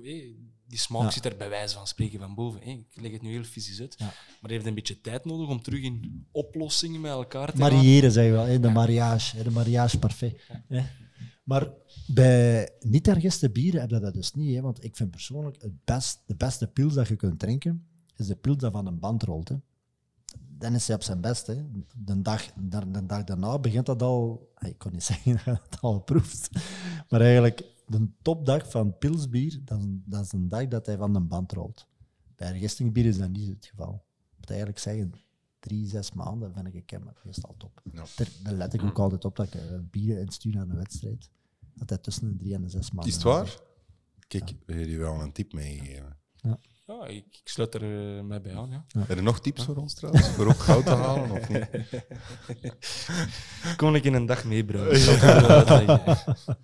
Die 0.67 0.77
smaak 0.79 1.01
Ja. 1.01 1.11
zit 1.11 1.25
er 1.25 1.35
bij 1.37 1.49
wijze 1.49 1.75
van 1.75 1.87
spreken 1.87 2.19
van 2.19 2.35
boven. 2.35 2.61
Hè? 2.61 2.69
Ik 2.71 3.01
leg 3.01 3.11
het 3.11 3.21
nu 3.21 3.31
heel 3.31 3.43
fysisch 3.43 3.81
uit. 3.81 3.99
Maar 3.99 4.13
het 4.41 4.51
heeft 4.51 4.65
een 4.65 4.73
beetje 4.75 5.01
tijd 5.01 5.25
nodig 5.25 5.47
om 5.47 5.61
terug 5.61 5.81
in 5.81 6.25
oplossingen 6.31 7.01
met 7.01 7.11
elkaar 7.11 7.51
te. 7.51 7.57
Mariëren, 7.57 8.11
zeggen 8.11 8.31
we 8.33 8.37
wel. 8.39 8.47
Hè? 8.47 8.59
De 8.59 8.69
mariage, 8.69 9.37
hè? 9.37 9.43
de 9.43 9.51
mariage 9.51 9.99
parfait. 9.99 10.41
Maar 11.43 11.69
bij 12.07 12.69
niet-hergiste 12.79 13.49
bieren 13.49 13.81
heb 13.81 13.89
je 13.89 13.99
dat 13.99 14.13
dus 14.13 14.33
niet. 14.33 14.55
Hè? 14.55 14.61
Want 14.61 14.83
ik 14.83 14.95
vind 14.95 15.11
persoonlijk 15.11 15.61
het 15.61 15.83
best, 15.83 16.21
de 16.25 16.35
beste 16.35 16.67
pils 16.67 16.93
dat 16.93 17.07
je 17.07 17.15
kunt 17.15 17.39
drinken, 17.39 17.87
is 18.15 18.27
de 18.27 18.35
pils 18.35 18.57
dat 18.57 18.71
van 18.71 18.87
een 18.87 18.99
band 18.99 19.23
rolt. 19.23 19.49
Hè? 19.49 19.55
Dan 20.57 20.73
is 20.73 20.87
hij 20.87 20.95
op 20.95 21.03
zijn 21.03 21.21
best. 21.21 21.47
Hè? 21.47 21.65
De, 21.95 22.21
dag, 22.21 22.53
de, 22.53 22.91
de 22.91 23.05
dag 23.05 23.23
daarna 23.23 23.59
begint 23.59 23.85
dat 23.85 24.01
al... 24.01 24.51
Ik 24.59 24.77
kon 24.77 24.91
niet 24.91 25.03
zeggen 25.13 25.39
dat 25.45 25.61
het 25.69 25.81
al 25.81 25.99
proeft. 25.99 26.49
Maar 27.09 27.21
eigenlijk, 27.21 27.63
de 27.87 28.07
topdag 28.21 28.69
van 28.71 28.97
pilsbier, 28.97 29.61
dat 29.63 29.79
is, 29.79 29.85
dat 30.05 30.25
is 30.25 30.31
een 30.31 30.49
dag 30.49 30.67
dat 30.67 30.85
hij 30.85 30.97
van 30.97 31.13
de 31.13 31.19
band 31.19 31.51
rolt. 31.51 31.87
Bij 32.35 32.47
hergistingbier 32.47 33.05
is 33.05 33.17
dat 33.17 33.29
niet 33.29 33.49
het 33.49 33.65
geval. 33.65 34.05
Ik 34.31 34.37
moet 34.37 34.49
eigenlijk 34.49 34.79
zeggen, 34.79 35.13
drie, 35.59 35.87
zes 35.87 36.11
maanden 36.11 36.53
vind 36.53 36.73
ik 36.73 36.89
hem 36.89 37.09
meestal 37.23 37.55
top. 37.57 37.81
Ja. 37.91 38.03
Daar, 38.15 38.29
daar 38.43 38.53
let 38.53 38.73
ik 38.73 38.83
ook 38.83 38.99
altijd 38.99 39.25
op 39.25 39.35
dat 39.35 39.45
ik 39.45 39.53
eh, 39.53 39.61
bieren 39.91 40.21
instuur 40.21 40.53
naar 40.53 40.69
een 40.69 40.75
wedstrijd. 40.75 41.29
Dat 41.73 41.89
hij 41.89 41.97
tussen 41.97 42.27
de 42.27 42.35
drie 42.35 42.53
en 42.53 42.61
de 42.61 42.69
zes 42.69 42.91
maanden 42.91 43.07
Is 43.07 43.13
het 43.13 43.23
waar? 43.23 43.59
Kijk, 44.27 44.53
hebben 44.65 44.89
je 44.89 44.97
wel 44.97 45.21
een 45.21 45.31
tip 45.31 45.53
meegegeven. 45.53 46.17
Ja, 46.35 46.59
ik, 46.86 47.25
ik 47.25 47.41
sluit 47.43 47.73
er 47.73 48.17
eh, 48.17 48.23
mij 48.23 48.41
bij 48.41 48.55
aan. 48.55 48.69
Ja. 48.69 49.15
Je 49.15 49.21
nog 49.21 49.41
tips 49.41 49.63
voor 49.63 49.75
ons 49.75 49.93
trouwens? 49.93 50.27
Voor 50.29 50.45
ook 50.45 50.59
goud 50.59 50.86
te 50.86 50.89
halen 50.89 51.31
of 51.31 51.49
niet? 51.49 51.67
Kom 53.77 53.95
ik 53.95 54.03
in 54.03 54.13
een 54.13 54.25
dag 54.25 54.43
meebrengen. 54.43 54.88
Uitleggen. 54.88 56.17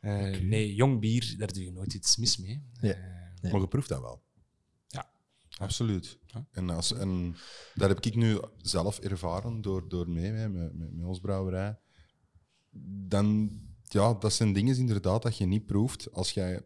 Eh, 0.00 0.40
Nee, 0.40 0.74
jong 0.74 1.00
bier, 1.00 1.34
daar 1.38 1.52
doe 1.52 1.64
je 1.64 1.72
nooit 1.72 1.94
iets 1.94 2.16
mis 2.16 2.38
mee. 2.38 2.62
Ja. 2.80 2.92
Eh, 2.92 3.18
Nee. 3.40 3.52
Maar 3.52 3.60
je 3.60 3.68
proeft 3.68 3.88
dat 3.88 4.00
wel. 4.00 4.22
Ja. 4.86 5.10
Absoluut. 5.58 6.18
Ja. 6.26 6.46
En, 6.50 6.70
als, 6.70 6.92
en 6.92 7.36
dat 7.74 7.88
heb 7.88 8.04
ik 8.04 8.14
nu 8.14 8.40
zelf 8.56 8.98
ervaren 8.98 9.60
door, 9.60 9.88
door 9.88 10.10
mee 10.10 10.32
hè, 10.32 10.48
met, 10.48 10.74
met, 10.74 10.92
met 10.92 11.06
ons 11.06 11.20
brouwerij. 11.20 11.78
Dan, 13.08 13.50
ja, 13.82 14.14
dat 14.14 14.32
zijn 14.32 14.52
dingen 14.52 14.76
inderdaad 14.76 15.22
dat 15.22 15.36
je 15.36 15.46
niet 15.46 15.66
proeft 15.66 16.12
als 16.12 16.32
jij 16.32 16.62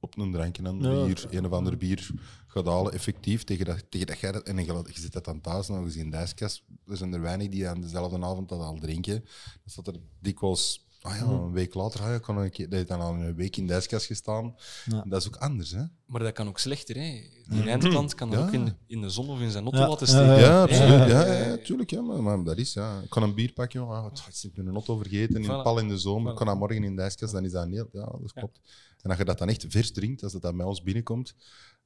op 0.00 0.18
een 0.18 0.32
drankje 0.32 0.62
een 0.64 0.80
Ja. 0.82 1.04
bier, 1.04 1.26
een 1.30 1.46
of 1.46 1.52
ander 1.52 1.76
bier 1.76 2.10
gaat 2.46 2.66
halen, 2.66 2.92
effectief, 2.92 3.44
tegen 3.44 3.64
dat, 3.66 3.84
tegen 3.90 4.06
dat 4.06 4.18
jij 4.18 4.32
dat, 4.32 4.42
en 4.42 4.56
je, 4.56 4.64
je 4.92 5.00
zit 5.00 5.12
dat 5.12 5.24
dan 5.24 5.40
thuis 5.40 5.68
nog 5.68 5.84
eens 5.84 5.96
in 5.96 6.10
de 6.10 6.16
ijskast. 6.16 6.62
Er 6.86 6.96
zijn 6.96 7.12
er 7.12 7.20
weinig 7.20 7.48
die 7.48 7.68
aan 7.68 7.80
dezelfde 7.80 8.18
avond 8.24 8.48
dat 8.48 8.60
al 8.60 8.78
drinken. 8.78 9.14
Dan 9.20 9.26
staat 9.64 9.86
er 9.86 9.94
dikwijls, 10.20 10.86
ah 11.00 11.16
ja, 11.16 11.22
een 11.22 11.52
week 11.52 11.74
later, 11.74 12.00
ah 12.00 12.06
ja, 12.08 12.18
kan 12.18 12.36
een 12.38 12.50
keer, 12.50 12.64
dat 12.68 12.74
heeft 12.74 12.88
dan 12.88 13.00
al 13.00 13.14
een 13.14 13.34
week 13.34 13.56
in 13.56 13.66
de 13.66 13.72
ijskast 13.72 14.06
gestaan. 14.06 14.54
Ja. 14.84 15.04
Dat 15.08 15.20
is 15.20 15.26
ook 15.28 15.36
anders, 15.36 15.70
hè? 15.70 15.82
Maar 16.06 16.20
dat 16.22 16.32
kan 16.32 16.48
ook 16.48 16.58
slechter. 16.58 16.94
Hè. 16.96 17.22
Die 17.48 17.62
eindklant 17.68 18.14
kan 18.14 18.30
dat 18.30 18.38
Ja. 18.38 18.46
ook 18.46 18.52
in, 18.52 18.74
in 18.86 19.00
de 19.00 19.10
zon 19.10 19.28
of 19.28 19.40
in 19.40 19.50
zijn 19.50 19.64
auto 19.64 19.78
Ja. 19.78 19.88
laten 19.88 20.06
steken. 20.06 20.38
ja, 20.38 20.62
absoluut. 20.62 21.08
Ja, 21.10 21.32
ja, 21.32 21.56
tuurlijk. 21.56 21.90
Ja, 21.90 22.00
maar, 22.02 22.22
maar 22.22 22.44
dat 22.44 22.58
is, 22.58 22.72
ja. 22.72 23.00
Ik 23.00 23.10
kan 23.10 23.22
een 23.22 23.34
bier 23.34 23.52
pakken, 23.52 23.80
jongen. 23.80 23.96
Ah, 23.96 24.04
het 24.04 24.22
is 24.32 24.48
in 24.54 24.66
een 24.66 24.72
auto 24.74 24.96
vergeten, 24.96 25.36
in 25.36 25.44
Voilà. 25.44 25.62
pal 25.62 25.78
in 25.78 25.88
de 25.88 25.98
zomer. 25.98 26.26
Voilà. 26.28 26.30
Ik 26.30 26.36
kan 26.36 26.46
dat 26.46 26.58
morgen 26.58 26.84
in 26.84 26.96
de 26.96 27.02
ijskast, 27.02 27.32
dan 27.32 27.44
is 27.44 27.52
dat 27.52 27.68
heel... 27.68 27.88
Ja, 27.92 28.04
dat 28.20 28.32
klopt. 28.32 28.60
En 29.02 29.10
als 29.10 29.18
je 29.18 29.24
dat 29.24 29.38
dan 29.38 29.48
echt 29.48 29.64
vers 29.68 29.92
drinkt, 29.92 30.22
als 30.22 30.32
dat 30.32 30.42
dan 30.42 30.56
bij 30.56 30.66
ons 30.66 30.82
binnenkomt... 30.82 31.34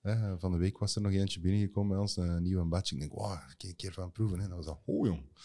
Hè, 0.01 0.39
van 0.39 0.53
de 0.53 0.59
week 0.59 0.79
was 0.79 0.95
er 0.95 1.03
nog 1.03 1.13
eentje 1.13 1.41
binnengekomen 1.41 1.91
bij 1.91 1.99
ons, 1.99 2.17
een 2.17 2.43
nieuwe 2.43 2.65
batch. 2.65 2.93
Ik 2.93 2.99
denk, 2.99 3.13
wauw, 3.13 3.33
ik 3.35 3.55
kan 3.57 3.69
een 3.69 3.77
keer 3.77 3.93
van 3.93 4.13
proeven. 4.13 4.41
Hè. 4.41 4.49
Dat 4.49 4.57
was 4.57 4.67
dat, 4.67 4.81
oh 4.85 5.07
jong. 5.07 5.23
Dat 5.33 5.41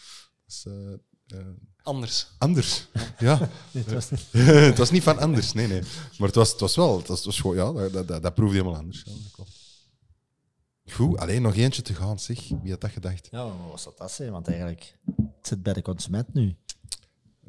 is 0.46 0.64
eh, 0.66 0.92
eh, 1.38 1.46
Anders. 1.82 2.26
anders. 2.38 2.88
Ja. 3.18 3.38
Nee, 3.72 3.84
het 3.84 3.92
was 3.92 4.10
niet. 4.10 4.26
het 4.32 4.78
was 4.78 4.90
niet 4.90 5.02
van 5.02 5.18
anders, 5.18 5.52
nee, 5.52 5.66
nee. 5.66 5.80
Maar 6.18 6.26
het 6.26 6.34
was, 6.36 6.50
het 6.50 6.60
was 6.60 6.76
wel, 6.76 6.98
het 6.98 7.06
was, 7.06 7.16
het 7.16 7.26
was 7.26 7.40
gewoon, 7.40 7.56
ja, 7.56 7.72
dat, 7.72 7.92
dat, 7.92 8.08
dat, 8.08 8.22
dat 8.22 8.34
proefde 8.34 8.56
helemaal 8.56 8.78
anders. 8.78 9.02
Ja, 9.06 9.12
dat 9.12 9.30
klopt. 9.32 9.58
Goed, 10.84 11.18
alleen 11.18 11.42
nog 11.42 11.54
eentje 11.56 11.82
te 11.82 11.94
gaan, 11.94 12.18
zeg. 12.18 12.48
Wie 12.62 12.70
had 12.70 12.80
dat 12.80 12.90
gedacht? 12.90 13.28
Ja, 13.30 13.44
maar 13.44 13.68
wat 13.68 13.80
zou 13.80 13.94
dat 13.98 14.12
zijn? 14.12 14.32
Want 14.32 14.48
eigenlijk, 14.48 14.96
het 15.16 15.46
zit 15.46 15.62
bij 15.62 15.72
de 15.72 15.82
consument 15.82 16.34
nu. 16.34 16.56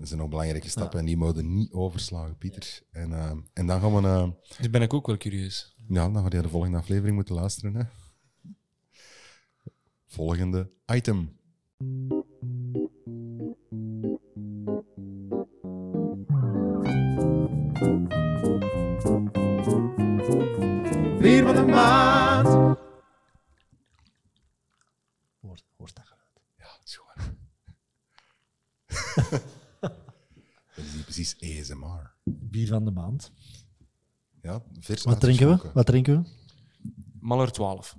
Dat 0.01 0.09
zijn 0.09 0.21
nog 0.21 0.29
belangrijke 0.29 0.69
stappen 0.69 0.99
en 0.99 1.05
die 1.05 1.17
mogen 1.17 1.53
niet 1.53 1.71
overslagen, 1.73 2.37
Pieter. 2.37 2.81
En, 2.91 3.13
eh, 3.13 3.31
en 3.53 3.67
dan 3.67 3.81
gaan 3.81 4.01
we... 4.01 4.07
eh, 4.07 4.29
Nu 4.61 4.69
ben 4.69 4.81
ik 4.81 4.93
ook 4.93 5.07
wel 5.07 5.17
curieus. 5.17 5.75
ja, 5.87 6.09
dan 6.09 6.23
ga 6.23 6.35
je 6.37 6.41
de 6.41 6.49
volgende 6.49 6.77
aflevering 6.77 7.15
moeten 7.15 7.35
luisteren. 7.35 7.75
Hè. 7.75 7.83
Volgende 10.07 10.71
item. 10.93 11.39
Bier 21.21 21.43
van 21.45 21.55
de 21.55 21.65
maand. 21.65 22.47
Hoort, 25.41 25.63
hoort 25.77 25.95
dat 25.95 26.05
geluid? 26.05 26.41
Ja, 26.57 26.67
is 26.83 26.95
gewoon. 26.95 27.37
is 31.21 31.35
ASMR. 31.59 32.13
Bier 32.23 32.67
van 32.67 32.85
de 32.85 32.91
maand. 32.91 33.31
Ja, 34.41 34.63
vers 34.79 35.03
Wat 35.03 35.19
drinken 35.19 35.47
we? 35.49 35.71
Wat 35.73 35.85
drinken 35.85 36.21
we? 36.21 36.29
Maller 37.19 37.51
12. 37.51 37.95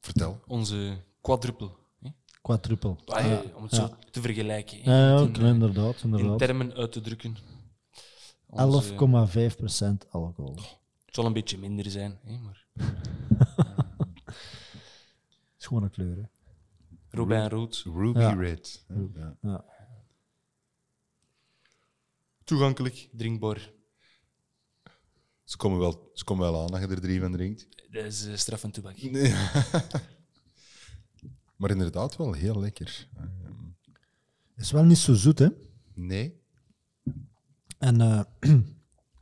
Vertel. 0.00 0.40
Onze 0.46 0.96
quadruple. 1.20 1.70
hè. 2.00 2.08
Quadruple. 2.42 2.96
Ah, 3.06 3.24
ja, 3.26 3.42
om 3.54 3.62
het 3.62 3.74
zo 3.74 3.88
te 4.10 4.20
vergelijken. 4.20 4.78
Ja, 4.78 5.08
ja, 5.08 5.16
In, 5.20 5.28
oké, 5.28 5.46
inderdaad. 5.46 5.96
in 6.02 6.10
inderdaad. 6.10 6.38
termen 6.38 6.72
uit 6.74 6.92
te 6.92 7.00
drukken. 7.00 7.36
Onze- 8.46 8.94
11,5% 8.94 10.08
alcohol. 10.10 10.54
Het 11.04 11.14
zal 11.14 11.26
een 11.26 11.32
beetje 11.32 11.58
minder 11.58 11.90
zijn, 11.90 12.18
hè, 12.24 12.38
maar 12.38 12.66
Schone 15.56 15.90
kleur, 15.90 16.16
hè? 16.16 16.22
Robijn 17.10 17.48
Rood. 17.48 17.82
Ruby 17.94 18.18
Ja. 18.18 18.32
Red. 18.32 18.84
Ja. 19.14 19.36
Ja. 19.42 19.64
Toegankelijk, 22.50 23.08
drinkbaar. 23.12 23.70
Ze, 25.44 25.56
komen 25.56 25.78
wel, 25.78 26.10
ze 26.14 26.24
komen 26.24 26.50
wel 26.52 26.60
aan 26.62 26.66
dat 26.66 26.80
je 26.80 26.86
er 26.86 27.00
drie 27.00 27.20
van 27.20 27.32
drinkt. 27.32 27.68
Dat 27.90 28.04
is 28.04 28.26
uh, 28.26 28.36
straf 28.36 28.64
en 28.64 28.70
toebak. 28.70 29.02
Nee. 29.02 29.34
maar 31.56 31.70
inderdaad 31.70 32.16
wel 32.16 32.32
heel 32.32 32.60
lekker. 32.60 33.08
Ehm, 33.16 33.28
Is 34.56 34.70
wel 34.70 34.84
niet 34.84 34.98
zo 34.98 35.14
zoet, 35.14 35.38
hè? 35.38 35.46
nee. 35.94 36.40
En 37.78 38.00
eh 38.00 38.20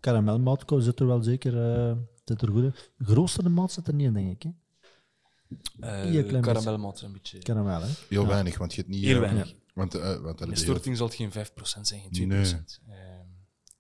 karamelmoutko 0.01 0.81
zit 0.81 1.01
er 1.01 1.07
wel 1.07 1.23
zeker 1.23 1.73
eh, 1.73 1.97
zit 2.25 2.43
er 2.43 2.49
goed 2.49 2.63
in. 2.63 2.75
Geroosterde 2.99 3.49
mout 3.49 3.73
zit 3.73 3.89
er 3.89 3.95
niet 3.95 4.07
in, 4.07 4.13
denk 4.13 4.31
ik. 4.31 4.43
Hè? 4.43 6.11
Uh, 6.13 6.41
Karamelmat 6.41 7.01
een 7.01 7.13
beetje. 7.13 7.39
Karamel, 7.39 7.81
hè? 7.81 7.89
Heel 8.09 8.27
weinig, 8.27 8.59
want 8.59 8.75
je 8.75 8.81
hebt 8.81 8.93
niet... 8.93 9.05
Heel 9.05 9.21
weinig. 9.21 9.55
Want, 9.75 9.95
eh, 9.95 10.21
want 10.21 10.39
dat 10.39 10.47
De 10.49 10.53
is 10.55 10.61
heel- 10.63 10.71
storting 10.71 10.97
zal 10.97 11.07
het 11.07 11.15
geen 11.15 11.31
5% 11.33 11.87
zijn, 11.87 12.01
geen 12.01 12.13
2%. 12.13 12.81
Nee. 12.87 13.18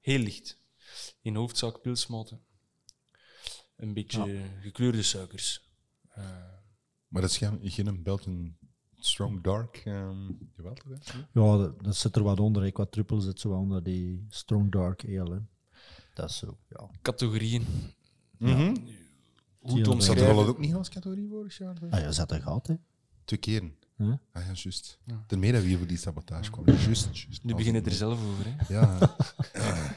Heel 0.00 0.18
licht. 0.18 0.60
In 1.22 1.34
hoofdzaak 1.34 1.80
pilsmaten. 1.80 2.40
Een 3.76 3.94
beetje 3.94 4.42
gekleurde 4.60 5.02
suikers. 5.02 5.70
Eh, 6.08 6.24
Maar 7.08 7.22
dat 7.22 7.30
is 7.30 7.36
geen, 7.38 7.58
geen 7.62 8.02
Belgian 8.02 8.56
Strong 8.96 9.42
Dark. 9.42 9.76
ehm 9.84 10.30
jawel, 10.56 10.74
toch? 10.74 11.12
hè? 11.12 11.18
Ja, 11.40 11.56
dat, 11.56 11.82
dat 11.84 11.96
zit 11.96 12.16
er 12.16 12.22
wat 12.22 12.40
onder. 12.40 12.62
hè. 12.62 12.70
Qua 12.70 12.84
triple 12.86 13.20
zit 13.20 13.40
zo 13.40 13.48
wel 13.48 13.58
onder 13.58 13.82
die 13.82 14.26
Strong 14.28 14.72
Dark 14.72 15.04
Ale. 15.04 15.34
Hè. 15.34 15.40
Dat 16.14 16.30
is 16.30 16.36
zo, 16.38 16.58
ja. 16.68 16.90
categorieën. 17.02 17.66
Te 18.38 18.46
je 19.74 19.82
dat? 19.82 20.04
Zat 20.04 20.16
er 20.16 20.34
ook 20.48 20.58
niet 20.58 20.74
als 20.74 20.88
categorie 20.88 21.28
vorig 21.28 21.58
jaar? 21.58 21.76
Ah, 21.90 22.00
je 22.00 22.12
zet 22.12 22.30
er 22.30 22.42
gehad, 22.42 22.66
hè? 22.66 22.74
Twee 23.24 23.40
keren. 23.40 23.76
Huh? 23.98 24.12
Ah 24.32 24.46
ja, 24.46 24.52
juist. 24.52 24.98
Daarmee 25.26 25.52
dat 25.52 25.62
we 25.62 25.68
hier 25.68 25.78
voor 25.78 25.86
die 25.86 25.96
sabotage 25.98 26.50
kwamen. 26.50 26.74
Juist, 26.80 27.04
juist. 27.12 27.44
Nu 27.44 27.54
beginnen 27.54 27.84
er 27.84 27.92
zelf 27.92 28.18
over. 28.24 28.44
Hè. 28.46 28.74
Ja. 28.74 28.98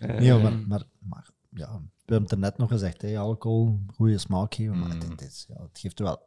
Nee, 0.00 0.32
maar, 0.38 0.58
maar, 0.58 0.82
maar 0.98 1.28
ja, 1.50 1.72
we 1.78 2.12
hebben 2.12 2.22
het 2.22 2.32
er 2.32 2.38
net 2.38 2.58
nog 2.58 2.68
gezegd, 2.70 3.02
hè, 3.02 3.18
alcohol, 3.18 3.80
goede 3.94 4.18
smaak 4.18 4.54
geven, 4.54 4.78
maar 4.78 4.98
dit, 4.98 5.22
is, 5.22 5.44
ja, 5.48 5.62
het 5.62 5.78
geeft 5.78 5.98
wel 5.98 6.22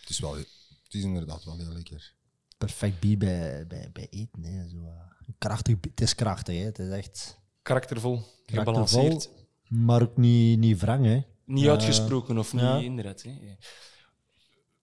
het, 0.00 0.08
is 0.08 0.18
wel, 0.18 0.36
het 0.36 0.94
is 0.94 1.02
inderdaad 1.02 1.44
wel 1.44 1.58
heel 1.58 1.72
lekker. 1.72 2.14
perfect 2.58 3.00
bier 3.00 3.18
bij, 3.18 3.66
bij, 3.66 3.90
bij 3.92 4.06
eten. 4.10 4.42
Hè. 4.42 4.68
Zo, 4.68 4.76
eh, 4.82 5.28
krachtig, 5.38 5.76
het 5.80 6.00
is 6.00 6.14
krachtig, 6.14 6.56
hè. 6.58 6.64
het 6.64 6.78
is 6.78 6.88
echt 6.90 7.38
Karaktervol, 7.62 8.14
karaktervol, 8.46 8.84
gebalanceerd. 8.84 9.30
maar 9.68 10.02
ook 10.02 10.16
niet, 10.16 10.58
niet 10.58 10.80
wrang. 10.80 11.04
Hè. 11.04 11.22
Niet 11.44 11.64
Eh, 11.64 11.70
uitgesproken 11.70 12.38
of 12.38 12.52
niet 12.52 12.62
ja. 12.62 12.78
inderdaad. 12.78 13.22
Hè. 13.22 13.30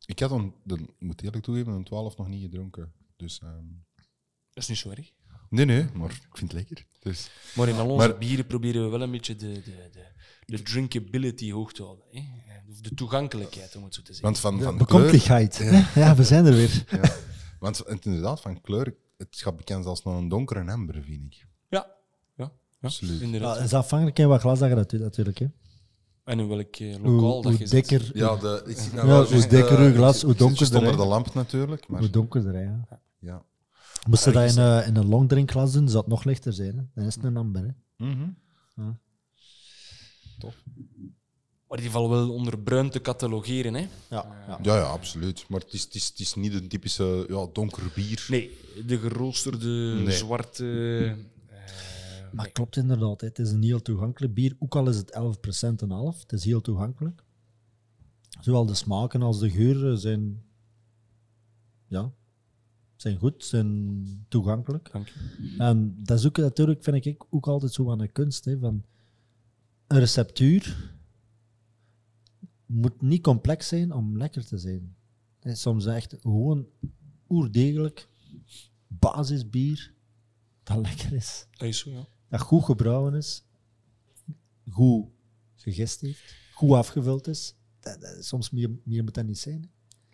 Ik 0.05 0.19
had 0.19 0.31
een, 0.31 0.53
de, 0.63 0.73
ik 0.75 0.89
moet 0.99 1.21
eerlijk 1.23 1.43
toegeven, 1.43 1.73
een 1.73 1.83
12 1.83 2.17
nog 2.17 2.27
niet 2.27 2.41
gedronken. 2.41 2.91
Dus, 3.15 3.39
ehm, 3.39 3.53
Dat 4.53 4.63
is 4.63 4.67
niet 4.67 4.77
zo 4.77 4.89
erg. 4.89 5.11
nee, 5.49 5.65
nee, 5.65 5.85
maar 5.93 6.09
ik 6.09 6.37
vind 6.37 6.51
het 6.51 6.53
lekker. 6.53 6.85
Dus, 6.99 7.29
Maar 7.55 7.67
in 7.67 7.75
al 7.75 7.89
onze 7.89 8.07
Maar- 8.07 8.17
bieren 8.17 8.47
proberen 8.47 8.83
we 8.83 8.89
wel 8.89 9.01
een 9.01 9.11
beetje 9.11 9.35
de, 9.35 9.51
de, 9.51 9.89
de, 9.91 10.05
de 10.45 10.61
drinkability 10.61 11.51
hoog 11.51 11.73
te 11.73 11.83
houden. 11.83 12.05
Hè. 12.11 12.21
Of 12.69 12.79
de 12.81 12.93
toegankelijkheid, 12.93 13.75
om 13.75 13.83
het 13.83 13.93
zo 13.93 14.01
te 14.01 14.13
zeggen. 14.13 14.23
want 14.25 14.39
van, 14.39 14.51
van 14.61 14.63
kleur... 14.75 14.77
Bekomstigheid. 14.77 15.57
hè. 15.57 15.83
Ja, 16.01 16.15
we 16.15 16.23
zijn 16.23 16.45
er 16.45 16.53
weer. 16.53 16.83
Ja, 16.89 17.15
want 17.59 17.77
het, 17.77 18.05
inderdaad, 18.05 18.41
van 18.41 18.61
kleur, 18.61 18.95
het 19.17 19.35
gaat 19.41 19.55
bekend 19.57 19.85
als 19.85 20.03
nog 20.03 20.17
een 20.17 20.27
donkere 20.29 20.71
amber, 20.71 21.03
vind 21.03 21.23
ik. 21.33 21.47
Ja, 21.69 21.87
ja, 22.35 22.43
ja 22.45 22.51
Absoluut. 22.81 23.19
Ja, 23.19 23.25
inderdaad. 23.25 23.55
het 23.55 23.65
is 23.65 23.73
afhankelijk 23.73 24.17
van 24.17 24.27
wat 24.27 24.41
glas 24.41 24.59
dat 24.59 24.69
je 24.69 24.75
dat 24.75 24.89
doet, 24.89 24.99
natuurlijk. 24.99 25.37
Hè. 25.37 25.47
En 26.25 26.39
in 26.39 26.47
welk 26.47 26.75
eh, 26.75 26.95
Hoe, 26.95 27.09
lokaal 27.09 27.41
dat 27.41 27.51
hoe 27.51 27.61
je 27.61 27.67
zit. 27.67 27.87
dikker, 27.89 28.11
Ja, 28.17 28.35
de, 28.35 28.63
ik 28.65 28.77
zit 28.77 28.93
nou 28.93 29.07
Ja, 29.07 29.13
wel 29.13 29.23
hoe 29.23 29.31
juist, 29.33 29.49
dikker 29.49 29.79
eh, 29.79 29.85
uw 29.85 29.93
glas, 29.93 30.21
hoe 30.21 30.35
donkerder, 30.35 30.77
onder 30.79 30.97
de 30.97 31.05
lamp 31.05 31.33
natuurlijk. 31.33 31.87
Maar, 31.87 31.99
hoe 31.99 32.09
donkerder. 32.09 32.59
Ja. 32.61 32.87
ja. 33.19 33.43
Moest 34.07 34.25
je 34.25 34.31
dat 34.31 34.51
in, 34.51 34.57
eh, 34.57 34.87
in 34.87 34.95
een 34.95 35.07
longdrinkglas 35.07 35.71
doen, 35.73 35.87
zou 35.87 35.99
het 35.99 36.07
nog 36.07 36.23
lichter 36.23 36.53
zijn. 36.53 36.77
Hè. 36.77 36.83
Dan 36.95 37.05
is 37.05 37.15
het 37.15 37.23
een 37.23 37.37
amber. 37.37 37.63
Hè. 37.63 38.05
Mhm. 38.05 38.29
Maar 41.67 41.77
die 41.83 41.89
vallen 41.91 42.09
wel 42.09 42.31
onder 42.33 42.59
bruin 42.59 42.89
te 42.89 43.01
catalogeren. 43.01 43.73
Hè. 43.73 43.87
Ja, 44.09 44.43
ja. 44.47 44.59
Ja, 44.61 44.75
ja, 44.75 44.81
absoluut. 44.83 45.45
Maar 45.49 45.59
het 45.59 45.73
is, 45.73 45.83
het 45.83 45.95
is, 45.95 46.07
het 46.07 46.19
is 46.19 46.35
niet 46.35 46.53
een 46.53 46.67
typische 46.67 47.25
ja, 47.29 47.47
donker 47.53 47.83
bier. 47.95 48.25
Nee, 48.29 48.57
de 48.85 48.97
geroosterde, 48.97 49.67
Nee. 50.03 50.11
zwarte... 50.11 51.15
eh, 52.25 52.33
Maar 52.33 52.51
klopt 52.51 52.75
inderdaad. 52.75 53.21
Het 53.21 53.39
is 53.39 53.51
een 53.51 53.63
heel 53.63 53.81
toegankelijk 53.81 54.33
bier. 54.33 54.55
Ook 54.59 54.75
al 54.75 54.89
is 54.89 54.97
het 54.97 55.11
11% 55.13 55.81
en 55.81 55.89
half. 55.89 56.21
Het 56.21 56.31
is 56.33 56.43
heel 56.43 56.61
toegankelijk. 56.61 57.23
Zowel 58.39 58.65
de 58.65 58.73
smaken 58.73 59.21
als 59.21 59.39
de 59.39 59.49
geuren 59.49 59.97
zijn, 59.97 60.43
ja, 61.87 62.11
zijn 62.95 63.17
goed, 63.17 63.45
zijn 63.45 64.25
toegankelijk. 64.27 64.91
Dank 64.91 65.07
je. 65.07 65.55
En 65.57 65.95
dat 66.03 66.19
is 66.19 66.25
ook 66.25 66.37
natuurlijk, 66.37 66.83
vind 66.83 67.05
ik, 67.05 67.23
ook 67.29 67.47
altijd 67.47 67.73
zo 67.73 67.91
aan 67.91 67.97
de 67.97 68.07
kunst. 68.07 68.45
Hè, 68.45 68.57
van 68.57 68.83
een 69.87 69.99
receptuur 69.99 70.93
moet 72.65 73.01
niet 73.01 73.23
complex 73.23 73.67
zijn 73.67 73.91
om 73.91 74.17
lekker 74.17 74.45
te 74.45 74.57
zijn. 74.57 74.95
Soms 75.41 75.85
echt 75.85 76.15
gewoon 76.21 76.67
oerdegelijk 77.29 78.09
basisbier 78.87 79.93
dat 80.63 80.77
lekker 80.77 81.13
is. 81.13 81.47
Dat 81.51 81.67
is 81.67 81.79
zo, 81.79 81.89
ja. 81.89 82.07
Dat 82.29 82.41
goed 82.41 82.63
gebrouwen 82.63 83.13
is, 83.13 83.43
goed 84.69 85.05
gegist 85.55 86.01
heeft, 86.01 86.33
goed 86.53 86.71
afgevuld 86.71 87.27
is. 87.27 87.53
Dat, 87.79 88.01
dat- 88.01 88.25
soms 88.25 88.49
meer, 88.49 88.69
meer 88.83 89.03
moet 89.03 89.13
dat 89.13 89.25
niet 89.25 89.39
zijn. 89.39 89.61
hè. 89.61 89.67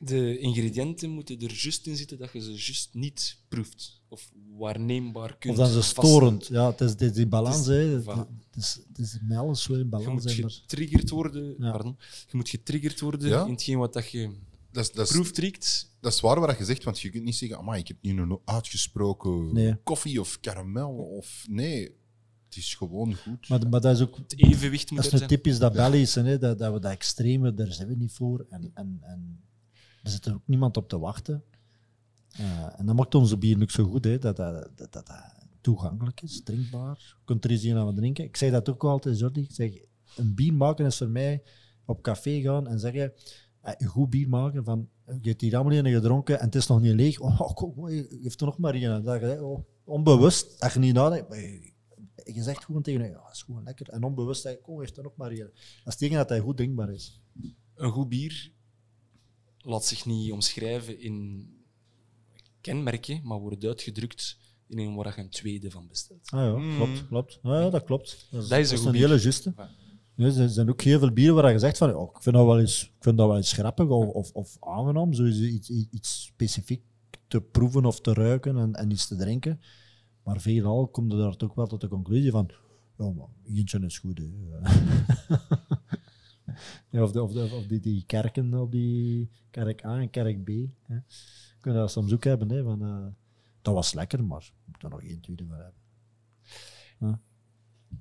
De 0.05 0.37
ingrediënten 0.39 1.09
moeten 1.09 1.39
er 1.39 1.53
juist 1.53 1.87
in 1.87 1.95
zitten 1.97 2.17
dat 2.17 2.33
je 2.33 2.41
ze 2.41 2.49
juist 2.51 2.89
niet 2.93 3.37
proeft. 3.47 4.01
Of 4.07 4.31
waarneembaar 4.57 5.37
kunt 5.37 5.53
Of 5.57 5.59
dan 5.65 5.69
ze 5.73 5.81
storend. 5.81 6.47
Ja, 6.47 6.69
het 6.69 6.81
is, 6.81 6.89
het 6.89 7.01
is 7.01 7.11
die 7.11 7.27
balans. 7.27 7.57
Het 7.57 7.65
hè. 7.65 7.83
is- 7.87 7.93
Het, 7.93 8.03
voilà. 8.03 8.27
het 8.51 8.55
is, 8.55 8.79
het 8.87 8.97
is 8.97 9.17
met 9.21 9.37
alles 9.37 9.61
zo 9.63 9.73
in 9.73 9.79
Je 9.79 9.85
balans. 9.85 10.39
moet 10.41 10.53
getriggerd 10.53 11.09
worden, 11.09 11.55
Ja. 11.57 11.71
pardon, 11.71 11.97
je 12.27 12.37
moet 12.37 12.49
getriggerd 12.49 12.99
worden 12.99 13.29
Ja? 13.29 13.45
in 13.45 13.51
hetgeen 13.51 13.77
wat 13.77 13.93
dat 13.93 14.11
je 14.11 14.31
Dat 14.71 14.91
dat, 14.93 15.05
is, 15.07 15.11
proeft, 15.11 15.37
riekt. 15.37 15.91
dat 15.99 16.13
is 16.13 16.19
waar 16.19 16.39
wat 16.39 16.57
je 16.57 16.65
zegt, 16.65 16.83
want 16.83 16.99
je 16.99 17.09
kunt 17.09 17.23
niet 17.23 17.35
zeggen, 17.35 17.57
amai, 17.57 17.79
ik 17.79 17.87
heb 17.87 17.97
nu 18.01 18.17
een 18.21 18.39
uitgesproken 18.45 19.53
Nee. 19.53 19.75
koffie 19.83 20.19
of 20.19 20.39
karamel. 20.39 20.91
Of, 20.95 21.45
nee, 21.49 21.95
het 22.55 22.63
is 22.63 22.75
gewoon 22.75 23.15
goed. 23.15 23.49
Maar, 23.49 23.69
maar 23.69 23.81
dat 23.81 23.95
is 23.95 24.01
ook 24.01 24.17
Het 24.17 24.39
evenwicht 24.39 24.91
moet 24.91 25.03
dat 25.03 25.11
is 25.11 25.17
zijn. 25.17 25.29
typisch 25.29 25.59
dat 25.59 25.73
Belgische, 25.73 26.21
hè, 26.21 26.37
dat, 26.37 26.57
dat 26.57 26.73
we 26.73 26.79
dat 26.79 26.91
extreme, 26.91 27.53
daar 27.53 27.73
zijn 27.73 27.87
we 27.87 27.95
niet 27.95 28.11
voor. 28.11 28.45
En, 28.49 28.71
en, 28.73 28.97
en 29.01 29.39
er 30.03 30.09
zit 30.09 30.25
er 30.25 30.33
ook 30.33 30.47
niemand 30.47 30.77
op 30.77 30.89
te 30.89 30.99
wachten. 30.99 31.43
Eh, 32.31 32.79
en 32.79 32.85
dat 32.85 32.95
maakt 32.95 33.15
onze 33.15 33.37
bier 33.37 33.61
ook 33.61 33.71
zo 33.71 33.83
goed, 33.83 34.03
hè, 34.03 34.17
dat, 34.17 34.35
dat, 34.35 34.69
dat, 34.75 34.91
dat 34.93 35.07
dat 35.07 35.35
toegankelijk 35.61 36.21
is, 36.21 36.43
drinkbaar. 36.43 37.15
Je 37.17 37.25
kunt 37.25 37.43
er 37.43 37.51
eens 37.51 37.63
een 37.63 37.77
aan 37.77 37.85
wat 37.85 37.95
drinken. 37.95 38.23
Ik 38.23 38.37
zeg 38.37 38.51
dat 38.51 38.69
ook 38.69 38.83
altijd, 38.83 39.19
Jordi. 39.19 39.41
Ik 39.41 39.51
zeg, 39.51 39.71
een 40.15 40.35
bier 40.35 40.53
maken 40.53 40.85
is 40.85 40.97
voor 40.97 41.09
mij 41.09 41.43
op 41.85 42.01
café 42.01 42.41
gaan 42.41 42.67
en 42.67 42.79
zeggen, 42.79 43.13
eh, 43.61 43.73
een 43.77 43.87
goed 43.87 44.09
bier 44.09 44.29
maken 44.29 44.63
van, 44.63 44.89
je 45.21 45.29
hebt 45.29 45.41
hier 45.41 45.55
allemaal 45.55 45.73
in 45.73 45.93
gedronken 45.93 46.39
en 46.39 46.45
het 46.45 46.55
is 46.55 46.67
nog 46.67 46.81
niet 46.81 46.93
leeg. 46.93 47.19
Oh, 47.19 47.53
kom, 47.53 47.73
geef 47.85 48.39
er 48.39 48.45
nog 48.45 48.57
maar 48.57 48.75
een. 48.75 49.03
Dat 49.03 49.21
je, 49.21 49.43
oh, 49.43 49.63
onbewust, 49.83 50.59
dat 50.59 50.73
je 50.73 50.79
niet 50.79 50.93
nadenkt. 50.93 51.35
Je 52.23 52.43
zegt 52.43 52.65
gewoon 52.65 52.81
tegen 52.81 53.01
hem, 53.01 53.11
ja, 53.11 53.23
dat 53.23 53.35
is 53.35 53.41
gewoon 53.41 53.63
lekker. 53.63 53.89
En 53.89 54.03
onbewust 54.03 54.41
zeg 54.41 54.53
ik, 54.53 54.61
kom, 54.61 54.79
heeft 54.79 54.97
er 54.97 55.03
nog 55.03 55.15
maar 55.15 55.31
hier. 55.31 55.51
Dat 55.83 55.93
is 55.93 55.99
tegen 55.99 56.15
dat 56.15 56.29
hij 56.29 56.39
goed 56.39 56.57
drinkbaar 56.57 56.93
is. 56.93 57.21
Een 57.75 57.91
goed 57.91 58.09
bier 58.09 58.51
laat 59.57 59.85
zich 59.85 60.05
niet 60.05 60.31
omschrijven 60.31 60.99
in 60.99 61.47
kenmerken, 62.61 63.19
maar 63.23 63.39
wordt 63.39 63.65
uitgedrukt 63.65 64.37
in 64.67 64.77
een 64.77 64.95
waar 64.95 65.13
je 65.15 65.21
een 65.21 65.29
tweede 65.29 65.71
van 65.71 65.87
bestelt. 65.87 66.29
Ah 66.31 66.39
ja, 66.39 66.75
klopt, 66.75 67.07
klopt. 67.07 67.39
Ah, 67.41 67.51
ja, 67.51 67.69
dat 67.69 67.83
klopt. 67.83 68.27
Dat 68.31 68.43
is, 68.43 68.49
Dat 68.49 68.59
is 68.59 68.69
een 68.69 68.75
dat 68.75 68.85
goed 68.85 68.93
een 68.93 68.99
hele 68.99 69.21
juiste. 69.21 69.53
Ja. 69.57 69.69
Ja, 70.15 70.25
er 70.25 70.49
zijn 70.49 70.69
ook 70.69 70.81
heel 70.81 70.99
veel 70.99 71.11
bieren 71.11 71.35
waar 71.35 71.51
je 71.51 71.59
zegt 71.59 71.77
van, 71.77 71.95
oh, 71.95 72.15
ik 72.15 72.21
vind 72.21 72.35
dat 72.35 72.45
wel 72.45 72.59
eens, 72.59 72.83
ik 72.83 73.03
vind 73.03 73.17
dat 73.17 73.27
wel 73.27 73.37
eens 73.37 73.53
grappig 73.53 73.87
of, 73.87 74.07
of, 74.07 74.31
of 74.31 74.57
aangenaam, 74.59 75.13
zo 75.13 75.25
iets, 75.25 75.69
iets, 75.69 75.89
iets 75.91 76.23
specifiek 76.23 76.83
te 77.27 77.41
proeven 77.41 77.85
of 77.85 78.01
te 78.01 78.13
ruiken 78.13 78.57
en, 78.57 78.73
en 78.73 78.91
iets 78.91 79.07
te 79.07 79.15
drinken. 79.15 79.61
Maar 80.23 80.41
veelal 80.41 80.87
komt 80.87 81.11
daar 81.11 81.35
toch 81.35 81.53
wel 81.53 81.67
tot 81.67 81.81
de 81.81 81.87
conclusie 81.87 82.31
van, 82.31 82.49
ja, 82.97 83.11
maar 83.11 83.27
is 83.83 83.99
goed. 83.99 84.17
Hè. 84.17 84.25
ja, 86.89 87.03
of 87.03 87.11
de, 87.11 87.21
of, 87.21 87.31
de, 87.31 87.43
of 87.43 87.67
die, 87.67 87.79
die 87.79 88.03
kerken 88.05 88.53
op 88.53 88.71
die 88.71 89.29
kerk 89.49 89.85
A 89.85 89.99
en 89.99 90.09
kerk 90.09 90.43
B. 90.43 90.49
Hè. 90.81 90.97
Kunnen 91.59 91.81
dat 91.81 91.91
soms 91.91 92.13
ook 92.13 92.23
hebben. 92.23 92.49
Hè, 92.49 92.63
van, 92.63 92.83
eh, 92.83 93.07
dat 93.61 93.73
was 93.73 93.93
lekker, 93.93 94.23
maar 94.23 94.41
ik 94.41 94.53
moet 94.65 94.83
er 94.83 94.89
nog 94.89 95.01
één 95.01 95.21
tweede 95.21 95.45
voor 95.45 95.55
hebben. 95.55 95.79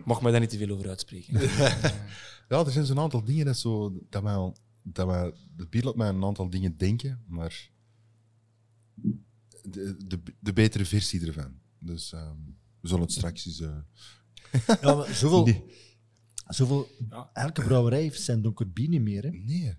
Mag 0.05 0.23
mij 0.23 0.31
daar 0.31 0.41
niet 0.41 0.51
te 0.51 0.59
veel 0.59 0.71
over 0.71 0.89
uitspreken. 0.89 1.41
Ja, 2.51 2.64
er 2.64 2.71
zijn 2.71 2.87
zo'n 2.87 2.99
aantal 2.99 3.25
dingen 3.25 3.47
dat, 3.47 3.59
zo, 3.59 3.99
dat, 4.09 4.23
mij, 4.23 4.53
dat 4.83 5.07
mij, 5.07 5.33
de 5.57 5.66
bier 5.66 5.85
laat 5.85 5.97
mij 5.97 6.09
een 6.09 6.25
aantal 6.25 6.51
dingen 6.51 6.77
denken, 6.77 7.25
maar 7.27 7.71
de, 9.62 9.97
de, 10.07 10.21
de 10.41 10.53
betere 10.53 10.85
versie 10.85 11.27
ervan. 11.27 11.59
Dus 11.81 12.12
ehm, 12.12 12.37
we 12.81 12.89
zullen 12.89 13.03
het 13.03 13.12
straks 13.12 13.47
eens... 13.47 13.61
eh, 13.61 13.76
Ja, 14.81 14.95
maar 14.95 15.14
zoveel, 15.14 15.45
Nee. 15.51 15.64
zoveel, 16.49 16.89
Ja. 17.11 17.31
elke 17.33 17.62
brouwerij 17.62 18.01
heeft 18.01 18.22
zijn 18.22 18.43
donker 18.43 18.70
bier 18.72 18.89
niet 18.89 19.03
meer. 19.03 19.22
Hè. 19.22 19.31
nee. 19.31 19.74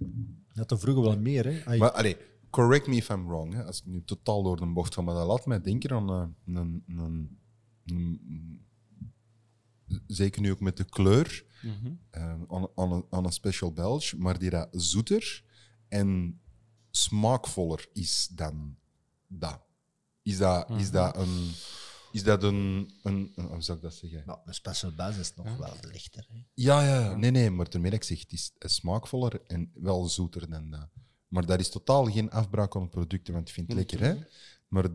Dat 0.54 0.72
er 0.72 0.80
vroeger 0.80 1.04
wel 1.04 1.20
meer. 1.20 1.46
Hè. 1.46 1.66
Ai, 1.66 1.80
Maar 1.80 1.92
allee, 1.92 2.18
correct 2.50 2.88
me 2.88 2.96
if 2.96 3.10
I'm 3.10 3.28
wrong. 3.28 3.54
Hè, 3.54 3.64
als 3.66 3.80
ik 3.80 3.86
nu 3.86 4.04
totaal 4.04 4.44
door 4.44 4.58
de 4.58 4.66
bocht 4.66 4.94
ga, 4.94 5.02
maar 5.02 5.16
dat 5.16 5.28
laat 5.28 5.46
mij 5.46 5.62
denken 5.62 5.92
aan 5.92 6.10
eh, 6.10 6.28
een, 6.56 6.84
een, 6.88 7.40
een- 7.86 8.66
Zeker 10.08 10.42
nu 10.42 10.52
ook 10.52 10.60
met 10.60 10.78
de 10.78 10.84
kleur. 10.84 11.46
Mhm. 11.62 11.92
eh, 12.10 12.30
aan, 12.48 12.68
aan, 12.76 12.92
een, 12.92 13.06
aan 13.10 13.26
een 13.26 13.32
special 13.32 13.74
Belge, 13.74 14.18
maar 14.18 14.40
die 14.40 14.50
dat 14.50 14.68
zoeter 14.72 15.44
en 15.88 16.40
smaakvoller 16.92 17.88
is 17.94 18.30
dan 18.32 18.76
dat. 19.28 19.62
Is 20.22 20.38
dat, 20.38 20.70
is 20.70 20.92
dat 20.92 21.18
een. 21.18 21.52
Is 22.12 22.24
dat 22.24 22.44
een, 22.44 22.92
een, 23.04 23.32
een- 23.36 23.46
Hoe 23.46 23.62
zou 23.62 23.78
ik 23.78 23.84
dat 23.84 23.94
zeggen? 23.94 24.24
nou, 24.26 24.40
een 24.46 24.54
special 24.54 24.92
basis 24.96 25.20
is 25.20 25.36
nog 25.36 25.58
wel 25.58 25.74
lichter. 25.92 26.26
Hè. 26.32 26.40
Ja, 26.54 26.84
ja, 26.84 27.00
ja. 27.00 27.16
nee, 27.16 27.32
nee, 27.32 27.50
maar 27.50 27.70
dat 27.70 27.84
ik 27.94 28.04
zeg, 28.04 28.20
het 28.20 28.32
is 28.32 28.52
smaakvoller 28.60 29.42
en 29.48 29.72
wel 29.74 30.08
zoeter 30.08 30.50
dan 30.50 30.70
dat. 30.70 30.90
Maar 31.28 31.46
dat 31.46 31.60
is 31.60 31.70
totaal 31.70 32.06
geen 32.06 32.32
afbraak 32.32 32.76
aan 32.76 32.82
het 32.82 32.90
product, 32.92 33.28
want 33.28 33.48
ik 33.48 33.54
vind 33.54 33.68
het 33.68 33.78
lekker, 33.78 34.00
hè. 34.02 34.16
Maar 34.68 34.88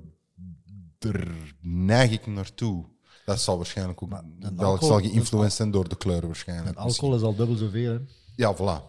daar 0.98 1.28
neig 1.60 2.10
ik 2.10 2.26
naartoe. 2.26 2.84
Dat 3.24 3.40
zal 3.40 3.56
waarschijnlijk 3.56 4.02
ook 4.02 4.10
wel 4.10 4.22
alcohol- 4.56 4.88
zal 4.88 5.00
geïnfluenced 5.10 5.52
zijn 5.52 5.70
door 5.70 5.88
de 5.88 5.96
kleur 5.96 6.26
waarschijnlijk. 6.26 6.76
En 6.76 6.82
alcohol 6.82 7.14
is 7.16 7.22
al 7.22 7.34
dubbel 7.36 7.56
zoveel. 7.56 7.92
Hè. 7.92 7.98
Ja, 8.36 8.54
voilà. 8.54 8.82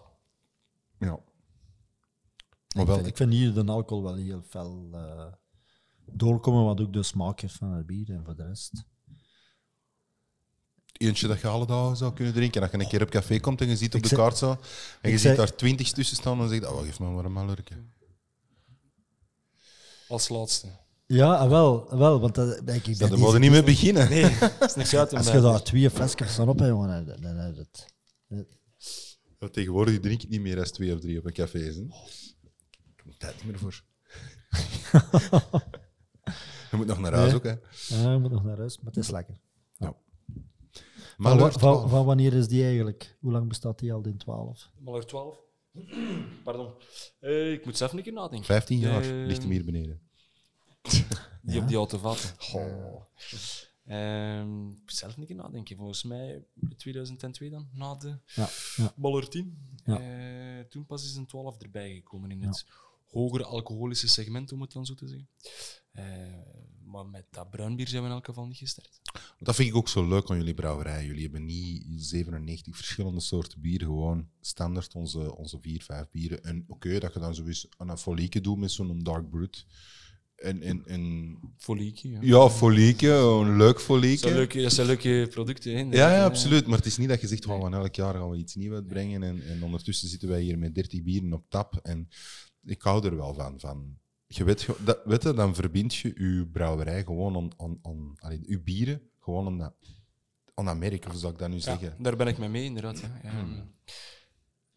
Ja. 0.99 1.19
Maar 2.73 2.81
Ik, 2.81 2.85
wel, 2.87 2.95
vind- 2.95 3.07
ik 3.07 3.17
vind 3.17 3.31
hier 3.33 3.53
de 3.53 3.65
alcohol 3.65 4.03
wel 4.03 4.15
heel 4.15 4.41
fel 4.49 4.89
eh, 4.93 5.25
doorkomen, 6.11 6.63
wat 6.63 6.81
ook 6.81 6.93
de 6.93 7.03
smaak 7.03 7.39
heeft 7.39 7.55
van 7.55 7.71
het 7.71 7.85
bier 7.85 8.09
en 8.09 8.23
voor 8.25 8.35
de 8.35 8.43
rest. 8.47 8.83
eentje 10.93 11.27
dat 11.27 11.41
je 11.41 11.47
alle 11.47 11.65
dagen 11.65 11.97
zou 11.97 12.13
kunnen 12.13 12.33
drinken. 12.33 12.61
Dat 12.61 12.71
je 12.71 12.79
een 12.79 12.87
keer 12.87 13.01
op 13.01 13.09
café 13.09 13.39
komt 13.39 13.61
en 13.61 13.67
je 13.67 13.77
ziet 13.77 13.95
op 13.95 14.03
Ik 14.03 14.09
de 14.09 14.15
kaart 14.15 14.37
zo, 14.37 14.51
en 14.51 14.57
je 15.01 15.15
ik 15.15 15.19
ziet 15.19 15.35
daar 15.35 15.55
twintig 15.55 15.91
tussen 15.91 16.17
staan, 16.17 16.37
dan 16.37 16.49
zeg 16.49 16.59
je, 16.59 16.69
oh, 16.71 16.81
geef 16.81 16.99
me 16.99 17.09
maar 17.09 17.25
een 17.25 17.33
malurke. 17.33 17.73
Als 20.07 20.29
laatste. 20.29 20.67
Ja, 21.05 21.35
ah, 21.35 21.49
wel, 21.49 21.89
ah, 21.89 21.97
wel 21.97 22.19
want 22.19 22.35
dat, 22.35 22.57
ik, 22.57 22.87
ik 22.87 22.99
Daar 22.99 23.09
deze- 23.09 23.21
moeten 23.21 23.41
niet 23.41 23.51
mee 23.51 23.63
beginnen. 23.63 24.09
Nee, 24.09 24.23
is 24.59 24.75
niks 24.75 24.95
uit. 24.95 25.13
Als 25.13 25.31
je 25.31 25.41
daar 25.41 25.63
twee 25.63 25.89
flesjes 25.89 26.31
staan 26.31 26.49
op, 26.49 26.59
hè, 26.59 26.67
jongen, 26.67 27.05
dan, 27.05 27.21
dan, 27.21 27.35
dan, 27.35 27.55
dat, 27.55 27.85
Ja, 29.39 29.47
tegenwoordig 29.49 29.99
drink 29.99 30.23
ik 30.23 30.29
niet 30.29 30.41
meer 30.41 30.55
dan 30.55 30.63
twee 30.65 30.93
of 30.93 30.99
drie 30.99 31.17
op 31.19 31.25
een 31.25 31.33
café. 31.33 31.59
Hè. 31.59 31.69
Ik 31.69 31.83
heb 32.95 33.07
er 33.07 33.17
tijd 33.17 33.35
niet 33.35 33.45
meer 33.45 33.59
voor. 33.59 33.83
je 36.71 36.77
moet 36.77 36.85
nog 36.87 36.99
naar 36.99 37.13
huis 37.13 37.27
Nee. 37.27 37.35
ook, 37.35 37.43
hè. 37.43 37.55
ja, 38.03 38.11
je 38.11 38.17
moet 38.19 38.31
nog 38.31 38.43
naar 38.43 38.57
huis, 38.57 38.77
maar 38.77 38.93
het 38.93 38.97
is 39.03 39.09
lekker. 39.11 39.39
Maar 41.17 41.29
Van, 41.29 41.37
wa- 41.39 41.43
Leur 41.43 41.51
van, 41.51 41.59
12. 41.61 41.89
van 41.89 42.05
wanneer 42.05 42.33
is 42.33 42.47
die 42.47 42.63
eigenlijk? 42.63 43.17
Hoe 43.19 43.31
lang 43.31 43.47
bestaat 43.47 43.79
die 43.79 43.93
al 43.93 44.03
in 44.05 44.17
12? 44.17 44.69
Maler 44.79 45.05
12. 45.05 45.37
Pardon. 46.43 46.73
Eh, 47.19 47.51
ik 47.51 47.65
moet 47.65 47.77
zelf 47.77 47.93
een 47.93 48.01
keer 48.03 48.13
nadenken. 48.13 48.45
15 48.45 48.79
jaar 48.79 49.01
Eh, 49.03 49.25
ligt 49.25 49.41
hem 49.41 49.51
hier 49.51 49.65
beneden. 49.65 50.01
Die 51.41 51.61
op 51.61 51.67
die 51.67 51.77
auto 51.77 51.97
vatten. 51.97 52.29
Ehm, 53.85 54.67
ik 54.69 54.79
moet 54.79 54.93
zelf 54.95 55.17
een 55.17 55.25
keer 55.25 55.35
nadenken. 55.35 55.77
Volgens 55.77 56.03
mij 56.03 56.43
2002 56.77 57.49
dan, 57.49 57.67
na 57.73 57.95
de 57.95 58.17
Ja, 58.25 58.47
ja. 58.75 58.93
Baller 58.95 59.29
10. 59.29 59.57
Ja. 59.85 59.99
Eh, 60.59 60.65
toen 60.65 60.85
pas 60.85 61.03
is 61.03 61.15
een 61.15 61.25
12 61.25 61.57
erbij 61.61 61.93
gekomen 61.93 62.31
in 62.31 62.41
het 62.43 62.65
hogere 63.05 63.43
alcoholische 63.45 64.07
segment, 64.07 64.51
om 64.51 64.61
het 64.61 64.71
dan 64.71 64.85
zo 64.85 64.93
te 64.93 65.07
zeggen. 65.07 65.27
Eh, 65.97 66.05
maar 66.83 67.05
met 67.05 67.25
dat 67.31 67.49
bruinbier 67.49 67.87
zijn 67.87 68.01
we 68.01 68.07
in 68.07 68.13
elk 68.13 68.25
geval 68.25 68.45
niet 68.47 68.57
gestart. 68.57 69.01
Dat 69.39 69.55
vind 69.55 69.69
ik 69.69 69.75
ook 69.75 69.89
zo 69.89 70.07
leuk 70.07 70.29
aan 70.29 70.37
jullie 70.37 70.53
brouwerij. 70.53 71.05
Jullie 71.05 71.23
hebben 71.23 71.45
niet 71.45 71.85
97 71.95 72.75
verschillende 72.75 73.19
soorten 73.19 73.61
bieren, 73.61 73.87
gewoon 73.87 74.29
standaard 74.41 74.95
onze, 74.95 75.35
onze 75.35 75.57
vier, 75.61 75.83
vijf 75.83 76.09
bieren. 76.11 76.43
En 76.43 76.63
oké, 76.67 76.99
dat 76.99 77.13
je 77.13 77.19
dan 77.19 77.35
sowieso 77.35 77.67
een 77.77 77.97
folieke 77.97 78.41
doet 78.41 78.57
met 78.57 78.71
zo'n 78.71 78.99
dark 79.03 79.29
brut. 79.29 79.65
En, 80.35 80.61
en, 80.61 80.85
en 80.85 81.37
Folieke, 81.57 82.09
ja. 82.09 82.19
ja, 82.21 82.49
folieke, 82.49 83.09
een 83.11 83.57
leuk 83.57 83.81
folieke. 83.81 84.61
dat 84.61 84.73
zijn 84.73 84.87
leuke 84.87 85.27
producten. 85.29 85.71
Hè. 85.71 85.79
Ja, 85.79 86.11
ja, 86.11 86.17
Eh, 86.17 86.23
absoluut. 86.23 86.67
Maar 86.67 86.77
het 86.77 86.85
is 86.85 86.97
niet 86.97 87.09
dat 87.09 87.21
je 87.21 87.27
zegt, 87.27 87.45
van 87.45 87.73
elk 87.73 87.95
jaar 87.95 88.13
gaan 88.13 88.29
we 88.29 88.37
iets 88.37 88.55
nieuws 88.55 88.73
uitbrengen. 88.75 89.23
En, 89.23 89.47
en 89.47 89.63
ondertussen 89.63 90.07
zitten 90.07 90.29
wij 90.29 90.41
hier 90.41 90.57
met 90.57 90.75
30 90.75 91.03
bieren 91.03 91.33
op 91.33 91.45
tap. 91.49 91.79
En 91.83 92.07
ik 92.63 92.81
hou 92.81 93.05
er 93.05 93.15
wel 93.15 93.33
van. 93.33 93.59
van. 93.59 93.97
Je 94.27 94.43
weet, 94.43 94.67
dat, 94.85 94.99
weet 95.05 95.23
je, 95.23 95.33
dan 95.33 95.55
verbind 95.55 95.95
je 95.95 96.07
je 96.07 96.47
brouwerij 96.51 97.03
gewoon 97.03 97.35
aan, 97.57 97.79
aan, 97.81 98.15
aan 98.19 98.43
je 98.47 98.59
bieren, 98.59 99.09
gewoon 99.19 99.45
aan 99.47 99.57
dat, 99.57 99.73
aan 100.53 100.83
of 101.07 101.15
zou 101.15 101.33
ik 101.33 101.39
dat 101.39 101.49
nu 101.49 101.55
Ja, 101.55 101.61
zeggen? 101.61 101.95
daar 102.03 102.15
ben 102.15 102.27
ik 102.27 102.37
mee 102.37 102.49
mee, 102.49 102.63
inderdaad. 102.63 102.99
Ja. 102.99 103.19
Ehm, 103.23 103.61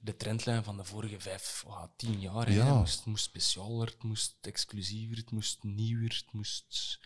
De 0.02 0.16
trendlijn 0.16 0.64
van 0.64 0.76
de 0.76 0.84
vorige 0.84 1.20
vijf, 1.20 1.64
oh, 1.66 1.84
tien 1.96 2.20
jaar, 2.20 2.48
hè, 2.48 2.62
het 2.62 2.74
moest, 2.78 2.96
het 2.96 3.06
moest 3.06 3.24
specialer, 3.24 3.86
het 3.86 4.02
moest 4.02 4.36
exclusiever, 4.40 5.16
het 5.16 5.30
moest 5.30 5.62
nieuwer, 5.62 6.22
het 6.24 6.32
moest... 6.32 7.00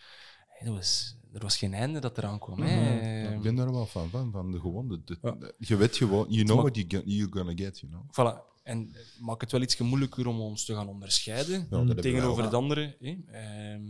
dat 0.63 0.73
was, 0.73 1.17
er 1.33 1.41
was 1.41 1.57
geen 1.57 1.73
einde 1.73 1.99
dat 1.99 2.17
eraan 2.17 2.39
kwam. 2.39 2.63
Ik 2.63 3.41
ben 3.41 3.55
daar 3.55 3.71
wel 3.71 3.85
van. 3.85 4.09
van, 4.09 4.31
van 4.31 4.51
de, 4.51 4.59
gewoon 4.59 4.87
de, 4.87 5.01
de- 5.05 5.17
Ja. 5.21 5.31
de- 5.31 5.55
je 5.57 5.75
weet 5.75 5.95
gewoon, 5.95 6.25
you 6.29 6.43
know 6.45 6.59
what 6.61 6.75
you 6.75 6.85
get, 6.89 7.01
you're 7.05 7.31
gonna 7.31 7.53
get, 7.55 7.79
you 7.79 7.91
know. 7.91 8.03
Voilà. 8.11 8.53
En 8.63 8.89
het 8.91 9.17
maakt 9.19 9.41
het 9.41 9.51
wel 9.51 9.61
iets 9.61 9.77
moeilijker 9.77 10.27
om 10.27 10.39
ons 10.39 10.65
te 10.65 10.73
gaan 10.73 10.87
onderscheiden 10.87 11.67
tegenover 11.95 12.43
het 12.43 12.53
andere. 12.53 12.95
Hè. 12.99 13.17
Ehm, 13.27 13.83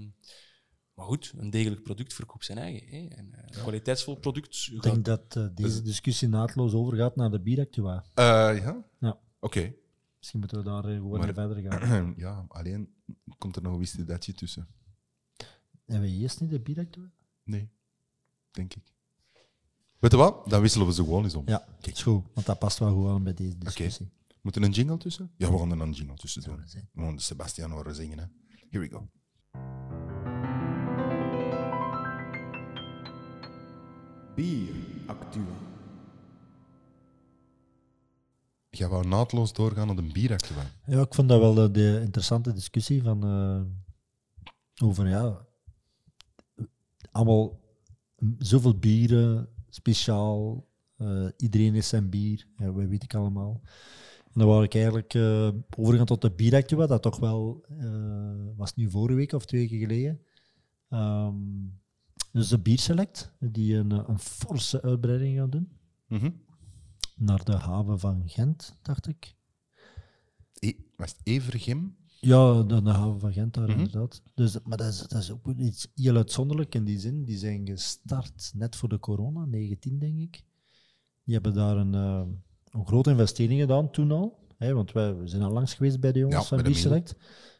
maar 0.93 1.05
goed, 1.05 1.33
een 1.37 1.49
degelijk 1.49 1.83
product 1.83 2.13
verkoopt 2.13 2.45
zijn 2.45 2.57
eigen. 2.57 2.87
Hè. 2.87 3.15
En, 3.15 3.33
eh, 3.33 3.43
een 3.45 3.61
kwaliteitsvol 3.61 4.15
product 4.15 4.55
Ik 4.71 4.73
gaat 4.73 4.83
denk 4.83 5.05
dat 5.05 5.35
eh, 5.35 5.45
deze 5.55 5.81
discussie 5.81 6.27
naadloos 6.27 6.73
overgaat 6.73 7.15
naar 7.15 7.31
de 7.31 7.39
bieractua. 7.41 8.05
Eh, 8.13 8.23
ja? 8.61 8.85
Ja. 8.99 9.19
Oké. 9.39 9.73
Misschien 10.17 10.39
moeten 10.39 10.57
we 10.57 10.63
daar 10.63 10.83
gewoon 10.83 11.19
Maar- 11.19 11.33
verder 11.33 11.61
gaan. 11.71 12.13
ja, 12.25 12.45
alleen 12.47 12.89
komt 13.37 13.55
er 13.55 13.61
nog 13.61 13.73
een 13.73 13.79
wistidetje 13.79 14.33
tussen. 14.33 14.67
Hebben 15.85 16.09
we 16.09 16.15
eerst 16.15 16.41
niet 16.41 16.49
de 16.49 16.59
bieractua? 16.59 17.11
Nee, 17.43 17.69
denk 18.51 18.73
ik. 18.73 18.83
Weet 19.99 20.11
je 20.11 20.17
wat? 20.17 20.49
Dan 20.49 20.61
wisselen 20.61 20.87
we 20.87 20.93
ze 20.93 21.03
gewoon 21.03 21.23
eens 21.23 21.35
om. 21.35 21.43
Ja, 21.47 21.67
is 21.81 22.03
goed, 22.03 22.23
want 22.33 22.45
dat 22.45 22.59
past 22.59 22.79
wel 22.79 22.89
gewoon 22.89 23.23
bij 23.23 23.33
deze 23.33 23.57
discussie. 23.57 24.11
Moet 24.41 24.55
er 24.55 24.63
een 24.63 24.71
jingle 24.71 24.97
tussen? 24.97 25.31
Ja, 25.37 25.51
we 25.51 25.57
gaan 25.57 25.71
er 25.71 25.81
een 25.81 25.91
jingle 25.91 26.15
tussen 26.15 26.41
doen. 26.41 26.63
we 26.91 27.01
gaan 27.01 27.15
de 27.15 27.21
Sebastian 27.21 27.71
horen 27.71 27.95
zingen. 27.95 28.17
Hè. 28.17 28.25
Here 28.69 28.79
we 28.79 28.89
go. 28.89 29.09
Bier. 34.35 34.75
Jij 38.69 38.87
wou 38.87 39.07
naadloos 39.07 39.53
doorgaan 39.53 39.87
naar 39.87 39.95
de 39.95 40.11
bieractua. 40.11 40.71
Ja, 40.85 41.01
ik 41.01 41.13
vond 41.13 41.29
dat 41.29 41.39
wel 41.39 41.53
de, 41.53 41.71
de 41.71 41.99
interessante 42.01 42.53
discussie 42.53 43.03
van 43.03 43.23
eh, 43.23 43.61
over 44.87 45.07
ja, 45.07 45.45
allemaal 47.15 47.59
zoveel 48.37 48.79
bieren, 48.79 49.49
speciaal, 49.69 50.67
eh, 50.95 51.27
iedereen 51.37 51.75
is 51.75 51.87
zijn 51.87 52.09
bier, 52.09 52.47
ja, 52.57 52.65
dat 52.65 52.75
weet 52.75 53.03
ik 53.03 53.15
allemaal. 53.15 53.61
En 54.23 54.41
dan 54.41 54.47
wou 54.47 54.63
ik 54.63 54.73
eigenlijk 54.73 55.13
eh, 55.13 55.49
overgaan 55.77 56.05
tot 56.05 56.21
de 56.21 56.31
bieractua, 56.31 56.85
dat 56.85 57.01
toch 57.01 57.19
wel, 57.19 57.65
eh, 57.69 58.47
was 58.55 58.75
nu 58.75 58.89
vorige 58.89 59.15
week 59.15 59.33
of 59.33 59.45
twee 59.45 59.61
weken 59.61 59.79
geleden, 59.79 60.21
ehm, 60.89 61.35
Dus 62.31 62.47
de 62.47 62.59
Bierselect, 62.59 63.31
die 63.39 63.75
een, 63.75 63.91
een 63.91 64.19
forse 64.19 64.81
uitbreiding 64.81 65.37
gaan 65.37 65.49
doen. 65.49 65.69
Mhm. 66.07 66.31
Naar 67.15 67.43
de 67.43 67.55
haven 67.55 67.99
van 67.99 68.23
Gent, 68.25 68.77
dacht 68.81 69.07
ik. 69.07 69.35
E 70.59 70.73
was 70.95 71.09
het 71.11 71.19
Evergem? 71.23 71.97
Ja, 72.25 72.63
de, 72.63 72.81
de 72.81 72.89
haven 72.89 73.19
van 73.19 73.33
Gent 73.33 73.53
daar 73.53 73.69
Mhm. 73.69 73.77
inderdaad. 73.79 74.21
Dus, 74.33 74.57
maar 74.63 74.77
dat 74.77 74.87
is, 74.87 74.97
dat 75.07 75.21
is 75.21 75.31
ook 75.31 75.47
iets 75.57 75.87
heel 75.95 76.15
uitzonderlijk 76.15 76.75
in 76.75 76.83
die 76.83 76.99
zin. 76.99 77.23
Die 77.23 77.37
zijn 77.37 77.67
gestart 77.67 78.51
net 78.55 78.75
voor 78.75 78.89
de 78.89 78.99
corona, 78.99 79.45
19 79.45 79.99
denk 79.99 80.17
ik. 80.19 80.43
Die 81.23 81.33
hebben 81.33 81.53
daar 81.53 81.77
een, 81.77 81.93
eh, 81.93 82.23
een 82.69 82.85
grote 82.87 83.09
investering 83.09 83.59
gedaan 83.59 83.91
toen 83.91 84.11
al. 84.11 84.39
Hè, 84.57 84.73
want 84.73 84.91
wij 84.91 85.15
we 85.15 85.27
zijn 85.27 85.41
al 85.41 85.51
langs 85.51 85.73
geweest 85.73 85.99
bij 85.99 86.11
de 86.11 86.19
jongens 86.19 86.49
Ja, 86.49 86.55
van 86.55 86.63
Bierselect. 86.63 87.15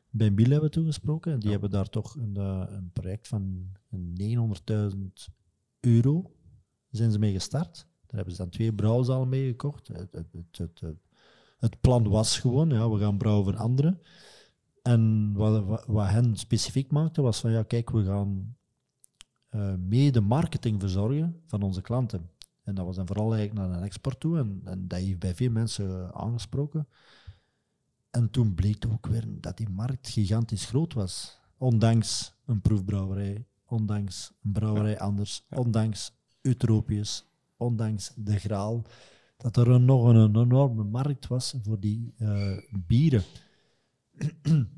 Bij 0.10 0.34
Biel 0.34 0.46
hebben 0.50 0.70
we 0.70 0.76
toegesproken. 0.76 1.36
Die 1.36 1.46
Ja. 1.46 1.52
hebben 1.52 1.70
daar 1.70 1.90
toch 1.90 2.16
een, 2.16 2.36
eh, 2.38 2.64
een 2.68 2.90
project 2.94 3.28
van 3.28 3.70
een 3.90 4.14
900.000 4.14 5.28
euro 5.80 6.32
zijn 6.90 7.12
ze 7.12 7.20
mee 7.20 7.34
gestart. 7.34 7.76
Daar 8.06 8.16
hebben 8.16 8.32
ze 8.36 8.42
dan 8.42 8.50
twee 8.50 8.74
brouwzalen 8.74 9.30
mee 9.30 9.48
gekocht. 9.48 9.88
Het, 9.88 10.12
het, 10.12 10.58
het- 10.58 10.82
het 11.58 11.82
plan 11.82 12.08
was 12.10 12.40
gewoon, 12.40 12.70
ja, 12.70 12.90
we 12.90 13.00
gaan 13.00 13.18
brouwen 13.18 13.44
voor 13.46 13.58
anderen. 13.58 14.00
En 14.86 15.34
wat, 15.34 15.66
wat, 15.66 15.86
wat 15.86 16.08
hen 16.08 16.36
specifiek 16.36 16.92
maakte, 16.92 17.22
was 17.22 17.40
van 17.40 17.52
ja, 17.52 17.64
kijk, 17.64 17.90
we 17.90 18.04
gaan 18.04 18.56
eh 19.50 19.74
mee 19.74 20.12
de 20.12 20.22
marketing 20.22 20.80
verzorgen 20.80 21.42
van 21.46 21.62
onze 21.62 21.82
klanten. 21.82 22.30
En 22.64 22.76
dat 22.76 22.86
was 22.86 22.96
dan 22.96 23.08
vooral 23.08 23.36
eigenlijk 23.36 23.68
naar 23.68 23.78
een 23.78 23.84
export 23.84 24.20
toe. 24.20 24.38
En, 24.38 24.62
en 24.64 24.88
dat 24.88 25.00
heeft 25.00 25.20
bij 25.20 25.36
veel 25.36 25.52
mensen 25.52 25.90
eh, 25.90 26.10
aangesproken. 26.22 26.88
En 28.10 28.30
toen 28.30 28.54
bleek 28.54 28.86
ook 28.92 29.08
weer 29.08 29.26
dat 29.28 29.58
die 29.58 29.70
markt 29.70 30.10
gigantisch 30.10 30.66
groot 30.66 30.94
was. 30.94 31.40
Ondanks 31.58 32.34
een 32.46 32.62
proefbrouwerij, 32.62 33.46
ondanks 33.66 34.32
een 34.44 34.52
brouwerij 34.52 35.00
anders, 35.00 35.46
ondanks 35.50 36.12
Eutropius, 36.42 37.26
ondanks 37.58 38.12
de 38.16 38.40
Graal. 38.40 38.82
Dat 39.38 39.58
er 39.58 39.70
een, 39.70 39.86
nog 39.86 40.06
een, 40.06 40.16
een 40.16 40.36
enorme 40.36 40.84
markt 40.84 41.28
was 41.28 41.56
voor 41.64 41.80
die 41.80 42.14
eh, 42.18 42.58
bieren. 42.88 43.24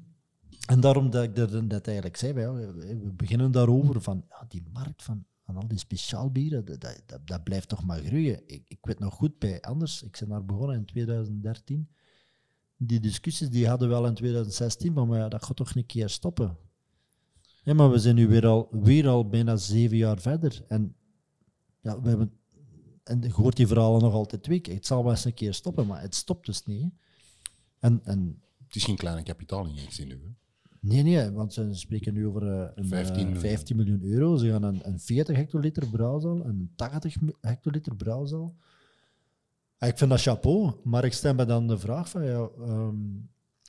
En 0.67 0.79
daarom 0.79 1.09
dat 1.09 1.23
ik 1.23 1.35
net 1.67 1.87
eigenlijk 1.87 2.17
zei, 2.17 2.39
ja, 2.39 2.53
we 2.53 3.11
beginnen 3.15 3.51
daarover 3.51 4.01
van 4.01 4.25
ja, 4.29 4.45
die 4.47 4.63
markt 4.73 5.03
van, 5.03 5.25
van 5.45 5.55
al 5.55 5.67
die 5.67 5.77
speciaalbieren, 5.77 6.65
dat, 6.65 6.81
dat, 6.81 7.01
dat, 7.05 7.27
dat 7.27 7.43
blijft 7.43 7.69
toch 7.69 7.85
maar 7.85 7.99
groeien. 7.99 8.41
Ik, 8.45 8.63
ik 8.67 8.77
weet 8.81 8.99
nog 8.99 9.13
goed 9.13 9.39
bij 9.39 9.61
Anders, 9.61 10.03
ik 10.03 10.17
ben 10.19 10.29
daar 10.29 10.45
begonnen 10.45 10.75
in 10.75 10.85
2013. 10.85 11.89
Die 12.77 12.99
discussies 12.99 13.49
die 13.49 13.67
hadden 13.67 13.89
we 13.89 13.95
al 13.95 14.07
in 14.07 14.13
2016, 14.13 14.93
van 14.93 15.07
maar 15.07 15.19
ja, 15.19 15.29
dat 15.29 15.45
gaat 15.45 15.55
toch 15.55 15.75
een 15.75 15.85
keer 15.85 16.09
stoppen. 16.09 16.57
Ja, 17.63 17.73
maar 17.73 17.91
we 17.91 17.99
zijn 17.99 18.15
nu 18.15 18.27
weer 18.27 18.47
al, 18.47 18.67
weer 18.71 19.07
al 19.07 19.29
bijna 19.29 19.55
zeven 19.55 19.97
jaar 19.97 20.19
verder. 20.19 20.63
En 20.67 20.95
ja, 21.79 22.01
we 22.01 22.09
hebben, 22.09 22.31
en 23.03 23.21
je 23.21 23.31
hoort 23.31 23.55
die 23.55 23.67
verhalen 23.67 24.01
nog 24.01 24.13
altijd 24.13 24.43
twee 24.43 24.59
keer. 24.59 24.75
Het 24.75 24.85
zal 24.85 25.03
wel 25.03 25.11
eens 25.11 25.25
een 25.25 25.33
keer 25.33 25.53
stoppen, 25.53 25.87
maar 25.87 26.01
het 26.01 26.15
stopt 26.15 26.45
dus 26.45 26.65
niet. 26.65 26.93
En, 27.79 28.01
en 28.03 28.41
Het 28.67 28.75
is 28.75 28.83
geen 28.83 28.95
kleine 28.95 29.23
kapitaalinjectie 29.23 30.05
nu. 30.05 30.13
Hè? 30.13 30.29
Nee, 30.79 31.03
nee, 31.03 31.31
want 31.31 31.53
ze 31.53 31.69
spreken 31.73 32.13
nu 32.13 32.27
over 32.27 32.47
eh, 32.61 32.69
een 32.75 32.87
15 32.87 32.89
15 32.89 33.25
miljoen. 33.25 33.41
15 33.41 33.75
miljoen 33.75 34.01
euro. 34.03 34.35
Ze 34.37 34.49
gaan 34.49 34.63
een, 34.63 34.79
een 34.87 34.99
40 34.99 35.35
hectoliter 35.35 35.87
brouwzaal, 35.87 36.45
een 36.45 36.71
80 36.75 37.21
mi- 37.21 37.33
hectoliter 37.41 37.95
brouwzaal. 37.95 38.55
Ah, 39.77 39.89
Ik 39.89 39.97
vind 39.97 40.09
dat 40.09 40.21
chapeau, 40.21 40.73
maar 40.83 41.05
ik 41.05 41.13
stel 41.13 41.33
me 41.33 41.45
dan 41.45 41.67
de 41.67 41.77
vraag 41.77 42.09
van, 42.09 42.23
ja, 42.25 42.49
ehm, 42.59 42.95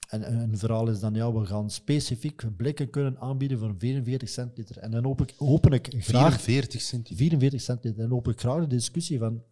en, 0.09 0.23
en 0.23 0.39
een 0.39 0.59
verhaal 0.59 0.89
is 0.89 1.01
dan, 1.01 1.15
ja, 1.15 1.33
we 1.33 1.47
gaan 1.47 1.71
specifiek 1.71 2.57
blikken 2.57 2.91
kunnen 2.91 3.19
aanbieden 3.21 3.59
voor 3.59 3.75
44 3.79 4.29
centiliter. 4.29 4.79
En 4.79 4.91
dan 4.91 5.05
hoop 5.05 5.21
ik, 5.21 5.35
hoop 5.37 5.73
ik 5.73 5.95
graag 5.99 6.41
44 6.41 6.81
centiliter. 6.81 7.17
44 7.17 7.61
centiliter. 7.61 8.05
En 8.05 8.11
hoop 8.11 8.29
ik 8.29 8.41
graag 8.41 8.61
de 8.61 8.67
discussie 8.67 9.19
van, 9.19 9.43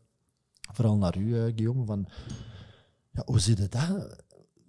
vooral 0.73 0.97
naar 0.97 1.19
u, 1.19 1.35
eh, 1.37 1.43
Guillaume, 1.43 1.85
van 1.85 2.09
ja, 3.13 3.23
hoe 3.25 3.39
zit 3.41 3.59
het 3.59 3.73
dat? 3.73 4.25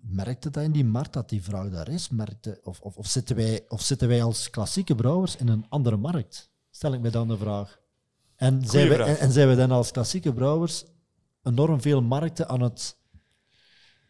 Merkte 0.10 0.49
dat 0.49 0.64
in 0.64 0.72
die 0.72 0.86
markt 0.86 1.14
dat 1.14 1.30
die 1.30 1.43
vraag 1.43 1.70
daar 1.70 1.88
is? 1.88 2.10
Merkte, 2.10 2.60
of, 2.64 2.80
of, 2.80 2.97
of, 2.97 3.08
zitten 3.08 3.36
wij, 3.36 3.66
of 3.68 3.82
zitten 3.82 4.08
wij 4.08 4.24
als 4.24 4.49
klassieke 4.49 4.95
brouwers 4.95 5.36
in 5.36 5.47
een 5.47 5.66
andere 5.70 5.97
markt? 5.97 6.51
Stel 6.70 6.93
ik 6.93 7.01
mij 7.01 7.12
dan 7.12 7.28
de 7.28 7.38
vraag. 7.38 7.80
En 8.36 8.66
zijn, 8.66 8.88
we, 8.88 8.93
vraag. 8.93 9.08
en, 9.08 9.20
en 9.20 9.32
zijn 9.32 9.49
we 9.49 9.55
dan 9.55 9.72
als 9.72 9.91
klassieke 9.91 10.34
brouwers 10.34 10.86
enorm 11.43 11.82
veel 11.82 12.01
markten 12.01 12.49
aan 12.49 12.62
het... 12.62 12.97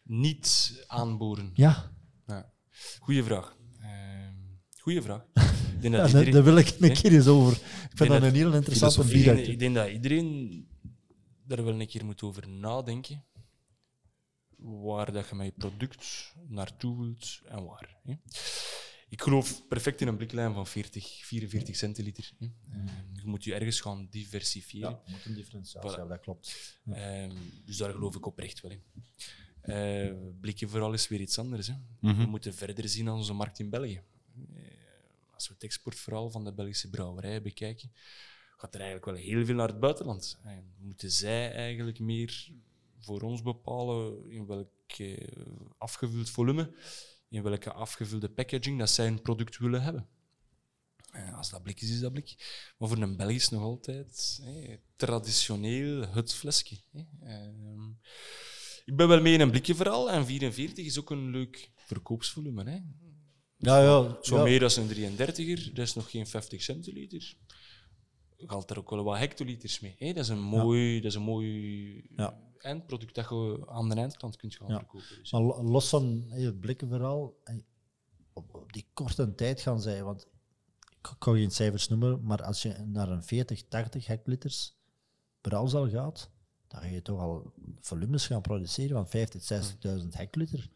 Niet 0.02 0.84
aanboren. 0.86 1.50
Ja, 1.54 1.90
Ja. 2.26 2.52
Goeie 2.98 3.22
vraag. 3.22 3.56
Ehm 3.80 4.28
goeie 4.88 5.02
vraag. 5.02 5.24
Ik 5.74 5.84
denk 5.84 5.94
dat 5.94 6.02
daar, 6.02 6.08
iedereen... 6.08 6.32
daar 6.32 6.44
wil 6.44 6.56
ik 6.56 6.76
een 6.80 6.92
keer 6.92 7.12
eens 7.12 7.26
over. 7.26 7.52
Ik 7.52 7.60
vind 7.94 8.10
dat 8.10 8.20
dat 8.20 8.22
een 8.22 8.34
heel 8.34 8.54
interessante 8.54 9.04
bier. 9.04 9.38
ik 9.38 9.58
denk 9.58 9.74
dat 9.74 9.88
iedereen 9.88 10.66
daar 11.44 11.64
wel 11.64 11.80
een 11.80 11.86
keer 11.86 12.04
moet 12.04 12.22
over 12.22 12.48
nadenken. 12.48 13.24
Waar 14.58 15.12
dat 15.12 15.28
je 15.28 15.34
met 15.34 15.46
je 15.46 15.52
product 15.52 16.34
naartoe 16.48 16.98
wilt 16.98 17.40
en 17.44 17.64
waar. 17.64 17.96
Hè. 18.04 18.14
Ik 19.08 19.22
geloof 19.22 19.66
perfect 19.68 20.00
in 20.00 20.08
een 20.08 20.16
bliklijn 20.16 20.54
van 20.54 20.66
40, 20.66 21.24
44 21.24 21.76
centiliter. 21.76 22.32
Hè. 22.38 22.46
Eh, 22.46 22.82
je 23.12 23.26
moet 23.26 23.44
je 23.44 23.54
ergens 23.54 23.80
gaan 23.80 24.06
diversifiëren. 24.10 24.90
Ja, 24.90 25.12
moet 25.12 25.24
een 25.24 25.34
differentiatie, 25.34 25.90
Voilà. 25.90 25.94
ja, 25.94 26.04
dat 26.06 26.20
klopt. 26.20 26.78
Ehm, 26.90 27.34
dus 27.64 27.76
daar 27.76 27.90
geloof 27.92 28.16
ik 28.16 28.26
oprecht 28.26 28.60
wel 28.60 28.70
in. 28.70 28.82
Eh 29.60 30.12
blikken 30.40 30.68
vooral 30.68 30.92
is 30.92 31.08
weer 31.08 31.20
iets 31.20 31.38
anders. 31.38 31.66
Hè. 31.66 31.74
Mhm. 32.00 32.16
We 32.20 32.26
moeten 32.26 32.54
verder 32.54 32.88
zien 32.88 33.08
aan 33.08 33.16
onze 33.16 33.32
markt 33.32 33.58
in 33.58 33.70
België. 33.70 34.02
Eh, 34.54 34.62
als 35.34 35.48
we 35.48 35.54
het 35.54 35.62
exportverhaal 35.62 36.30
van 36.30 36.44
de 36.44 36.52
Belgische 36.52 36.90
brouwerij 36.90 37.42
bekijken, 37.42 37.92
gaat 38.56 38.74
er 38.74 38.80
eigenlijk 38.80 39.10
wel 39.10 39.24
heel 39.24 39.44
veel 39.44 39.54
naar 39.54 39.68
het 39.68 39.80
buitenland. 39.80 40.38
En 40.44 40.72
moeten 40.78 41.10
zij 41.10 41.52
eigenlijk 41.52 41.98
meer 41.98 42.48
voor 43.00 43.20
ons 43.20 43.42
bepalen 43.42 44.30
in 44.30 44.46
welk 44.46 44.70
afgevuld 45.78 46.30
volume, 46.30 46.74
in 47.28 47.42
welke 47.42 47.72
afgevulde 47.72 48.28
packaging 48.28 48.78
dat 48.78 48.90
zij 48.90 49.06
een 49.06 49.22
product 49.22 49.58
willen 49.58 49.82
hebben. 49.82 50.08
Als 51.34 51.50
dat 51.50 51.62
blik 51.62 51.80
is, 51.80 51.90
is 51.90 52.00
dat 52.00 52.12
blik. 52.12 52.34
Maar 52.78 52.88
voor 52.88 52.98
een 52.98 53.16
Belgisch 53.16 53.48
nog 53.48 53.62
altijd 53.62 54.42
traditioneel 54.96 56.08
het 56.08 56.34
flesje. 56.34 56.76
Ehm, 57.22 57.88
ik 58.84 58.96
ben 58.96 59.08
wel 59.08 59.20
mee 59.20 59.32
in 59.32 59.40
een 59.40 59.50
blikje 59.50 59.74
vooral. 59.74 60.10
En 60.10 60.26
44 60.26 60.84
is 60.84 60.98
ook 60.98 61.10
een 61.10 61.30
leuk 61.30 61.70
verkoopsvolume. 61.76 62.64
Hè. 62.64 62.78
Ja, 63.56 63.82
ja. 63.82 64.18
Zo 64.22 64.36
ja. 64.36 64.42
meer 64.42 64.60
dan 64.60 64.70
een 64.76 65.16
33er, 65.16 65.72
dat 65.72 65.86
is 65.86 65.94
nog 65.94 66.10
geen 66.10 66.26
50 66.26 66.62
centiliter. 66.62 67.34
Gaat 68.36 68.70
er 68.70 68.78
ook 68.78 68.90
wel 68.90 69.04
wat 69.04 69.18
hectoliters 69.18 69.80
mee. 69.80 69.94
Hè? 69.98 70.12
Dat 70.12 70.24
is 70.24 70.28
een 70.28 70.42
mooi, 70.42 71.00
dat 71.00 71.10
is 71.10 71.14
een 71.14 71.22
mooi 71.22 72.08
Ja. 72.16 72.47
Eindproduct 72.62 73.14
dat 73.14 73.28
je 73.28 73.62
aan 73.66 73.88
de 73.88 73.94
eindklant 73.94 74.36
kunt 74.36 74.54
gaan 74.54 74.68
Ja. 74.68 74.76
verkopen. 74.78 75.06
Dus. 75.18 75.32
Maar 75.32 75.40
lo- 75.42 75.62
los 75.62 75.88
van 75.88 76.24
het 76.28 76.60
blikkenverhaal, 76.60 77.34
hey, 77.44 77.64
op, 78.32 78.54
op 78.54 78.72
die 78.72 78.86
korte 78.92 79.34
tijd 79.34 79.60
gaan 79.60 79.80
zij, 79.80 80.04
want 80.04 80.26
ik 80.90 81.14
kan 81.18 81.34
geen 81.34 81.50
cijfers 81.50 81.88
noemen, 81.88 82.22
maar 82.24 82.42
als 82.42 82.62
je 82.62 82.74
naar 82.86 83.08
een 83.10 83.22
40, 83.22 83.62
80 83.68 84.06
hectoliters 84.06 84.74
brouwzaal 85.40 85.88
gaat, 85.88 86.30
dan 86.66 86.80
ga 86.80 86.86
je 86.86 87.02
toch 87.02 87.20
al 87.20 87.52
volumes 87.80 88.26
gaan 88.26 88.40
produceren 88.40 88.96
van 88.96 89.08
50, 89.08 89.42
60.000 90.02 90.14
hectoliter. 90.16 90.70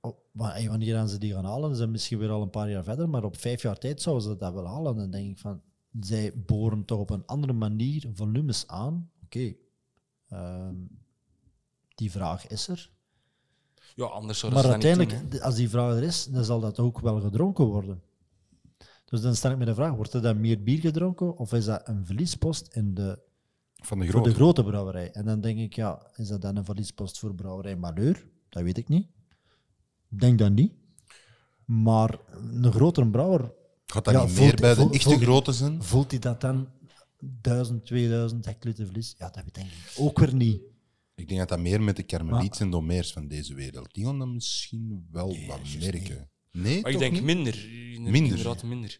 Op, 0.00 0.22
maar, 0.32 0.64
wanneer 0.68 0.94
gaan 0.94 1.08
ze 1.08 1.18
die 1.18 1.32
gaan 1.32 1.44
halen? 1.44 1.70
Ze 1.70 1.76
zijn 1.76 1.90
misschien 1.90 2.18
weer 2.18 2.30
al 2.30 2.42
een 2.42 2.50
paar 2.50 2.70
jaar 2.70 2.84
verder, 2.84 3.08
maar 3.08 3.24
op 3.24 3.36
vijf 3.36 3.62
jaar 3.62 3.78
tijd 3.78 4.02
zouden 4.02 4.24
ze 4.24 4.36
dat 4.36 4.52
wel 4.52 4.66
halen. 4.66 4.96
Dan 4.96 5.10
denk 5.10 5.30
ik 5.30 5.38
van, 5.38 5.62
zij 6.00 6.32
boren 6.36 6.84
toch 6.84 6.98
op 6.98 7.10
een 7.10 7.26
andere 7.26 7.52
manier 7.52 8.10
volumes 8.14 8.66
aan. 8.66 9.10
Oké, 9.24 9.54
ehm, 10.30 10.74
die 11.94 12.10
vraag 12.10 12.46
is 12.46 12.68
er. 12.68 12.90
Ja, 13.94 14.04
anders 14.04 14.38
zouden 14.38 14.62
Maar 14.62 14.70
ze 14.72 14.78
dat 14.78 14.86
niet 14.88 14.98
uiteindelijk, 14.98 15.30
doen, 15.32 15.42
als 15.42 15.54
die 15.54 15.68
vraag 15.70 15.94
er 15.96 16.02
is, 16.02 16.24
dan 16.24 16.44
zal 16.44 16.60
dat 16.60 16.78
ook 16.78 17.00
wel 17.00 17.20
gedronken 17.20 17.64
worden. 17.64 18.02
Dus 19.04 19.20
dan 19.20 19.34
stel 19.36 19.50
ik 19.50 19.58
me 19.58 19.64
de 19.64 19.74
vraag, 19.74 19.94
wordt 19.94 20.12
er 20.12 20.22
dan 20.22 20.40
meer 20.40 20.62
bier 20.62 20.78
gedronken 20.80 21.36
of 21.36 21.52
is 21.52 21.64
dat 21.64 21.88
een 21.88 22.06
verliespost 22.06 22.74
in 22.74 22.94
de, 22.94 23.18
Van 23.74 23.98
de 23.98 24.04
voor 24.04 24.12
grote. 24.14 24.28
de 24.28 24.34
grote 24.34 24.64
brouwerij? 24.64 25.10
En 25.12 25.24
dan 25.24 25.40
denk 25.40 25.58
ik, 25.58 25.74
ja, 25.74 26.10
is 26.16 26.28
dat 26.28 26.40
dan 26.42 26.56
een 26.56 26.64
verliespost 26.64 27.18
voor 27.18 27.34
brouwerij 27.34 27.76
Malheur? 27.76 28.26
Dat 28.48 28.62
weet 28.62 28.78
ik 28.78 28.88
niet. 28.88 29.08
Ik 30.10 30.20
denk 30.20 30.38
dat 30.38 30.50
niet. 30.52 30.72
Maar 31.64 32.18
een 32.52 32.72
grotere 32.72 33.08
brouwer, 33.10 33.52
Gaat 33.86 34.04
dat 34.04 34.14
Ja, 34.14 34.22
niet 34.24 34.30
voelt- 34.32 34.60
meer 34.60 34.74
bij 34.74 34.84
de 34.84 34.90
echte 34.90 35.18
grote 35.18 35.52
zijn? 35.52 35.82
voelt 35.82 36.10
hij 36.10 36.20
dat 36.20 36.40
dan 36.40 36.68
1000, 37.20 37.84
2000 37.86 38.44
hectoliter 38.44 38.84
verlies? 38.84 39.14
Ja, 39.18 39.30
dat 39.30 39.44
denk 39.54 39.66
ik 39.66 39.92
ook 39.96 40.18
weer 40.18 40.34
niet. 40.34 40.60
Ik 41.14 41.28
denk 41.28 41.40
dat 41.40 41.48
dat 41.48 41.58
meer 41.58 41.82
met 41.82 41.96
de 41.96 42.04
Carmeliets 42.06 42.60
en 42.60 42.70
Domers 42.70 43.12
van 43.12 43.28
deze 43.28 43.54
wereld. 43.54 43.94
Die 43.94 44.04
gaan 44.04 44.18
dat 44.18 44.28
misschien 44.28 45.06
wel 45.10 45.26
wat 45.28 45.36
juist 45.72 45.78
merken. 45.80 46.30
Nee, 46.52 46.80
Maar 46.82 46.90
ik 46.90 46.98
denk 46.98 47.12
niet? 47.12 47.22
minder. 47.22 47.66
Minder. 47.98 48.14
Inderdaad, 48.14 48.62
minder. 48.62 48.98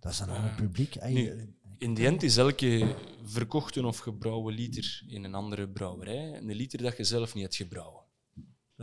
Dat 0.00 0.12
is 0.12 0.18
een 0.18 0.28
ander 0.28 0.54
publiek. 0.54 1.04
Nu, 1.08 1.54
in 1.78 1.94
de 1.94 2.06
end 2.06 2.22
is 2.22 2.36
elke 2.36 2.96
verkochte 3.24 3.86
of 3.86 3.98
gebrouwen 3.98 4.54
liter 4.54 5.02
in 5.06 5.24
een 5.24 5.34
andere 5.34 5.68
brouwerij 5.68 6.36
een 6.36 6.54
liter 6.54 6.82
dat 6.82 6.96
je 6.96 7.04
zelf 7.04 7.34
niet 7.34 7.42
hebt 7.42 7.56
gebrouwen. 7.56 8.00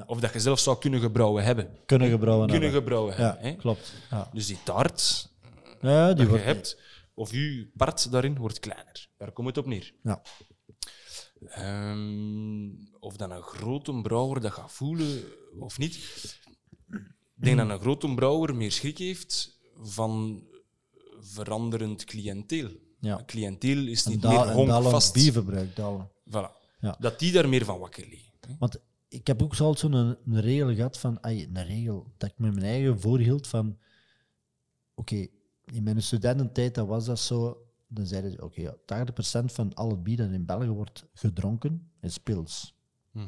Of 0.06 0.20
dat 0.20 0.34
je 0.34 0.40
zelf 0.40 0.60
zou 0.60 0.80
kunnen 0.80 0.99
gebrouwen 0.99 1.44
hebben. 1.44 1.78
kunnen 1.86 2.10
gebrouwen 2.10 2.48
Kunnen 2.48 2.64
hebben. 2.72 2.82
gebrouwen 2.82 3.16
Ja, 3.18 3.22
hebben. 3.32 3.44
hè. 3.49 3.56
klopt. 3.56 3.94
Ja, 4.10 4.30
Dus 4.34 4.48
die 4.48 4.57
taart 4.64 5.30
ja 5.82 6.07
die 6.07 6.16
dat 6.16 6.24
je 6.24 6.28
wordt, 6.30 6.44
hebt, 6.44 6.80
of 7.20 7.32
uw 7.32 7.66
part 7.78 8.12
daarin 8.12 8.38
wordt 8.38 8.60
kleiner. 8.60 9.08
Daar 9.18 9.32
komt 9.32 9.48
het 9.48 9.58
op 9.58 9.66
neer. 9.66 9.94
Ja. 10.04 10.22
Ehm, 11.48 12.70
of 13.00 13.18
dan 13.18 13.32
een 13.32 13.41
grote 13.41 14.02
brouwer 14.02 14.41
dat 14.41 14.52
gaat 14.52 14.72
voelen 14.72 15.24
of 15.60 15.78
niet. 15.78 15.96
Ik 17.36 17.46
denk 17.46 17.58
dat 17.58 17.70
een 17.70 17.80
grote 17.80 18.14
brouwer 18.14 18.56
meer 18.56 18.72
schrik 18.72 18.98
heeft 18.98 19.60
van 19.76 20.44
veranderend 21.20 22.04
cliënteel. 22.04 22.70
Ja. 23.00 23.24
Cliënteel 23.26 23.88
is 23.88 24.06
niet 24.06 24.22
meer 24.22 24.52
honkvast. 24.52 25.14
bierverbruik, 25.14 25.76
dalen. 25.76 26.12
Voilà. 26.30 26.78
Ja. 26.80 26.96
Dat 27.00 27.20
die 27.20 27.32
daar 27.32 27.50
meer 27.50 27.66
van 27.66 27.80
wakker 27.80 28.08
liggen. 28.08 28.32
Want 28.60 28.82
ik 29.08 29.28
heb 29.28 29.41
ook 29.41 29.58
altijd 29.58 29.80
zo'n 29.80 29.94
een, 29.94 30.18
een 30.26 30.41
regel 30.41 30.76
gehad 30.76 31.00
van, 31.00 31.24
ai, 31.24 31.50
een 31.54 31.66
regel, 31.66 32.14
dat 32.18 32.30
ik 32.30 32.38
met 32.38 32.54
mijn 32.54 32.66
eigen 32.66 33.00
voorhield 33.00 33.48
van, 33.48 33.78
oké, 34.94 35.28
in 35.72 35.84
mijn 35.84 36.02
studententijd 36.02 36.76
dat 36.76 36.88
was 36.88 37.06
dat 37.06 37.20
zo, 37.20 37.66
dan 37.88 38.06
zeiden 38.06 38.32
ze, 38.32 38.44
oké, 38.44 38.62
ja, 38.62 38.76
80% 39.41 39.46
van 39.46 39.74
al 39.74 39.90
het 39.90 40.04
bier 40.04 40.18
dat 40.18 40.30
in 40.30 40.46
België 40.46 40.70
wordt 40.70 41.06
gedronken 41.14 41.91
is 42.02 42.18
pils. 42.18 42.74
80% 43.18 43.24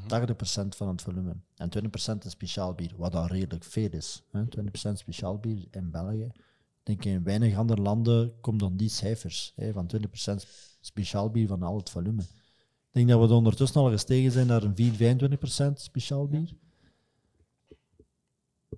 van 0.76 0.88
het 0.88 1.02
volume. 1.02 1.36
En 1.56 1.70
20% 1.70 2.26
is 2.26 2.32
speciaal 2.32 2.74
bier, 2.74 2.94
wat 2.98 3.16
al 3.16 3.28
redelijk 3.28 3.64
veel 3.64 3.90
is. 3.90 4.24
Hè? 4.32 4.44
20% 4.44 4.48
speciaal 4.94 5.38
bier 5.38 5.68
in 5.72 5.92
België. 5.92 6.32
Ik 6.84 6.84
denk 6.84 7.06
in 7.06 7.24
weinig 7.24 7.58
andere 7.58 7.82
landen 7.82 8.40
komt 8.42 8.60
dan 8.60 8.78
die 8.78 8.90
cijfers, 8.90 9.54
hè, 9.56 9.72
van 9.72 9.88
20% 9.88 10.46
speciaal 10.80 11.30
bier 11.30 11.48
van 11.48 11.64
al 11.64 11.78
het 11.78 11.90
volume. 11.90 12.22
Ik 12.22 12.28
denk 12.92 13.08
dat 13.08 13.20
we 13.20 13.28
er 13.28 13.34
ondertussen 13.34 13.82
al 13.82 13.90
gestegen 13.90 14.32
zijn 14.32 14.48
naar 14.48 14.64
een 14.64 14.76
4, 14.76 14.94
25% 14.94 15.82
speciaal 15.82 16.28
bier. 16.28 16.54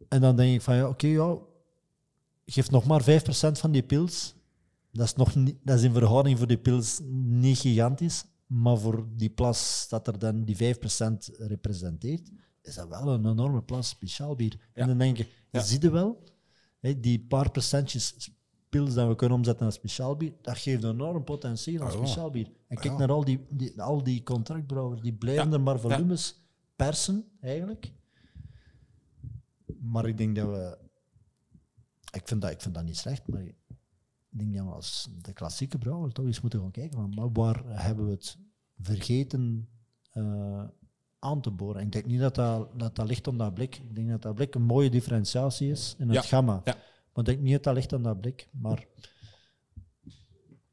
En 0.08 0.22
dan 0.22 0.36
denk 0.36 0.56
ik 0.56 0.62
van 0.62 0.76
ja, 0.76 0.88
oké, 0.88 1.08
ja, 1.08 1.38
geef 2.46 2.72
nog 2.72 2.86
maar 2.86 3.04
5% 3.04 3.06
van 3.52 3.72
die 3.72 3.84
pils. 3.84 4.36
Dat 4.92 5.06
is, 5.06 5.16
nog 5.16 5.36
niet, 5.36 5.58
dat 5.64 5.78
is 5.78 5.84
in 5.84 5.94
verhouding 5.94 6.38
voor 6.38 6.48
die 6.48 6.58
pils 6.58 7.00
niet 7.14 7.58
gigantisch, 7.58 8.26
maar 8.48 8.78
voor 8.78 9.08
die 9.16 9.30
plas 9.30 9.86
dat 9.90 10.08
er 10.08 10.20
dan 10.20 10.44
die 10.44 10.76
5% 10.76 10.80
representeert, 11.38 12.30
is 12.62 12.76
dat 12.76 12.88
wel 12.88 13.08
een 13.08 13.26
enorme 13.30 13.64
plas 13.64 13.90
speciaal 13.90 14.36
bier. 14.36 14.70
En 14.74 14.88
dan 14.88 14.98
denk 14.98 15.18
je, 15.18 15.28
Ja. 15.52 15.62
zie 15.62 15.82
je 15.82 15.92
wel, 15.92 16.24
die 16.98 17.20
paar 17.28 17.52
procentjes 17.52 18.30
pils 18.70 18.94
dat 18.94 19.08
we 19.08 19.16
kunnen 19.16 19.38
omzetten 19.38 19.64
naar 19.64 19.74
speciaal 19.74 20.16
bier, 20.16 20.34
dat 20.42 20.58
geeft 20.58 20.84
een 20.84 20.92
enorm 20.92 21.24
potentieel 21.24 21.82
aan 21.82 21.88
Ah, 21.88 21.94
speciaal 21.94 22.30
bier. 22.30 22.52
En 22.68 22.78
kijk 22.78 22.94
ja. 22.94 23.00
naar 23.00 23.12
al 23.12 23.24
die, 23.26 23.46
die, 23.50 23.82
al 23.82 24.04
die 24.04 24.24
contractbrouwers, 24.24 25.02
die 25.02 25.14
blijven 25.14 25.54
er 25.54 25.62
maar 25.62 25.80
volumes 25.80 26.44
persen, 26.76 27.26
eigenlijk. 27.42 27.92
Maar 29.80 30.08
ik 30.08 30.18
denk 30.18 30.36
dat 30.36 30.48
we... 30.48 30.78
Ik 32.14 32.28
vind 32.28 32.42
dat, 32.42 32.52
ik 32.52 32.62
vind 32.62 32.74
dat 32.76 32.84
niet 32.84 32.98
slecht, 32.98 33.28
maar 33.28 33.42
ik 33.42 33.56
denk 34.30 34.56
dat 34.56 34.66
we 34.66 34.72
als 34.72 35.10
de 35.22 35.34
klassieke 35.34 35.78
brouwer 35.78 36.12
toch 36.12 36.26
eens 36.26 36.42
moeten 36.42 36.60
gaan 36.60 36.72
kijken 36.72 36.98
van, 37.00 37.10
maar 37.16 37.32
waar 37.32 37.62
hebben 37.66 38.06
we 38.06 38.12
het 38.12 38.38
vergeten 38.80 39.68
eh, 40.12 40.64
aan 41.20 41.42
te 41.42 41.52
boren. 41.52 41.82
Ik 41.82 41.92
denk 41.92 42.06
niet 42.06 42.20
dat 42.20 42.36
dat, 42.36 42.80
dat 42.80 42.96
dat 42.96 43.08
ligt 43.08 43.28
aan 43.28 43.38
dat 43.38 43.54
blik. 43.54 43.76
Ik 43.76 43.96
denk 43.96 44.10
dat 44.10 44.22
dat 44.22 44.36
blik 44.36 44.56
een 44.56 44.62
mooie 44.64 44.90
differentiatie 44.90 45.70
is 45.72 45.96
in 45.98 46.06
het 46.08 46.16
Ja, 46.16 46.22
gamma. 46.22 46.62
ja. 46.64 46.76
Maar 47.14 47.24
ik 47.24 47.26
denk 47.26 47.40
niet 47.40 47.54
dat 47.54 47.64
dat 47.64 47.74
ligt 47.76 47.94
aan 47.94 48.04
dat 48.04 48.22
blik. 48.22 48.48
Maar 48.52 48.86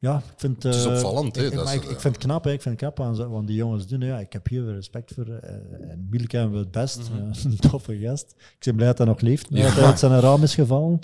ja, 0.00 0.16
ik 0.16 0.22
vind 0.36 0.62
Het 0.62 0.74
is 0.74 0.84
eh, 0.84 0.90
opvallend, 0.92 1.36
hè, 1.36 1.44
Ik, 1.46 1.54
dat 1.54 1.64
maar 1.64 1.74
is, 1.74 1.80
ik, 1.82 1.90
ik 1.90 2.00
vind 2.00 2.14
het 2.14 2.24
knap, 2.24 2.44
hè, 2.44 2.52
ik 2.52 2.62
vind 2.62 2.80
het 2.80 2.92
knap 2.94 3.06
aan 3.06 3.30
wat 3.30 3.46
die 3.46 3.56
jongens 3.56 3.86
doen. 3.86 4.00
Ja, 4.00 4.18
ik 4.18 4.32
heb 4.32 4.48
hier 4.48 4.64
respect 4.72 5.12
voor. 5.14 5.26
eh, 5.28 5.54
en 5.90 6.06
Biel 6.10 6.26
kennen 6.26 6.52
we 6.52 6.58
het 6.58 6.70
best. 6.70 6.98
Eh, 6.98 7.44
een 7.50 7.56
toffe 7.56 7.98
gast. 7.98 8.34
Ik 8.38 8.64
ben 8.64 8.74
blij 8.74 8.86
dat 8.88 8.98
hij 8.98 9.06
nog 9.06 9.20
leeft. 9.20 9.50
nadat 9.50 9.72
hij 9.72 9.84
uit 9.84 9.98
zijn 9.98 10.20
raam 10.20 10.42
is 10.42 10.54
gevallen. 10.54 10.98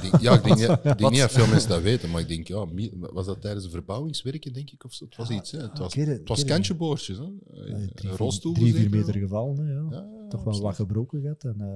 Denk- 0.00 0.20
Ja, 0.20 0.32
ik 0.34 0.44
denk, 0.44 0.56
niet- 0.58 0.68
ik 0.68 0.82
denk 0.82 1.10
niet 1.10 1.20
dat 1.20 1.32
veel 1.32 1.46
mensen 1.46 1.68
dat 1.68 1.82
weten, 1.82 2.10
maar 2.10 2.20
ik 2.20 2.28
denk, 2.28 2.48
ja, 2.48 2.66
was 3.12 3.26
dat 3.26 3.40
tijdens 3.40 3.64
de 3.64 3.70
verbouwingswerken, 3.70 4.52
denk 4.52 4.70
ik, 4.70 4.84
of 4.84 4.92
zo? 4.92 5.04
Het 5.04 5.16
was 5.16 5.30
iets, 5.30 5.50
hè? 5.50 5.58
Het 5.60 5.78
was, 5.78 5.94
het, 5.94 6.06
het 6.08 6.28
was 6.28 6.44
kantjeboordjes, 6.44 7.16
hè? 7.18 7.24
Een 7.24 7.90
drie, 7.94 8.10
rolstoel 8.10 8.54
vier, 8.54 8.62
drie, 8.62 8.74
vier 8.74 8.82
zeker 8.90 8.98
meter 9.06 9.20
gevallen. 9.20 9.56
Hè, 9.66 9.72
ja. 9.72 9.86
Ja, 9.90 10.06
Toch 10.28 10.44
wel 10.44 10.60
wat 10.60 10.74
gebroken 10.74 11.20
gehad. 11.20 11.44
En, 11.44 11.56
eh, 11.60 11.66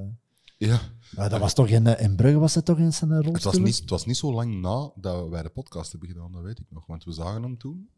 Ja, 0.68 0.80
ja, 1.16 1.28
dat 1.28 1.40
was 1.40 1.54
toch 1.54 1.68
in, 1.68 1.86
eh, 1.86 2.04
in 2.04 2.16
Brugge 2.16 2.38
was 2.38 2.54
het 2.54 2.64
toch 2.64 2.78
in 2.78 2.92
zijn 2.92 3.10
rolstoel? 3.10 3.32
het 3.32 3.44
was, 3.44 3.58
niet, 3.58 3.80
het 3.80 3.90
was 3.90 4.06
niet 4.06 4.16
zo 4.16 4.32
lang 4.32 4.60
na 4.60 4.90
dat 4.94 5.28
wij 5.28 5.42
de 5.42 5.48
podcast 5.48 5.90
hebben 5.90 6.08
gedaan, 6.08 6.32
dat 6.32 6.42
weet 6.42 6.58
ik 6.58 6.66
nog, 6.70 6.86
want 6.86 7.04
we 7.04 7.12
zagen 7.12 7.42
hem 7.42 7.58
toen. 7.58 7.88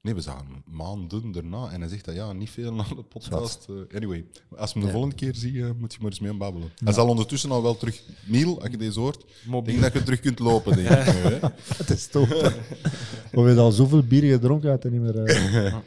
Nee, 0.00 0.14
we 0.14 0.20
zagen 0.20 0.46
hem 0.46 0.62
maanden 0.66 1.32
daarna 1.32 1.70
en 1.70 1.80
hij 1.80 1.88
zegt 1.90 2.04
dat 2.04 2.14
ja, 2.14 2.32
niet 2.32 2.50
veel 2.50 2.74
na 2.74 2.82
de 2.82 3.02
podcast. 3.02 3.66
eh, 3.68 3.96
anyway, 3.96 4.26
als 4.56 4.72
we 4.72 4.78
hem 4.78 4.86
de 4.88 4.92
volgende 4.92 5.16
keer 5.16 5.34
zie, 5.34 5.64
eh, 5.64 5.70
moet 5.78 5.92
je 5.92 5.98
maar 6.00 6.10
eens 6.10 6.20
mee 6.20 6.30
aan 6.30 6.38
babbelen. 6.38 6.70
Hij 6.84 6.92
zal 6.92 7.08
ondertussen 7.08 7.50
al 7.50 7.62
wel 7.62 7.76
terug, 7.76 8.02
Niel, 8.26 8.60
als 8.60 8.70
je 8.70 8.76
deze 8.76 9.00
hoort, 9.00 9.24
ik 9.52 9.64
denk 9.64 9.80
dat 9.80 9.92
je 9.92 10.02
terug 10.02 10.20
kunt 10.20 10.38
lopen, 10.38 10.76
denk 10.76 10.88
ik. 10.88 11.40
Het 11.78 11.90
is 11.90 12.06
top. 12.06 12.28
We 12.28 12.52
hebben 13.30 13.58
al 13.58 13.72
zoveel 13.72 14.02
bier 14.02 14.32
gedronken 14.32 14.68
dat 14.68 14.84
er 14.84 14.90
niet 14.90 15.00
meer. 15.00 15.74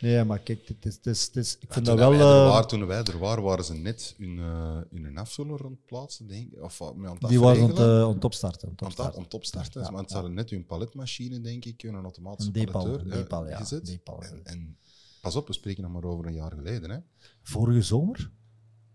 Nee, 0.00 0.24
maar 0.24 0.38
kijk, 0.38 0.68
het 0.68 0.86
is, 0.86 0.94
het 0.94 1.06
is, 1.06 1.30
is, 1.30 1.56
ik 1.60 1.72
vind 1.72 1.86
dat 1.86 1.98
wel. 1.98 2.10
wij 2.10 2.18
er 2.18 2.24
eh, 2.24 2.48
waren, 2.48 2.68
toen 2.68 2.86
wij 2.86 3.02
er 3.02 3.18
waren, 3.18 3.42
waren 3.42 3.64
ze 3.64 3.74
net 3.74 4.14
hun, 4.18 4.38
eh 4.38 4.78
hun 5.02 5.18
afvuller 5.18 5.64
aan 5.64 5.70
het 5.70 5.84
plaatsen, 5.86 6.26
denk 6.26 6.52
ik. 6.52 6.62
Of 6.62 6.82
aan 6.82 7.04
het 7.04 7.28
die 7.28 7.40
was 7.40 7.58
aan 7.58 7.68
het, 7.68 7.78
eh, 7.78 8.02
aan 8.02 8.14
het 8.14 8.24
opstarten. 8.24 8.68
aan 8.68 8.74
het 8.74 8.82
opstarten. 8.82 9.18
om 9.18 9.28
top 9.28 9.44
starten. 9.44 9.80
Ja, 9.82 9.90
want 9.92 10.08
ze 10.08 10.14
hadden 10.14 10.34
net 10.34 10.50
hun 10.50 10.66
paletmachine, 10.66 11.40
denk 11.40 11.64
ik, 11.64 11.82
een 11.82 11.94
automatische 11.94 12.50
Een 12.54 12.66
eh, 12.66 13.10
Depal, 13.10 13.46
ja, 13.48 13.56
gezet. 13.56 13.86
Depal, 13.86 14.22
ja. 14.22 14.28
en, 14.28 14.40
en 14.44 14.76
pas 15.20 15.36
op, 15.36 15.46
we 15.46 15.52
spreken 15.52 15.82
nog 15.82 15.92
maar 15.92 16.04
over 16.04 16.26
een 16.26 16.34
jaar 16.34 16.52
geleden. 16.52 16.90
Hè. 16.90 16.98
Vorige 17.42 17.82
zomer? 17.82 18.30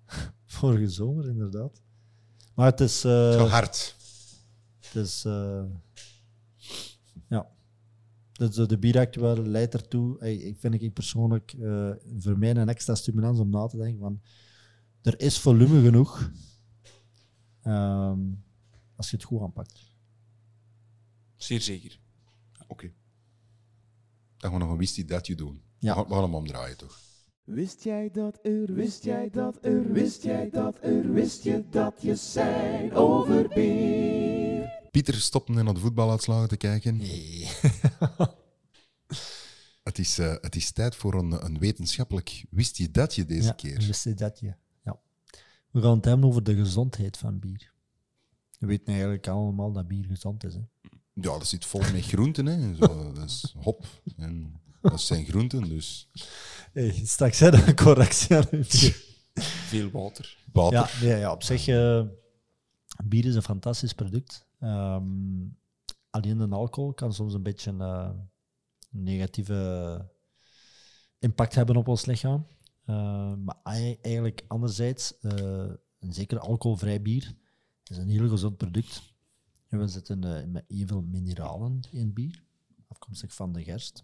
Vorige 0.45 0.89
zomer, 0.89 1.27
inderdaad. 1.29 1.81
Maar 2.53 2.65
het 2.65 2.79
is. 2.79 3.03
eh, 3.03 3.29
Het 3.39 3.49
hard. 3.49 3.95
het 4.79 4.95
is 4.95 5.25
eh. 5.25 5.63
Dus 8.49 8.67
de 8.67 8.77
bieractuele 8.77 9.47
leidt 9.47 9.73
ertoe. 9.73 10.15
Hey, 10.19 10.35
ik 10.35 10.57
vind 10.59 10.81
ik 10.81 10.93
persoonlijk 10.93 11.53
eh, 11.53 11.91
voor 12.17 12.37
mij 12.37 12.55
een 12.55 12.69
extra 12.69 12.95
stimulans 12.95 13.39
om 13.39 13.49
na 13.49 13.67
te 13.67 13.77
denken 13.77 13.99
van 13.99 14.21
er 15.01 15.19
is 15.19 15.39
volume 15.39 15.81
genoeg 15.81 16.31
ehm, 17.61 18.19
als 18.95 19.09
je 19.09 19.15
het 19.15 19.25
goed 19.25 19.41
aanpakt. 19.41 19.95
Zeer 21.35 21.61
zeker. 21.61 21.99
Oké. 22.67 22.91
Dan 24.37 24.49
gaan 24.49 24.59
we 24.59 24.65
nog 24.65 24.69
een 24.73 24.77
wist 24.77 25.07
dat 25.07 25.27
je 25.27 25.35
doen. 25.35 25.61
Ja. 25.77 25.93
We, 25.93 25.99
gaan, 25.99 26.07
we 26.07 26.15
hem 26.15 26.35
omdraaien, 26.35 26.77
toch? 26.77 26.99
Wist 27.43 27.83
jij 27.83 28.09
dat 28.11 28.39
er, 28.41 28.73
wist 28.73 29.03
jij 29.03 29.29
dat 29.29 29.65
er, 29.65 29.91
wist 29.91 30.23
jij 30.23 30.49
dat 30.49 30.77
er, 30.81 31.13
wist 31.13 31.43
je 31.43 31.63
dat 31.69 32.01
je 32.01 32.15
zijn 32.15 32.93
over 32.93 33.47
bier? 33.47 34.50
Pieter 34.91 35.13
stopt 35.13 35.49
nu 35.49 35.63
naar 35.63 35.73
de 35.73 35.79
voetbaluitslagen 35.79 36.47
te 36.47 36.57
kijken. 36.57 36.99
het, 39.83 39.99
is, 39.99 40.19
eh, 40.19 40.35
het 40.41 40.55
is 40.55 40.71
tijd 40.71 40.95
voor 40.95 41.13
een, 41.13 41.45
een 41.45 41.59
wetenschappelijk 41.59 42.45
wist 42.49 42.77
je 42.77 42.91
dat 42.91 43.15
je 43.15 43.25
deze 43.25 43.47
ja, 43.47 43.51
keer. 43.51 43.83
wist 43.87 44.03
je 44.03 44.13
dat 44.13 44.39
je. 44.39 44.53
Ja. 44.83 44.99
We 45.71 45.81
gaan 45.81 45.95
het 45.95 46.05
hebben 46.05 46.27
over 46.27 46.43
de 46.43 46.55
gezondheid 46.55 47.17
van 47.17 47.39
bier. 47.39 47.73
We 48.59 48.67
weten 48.67 48.87
eigenlijk 48.87 49.27
allemaal 49.27 49.71
dat 49.71 49.87
bier 49.87 50.05
gezond 50.05 50.43
is. 50.43 50.53
Hè? 50.53 50.61
Ja, 51.13 51.37
dat 51.37 51.47
zit 51.47 51.65
vol 51.65 51.81
met 51.93 52.05
groenten. 52.05 52.45
Hè. 52.45 52.75
Zo, 52.75 53.13
dat 53.13 53.29
is 53.29 53.55
hop. 53.57 53.85
En 54.17 54.61
dat 54.81 55.01
zijn 55.01 55.25
groenten, 55.25 55.69
dus 55.69 56.09
Hey, 56.73 57.01
straks 57.05 57.37
zei 57.37 57.51
dat 57.51 57.67
een 57.67 57.75
correctie 57.75 58.35
aan 58.35 58.45
het 58.49 58.79
bier. 58.79 59.03
Veel 59.43 59.91
water. 59.91 60.37
water. 60.53 60.77
Ja, 60.79 61.07
nee, 61.07 61.19
ja, 61.19 61.31
op 61.31 61.43
zich, 61.43 61.67
eh, 61.67 62.01
bier 63.03 63.25
is 63.25 63.35
een 63.35 63.43
fantastisch 63.43 63.93
product. 63.93 64.45
Ehm, 64.61 65.47
alleen 66.09 66.37
de 66.37 66.47
alcohol 66.49 66.93
kan 66.93 67.13
soms 67.13 67.33
een 67.33 67.43
beetje 67.43 67.71
eh, 67.77 68.09
een 68.91 69.03
negatieve 69.03 70.09
impact 71.19 71.55
hebben 71.55 71.75
op 71.75 71.87
ons 71.87 72.05
lichaam. 72.05 72.45
Eh, 72.85 73.33
maar 73.35 73.59
ei- 73.63 73.97
eigenlijk 74.01 74.45
anderzijds, 74.47 75.19
eh, 75.19 75.69
een 75.99 76.13
zeker 76.13 76.39
alcoholvrij 76.39 77.01
bier 77.01 77.33
is 77.83 77.97
een 77.97 78.09
heel 78.09 78.29
gezond 78.29 78.57
product. 78.57 79.13
En 79.67 79.79
we 79.79 79.87
zitten 79.87 80.23
eh, 80.23 80.47
met 80.47 80.63
heel 80.67 80.87
veel 80.87 81.01
mineralen 81.01 81.79
in 81.91 82.13
bier, 82.13 82.43
afkomstig 82.87 83.33
van 83.33 83.53
de 83.53 83.63
gerst. 83.63 84.03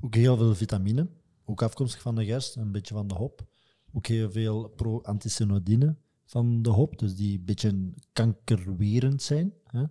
Ook 0.00 0.14
heel 0.14 0.36
veel 0.36 0.54
vitamine, 0.54 1.10
ook 1.44 1.62
afkomstig 1.62 2.00
van 2.02 2.14
de 2.14 2.24
gerst, 2.24 2.56
een 2.56 2.72
beetje 2.72 2.94
van 2.94 3.06
de 3.08 3.14
hop. 3.14 3.48
Ook 3.92 4.06
heel 4.06 4.30
veel 4.30 4.68
pro-anticyanoïdine 4.68 5.96
van 6.30 6.62
de 6.62 6.70
hop, 6.70 6.98
dus 6.98 7.16
die 7.16 7.38
een 7.38 7.44
beetje 7.44 7.92
kankerwerend 8.12 9.22
zijn. 9.22 9.52
Hè. 9.64 9.84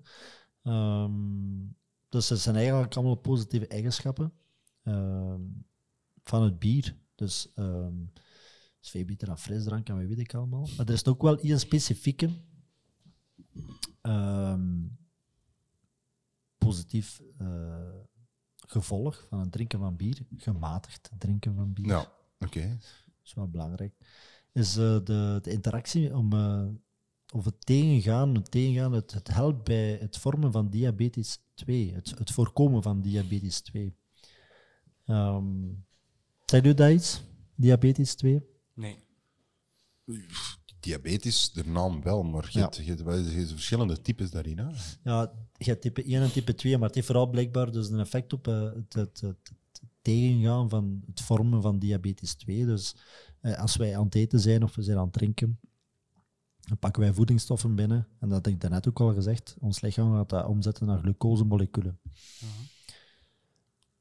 Ehm, 0.63 1.11
dus 2.09 2.27
dat 2.27 2.39
zijn 2.39 2.55
eigenlijk 2.55 2.95
allemaal 2.95 3.15
positieve 3.15 3.67
eigenschappen 3.67 4.33
ehm, 4.83 5.41
van 6.23 6.43
het 6.43 6.59
bier. 6.59 6.95
Dus 7.15 7.51
ehm 7.55 7.97
het 8.79 8.87
is 8.87 8.93
veel 8.93 9.05
beter 9.05 9.27
dan 9.27 9.39
frisdrank 9.39 9.89
en 9.89 9.95
wat 9.95 10.05
weet 10.05 10.19
ik 10.19 10.33
allemaal. 10.33 10.67
Maar 10.77 10.85
er 10.85 10.93
is 10.93 11.05
ook 11.05 11.21
wel 11.21 11.43
een 11.43 11.59
specifieke 11.59 12.29
ehm, 14.01 14.87
positief 16.57 17.21
eh, 17.37 17.93
gevolg 18.55 19.25
van 19.29 19.39
het 19.39 19.51
drinken 19.51 19.79
van 19.79 19.95
bier, 19.95 20.25
gematigd 20.35 21.11
drinken 21.17 21.55
van 21.55 21.73
bier. 21.73 21.85
Ja, 21.87 22.11
oké. 22.39 22.69
Dat 22.69 23.23
is 23.23 23.33
wel 23.33 23.49
belangrijk. 23.49 23.93
Is 24.53 24.77
eh, 24.77 24.99
de, 25.03 25.39
de 25.41 25.51
interactie 25.51 26.15
om 26.15 26.33
eh, 26.33 26.67
of 27.33 27.45
het 27.45 27.65
tegengaan, 27.65 28.35
het 28.35 28.51
tegengaan, 28.51 28.91
het, 28.91 29.11
het 29.13 29.27
helpt 29.27 29.63
bij 29.63 29.97
het 30.01 30.17
vormen 30.17 30.51
van 30.51 30.69
diabetes 30.69 31.39
2, 31.53 31.93
het, 31.93 32.13
het 32.17 32.31
voorkomen 32.31 32.83
van 32.83 33.01
diabetes 33.01 33.61
2. 33.61 33.95
Ehm 35.05 35.45
zeg 36.45 36.63
u 36.63 36.73
dat 36.73 36.91
iets? 36.91 37.21
Diabetes 37.55 38.15
2? 38.15 38.41
Nee. 38.73 38.97
Diabetes, 40.79 41.51
de 41.51 41.65
naam 41.65 42.01
wel, 42.01 42.23
maar 42.23 42.47
je 42.51 42.59
Ja. 42.59 42.69
je 42.71 42.83
je 43.39 43.47
verschillende 43.47 44.01
types 44.01 44.31
daarin. 44.31 44.57
Hè? 44.57 44.67
Ja, 45.03 45.33
je 45.57 45.65
hebt 45.65 45.81
type 45.81 46.03
1 46.03 46.21
en 46.21 46.31
type 46.31 46.55
2, 46.55 46.77
maar 46.77 46.85
het 46.85 46.95
heeft 46.95 47.07
vooral 47.07 47.29
blijkbaar 47.29 47.71
dus 47.71 47.89
een 47.89 47.99
effect 47.99 48.33
op 48.33 48.47
eh, 48.47 48.61
het, 48.61 48.93
het, 48.93 49.21
het, 49.21 49.21
het 49.21 49.81
tegengaan 50.01 50.69
van 50.69 51.03
het 51.05 51.21
vormen 51.21 51.61
van 51.61 51.79
diabetes 51.79 52.35
2. 52.35 52.65
Dus 52.65 52.95
als 53.41 53.75
wij 53.75 53.97
aan 53.97 54.05
het 54.05 54.15
eten 54.15 54.39
zijn 54.39 54.63
of 54.63 54.75
we 54.75 54.81
zijn 54.81 54.97
aan 54.97 55.03
het 55.03 55.13
drinken, 55.13 55.59
dan 56.59 56.77
pakken 56.77 57.01
wij 57.01 57.13
voedingsstoffen 57.13 57.75
binnen. 57.75 58.07
En 58.19 58.29
dat 58.29 58.31
had 58.31 58.47
ik 58.47 58.61
daarnet 58.61 58.87
ook 58.87 58.99
al 58.99 59.13
gezegd, 59.13 59.55
ons 59.59 59.81
lichaam 59.81 60.13
gaat 60.13 60.29
dat 60.29 60.45
omzetten 60.45 60.87
naar 60.87 60.99
glucosemoleculen. 60.99 61.99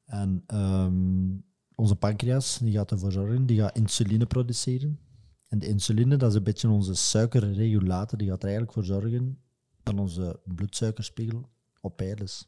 En 0.05 0.43
ehm, 0.47 1.37
onze 1.75 1.95
pancreas 1.95 2.57
die 2.57 2.73
gaat 2.73 2.91
ervoor 2.91 3.11
zorgen, 3.11 3.45
die 3.45 3.59
gaat 3.59 3.75
insuline 3.77 4.25
produceren. 4.25 4.99
En 5.47 5.59
de 5.59 5.67
insuline, 5.67 6.17
dat 6.17 6.29
is 6.29 6.35
een 6.35 6.43
beetje 6.43 6.69
onze 6.69 6.93
suikerregulator, 6.93 8.17
die 8.17 8.27
gaat 8.27 8.43
er 8.43 8.47
eigenlijk 8.49 8.73
voor 8.73 8.85
zorgen 8.85 9.41
dat 9.83 9.99
onze 9.99 10.39
bloedsuikerspiegel 10.43 11.49
op 11.81 11.97
peil 11.97 12.15
is. 12.15 12.47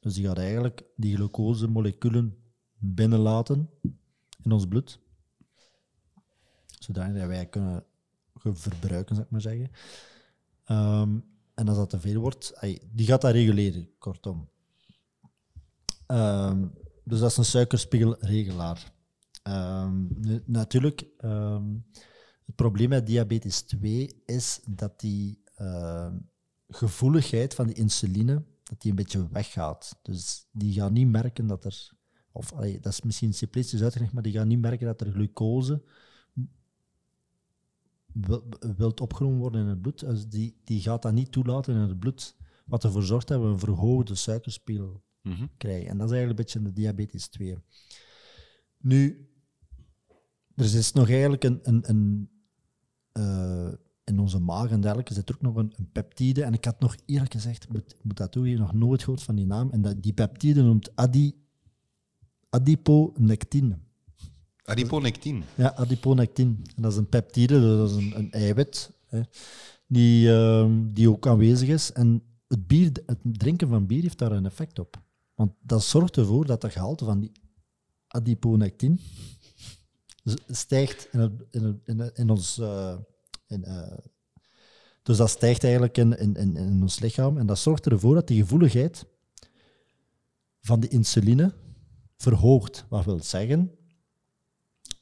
Dus 0.00 0.14
die 0.14 0.24
gaat 0.24 0.38
eigenlijk 0.38 0.84
die 0.96 1.14
glucosemoleculen 1.14 2.36
binnenlaten 2.78 3.70
in 4.42 4.52
ons 4.52 4.66
bloed, 4.66 5.00
zodat 6.86 7.12
wij 7.12 7.46
kunnen 7.46 7.84
verbruiken, 8.34 9.14
zou 9.14 9.26
ik 9.26 9.32
maar 9.32 9.40
zeggen. 9.40 9.70
Ehm, 10.64 11.18
en 11.54 11.68
als 11.68 11.76
dat 11.76 11.90
te 11.90 12.00
veel 12.00 12.20
wordt, 12.20 12.52
die 12.92 13.06
gaat 13.06 13.20
dat 13.20 13.32
reguleren, 13.32 13.88
kortom. 13.98 14.48
Ehm, 16.06 16.66
dus 17.04 17.20
dat 17.20 17.30
is 17.30 17.36
een 17.36 17.44
suikerspiegelregelaar. 17.44 18.92
Ehm, 19.42 20.04
natuurlijk, 20.44 21.06
het 22.46 22.54
probleem 22.54 22.88
met 22.88 23.06
diabetes 23.06 23.62
2 23.62 24.22
is 24.24 24.60
dat 24.68 25.00
die 25.00 25.42
gevoeligheid 26.68 27.54
van 27.54 27.66
de 27.66 27.72
insuline 27.72 28.44
dat 28.62 28.80
die 28.80 28.90
een 28.90 28.96
beetje 28.96 29.28
weggaat. 29.28 29.98
Dus 30.02 30.46
die 30.52 30.72
gaan 30.72 30.92
niet 30.92 31.08
merken 31.08 31.46
dat 31.46 31.64
er, 31.64 31.90
of 32.32 32.50
dat 32.80 32.92
is 32.92 33.02
misschien 33.02 33.34
simplistisch 33.34 33.82
uitgelegd, 33.82 34.12
maar 34.12 34.22
die 34.22 34.32
gaan 34.32 34.48
niet 34.48 34.60
merken 34.60 34.86
dat 34.86 35.00
er 35.00 35.12
glucose 35.12 35.82
wilt 38.76 39.00
opgenomen 39.00 39.38
worden 39.38 39.60
in 39.60 39.66
het 39.66 39.80
bloed. 39.82 40.00
Dus 40.00 40.28
die, 40.28 40.60
die 40.64 40.80
gaat 40.80 41.02
dat 41.02 41.12
niet 41.12 41.32
toelaten 41.32 41.74
in 41.74 41.80
het 41.80 41.98
bloed, 41.98 42.36
wat 42.66 42.84
ervoor 42.84 43.02
zorgt 43.02 43.28
dat 43.28 43.40
we 43.40 43.46
een 43.46 43.58
verhoogde 43.58 44.14
suikerspiegel 44.14 45.04
Mhm. 45.26 45.46
krijgen. 45.56 45.88
En 45.88 45.98
dat 45.98 46.10
is 46.10 46.16
eigenlijk 46.16 46.38
een 46.38 46.44
beetje 46.44 46.72
de 46.72 46.80
diabetes 46.80 47.28
2. 47.28 47.56
Nu, 48.78 49.28
er 50.54 50.64
is 50.74 50.92
nog 50.92 51.08
eigenlijk 51.08 51.44
een, 51.44 51.58
een, 51.62 51.88
een 51.88 52.30
eh, 53.12 53.72
in 54.04 54.18
onze 54.18 54.38
maag 54.38 54.70
en 54.70 54.80
dergelijke 54.80 55.14
zit 55.14 55.28
er 55.28 55.34
ook 55.34 55.40
nog 55.40 55.56
een, 55.56 55.72
een 55.76 55.90
peptide. 55.92 56.42
En 56.44 56.52
ik 56.52 56.64
had 56.64 56.80
nog 56.80 56.96
eerlijk 57.04 57.32
gezegd, 57.32 57.62
ik 57.62 57.72
moet, 57.72 57.96
moet 58.02 58.16
dat 58.16 58.32
toegeven, 58.32 58.60
nog 58.60 58.72
nooit 58.72 59.02
gehoord 59.02 59.22
van 59.22 59.34
die 59.34 59.46
naam. 59.46 59.70
En 59.70 59.82
dat, 59.82 60.02
die 60.02 60.12
peptide 60.12 60.62
noemt 60.62 60.96
adi, 60.96 61.34
adiponectine. 62.50 63.78
Adiponectin. 64.66 65.44
Ja, 65.54 65.74
adiponectin. 65.74 66.64
En 66.76 66.82
dat 66.82 66.92
is 66.92 66.98
een 66.98 67.08
peptide, 67.08 67.60
dat 67.76 67.90
is 67.90 67.96
een, 67.96 68.18
een 68.18 68.32
eiwit, 68.32 68.90
hè, 69.06 69.20
die, 69.86 70.32
ehm, 70.32 70.92
die 70.92 71.10
ook 71.10 71.26
aanwezig 71.26 71.68
is. 71.68 71.92
En 71.92 72.22
het, 72.48 72.66
bier, 72.66 72.92
het 73.06 73.18
drinken 73.22 73.68
van 73.68 73.86
bier 73.86 74.02
heeft 74.02 74.18
daar 74.18 74.32
een 74.32 74.46
effect 74.46 74.78
op. 74.78 75.00
Want 75.34 75.52
dat 75.60 75.82
zorgt 75.84 76.16
ervoor 76.16 76.46
dat 76.46 76.62
het 76.62 76.72
gehalte 76.72 77.04
van 77.04 77.20
die 77.20 77.32
adiponectin 78.06 79.00
stijgt 80.48 81.08
in, 81.12 81.46
in, 81.50 81.80
in, 81.84 82.14
in 82.14 82.30
ons... 82.30 82.58
eh, 82.58 82.96
in, 83.46 83.64
eh, 83.64 83.98
dus 85.02 85.16
dat 85.16 85.30
stijgt 85.30 85.64
eigenlijk 85.64 85.98
in, 85.98 86.18
in, 86.18 86.34
in, 86.34 86.56
in 86.56 86.82
ons 86.82 86.98
lichaam. 86.98 87.38
En 87.38 87.46
dat 87.46 87.58
zorgt 87.58 87.86
ervoor 87.86 88.14
dat 88.14 88.26
die 88.26 88.40
gevoeligheid 88.40 89.06
van 90.60 90.80
de 90.80 90.88
insuline 90.88 91.52
verhoogt. 92.16 92.84
Wat 92.88 93.04
wil 93.04 93.22
zeggen 93.22 93.70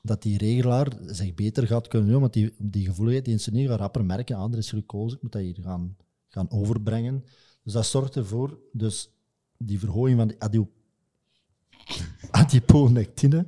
dat 0.06 0.22
die 0.22 0.38
regelaar 0.38 0.92
zich 1.06 1.34
beter 1.34 1.66
gaat 1.66 1.88
kunnen 1.88 2.10
doen, 2.10 2.20
want 2.20 2.32
die, 2.32 2.54
die 2.58 2.84
gevoeligheid, 2.86 3.24
die 3.24 3.34
insuline 3.34 3.68
gaat 3.68 3.78
rapper 3.78 4.04
merken, 4.04 4.36
ah, 4.36 4.52
er 4.52 4.58
is 4.58 4.68
glucose, 4.70 5.14
ik 5.16 5.22
moet 5.22 5.32
dat 5.32 5.42
hier 5.42 5.58
gaan, 5.60 5.96
gaan 6.28 6.50
overbrengen. 6.50 7.24
Dus 7.62 7.72
dat 7.72 7.86
zorgt 7.86 8.16
ervoor, 8.16 8.58
dus 8.72 9.10
die 9.58 9.78
verhoging 9.78 10.18
van 10.18 10.28
de 10.28 10.38
adio- 10.38 10.70
adiponectine. 12.30 13.46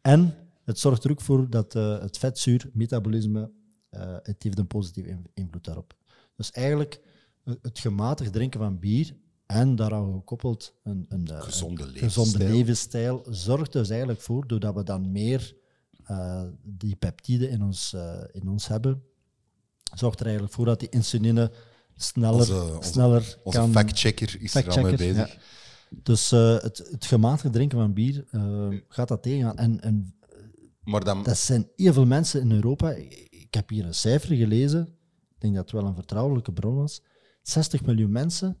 En 0.00 0.34
het 0.64 0.78
zorgt 0.78 1.04
er 1.04 1.10
ook 1.10 1.20
voor 1.20 1.50
dat 1.50 1.74
eh, 1.74 2.00
het 2.00 2.18
vetzuurmetabolisme, 2.18 3.50
eh 3.90 4.16
het 4.22 4.42
heeft 4.42 4.58
een 4.58 4.66
positieve 4.66 5.08
in- 5.08 5.26
invloed 5.34 5.64
daarop. 5.64 5.96
Dus 6.36 6.50
eigenlijk 6.50 7.00
eh, 7.44 7.54
het 7.62 7.78
gematigd 7.78 8.32
drinken 8.32 8.60
van 8.60 8.78
bier 8.78 9.14
en 9.46 9.76
daaraan 9.76 10.12
gekoppeld 10.12 10.74
een, 10.82 11.06
een, 11.08 11.28
Gezonde 11.28 11.82
een 11.82 11.90
levensstijl. 11.90 12.24
gezonde 12.26 12.52
levensstijl 12.56 13.22
zorgt 13.30 13.72
dus 13.72 13.88
eigenlijk 13.90 14.20
voor, 14.20 14.46
doordat 14.46 14.74
we 14.74 14.82
dan 14.82 15.12
meer 15.12 15.56
eh, 16.08 16.42
die 16.62 16.96
peptiden 16.96 17.50
in 17.50 17.62
ons, 17.62 17.92
eh, 17.92 18.20
in 18.32 18.48
ons 18.48 18.68
hebben, 18.68 19.02
zorgt 19.94 20.18
er 20.20 20.24
eigenlijk 20.26 20.54
voor 20.54 20.64
dat 20.64 20.80
die 20.80 20.88
insuline 20.88 21.52
sneller, 21.96 22.38
Onze- 22.40 22.72
onze- 22.76 22.88
sneller 22.90 23.36
Onze 23.42 23.58
kan... 23.58 23.72
factchecker 23.72 24.36
is 24.40 24.54
er 24.54 24.70
al 24.70 24.82
mee 24.82 24.96
bezig. 24.96 25.28
ja. 25.28 25.40
Dus 26.02 26.32
eh, 26.32 26.58
het, 26.60 26.78
het 26.90 27.04
gematigd 27.06 27.52
drinken 27.52 27.78
van 27.78 27.92
bier 27.92 28.24
gaat 28.88 29.08
dat 29.08 29.22
tegengaan. 29.22 29.56
En, 29.58 29.80
en 29.80 30.14
Maar 30.80 31.04
dan, 31.04 31.22
dat 31.22 31.38
zijn 31.38 31.68
heel 31.76 31.92
veel 31.92 32.06
mensen 32.06 32.40
in 32.40 32.52
Europa. 32.52 32.90
Ik 32.90 33.26
ik 33.48 33.54
heb 33.54 33.68
hier 33.68 33.84
een 33.86 33.94
cijfer 33.94 34.36
gelezen. 34.36 34.86
Ik 35.34 35.40
denk 35.40 35.54
dat 35.54 35.62
het 35.62 35.72
wel 35.72 35.86
een 35.86 35.94
vertrouwelijke 35.94 36.52
bron 36.52 36.74
was. 36.74 37.02
60 37.42 37.84
miljoen 37.84 38.10
mensen 38.10 38.56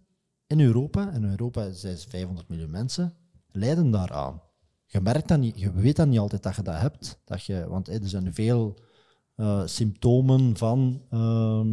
in 0.46 0.60
Europa, 0.60 1.10
en 1.12 1.22
in 1.24 1.30
Europa 1.30 1.72
zijn 1.72 1.98
500 1.98 2.48
miljoen 2.48 2.70
mensen, 2.70 3.14
lijden 3.50 3.90
daaraan. 3.90 4.42
Je 4.90 5.00
merkt 5.00 5.28
dat 5.28 5.38
niet, 5.38 5.60
je 5.60 5.72
weet 5.72 5.96
dat 5.96 6.08
niet 6.08 6.18
altijd 6.18 6.42
dat 6.42 6.56
je 6.56 6.62
dat 6.62 6.80
hebt. 6.80 7.18
Dat 7.24 7.44
je, 7.44 7.66
want 7.68 7.88
er 7.88 8.00
zijn 8.08 8.34
veel 8.34 8.78
eh, 9.34 9.62
symptomen 9.64 10.56
van 10.56 11.02
ehm, 11.10 11.66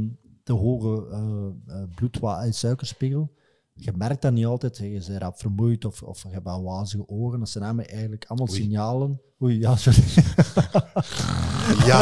te 0.44 0.54
hoge 0.54 1.08
eh 1.12 1.76
eh, 1.76 1.84
bloedwa- 1.96 2.44
en 2.44 2.54
suikerspiegel. 2.54 3.32
Je 3.74 3.92
merkt 3.96 4.22
dat 4.22 4.34
niet 4.34 4.46
altijd. 4.46 4.78
Je 4.78 4.90
bent 5.08 5.22
rap 5.22 5.38
vermoeid 5.40 5.86
of, 5.86 6.02
of 6.04 6.24
je 6.24 6.30
hebt 6.30 6.44
wel 6.44 6.64
wazige 6.64 7.08
ogen. 7.10 7.40
Dat 7.40 7.50
zijn 7.50 7.64
allemaal 7.64 7.86
eigenlijk 7.86 8.26
allemaal 8.28 8.50
Oei. 8.50 8.62
signalen. 8.62 9.22
Oei, 9.42 9.60
ja, 9.60 9.76
sorry. 9.76 10.04
ja, 11.90 12.00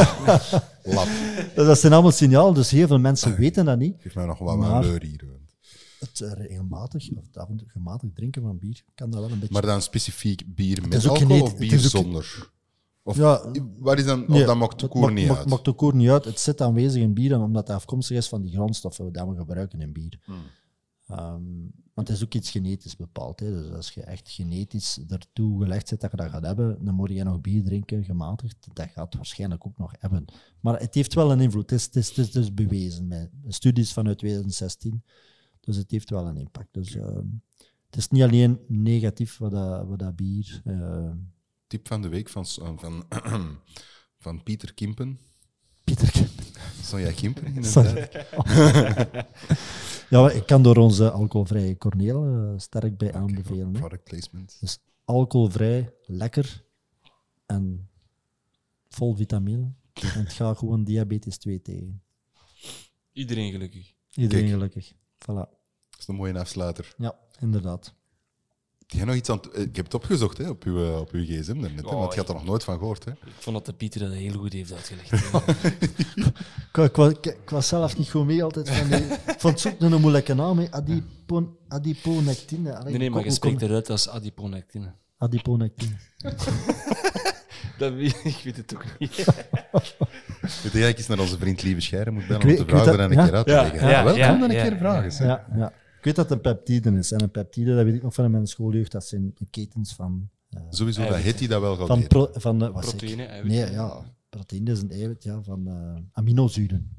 lap. 0.82 1.08
Dat 1.54 1.78
zijn 1.78 1.92
allemaal 1.92 2.10
signalen, 2.10 2.54
dus 2.54 2.70
heel 2.70 2.86
veel 2.86 2.98
mensen 2.98 3.36
weten 3.36 3.64
dat 3.64 3.78
niet. 3.78 3.96
Geef 3.98 4.14
mij 4.14 4.26
nog 4.26 4.38
wat 4.38 4.56
Maar- 4.56 4.84
leur 4.84 5.02
hier. 5.02 5.33
Het 6.08 6.20
eh, 6.20 6.32
regelmatig, 6.32 7.10
of 7.16 7.28
toe 7.28 7.64
gematigd 7.66 8.14
drinken 8.14 8.42
van 8.42 8.58
bier, 8.58 8.84
kan 8.94 9.10
dat 9.10 9.20
wel 9.20 9.30
een 9.30 9.38
beetje... 9.38 9.52
Maar 9.54 9.62
dan 9.66 9.82
specifiek 9.82 10.54
bier 10.54 10.88
met 10.88 11.06
alcohol 11.06 11.42
of 11.42 11.48
het 11.48 11.58
bier 11.58 11.78
zonder? 11.78 12.52
Of, 13.02 13.16
Ja, 13.16 13.50
waar 13.78 13.98
is 13.98 14.04
dan, 14.04 14.28
of 14.28 14.44
dat 14.44 14.56
maakt 14.56 14.78
de 14.78 14.84
het 14.84 14.94
koer 14.94 15.12
niet 15.12 15.26
maakt- 15.26 15.38
uit? 15.38 15.48
maakt 15.48 15.64
de 15.64 15.72
koer 15.72 15.94
niet 15.94 16.08
uit. 16.08 16.24
Het 16.24 16.40
zit 16.40 16.60
aanwezig 16.60 17.02
in 17.02 17.14
bier, 17.14 17.40
omdat 17.40 17.66
het 17.66 17.76
afkomstig 17.76 18.16
is 18.16 18.28
van 18.28 18.42
die 18.42 18.52
grondstoffen 18.52 19.12
die 19.12 19.22
we 19.24 19.36
gebruiken 19.36 19.80
in 19.80 19.92
bier. 19.92 20.20
Hmm. 20.24 20.42
Ehm, 21.06 21.42
want 21.94 22.08
het 22.08 22.16
is 22.16 22.24
ook 22.24 22.34
iets 22.34 22.50
genetisch 22.50 22.96
bepaald. 22.96 23.40
Hè. 23.40 23.50
Dus 23.62 23.72
als 23.72 23.90
je 23.90 24.02
echt 24.02 24.30
genetisch 24.30 24.98
ertoe 25.08 25.62
gelegd 25.62 25.88
zit 25.88 26.00
dat 26.00 26.10
je 26.10 26.16
dat 26.16 26.30
gaat 26.30 26.44
hebben, 26.44 26.84
dan 26.84 26.94
moet 26.94 27.10
je 27.10 27.24
nog 27.24 27.40
bier 27.40 27.64
drinken, 27.64 28.04
gematigd. 28.04 28.66
Dat 28.72 28.88
gaat 28.88 29.14
waarschijnlijk 29.14 29.66
ook 29.66 29.78
nog 29.78 29.92
hebben. 29.98 30.24
Maar 30.60 30.80
het 30.80 30.94
heeft 30.94 31.14
wel 31.14 31.32
een 31.32 31.40
invloed. 31.40 31.70
Het 31.70 31.80
is, 31.80 31.84
het 31.86 31.96
is, 31.96 32.08
het 32.08 32.18
is 32.18 32.30
dus 32.30 32.54
bewezen 32.54 33.06
met 33.06 33.30
studies 33.48 33.92
vanuit 33.92 34.18
2016. 34.18 35.02
Dus 35.64 35.76
het 35.76 35.90
heeft 35.90 36.10
wel 36.10 36.26
een 36.26 36.36
impact. 36.36 36.68
Dus 36.74 36.94
ehm, 36.94 37.26
het 37.86 37.96
is 37.96 38.08
niet 38.08 38.22
alleen 38.22 38.58
negatief 38.68 39.38
wat 39.38 39.50
dat, 39.50 39.86
wat 39.86 39.98
dat 39.98 40.16
bier... 40.16 40.60
eh, 40.64 41.10
Tip 41.66 41.88
van 41.88 42.02
de 42.02 42.08
week 42.08 42.28
van, 42.28 42.46
van, 42.76 43.04
van 44.24 44.42
Pieter 44.42 44.74
Kimpen. 44.74 45.20
Pieter, 45.84 46.28
Sonja 46.82 47.12
Kimpen 47.12 47.46
in 47.54 47.56
het 47.56 47.66
Sorry. 47.66 48.08
ja, 50.10 50.30
ik 50.30 50.46
kan 50.46 50.62
door 50.62 50.76
onze 50.76 51.10
alcoholvrije 51.10 51.78
Corneel 51.78 52.24
eh, 52.26 52.52
sterk 52.58 52.96
bij 52.96 53.12
aanbevelen. 53.14 53.72
Product 53.72 54.04
placement. 54.04 54.56
Dus 54.60 54.78
alcoholvrij, 55.04 55.92
lekker 56.06 56.64
en 57.46 57.88
vol 58.88 59.14
vitamine. 59.14 59.72
En 59.92 60.20
het 60.24 60.32
gaat 60.32 60.58
gewoon 60.58 60.84
diabetes 60.84 61.36
2 61.38 61.62
tegen. 61.62 62.02
Iedereen 63.12 63.50
gelukkig. 63.52 63.92
Iedereen 64.14 64.44
Kijk. 64.44 64.54
gelukkig. 64.54 64.92
Voilà. 65.30 65.48
Dat 65.90 65.98
is 66.00 66.06
een 66.06 66.14
mooie 66.14 66.38
afsluiter. 66.38 66.94
Ja, 66.96 67.14
inderdaad. 67.40 67.94
jij 68.86 69.04
nog 69.04 69.14
iets 69.14 69.28
aan 69.30 69.40
eh, 69.52 69.62
Ik 69.62 69.76
heb 69.76 69.84
het 69.84 69.94
opgezocht 69.94 70.38
hè, 70.38 70.48
op, 70.48 70.62
uw, 70.64 70.84
eh, 70.84 71.00
op 71.00 71.10
uw 71.10 71.24
gsm 71.24 71.60
daarnet, 71.60 71.84
hè, 71.84 71.86
Oh, 71.90 71.98
want 71.98 72.12
je 72.14 72.18
had 72.20 72.28
er 72.28 72.34
nog 72.34 72.44
nooit 72.44 72.64
van 72.64 72.78
gehoord. 72.78 73.04
Hè. 73.04 73.10
Ik 73.10 73.18
vond 73.38 73.56
dat 73.56 73.66
de 73.66 73.72
Pieter 73.72 74.00
dat 74.00 74.12
heel 74.12 74.32
goed 74.38 74.52
heeft 74.52 74.72
uitgelegd. 74.72 75.12
Ik, 76.74 76.80
wa- 76.80 76.84
ik, 76.84 76.96
wa- 76.96 77.08
ik, 77.08 77.26
ik 77.26 77.50
was 77.50 77.68
zelf 77.68 77.98
niet 77.98 78.10
goed 78.10 78.24
mee 78.26 78.44
altijd 78.44 78.70
van 78.70 78.88
die... 78.88 78.96
Ik 79.06 79.34
vond 79.40 79.42
het 79.42 79.60
zoek 79.60 79.80
een 79.80 80.00
moeilijke 80.00 80.34
naam, 80.34 80.58
hè. 80.58 80.70
Adipon, 80.72 81.56
adiponectine. 81.68 82.76
Allee, 82.76 82.90
nee, 82.90 82.98
nee, 82.98 83.10
maar 83.10 83.18
je 83.18 83.24
kom- 83.26 83.34
spreekt 83.34 83.62
eruit 83.62 83.90
als 83.90 84.08
adiponectine. 84.08 84.94
Adiponectine. 85.18 85.96
Dat 87.78 87.92
weet, 87.92 88.20
ik 88.24 88.40
weet 88.44 88.56
het 88.56 88.74
ook 88.74 88.84
niet. 88.98 89.24
Weet 90.62 90.72
je, 90.72 90.88
ik 90.88 90.98
eens 90.98 91.06
naar 91.06 91.18
onze 91.18 91.38
vriend 91.38 91.62
Lieve 91.62 91.80
Scheire 91.80 92.10
moet 92.10 92.26
bellen 92.26 92.42
Ik 92.42 92.48
weet- 92.48 92.58
om 92.60 92.64
te 92.66 92.70
vragen 92.70 92.86
dat- 92.86 92.98
er 92.98 93.04
een 93.04 93.12
ja. 93.16 93.24
keer 93.24 93.34
uit 93.34 93.46
te 93.46 93.52
Ja, 93.52 93.62
leggen. 93.62 93.88
ja, 93.88 94.04
Wel, 94.04 94.16
ja, 94.16 94.28
dan 94.38 94.42
een 94.42 94.56
ja, 94.56 94.62
keer 94.62 94.72
ja. 94.72 94.78
vragen. 94.78 95.26
Ja, 95.26 95.46
ja. 95.56 95.68
Ik 95.98 96.04
weet 96.04 96.16
dat 96.16 96.28
het 96.28 96.34
een 96.46 96.54
peptide 96.54 96.90
is. 96.98 97.12
En 97.12 97.22
een 97.22 97.30
peptide, 97.30 97.74
dat 97.74 97.84
weet 97.84 97.94
ik 97.94 98.02
nog 98.02 98.14
van 98.14 98.30
mijn 98.30 98.46
schooljeugd, 98.46 98.92
dat 98.92 99.04
zijn 99.06 99.34
ketens 99.50 99.94
van... 99.94 100.28
eh, 100.50 100.60
Sowieso 100.70 101.00
dat 101.00 101.10
Eiwitten. 101.10 101.30
Hitty 101.38 101.46
dat 101.52 101.60
wel 101.60 101.76
gaat 101.76 101.86
van, 101.86 102.06
pro, 102.06 102.28
van 102.32 102.62
eh? 102.64 102.70
Proteïne, 102.80 103.24
eiwit. 103.24 103.52
Nee, 103.52 103.70
ja. 103.70 104.12
Proteïne 104.28 104.70
is 104.72 104.80
een 104.80 104.90
eiwit 104.90 105.22
ja, 105.22 105.42
van 105.42 105.66
eh, 105.68 106.02
aminozuren. 106.12 106.90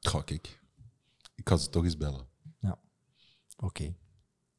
Ga 0.00 0.22
ik. 0.26 0.60
Ik 1.34 1.48
ga 1.48 1.56
ze 1.56 1.68
toch 1.70 1.84
eens 1.84 1.96
bellen. 1.96 2.28
Oké. 3.62 3.94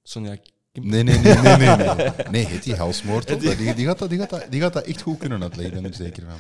Sonja, 0.04 0.38
Nee, 0.74 1.04
nee, 1.04 1.18
nee, 1.20 1.36
nee, 1.36 1.58
nee. 1.58 1.76
Nee, 1.76 2.12
nee 2.32 2.46
Hitty, 2.48 2.74
halsmoord. 2.74 3.28
Die, 3.28 3.74
die, 3.76 3.86
gaat 3.86 4.00
dat, 4.00 4.10
die, 4.10 4.20
gaat 4.20 4.30
dat, 4.30 4.46
die 4.50 4.62
gaat 4.62 4.74
dat 4.74 4.84
echt 4.86 5.02
goed 5.02 5.18
kunnen 5.18 5.42
uitleggen, 5.42 5.74
daar 5.74 5.82
ben 5.82 5.92
ik 5.92 5.98
zeker 5.98 6.24
van. 6.30 6.40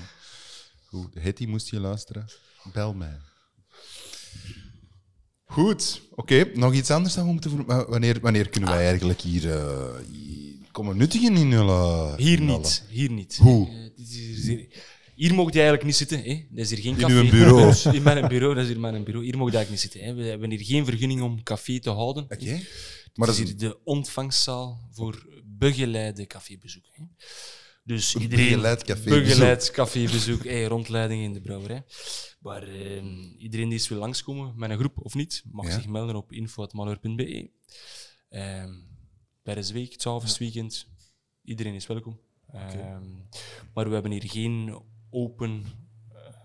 Goed, 0.91 1.13
Hitty, 1.19 1.45
moest 1.45 1.69
je 1.69 1.79
luisteren? 1.79 2.25
Bel 2.73 2.93
mij. 2.93 3.17
Goed, 5.45 6.01
oké. 6.15 6.51
Nog 6.53 6.73
iets 6.73 6.91
anders 6.91 7.15
we 7.15 7.23
moeten 7.23 7.65
maar 7.65 7.89
Wanneer, 7.89 8.19
wanneer 8.19 8.49
kunnen 8.49 8.69
wij 8.69 8.87
eigenlijk 8.87 9.21
hier, 9.21 9.41
hier 10.11 10.55
komen 10.71 10.97
nuttigen 10.97 11.35
in. 11.35 11.51
Hier 12.17 12.39
in 12.39 12.45
niet, 12.45 12.83
hier 12.89 13.11
niet. 13.11 13.37
Hoe? 13.37 13.67
Eh, 13.67 14.05
hier, 14.05 14.67
hier 15.15 15.33
mocht 15.33 15.53
je 15.53 15.59
eigenlijk 15.59 15.87
niet 15.87 15.95
zitten. 15.95 16.23
Hè? 16.23 16.45
Dat 16.49 16.65
is 16.65 16.69
hier 16.69 16.79
geen 16.79 16.93
In 16.93 16.99
café. 16.99 17.13
uw 17.13 17.29
bureau. 17.29 17.75
In 17.97 18.03
mijn 18.03 18.27
bureau, 18.27 18.55
dat 18.55 18.63
is 18.63 18.69
hier 18.69 18.79
mijn 18.79 19.03
bureau. 19.03 19.25
Hier 19.25 19.37
mocht 19.37 19.51
je 19.51 19.57
eigenlijk 19.57 19.83
niet 19.83 19.91
zitten. 19.91 20.09
Hè? 20.09 20.23
We 20.23 20.29
hebben 20.29 20.49
hier 20.49 20.65
geen 20.65 20.85
vergunning 20.85 21.21
om 21.21 21.43
café 21.43 21.79
te 21.79 21.89
houden. 21.89 22.23
Oké. 22.23 22.45
Maar 22.45 22.61
Maar 23.13 23.27
dat 23.27 23.37
is 23.37 23.43
hier 23.43 23.57
de 23.57 23.79
ontvangstzaal 23.83 24.89
voor 24.91 25.41
begeleide 25.45 26.27
cafébezoek. 26.27 26.85
Hè? 26.91 27.03
Dus 27.83 28.13
Een 28.15 28.21
iedereen 28.21 28.49
begeleid 28.49 28.83
cafébezoek. 28.83 29.23
begeleid 29.23 29.71
cafébezoek, 29.71 30.43
hey, 30.43 30.65
rondleiding 30.65 31.23
in 31.23 31.33
de 31.33 31.41
brouwerij. 31.41 31.83
Maar 32.39 32.63
eh, 32.63 33.03
iedereen 33.37 33.69
die 33.69 33.77
eens 33.77 33.87
wil 33.87 33.97
langskomen 33.99 34.53
met 34.55 34.69
een 34.69 34.77
groep 34.77 34.97
of 35.05 35.13
niet, 35.13 35.43
mag 35.51 35.65
Ja. 35.65 35.71
zich 35.71 35.87
melden 35.87 36.15
op 36.15 36.31
info.malheur.be. 36.31 37.49
Eh, 38.29 38.65
tijdens 39.43 39.67
de 39.67 39.73
week, 39.73 39.95
12 39.97 40.37
weekend, 40.37 40.87
iedereen 41.43 41.73
is 41.73 41.87
welkom. 41.87 42.19
Eh, 42.51 42.97
maar 43.73 43.87
we 43.87 43.93
hebben 43.93 44.11
hier 44.11 44.29
geen 44.29 44.81
open 45.09 45.65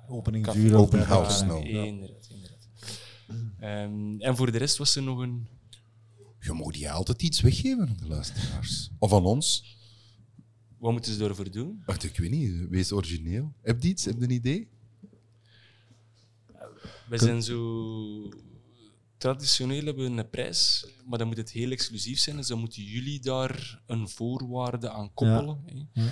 Openingsuur. 0.08 0.62
café. 0.70 0.76
Open 0.76 1.00
of- 1.00 1.06
house, 1.06 1.38
Ja, 1.44 1.50
no. 1.52 1.60
Inderdaad, 1.60 2.28
inderdaad. 2.30 2.68
Ehm, 3.58 4.20
en 4.20 4.36
voor 4.36 4.52
de 4.52 4.58
rest 4.58 4.76
was 4.76 4.96
er 4.96 5.02
nog 5.02 5.18
een 5.18 5.48
Je 6.40 6.52
moet 6.52 6.74
die 6.74 6.90
altijd 6.90 7.22
iets 7.22 7.40
weggeven 7.40 7.88
aan 7.88 7.96
de 8.00 8.06
luisteraars. 8.08 8.90
Of 8.98 9.12
aan 9.12 9.24
ons. 9.24 9.75
Wat 10.86 10.94
moeten 10.94 11.12
ze 11.12 11.18
daarvoor 11.18 11.50
doen? 11.50 11.82
Wacht, 11.86 12.04
ik 12.04 12.16
weet 12.16 12.30
niet. 12.30 12.68
Wees 12.68 12.92
origineel. 12.92 13.52
Heb 13.62 13.82
je 13.82 13.88
iets? 13.88 14.04
Heb 14.04 14.18
je 14.18 14.24
een 14.24 14.30
idee? 14.30 14.68
We 17.08 17.18
zijn 17.18 17.42
zo 17.42 18.30
traditioneel 19.16 19.84
hebben 19.84 20.14
we 20.14 20.20
een 20.20 20.30
prijs, 20.30 20.86
maar 21.06 21.18
dan 21.18 21.26
moet 21.26 21.36
het 21.36 21.50
heel 21.50 21.70
exclusief 21.70 22.18
zijn. 22.18 22.36
Dus 22.36 22.46
dan 22.46 22.58
moeten 22.58 22.82
jullie 22.82 23.20
daar 23.20 23.82
een 23.86 24.08
voorwaarde 24.08 24.90
aan 24.90 25.14
koppelen. 25.14 25.60
hè. 25.66 26.02
Ja. 26.02 26.10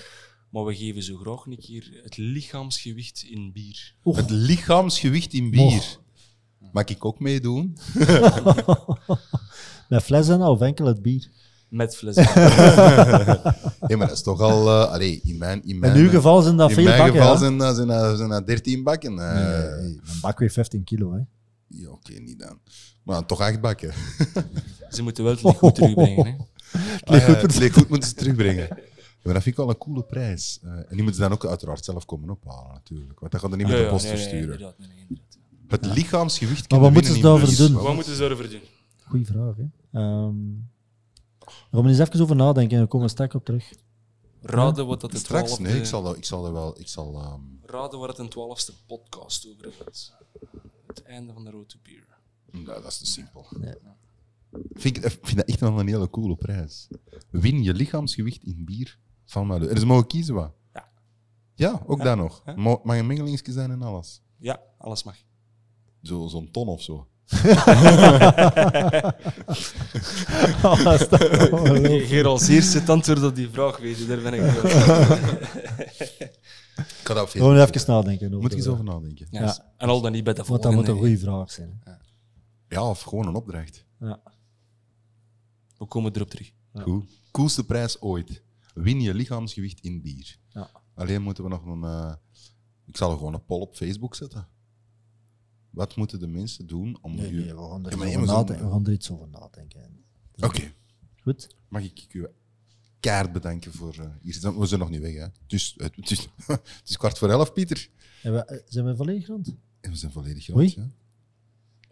Maar 0.50 0.64
we 0.64 0.76
geven 0.76 1.02
zo 1.02 1.16
graag 1.16 1.46
een 1.46 1.58
keer 1.58 2.00
het 2.02 2.16
lichaamsgewicht 2.16 3.22
in 3.22 3.52
bier. 3.52 3.94
Oeh. 4.04 4.16
Het 4.16 4.30
lichaamsgewicht 4.30 5.32
in 5.32 5.50
bier. 5.50 5.98
Mag 6.72 6.84
ik 6.84 7.04
ook 7.04 7.20
meedoen? 7.20 7.76
Met 9.88 10.02
fles 10.02 10.28
en 10.28 10.42
of 10.42 10.60
enkel 10.60 10.86
het 10.86 11.02
bier. 11.02 11.30
Met 11.74 11.96
fles. 11.96 12.16
Hé, 12.16 13.96
maar 13.96 14.06
dat 14.06 14.16
is 14.16 14.22
toch 14.22 14.40
al... 14.40 14.68
eh 14.68 14.92
allee, 14.92 15.20
in 15.24 15.38
mijn, 15.38 15.64
in 15.64 15.78
mijn, 15.78 15.94
In 15.96 16.02
uw 16.02 16.08
geval 16.10 16.42
zijn 16.42 16.56
dat 16.56 16.68
in 16.68 16.74
veel 16.74 16.84
mijn 16.84 16.98
bakken. 16.98 17.20
geval 17.20 17.36
zijn, 17.36 17.58
dat, 17.58 17.76
zijn, 17.76 17.88
dat, 17.88 18.16
zijn 18.16 18.28
dat 18.28 18.46
13 18.46 18.82
bakken. 18.82 19.18
Eh, 19.18 19.34
Nee, 19.34 19.88
een 19.88 20.00
bak 20.20 20.38
weer 20.38 20.50
15 20.50 20.84
kilo. 20.84 21.12
Hè. 21.12 21.20
Ja, 21.66 21.88
oké, 21.90 22.12
niet 22.12 22.38
dan. 22.38 22.58
Maar 23.02 23.26
toch 23.26 23.40
acht 23.40 23.60
bakken. 23.60 23.92
ze 24.90 25.02
moeten 25.02 25.24
wel 25.24 25.32
het 25.32 25.42
licht 25.42 25.58
goed 25.58 25.74
terugbrengen. 25.74 26.26
Hè. 26.26 26.34
Ah, 27.04 27.18
ja, 27.18 27.34
het 27.34 27.58
leek 27.58 27.72
goed 27.72 27.88
moeten 27.88 28.08
ze 28.08 28.14
terugbrengen. 28.14 28.66
Ja, 28.70 28.76
maar 29.22 29.34
dat 29.34 29.42
vind 29.42 29.46
ik 29.46 29.56
wel 29.56 29.68
een 29.68 29.78
coole 29.78 30.02
prijs. 30.02 30.60
Eh, 30.62 30.70
en 30.70 30.84
die 30.88 30.96
moeten 31.02 31.14
ze 31.14 31.20
dan 31.20 31.32
ook 31.32 31.46
uiteraard 31.46 31.84
zelf 31.84 32.04
komen 32.04 32.30
ophalen, 32.30 32.72
natuurlijk. 32.72 33.20
Want 33.20 33.32
dat 33.32 33.40
gaat 33.40 33.50
er 33.50 33.56
niet 33.56 33.66
met 33.66 33.76
Ja, 33.76 33.80
de 33.82 33.86
ja, 33.88 33.92
post 33.92 34.04
nee, 34.04 34.12
nee, 34.12 34.22
versturen. 34.22 34.52
inderdaad, 34.52 34.78
nee, 34.78 34.88
nee, 34.88 35.06
inderdaad. 35.08 35.84
Het 35.84 35.86
lichaamsgewicht 35.96 36.70
Maar 36.70 36.80
kunnen 36.80 36.92
wat 36.92 36.92
moeten 36.92 37.14
ze 37.14 37.20
winnen 37.20 37.32
in 37.40 37.40
daarvoor 37.46 37.64
bus. 37.64 37.72
doen? 37.74 37.82
Wat 37.82 37.94
moeten 37.94 38.14
ze 38.14 38.20
daarvoor 38.28 38.48
doen? 38.50 38.60
Goeie 39.04 39.26
vraag. 39.26 39.54
Hè. 39.56 39.98
Ehm 40.00 40.34
we 41.70 41.78
er 41.78 41.86
eens 41.86 41.98
even 41.98 42.20
over 42.20 42.36
nadenken 42.36 42.72
en 42.72 42.78
dan 42.78 42.88
komen 42.88 43.06
we 43.06 43.12
straks 43.12 43.34
op 43.34 43.44
terug. 43.44 43.72
Raden 44.42 44.86
wat 44.86 45.00
dat 45.00 45.10
de 45.10 45.18
Straks, 45.18 45.44
twaalfde... 45.44 45.68
nee, 45.68 45.78
ik 45.78 45.84
zal, 45.86 46.02
dat- 46.02 46.16
ik 46.16 46.24
zal 46.24 46.46
er 46.46 46.52
wel... 46.52 46.80
Ik 46.80 46.88
zal, 46.88 47.14
ehm, 47.20 47.40
Raden 47.62 47.98
waar 47.98 48.08
het 48.08 48.18
een 48.18 48.28
twaalfste 48.28 48.72
podcast 48.86 49.48
over 49.48 49.72
gaat. 49.72 50.12
Het 50.86 51.02
einde 51.02 51.32
van 51.32 51.44
de 51.44 51.50
Road 51.50 51.68
to 51.68 51.78
Beer. 51.82 52.06
nou, 52.50 52.82
dat 52.82 52.90
is 52.90 52.98
te 52.98 53.06
simpel. 53.06 53.46
Nee. 53.58 53.74
Vind 54.72 54.96
ik 54.96 55.04
ik 55.04 55.18
vind 55.22 55.36
dat 55.36 55.46
echt 55.48 55.60
wel 55.60 55.78
een 55.80 55.88
hele 55.88 56.10
coole 56.10 56.36
prijs. 56.36 56.88
Win 57.30 57.62
je 57.62 57.74
lichaamsgewicht 57.74 58.42
in 58.44 58.64
bier 58.64 58.98
van 59.24 59.46
Maleu. 59.46 59.68
En 59.68 59.78
ze 59.78 59.86
mogen 59.86 60.06
kiezen 60.06 60.34
wat. 60.34 60.52
Ja. 60.74 60.88
Ja, 61.54 61.82
ook 61.86 62.02
dat 62.02 62.16
nog. 62.16 62.42
Mo- 62.56 62.80
Mag 62.84 62.96
een 62.98 63.06
mengelingsje 63.06 63.52
zijn 63.52 63.70
en 63.70 63.82
alles. 63.82 64.20
Ja, 64.38 64.60
alles 64.78 65.02
mag. 65.02 65.16
Zo- 66.02 66.26
Zo'n 66.28 66.50
ton 66.50 66.68
of 66.68 66.82
zo. 66.82 67.08
Oh, 70.62 70.84
dat 72.22 72.48
eerste 72.48 72.78
het 72.78 72.88
antwoord 72.88 73.22
op 73.22 73.34
die 73.34 73.48
vraag 73.48 73.78
weten, 73.78 74.08
daar 74.08 74.20
ben 74.20 74.34
ik 74.34 74.40
wel. 74.40 74.64
Ik 76.76 77.10
ga 77.10 77.14
dat 77.14 77.30
Gewoon 77.30 77.58
even 77.58 77.84
nadenken. 77.86 78.26
Over 78.26 78.40
Moet 78.40 78.44
ik 78.44 78.50
de 78.50 78.56
eens 78.56 78.66
over 78.66 78.84
nadenken. 78.84 79.26
Ja, 79.30 79.40
Ja. 79.42 79.72
En 79.76 79.88
al 79.88 80.00
dan 80.00 80.12
niet 80.12 80.24
bij 80.24 80.32
de 80.34 80.42
Want 80.42 80.62
dat 80.62 80.72
volgende. 80.72 80.92
moet 80.92 81.02
een 81.02 81.08
goede 81.08 81.18
vraag 81.30 81.50
zijn. 81.50 81.82
Ja, 82.68 82.88
of 82.88 83.00
gewoon 83.02 83.26
een 83.26 83.34
opdracht. 83.34 83.84
Ja. 84.00 84.20
We 85.78 85.86
komen 85.86 86.12
erop 86.14 86.30
terug. 86.30 86.50
Goed. 86.74 87.04
Coolste 87.30 87.64
prijs 87.64 88.00
ooit. 88.00 88.42
Win 88.74 89.00
je 89.00 89.14
lichaamsgewicht 89.14 89.80
in 89.80 90.02
bier. 90.02 90.36
Ja. 90.48 90.70
Alleen 90.94 91.22
moeten 91.22 91.44
we 91.44 91.50
nog 91.50 91.64
een... 91.66 91.84
eh, 91.84 92.12
ik 92.86 92.96
zal 92.96 93.10
er 93.10 93.16
gewoon 93.16 93.34
een 93.34 93.44
poll 93.44 93.60
op 93.60 93.76
Facebook 93.76 94.14
zetten. 94.14 94.48
Wat 95.74 95.96
moeten 95.96 96.18
de 96.20 96.26
mensen 96.26 96.66
doen 96.66 96.98
om 97.00 97.14
Nee, 97.14 97.26
je... 97.34 97.40
nee, 97.40 97.54
we 97.54 97.60
gaan 97.70 97.86
er, 97.86 97.90
Ja, 97.98 98.04
iets 98.04 98.12
je 98.12 98.18
over 98.18 98.26
nadenken. 98.34 98.64
we 98.66 98.72
gaan 98.72 98.86
er 98.86 98.92
iets 98.92 99.10
over 99.10 99.28
nadenken. 99.28 99.80
Oké. 100.36 100.72
Goed? 101.22 101.56
Mag 101.68 101.82
ik 101.82 102.06
u 102.12 102.26
kaart 103.00 103.32
bedanken 103.32 103.72
voor... 103.72 103.94
eh, 103.98 104.06
hier 104.20 104.34
zijn, 104.34 104.58
we 104.58 104.66
zijn 104.66 104.80
nog 104.80 104.90
niet 104.90 105.00
weg, 105.00 105.14
hè. 105.14 105.26
Dus, 105.46 105.74
het, 105.76 105.96
het, 105.96 106.10
is, 106.10 106.28
het 106.46 106.82
is 106.84 106.96
kwart 106.96 107.18
voor 107.18 107.30
elf, 107.30 107.52
Pieter. 107.52 107.88
En 108.22 108.32
we, 108.32 108.44
eh, 108.44 108.58
zijn 108.68 108.84
we 108.86 108.96
volledig 108.96 109.26
rond? 109.26 109.54
En 109.80 109.90
we 109.90 109.96
zijn 109.96 110.12
volledig 110.12 110.48
Oei. 110.54 110.74
rond, 110.74 110.74
ja. 110.74 110.90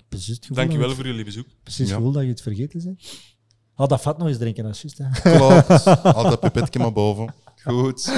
Precies 0.08 0.40
Dankjewel 0.40 0.86
dat 0.86 0.96
voor 0.96 1.06
jullie 1.06 1.24
bezoek. 1.24 1.46
je- 1.48 1.54
precies 1.62 1.80
het 1.80 1.88
Ja. 1.88 1.94
gevoel 1.94 2.12
dat 2.12 2.22
je 2.22 2.28
het 2.28 2.42
vergeten 2.42 2.84
bent. 2.84 3.02
Ah, 3.74 3.88
dat 3.88 4.02
vat 4.02 4.18
nog 4.18 4.28
eens 4.28 4.38
drinken, 4.38 4.64
dat 4.64 4.78
juist. 4.78 4.98
Hè. 4.98 5.10
Klopt. 5.36 5.86
Altijd 6.02 6.40
pipetje 6.40 6.78
maar 6.78 6.92
boven. 6.92 7.34
Goed. 7.64 8.04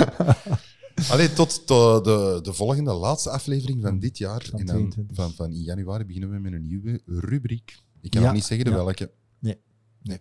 Allee, 1.11 1.33
tot 1.33 1.69
de, 1.69 2.01
de, 2.03 2.39
de 2.43 2.53
volgende, 2.53 2.93
laatste 2.93 3.31
aflevering 3.31 3.83
van 3.83 3.99
dit 3.99 4.19
jaar. 4.19 4.45
Van 4.51 4.59
en 4.61 4.67
dan 4.67 4.77
22. 4.77 5.17
van, 5.17 5.33
van 5.33 5.53
in 5.53 5.63
januari 5.63 6.05
beginnen 6.05 6.31
we 6.31 6.39
met 6.39 6.53
een 6.53 6.67
nieuwe 6.67 7.01
rubriek. 7.07 7.83
Ik 8.01 8.11
kan 8.11 8.21
Ja, 8.21 8.27
nog 8.27 8.37
niet 8.37 8.45
zeggen 8.45 8.65
de 8.67 8.71
ja. 8.71 8.85
welke. 8.85 9.11
Nee. 9.39 9.59
Nee. 10.03 10.19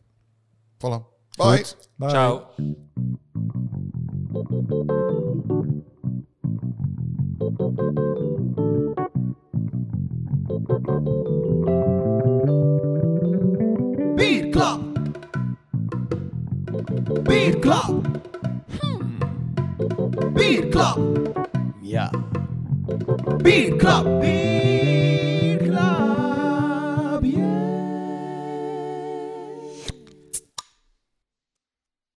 Voilà. 0.78 1.02
Bye. 1.38 1.58
Goed. 1.58 1.78
Bye. 1.96 2.10
Ciao. 2.10 2.44
Bierklap. 14.16 14.82
Bierklap. 17.24 17.86
Hmm. 17.86 18.33
Beat 20.14 20.72
Club. 20.72 20.98
Yeah. 21.82 22.12
Beat 23.42 23.80
Club. 23.80 24.22
Beat 24.22 25.60
Club. 25.66 26.13